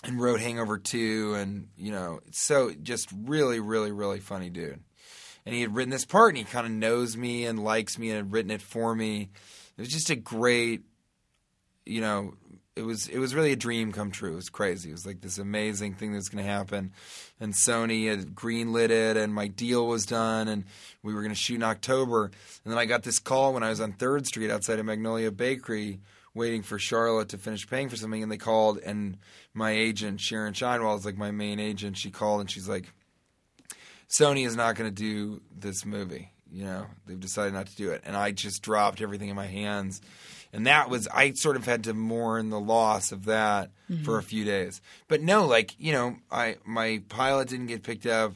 and 0.04 0.20
wrote 0.20 0.40
Hangover 0.40 0.78
Two, 0.78 1.34
and 1.34 1.68
you 1.76 1.92
know, 1.92 2.20
so 2.30 2.72
just 2.82 3.08
really, 3.24 3.60
really, 3.60 3.92
really 3.92 4.20
funny 4.20 4.50
dude. 4.50 4.80
And 5.46 5.54
he 5.54 5.62
had 5.62 5.74
written 5.74 5.90
this 5.90 6.04
part, 6.04 6.30
and 6.30 6.38
he 6.38 6.44
kind 6.44 6.66
of 6.66 6.72
knows 6.72 7.16
me 7.16 7.46
and 7.46 7.64
likes 7.64 7.98
me, 7.98 8.10
and 8.10 8.16
had 8.16 8.32
written 8.32 8.50
it 8.50 8.62
for 8.62 8.94
me. 8.94 9.30
It 9.76 9.80
was 9.80 9.88
just 9.88 10.10
a 10.10 10.16
great 10.16 10.82
you 11.86 12.00
know, 12.00 12.34
it 12.76 12.82
was 12.82 13.08
it 13.08 13.18
was 13.18 13.34
really 13.34 13.52
a 13.52 13.56
dream 13.56 13.92
come 13.92 14.10
true. 14.10 14.32
It 14.32 14.36
was 14.36 14.48
crazy. 14.48 14.90
It 14.90 14.92
was 14.92 15.06
like 15.06 15.20
this 15.20 15.38
amazing 15.38 15.94
thing 15.94 16.12
that's 16.12 16.28
going 16.28 16.44
to 16.44 16.50
happen, 16.50 16.92
and 17.40 17.52
Sony 17.52 18.08
had 18.08 18.34
greenlit 18.34 18.90
it, 18.90 19.16
and 19.16 19.34
my 19.34 19.48
deal 19.48 19.86
was 19.86 20.06
done, 20.06 20.48
and 20.48 20.64
we 21.02 21.12
were 21.12 21.20
going 21.20 21.34
to 21.34 21.40
shoot 21.40 21.56
in 21.56 21.62
October. 21.62 22.24
And 22.64 22.72
then 22.72 22.78
I 22.78 22.86
got 22.86 23.02
this 23.02 23.18
call 23.18 23.52
when 23.54 23.62
I 23.62 23.70
was 23.70 23.80
on 23.80 23.92
Third 23.92 24.26
Street 24.26 24.50
outside 24.50 24.78
of 24.78 24.86
Magnolia 24.86 25.30
Bakery, 25.30 26.00
waiting 26.32 26.62
for 26.62 26.78
Charlotte 26.78 27.30
to 27.30 27.38
finish 27.38 27.68
paying 27.68 27.88
for 27.88 27.96
something, 27.96 28.22
and 28.22 28.30
they 28.30 28.38
called, 28.38 28.78
and 28.78 29.18
my 29.52 29.72
agent 29.72 30.20
Sharon 30.20 30.54
Shinewall 30.54 30.96
is 30.96 31.04
like 31.04 31.16
my 31.16 31.32
main 31.32 31.58
agent. 31.58 31.96
She 31.96 32.10
called, 32.10 32.40
and 32.40 32.50
she's 32.50 32.68
like, 32.68 32.92
Sony 34.08 34.46
is 34.46 34.56
not 34.56 34.76
going 34.76 34.88
to 34.88 34.94
do 34.94 35.40
this 35.56 35.84
movie. 35.84 36.32
You 36.52 36.64
know, 36.64 36.86
they've 37.06 37.20
decided 37.20 37.54
not 37.54 37.68
to 37.68 37.76
do 37.76 37.90
it. 37.90 38.02
And 38.04 38.16
I 38.16 38.32
just 38.32 38.62
dropped 38.62 39.00
everything 39.00 39.28
in 39.28 39.36
my 39.36 39.46
hands. 39.46 40.00
And 40.52 40.66
that 40.66 40.90
was, 40.90 41.06
I 41.08 41.32
sort 41.32 41.56
of 41.56 41.64
had 41.64 41.84
to 41.84 41.94
mourn 41.94 42.50
the 42.50 42.58
loss 42.58 43.12
of 43.12 43.26
that 43.26 43.70
mm-hmm. 43.90 44.02
for 44.02 44.18
a 44.18 44.22
few 44.22 44.44
days. 44.44 44.80
But 45.06 45.22
no, 45.22 45.46
like, 45.46 45.74
you 45.78 45.92
know, 45.92 46.16
I 46.30 46.56
my 46.64 47.02
pilot 47.08 47.48
didn't 47.48 47.66
get 47.66 47.82
picked 47.82 48.06
up. 48.06 48.34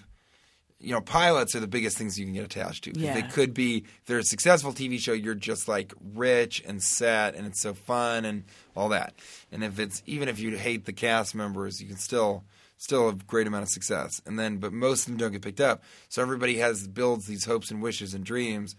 You 0.78 0.92
know, 0.92 1.00
pilots 1.00 1.54
are 1.54 1.60
the 1.60 1.66
biggest 1.66 1.96
things 1.96 2.18
you 2.18 2.26
can 2.26 2.34
get 2.34 2.44
attached 2.44 2.84
to. 2.84 2.92
'Cause 2.92 3.02
They 3.14 3.22
could 3.22 3.54
be, 3.54 3.78
if 3.78 4.04
they're 4.06 4.18
a 4.18 4.24
successful 4.24 4.72
TV 4.72 4.98
show, 4.98 5.12
you're 5.14 5.34
just 5.34 5.66
like 5.66 5.94
rich 6.14 6.62
and 6.66 6.82
set 6.82 7.34
and 7.34 7.46
it's 7.46 7.62
so 7.62 7.72
fun 7.74 8.24
and 8.24 8.44
all 8.76 8.90
that. 8.90 9.14
And 9.50 9.64
if 9.64 9.78
it's, 9.78 10.02
even 10.06 10.28
if 10.28 10.38
you 10.38 10.56
hate 10.56 10.84
the 10.84 10.92
cast 10.92 11.34
members, 11.34 11.80
you 11.80 11.88
can 11.88 11.96
still 11.96 12.44
still 12.76 13.08
a 13.08 13.14
great 13.14 13.46
amount 13.46 13.62
of 13.62 13.68
success. 13.70 14.20
And 14.26 14.38
then, 14.38 14.58
but 14.58 14.72
most 14.72 15.02
of 15.02 15.06
them 15.06 15.16
don't 15.16 15.32
get 15.32 15.42
picked 15.42 15.60
up. 15.60 15.82
So 16.08 16.20
everybody 16.22 16.58
has 16.58 16.86
builds 16.86 17.26
these 17.26 17.44
hopes 17.46 17.70
and 17.70 17.80
wishes 17.82 18.14
and 18.14 18.24
dreams, 18.24 18.76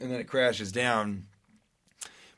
and 0.00 0.10
then 0.10 0.20
it 0.20 0.26
crashes 0.26 0.72
down. 0.72 1.26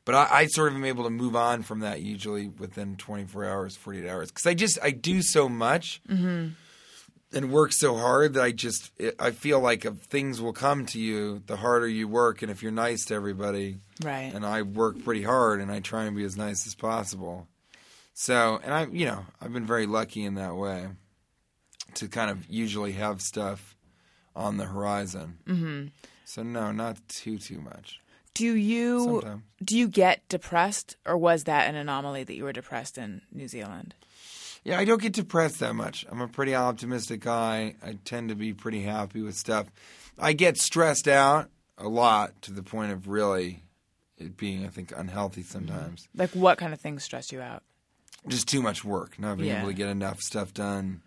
But 0.05 0.15
I, 0.17 0.29
I 0.31 0.47
sort 0.47 0.73
of 0.73 0.75
am 0.77 0.85
able 0.85 1.05
to 1.05 1.11
move 1.11 1.37
on 1.37 1.63
from 1.63 1.81
that 1.81 2.01
usually 2.03 2.49
within 2.49 2.97
24 2.97 3.45
hours, 3.45 3.77
48 3.77 4.09
hours, 4.09 4.29
because 4.31 4.47
I 4.47 4.55
just 4.55 4.79
I 4.83 4.91
do 4.91 5.23
so 5.23 5.49
much 5.49 6.01
and 6.09 7.51
work 7.51 7.73
so 7.73 7.97
hard 7.97 8.35
that 8.35 8.43
I 8.43 8.51
just 8.53 8.91
I 9.19 9.31
feel 9.31 9.61
like 9.61 9.85
things 10.09 10.41
will 10.41 10.53
come 10.53 10.87
to 10.87 10.99
you 11.01 11.43
the 11.47 11.57
harder 11.57 11.89
you 11.89 12.09
work, 12.09 12.43
and 12.43 12.51
if 12.51 12.63
you're 12.63 12.73
nice 12.73 13.05
to 13.07 13.15
everybody, 13.15 13.79
Right. 14.03 14.33
and 14.35 14.45
I 14.45 14.63
work 14.63 15.03
pretty 15.05 15.23
hard 15.23 15.61
and 15.61 15.71
I 15.71 15.81
try 15.81 16.05
and 16.05 16.17
be 16.17 16.25
as 16.25 16.37
nice 16.37 16.67
as 16.67 16.75
possible. 16.75 17.47
So, 18.15 18.61
and 18.63 18.75
I, 18.75 18.87
you 18.87 19.07
know, 19.07 19.25
I've 19.41 19.53
been 19.55 19.67
very 19.67 19.87
lucky 19.87 20.25
in 20.25 20.35
that 20.35 20.55
way 20.57 20.89
to 21.95 22.09
kind 22.09 22.31
of 22.31 22.45
usually 22.51 22.93
have 22.93 23.23
stuff 23.23 23.77
on 24.37 24.57
the 24.59 24.67
horizon. 24.67 25.39
Mm-hmm. 25.47 25.87
So 26.25 26.43
no, 26.43 26.73
not 26.73 26.97
too 27.09 27.39
too 27.39 27.61
much. 27.61 28.01
Do 28.35 28.55
you 28.55 29.05
Sometimes. 29.21 29.43
do 29.65 29.77
you 29.79 29.89
get 29.89 30.27
depressed, 30.29 30.97
or 31.07 31.17
was 31.19 31.45
that 31.45 31.69
an 31.69 31.75
anomaly 31.77 32.25
that 32.25 32.35
you 32.35 32.45
were 32.45 32.53
depressed 32.53 32.97
in 32.99 33.23
New 33.33 33.49
Zealand? 33.49 33.95
Yeah, 34.65 34.79
I 34.79 34.85
don't 34.85 35.03
get 35.03 35.13
depressed 35.13 35.59
that 35.61 35.75
much. 35.75 36.07
I'm 36.09 36.21
a 36.21 36.29
pretty 36.29 36.55
optimistic 36.55 37.21
guy. 37.21 37.75
I 37.85 37.99
tend 38.05 38.29
to 38.29 38.35
be 38.37 38.53
pretty 38.55 38.83
happy 38.83 39.21
with 39.21 39.35
stuff. 39.37 39.67
I 40.19 40.33
get 40.35 40.57
stressed 40.57 41.09
out 41.09 41.51
a 41.79 41.89
lot 41.89 42.41
to 42.43 42.53
the 42.53 42.63
point 42.63 42.93
of 42.93 43.09
really 43.09 43.65
it 44.19 44.37
being, 44.37 44.65
I 44.65 44.69
think, 44.69 44.93
unhealthy 44.97 45.43
sometimes. 45.43 46.07
Like, 46.15 46.31
what 46.31 46.59
kind 46.59 46.73
of 46.73 46.81
things 46.81 47.03
stress 47.03 47.33
you 47.33 47.41
out? 47.41 47.63
just 48.29 48.47
too 48.47 48.63
much 48.63 48.85
work, 48.85 49.19
not 49.19 49.37
being 49.37 49.49
Yeah. 49.51 49.59
able 49.59 49.71
to 49.71 49.75
get 49.75 49.89
enough 49.89 50.21
stuff 50.21 50.55
done. 50.55 51.03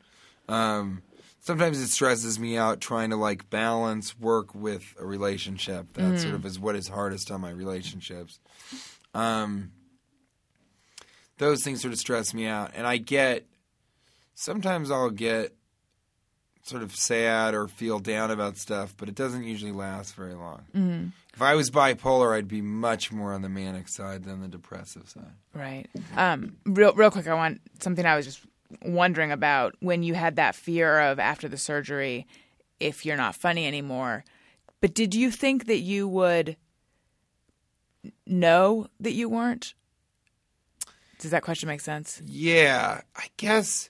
Um, 0.49 1.01
sometimes 1.45 1.79
it 1.79 1.89
stresses 1.89 2.39
me 2.39 2.57
out 2.57 2.81
trying 2.81 3.11
to 3.11 3.15
like 3.15 3.49
balance 3.49 4.17
work 4.19 4.55
with 4.55 4.95
a 4.99 5.05
relationship. 5.05 5.93
That 5.93 6.19
sort 6.19 6.33
of 6.33 6.45
is 6.45 6.59
what 6.59 6.75
is 6.75 6.87
hardest 6.87 7.29
on 7.29 7.39
my 7.39 7.51
relationships. 7.51 8.39
Um, 9.13 9.71
those 11.37 11.63
things 11.63 11.81
sort 11.81 11.93
of 11.93 11.99
stress 11.99 12.33
me 12.33 12.47
out, 12.47 12.71
and 12.73 12.87
I 12.87 12.97
get 12.97 13.45
sometimes 14.33 14.89
I'll 14.89 15.11
get 15.11 15.55
sort 16.63 16.81
of 16.81 16.95
sad 16.95 17.53
or 17.53 17.67
feel 17.67 17.99
down 17.99 18.31
about 18.31 18.57
stuff, 18.57 18.95
but 18.97 19.07
it 19.07 19.13
doesn't 19.13 19.43
usually 19.43 19.71
last 19.71 20.15
very 20.15 20.33
long. 20.33 21.11
If 21.35 21.41
I 21.41 21.53
was 21.53 21.69
bipolar, 21.69 22.35
I'd 22.35 22.47
be 22.47 22.61
much 22.61 23.11
more 23.11 23.33
on 23.33 23.43
the 23.43 23.49
manic 23.49 23.87
side 23.87 24.23
than 24.23 24.41
the 24.41 24.47
depressive 24.47 25.07
side. 25.07 25.35
Right. 25.53 25.85
Um, 26.17 26.55
real, 26.65 26.93
real 26.93 27.11
quick, 27.11 27.27
I 27.27 27.35
want 27.35 27.61
something 27.81 28.03
I 28.03 28.15
was 28.15 28.25
just 28.25 28.41
wondering 28.81 29.31
about 29.31 29.75
when 29.79 30.03
you 30.03 30.13
had 30.13 30.35
that 30.35 30.55
fear 30.55 30.99
of 30.99 31.19
after 31.19 31.47
the 31.47 31.57
surgery, 31.57 32.27
if 32.79 33.05
you're 33.05 33.17
not 33.17 33.35
funny 33.35 33.67
anymore. 33.67 34.23
But 34.81 34.93
did 34.93 35.15
you 35.15 35.31
think 35.31 35.65
that 35.67 35.79
you 35.79 36.07
would 36.07 36.57
know 38.25 38.87
that 38.99 39.13
you 39.13 39.29
weren't? 39.29 39.73
Does 41.19 41.31
that 41.31 41.43
question 41.43 41.67
make 41.67 41.81
sense? 41.81 42.21
Yeah, 42.25 43.01
I 43.15 43.27
guess 43.37 43.89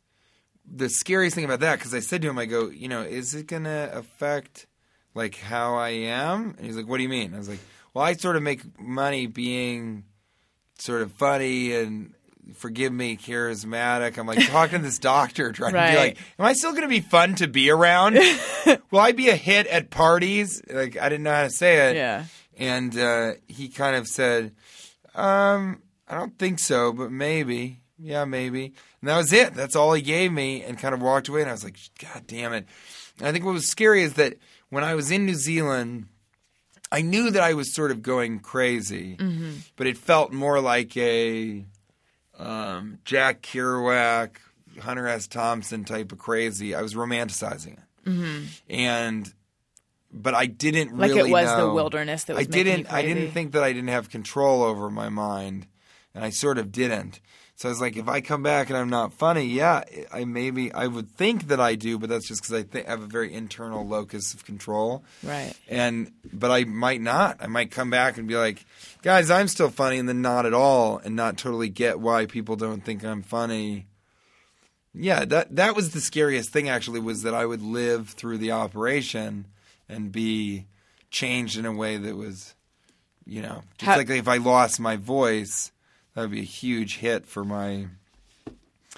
the 0.66 0.90
scariest 0.90 1.36
thing 1.36 1.46
about 1.46 1.60
that 1.60 1.80
because 1.80 1.94
I 1.94 2.00
said 2.00 2.22
to 2.22 2.30
him, 2.30 2.38
I 2.38 2.46
go, 2.46 2.70
you 2.70 2.88
know, 2.88 3.02
is 3.02 3.34
it 3.36 3.48
gonna 3.48 3.90
affect 3.94 4.68
like 5.14 5.36
how 5.36 5.76
I 5.76 5.90
am? 5.90 6.56
And 6.58 6.66
he's 6.66 6.78
like, 6.78 6.88
what 6.88 6.98
do 6.98 7.04
you 7.04 7.10
mean? 7.10 7.34
I 7.34 7.38
was 7.38 7.50
like, 7.50 7.60
well, 7.94 8.04
I 8.04 8.14
sort 8.14 8.36
of 8.36 8.44
make 8.44 8.80
money 8.80 9.28
being 9.28 10.06
sort 10.78 11.02
of 11.02 11.12
funny 11.14 11.74
and 11.74 12.14
forgive 12.54 12.94
me, 12.94 13.18
charismatic. 13.18 14.18
I'm 14.18 14.28
like 14.28 14.48
talking 14.48 14.80
to 14.80 14.86
this 14.86 15.00
doctor, 15.00 15.52
trying 15.52 15.74
to 15.74 15.92
be 15.92 15.98
like, 15.98 16.18
am 16.40 16.46
I 16.46 16.54
still 16.54 16.74
gonna 16.74 16.88
be 16.88 17.00
fun 17.00 17.36
to 17.36 17.48
be 17.48 17.70
around? 17.70 18.16
Will 18.92 19.00
I 19.00 19.12
be 19.12 19.30
a 19.30 19.36
hit 19.36 19.68
at 19.68 19.90
parties? 19.90 20.62
Like 20.70 20.98
I 20.98 21.10
didn't 21.10 21.24
know 21.24 21.34
how 21.34 21.44
to 21.44 21.50
say 21.50 21.90
it. 21.90 21.96
Yeah. 21.96 22.26
And 22.58 22.98
uh, 22.98 23.34
he 23.48 23.68
kind 23.68 23.96
of 23.96 24.08
said, 24.08 24.54
um, 25.14 25.82
I 26.08 26.16
don't 26.16 26.38
think 26.38 26.60
so, 26.60 26.94
but 26.94 27.12
maybe. 27.12 27.82
Yeah, 27.98 28.26
maybe. 28.26 28.74
And 29.02 29.10
that 29.10 29.18
was 29.18 29.34
it. 29.34 29.54
That's 29.54 29.76
all 29.76 29.94
he 29.94 30.02
gave 30.02 30.32
me 30.32 30.64
and 30.64 30.78
kind 30.78 30.94
of 30.94 31.02
walked 31.02 31.28
away. 31.28 31.42
And 31.42 31.50
I 31.50 31.54
was 31.54 31.64
like, 31.64 31.78
God 32.02 32.28
damn 32.28 32.54
it. 32.54 32.66
And 33.18 33.28
I 33.28 33.32
think 33.32 33.46
what 33.46 33.54
was 33.54 33.68
scary 33.68 34.04
is 34.04 34.14
that 34.14 34.36
when 34.70 34.84
I 34.84 34.96
was 34.96 35.12
in 35.12 35.26
New 35.26 35.36
Zealand, 35.36 36.08
I 36.92 37.02
knew 37.02 37.32
that 37.32 37.42
I 37.42 37.54
was 37.54 37.74
sort 37.74 37.92
of 37.92 38.02
going 38.02 38.40
crazy, 38.40 39.18
but 39.76 39.88
it 39.88 39.98
felt 39.98 40.32
more 40.32 40.60
like 40.60 40.96
a 40.98 41.66
um, 42.40 43.00
Jack 43.06 43.42
Kerouac, 43.42 44.38
Hunter 44.80 45.08
S. 45.08 45.28
Thompson 45.28 45.84
type 45.86 46.12
of 46.12 46.18
crazy. 46.18 46.76
I 46.76 46.82
was 46.82 46.94
romanticizing 46.96 47.78
it. 47.78 48.50
And. 48.70 49.34
But 50.18 50.34
I 50.34 50.46
didn't 50.46 50.98
Like 50.98 51.12
it 51.12 51.16
really 51.16 51.32
was 51.32 51.54
the 51.58 51.74
wilderness 51.74 52.24
that 52.26 52.38
was 52.38 52.48
I 52.48 52.50
didn't. 52.50 52.92
I 52.92 53.02
didn't 53.02 53.32
think 53.32 53.52
that 53.52 53.64
I 53.64 53.74
didn't 53.74 53.90
have 53.90 54.10
control 54.10 54.64
over 54.64 54.90
my 54.90 55.10
mind, 55.10 55.68
and 56.14 56.24
I 56.24 56.30
sort 56.30 56.58
of 56.58 56.72
didn't. 56.72 57.20
So 57.58 57.70
I 57.70 57.72
was 57.72 57.80
like, 57.80 57.96
if 57.96 58.10
I 58.10 58.20
come 58.20 58.44
back 58.44 58.70
and 58.70 58.78
I'm 58.78 58.90
not 58.90 59.14
funny, 59.14 59.46
yeah, 59.46 59.84
I 60.12 60.26
maybe 60.26 60.74
I 60.74 60.88
would 60.88 61.10
think 61.12 61.48
that 61.48 61.60
I 61.62 61.76
do, 61.76 61.98
but 61.98 62.10
that's 62.10 62.28
just 62.28 62.42
because 62.44 62.66
I 62.74 62.80
I 62.80 62.90
have 62.90 63.02
a 63.02 63.06
very 63.08 63.34
internal 63.34 63.88
locus 63.88 64.34
of 64.34 64.44
control. 64.44 65.06
Right. 65.24 65.54
And 65.70 66.12
but 66.34 66.52
I 66.52 66.66
might 66.66 67.00
not. 67.00 67.38
I 67.40 67.48
might 67.48 67.72
come 67.72 67.90
back 67.90 68.18
and 68.18 68.28
be 68.28 68.36
like, 68.36 68.66
guys, 69.04 69.32
I'm 69.32 69.48
still 69.48 69.70
funny, 69.70 70.00
and 70.00 70.10
then 70.10 70.22
not 70.22 70.46
at 70.46 70.54
all, 70.54 70.98
and 70.98 71.16
not 71.16 71.38
totally 71.38 71.70
get 71.70 72.00
why 72.02 72.26
people 72.26 72.58
don't 72.58 72.84
think 72.84 73.06
I'm 73.06 73.24
funny. 73.24 73.88
Yeah, 74.94 75.24
that 75.26 75.56
that 75.56 75.76
was 75.78 75.92
the 75.92 76.02
scariest 76.02 76.50
thing 76.52 76.68
actually 76.68 77.00
was 77.00 77.24
that 77.24 77.34
I 77.34 77.46
would 77.46 77.62
live 77.62 78.10
through 78.10 78.38
the 78.40 78.52
operation 78.52 79.48
and 79.88 80.12
be 80.12 80.66
changed 81.10 81.58
in 81.58 81.66
a 81.66 81.72
way 81.72 81.96
that 81.98 82.16
was, 82.18 82.54
you 83.26 83.42
know, 83.42 83.64
just 83.78 83.90
How- 83.90 83.98
like 83.98 84.10
if 84.10 84.28
I 84.28 84.38
lost 84.38 84.80
my 84.80 84.98
voice, 84.98 85.72
that 86.16 86.22
would 86.22 86.32
be 86.32 86.40
a 86.40 86.44
huge 86.44 86.98
hit 86.98 87.26
for 87.26 87.44
my 87.44 87.88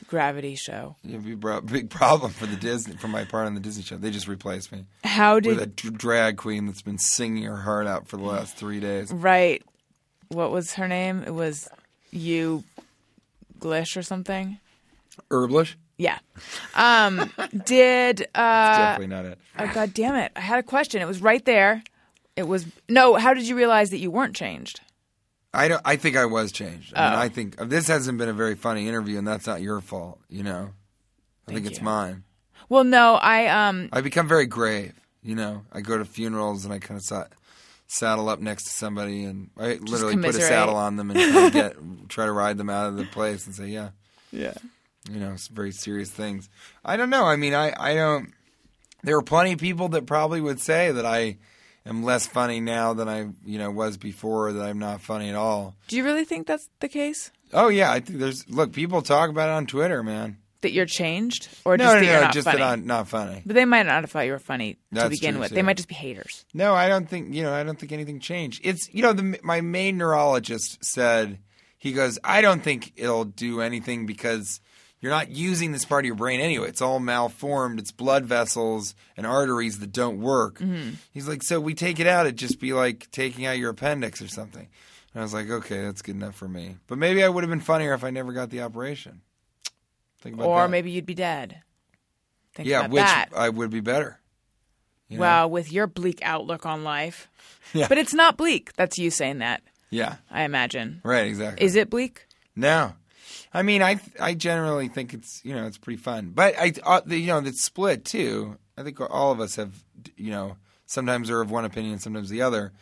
Gravity 0.07 0.53
show. 0.55 0.95
it'd 1.03 1.26
be 1.26 1.32
a 1.49 1.61
big 1.61 1.89
problem 1.89 2.32
for 2.32 2.45
the 2.45 2.55
Disney 2.55 2.95
for 2.97 3.07
my 3.07 3.26
part 3.26 3.47
on 3.47 3.55
the 3.55 3.59
Disney 3.59 3.82
show. 3.84 3.97
They 3.97 4.11
just 4.11 4.28
replaced 4.28 4.72
me 4.72 4.86
How 5.03 5.39
did 5.39 5.49
with 5.49 5.59
a 5.61 5.65
d- 5.65 5.89
drag 5.89 6.38
queen 6.38 6.68
that's 6.68 6.84
been 6.84 6.99
singing 6.99 7.43
her 7.45 7.57
heart 7.57 7.88
out 7.88 8.07
for 8.07 8.18
the 8.18 8.24
last 8.24 8.55
three 8.55 8.80
days. 8.80 9.11
right? 9.11 9.63
What 10.30 10.51
was 10.51 10.74
her 10.74 10.88
name? 10.88 11.24
It 11.26 11.34
was 11.34 11.68
you, 12.11 12.63
Glish 13.59 13.97
or 13.97 14.03
something. 14.03 14.59
Herblish? 15.32 15.74
Yeah. 15.97 16.20
Um, 16.76 17.32
did 17.65 18.22
uh, 18.36 18.78
Definitely 18.78 19.07
not 19.07 19.26
it. 19.26 19.39
oh, 19.57 19.72
God 19.74 19.95
damn 19.95 20.13
it! 20.15 20.32
I 20.36 20.41
had 20.41 20.59
a 20.59 20.63
question. 20.63 21.01
It 21.01 21.07
was 21.07 21.24
right 21.24 21.43
there. 21.43 21.82
It 22.36 22.47
was 22.47 22.68
no. 22.88 23.15
How 23.15 23.34
did 23.34 23.47
you 23.47 23.55
realize 23.55 23.89
that 23.89 23.97
you 23.97 24.11
weren't 24.11 24.36
changed? 24.36 24.80
I 25.58 25.68
don't. 25.68 25.82
I 25.84 25.95
think 25.97 26.16
I 26.16 26.26
was 26.26 26.51
changed. 26.51 26.93
I 26.95 27.10
mean, 27.10 27.20
Oh. 27.20 27.22
I 27.24 27.30
think 27.30 27.58
this 27.70 27.88
hasn't 27.88 28.18
been 28.18 28.30
a 28.30 28.34
very 28.34 28.55
funny 28.55 28.88
interview, 28.88 29.18
and 29.18 29.28
that's 29.28 29.47
not 29.47 29.62
your 29.62 29.82
fault. 29.82 30.20
You 30.30 30.43
know, 30.43 30.70
I 31.47 31.51
think 31.51 31.64
Thank 31.64 31.66
it's 31.68 31.80
you. 31.80 31.86
mine. 31.86 32.24
Well, 32.70 32.84
no. 32.84 33.16
I 33.16 33.47
um. 33.47 33.89
I 33.91 34.01
become 34.01 34.28
very 34.28 34.45
grave. 34.45 34.93
You 35.24 35.36
know, 35.36 35.64
I 35.74 35.82
go 35.82 35.97
to 35.97 36.05
funerals 36.05 36.64
and 36.64 36.74
I 36.74 36.80
kind 36.80 36.97
of 36.97 37.03
sat, 37.03 37.32
saddle 37.88 38.30
up 38.30 38.39
next 38.39 38.64
to 38.66 38.70
somebody, 38.70 39.24
and 39.26 39.49
I 39.58 39.74
literally 39.76 40.16
put 40.16 40.36
a 40.36 40.41
saddle 40.41 40.76
on 40.76 40.95
them 40.95 41.12
and 41.12 41.20
kinda 41.20 41.51
get 41.51 41.76
try 42.10 42.26
to 42.26 42.32
ride 42.32 42.58
them 42.58 42.70
out 42.70 42.88
of 42.88 42.95
the 42.97 43.03
place 43.05 43.45
and 43.45 43.53
say, 43.55 43.68
yeah, 43.68 43.89
Yeah. 44.32 44.53
you 45.12 45.20
know, 45.20 45.32
it's 45.34 45.47
very 45.49 45.72
serious 45.74 46.10
things. 46.10 46.49
I 46.86 46.95
don't 46.97 47.10
know. 47.10 47.26
I 47.26 47.36
mean, 47.36 47.53
I 47.53 47.74
I 47.78 47.95
don't. 47.95 48.32
There 49.03 49.18
are 49.18 49.22
plenty 49.24 49.53
of 49.53 49.60
people 49.60 49.89
that 49.89 50.05
probably 50.05 50.39
would 50.41 50.60
say 50.62 50.91
that 50.91 51.05
I 51.05 51.38
am 51.88 52.04
less 52.04 52.28
funny 52.28 52.60
now 52.60 52.94
than 52.94 53.08
I 53.08 53.30
you 53.46 53.58
know 53.60 53.72
was 53.72 53.98
before. 53.98 54.54
That 54.54 54.64
I'm 54.64 54.80
not 54.80 55.02
funny 55.02 55.30
at 55.30 55.36
all. 55.36 55.76
Do 55.88 55.98
you 55.98 56.04
really 56.04 56.26
think 56.26 56.48
that's 56.48 56.70
the 56.80 56.90
case? 56.90 57.32
Oh 57.54 57.70
yeah, 57.70 57.92
I 57.92 58.00
think 58.00 58.20
there's 58.20 58.50
look. 58.50 58.74
People 58.74 59.02
talk 59.02 59.30
about 59.30 59.50
it 59.50 59.54
on 59.54 59.66
Twitter, 59.66 60.04
man. 60.04 60.38
That 60.62 60.72
you're 60.72 60.88
changed, 60.88 61.50
or 61.66 61.78
no, 61.78 61.84
just 61.84 61.94
no, 61.94 62.00
that 62.00 62.06
no, 62.06 62.12
you're 62.12 62.22
not 62.22 62.34
just 62.34 62.46
funny? 62.46 62.58
that 62.58 62.66
I'm 62.66 62.88
not 62.88 63.08
funny. 63.08 63.44
But 63.46 63.54
they 63.54 63.66
might 63.66 63.86
not 63.86 64.02
have 64.04 64.12
thought 64.12 64.26
you 64.26 64.32
were 64.32 64.40
funny 64.40 64.74
to 64.74 64.80
That's 64.92 65.10
begin 65.10 65.34
true, 65.34 65.42
with. 65.42 65.50
too. 65.50 65.56
They 65.56 65.62
might 65.62 65.78
just 65.78 65.88
be 65.88 65.94
haters. 65.96 66.46
No, 66.54 66.74
I 66.74 66.90
don't 66.90 67.08
think 67.08 67.34
you 67.34 67.44
know. 67.44 67.54
I 67.54 67.64
don't 67.64 67.80
think 67.80 67.92
anything 67.92 68.20
changed. 68.20 68.62
It's 68.64 68.92
you 68.92 69.04
know, 69.04 69.14
the, 69.14 69.40
my 69.44 69.62
main 69.62 69.98
neurologist 69.98 70.84
said 70.84 71.38
he 71.78 71.94
goes, 71.94 72.18
I 72.24 72.42
don't 72.42 72.64
think 72.64 72.94
it'll 72.96 73.26
do 73.26 73.62
anything 73.62 74.08
because 74.08 74.60
you're 75.00 75.12
not 75.12 75.30
using 75.30 75.72
this 75.72 75.86
part 75.86 76.04
of 76.04 76.08
your 76.08 76.16
brain 76.16 76.39
anyway. 76.39 76.70
It's 76.70 76.82
all 76.82 77.00
malformed. 77.00 77.80
It's 77.80 77.91
blood 77.91 78.26
vessels 78.26 78.95
and 79.16 79.26
arteries 79.28 79.80
that 79.80 79.91
don't 79.91 80.20
work. 80.22 80.60
Mm-hmm. 80.60 80.91
He's 81.14 81.28
like, 81.28 81.43
so 81.43 81.60
we 81.60 81.74
take 81.74 82.00
it 82.00 82.08
out. 82.08 82.26
It'd 82.26 82.38
just 82.38 82.60
be 82.60 82.74
like 82.74 83.10
taking 83.12 83.45
out 83.45 83.58
your 83.58 83.70
appendix 83.72 84.22
or 84.22 84.28
something. 84.28 84.68
And 85.14 85.22
I 85.22 85.24
was 85.24 85.34
like, 85.34 85.50
okay, 85.50 85.84
that's 85.84 86.02
good 86.02 86.16
enough 86.16 86.36
for 86.36 86.48
me. 86.48 86.78
But 86.88 86.98
maybe 86.98 87.24
I 87.24 87.30
would 87.30 87.43
have 87.43 87.50
been 87.50 87.60
funnier 87.60 87.93
if 87.93 88.04
I 88.04 88.10
never 88.10 88.34
got 88.34 88.50
the 88.50 88.62
operation. 88.62 89.22
Think 90.22 90.36
about 90.36 90.48
Or 90.48 90.62
that. 90.62 90.70
maybe 90.72 90.91
you'd 90.91 91.06
be 91.06 91.14
dead. 91.16 91.62
Think 92.56 92.68
yeah, 92.70 92.88
which 92.88 93.02
that. 93.04 93.30
I 93.36 93.50
would 93.50 93.70
be 93.70 93.82
better. 93.82 94.20
you 95.10 95.18
know? 95.18 95.22
Well, 95.22 95.50
with 95.52 95.72
your 95.72 95.86
bleak 95.88 96.20
outlook 96.24 96.66
on 96.66 96.84
life. 96.84 97.30
Yeah. 97.74 97.89
But 97.89 97.98
it's 97.98 98.14
not 98.14 98.38
bleak. 98.38 98.72
That's 98.78 98.98
you 98.98 99.12
saying 99.12 99.39
that, 99.39 99.62
Yeah, 99.89 100.16
I 100.32 100.43
imagine. 100.43 101.02
right, 101.04 101.28
exactly. 101.28 101.66
Is 101.66 101.76
it 101.76 101.89
bleak? 101.89 102.26
No, 102.56 102.93
I 103.54 103.64
mean, 103.64 103.82
I 103.82 104.00
I 104.20 104.34
generally 104.34 104.88
think 104.88 105.14
it's 105.14 105.41
you 105.43 105.56
know 105.56 105.66
it's 105.66 105.78
pretty 105.78 105.98
fun, 105.98 106.32
but 106.34 106.56
I 106.58 106.74
uh, 106.84 107.02
the, 107.06 107.18
you 107.18 107.28
know 107.28 107.39
it's 107.39 107.64
split 107.64 108.06
too. 108.06 108.58
I 108.78 108.84
think 108.84 109.00
all 109.02 109.32
of 109.32 109.39
us 109.39 109.56
have 109.56 109.84
you 110.16 110.32
know 110.32 110.58
sometimes 110.86 111.30
are 111.30 111.41
of 111.41 111.52
one 111.52 111.66
opinion, 111.66 112.00
sometimes 112.00 112.30
the 112.30 112.41
other, 112.41 112.74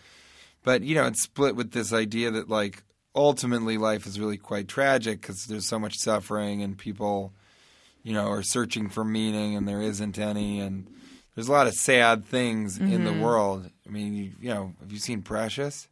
but 0.64 0.82
you 0.82 0.96
know 0.96 1.06
it's 1.06 1.22
split 1.22 1.56
with 1.56 1.72
this 1.72 1.94
idea 1.94 2.32
that 2.32 2.50
like 2.50 2.84
ultimately 3.16 3.78
life 3.78 4.06
is 4.06 4.20
really 4.20 4.38
quite 4.38 4.68
tragic 4.68 5.22
because 5.22 5.46
there's 5.46 5.68
so 5.68 5.80
much 5.80 5.98
suffering 5.98 6.62
and 6.62 6.78
people 6.78 7.34
you 8.04 8.14
know 8.14 8.28
are 8.28 8.44
searching 8.44 8.90
for 8.90 9.06
meaning 9.06 9.56
and 9.56 9.68
there 9.68 9.82
isn't 9.82 10.20
any 10.20 10.60
and 10.60 10.88
there's 11.36 11.48
a 11.50 11.52
lot 11.52 11.68
of 11.68 11.74
sad 11.74 12.26
things 12.26 12.78
in 12.78 13.04
the 13.04 13.12
world. 13.12 13.70
I 13.86 13.90
mean, 13.92 14.14
you, 14.14 14.32
you 14.40 14.50
know, 14.50 14.74
have 14.80 14.92
you 14.92 15.00
seen 15.00 15.22
Precious? 15.22 15.90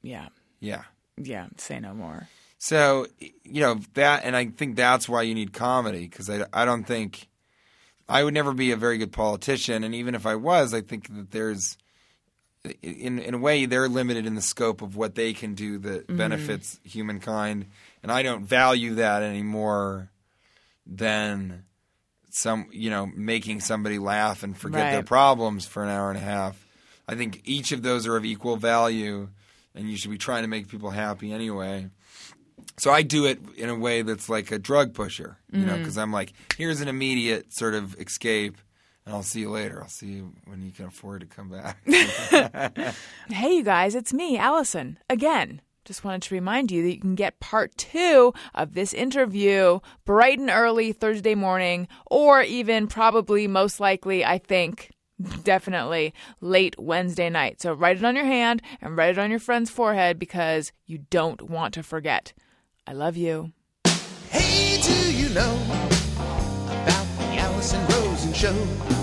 Yeah. 0.00 0.28
Yeah. 0.58 0.84
Yeah. 1.18 1.48
Say 1.58 1.80
no 1.80 1.92
more. 1.92 2.28
So 2.58 3.06
you 3.18 3.60
know 3.60 3.80
that, 3.94 4.24
and 4.24 4.36
I 4.36 4.46
think 4.46 4.76
that's 4.76 5.08
why 5.08 5.22
you 5.22 5.34
need 5.34 5.52
comedy 5.52 6.08
because 6.08 6.30
I, 6.30 6.44
I 6.52 6.64
don't 6.64 6.84
think 6.84 7.28
I 8.08 8.24
would 8.24 8.34
never 8.34 8.52
be 8.52 8.72
a 8.72 8.76
very 8.76 8.98
good 8.98 9.12
politician, 9.12 9.84
and 9.84 9.94
even 9.94 10.14
if 10.14 10.26
I 10.26 10.36
was, 10.36 10.72
I 10.72 10.80
think 10.80 11.14
that 11.14 11.30
there's 11.32 11.76
in 12.82 13.18
in 13.18 13.34
a 13.34 13.38
way 13.38 13.66
they're 13.66 13.88
limited 13.88 14.26
in 14.26 14.34
the 14.34 14.42
scope 14.42 14.82
of 14.82 14.96
what 14.96 15.14
they 15.14 15.32
can 15.32 15.54
do 15.54 15.78
that 15.78 16.06
mm-hmm. 16.06 16.16
benefits 16.16 16.80
humankind, 16.84 17.66
and 18.02 18.10
I 18.10 18.22
don't 18.22 18.44
value 18.44 18.96
that 18.96 19.22
anymore 19.22 20.10
than 20.86 21.64
some 22.30 22.68
you 22.72 22.90
know 22.90 23.06
making 23.06 23.60
somebody 23.60 23.98
laugh 23.98 24.42
and 24.42 24.56
forget 24.56 24.92
their 24.92 25.02
problems 25.02 25.66
for 25.66 25.82
an 25.82 25.88
hour 25.88 26.10
and 26.10 26.18
a 26.18 26.22
half. 26.22 26.64
I 27.08 27.14
think 27.14 27.42
each 27.44 27.72
of 27.72 27.82
those 27.82 28.06
are 28.06 28.16
of 28.16 28.24
equal 28.24 28.56
value, 28.56 29.28
and 29.74 29.90
you 29.90 29.96
should 29.96 30.10
be 30.10 30.18
trying 30.18 30.42
to 30.42 30.48
make 30.48 30.68
people 30.68 30.90
happy 30.90 31.32
anyway. 31.32 31.90
So 32.78 32.90
I 32.90 33.02
do 33.02 33.24
it 33.24 33.40
in 33.56 33.68
a 33.68 33.74
way 33.74 34.02
that's 34.02 34.28
like 34.28 34.50
a 34.50 34.58
drug 34.58 34.94
pusher, 34.94 35.38
you 35.50 35.64
know, 35.64 35.72
mm-hmm. 35.72 35.82
because 35.82 35.96
I'm 35.96 36.12
like, 36.12 36.32
here's 36.56 36.80
an 36.80 36.88
immediate 36.88 37.52
sort 37.52 37.74
of 37.74 37.98
escape, 38.00 38.58
and 39.04 39.14
I'll 39.14 39.22
see 39.22 39.40
you 39.40 39.50
later. 39.50 39.82
I'll 39.82 39.88
see 39.88 40.06
you 40.08 40.32
when 40.44 40.62
you 40.62 40.72
can 40.72 40.86
afford 40.86 41.22
to 41.22 41.26
come 41.26 41.50
back. 41.50 41.78
Hey, 43.28 43.56
you 43.56 43.64
guys, 43.64 43.94
it's 43.94 44.12
me, 44.12 44.38
Alison, 44.38 44.98
again. 45.08 45.60
Just 45.84 46.04
wanted 46.04 46.22
to 46.22 46.34
remind 46.34 46.72
you 46.72 46.82
that 46.82 46.94
you 46.94 47.00
can 47.00 47.14
get 47.14 47.38
part 47.38 47.76
two 47.76 48.34
of 48.56 48.74
this 48.74 48.92
interview 48.92 49.78
bright 50.04 50.38
and 50.38 50.50
early 50.50 50.92
Thursday 50.92 51.36
morning, 51.36 51.86
or 52.10 52.42
even 52.42 52.88
probably, 52.88 53.46
most 53.46 53.78
likely, 53.78 54.24
I 54.24 54.38
think, 54.38 54.90
definitely 55.44 56.12
late 56.40 56.74
Wednesday 56.78 57.30
night. 57.30 57.60
So 57.62 57.72
write 57.72 57.98
it 57.98 58.04
on 58.04 58.16
your 58.16 58.24
hand 58.24 58.62
and 58.80 58.96
write 58.96 59.10
it 59.10 59.18
on 59.18 59.30
your 59.30 59.38
friend's 59.38 59.70
forehead 59.70 60.18
because 60.18 60.72
you 60.86 60.98
don't 60.98 61.42
want 61.42 61.72
to 61.74 61.82
forget. 61.82 62.32
I 62.88 62.92
love 62.92 63.16
you. 63.16 63.50
Hey, 64.30 64.80
do 64.80 65.12
you 65.12 65.28
know 65.30 65.58
about 66.66 67.06
the 67.18 67.36
Alison 67.36 67.84
Rosen 67.88 68.32
show? 68.32 68.95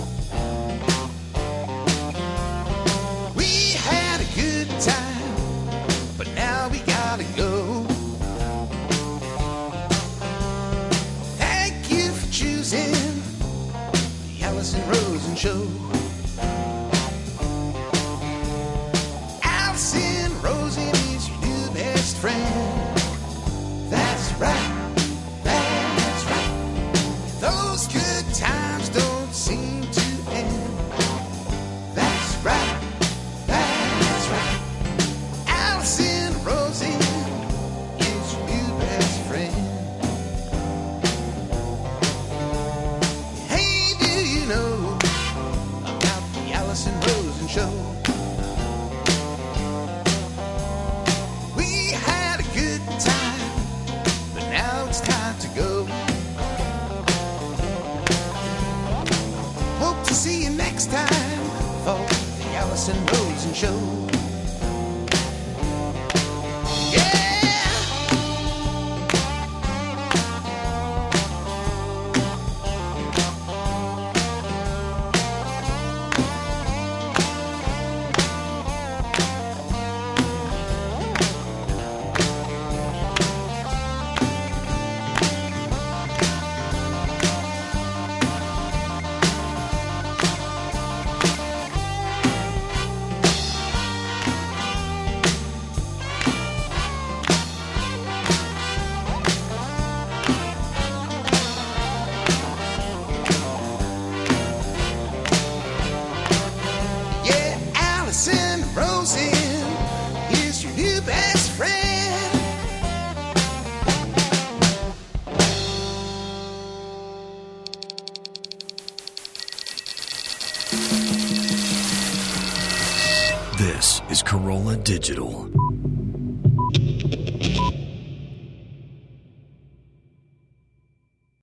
This 125.04 125.10
is 125.10 125.18
Carolla 125.18 125.28
Digital. 125.28 125.53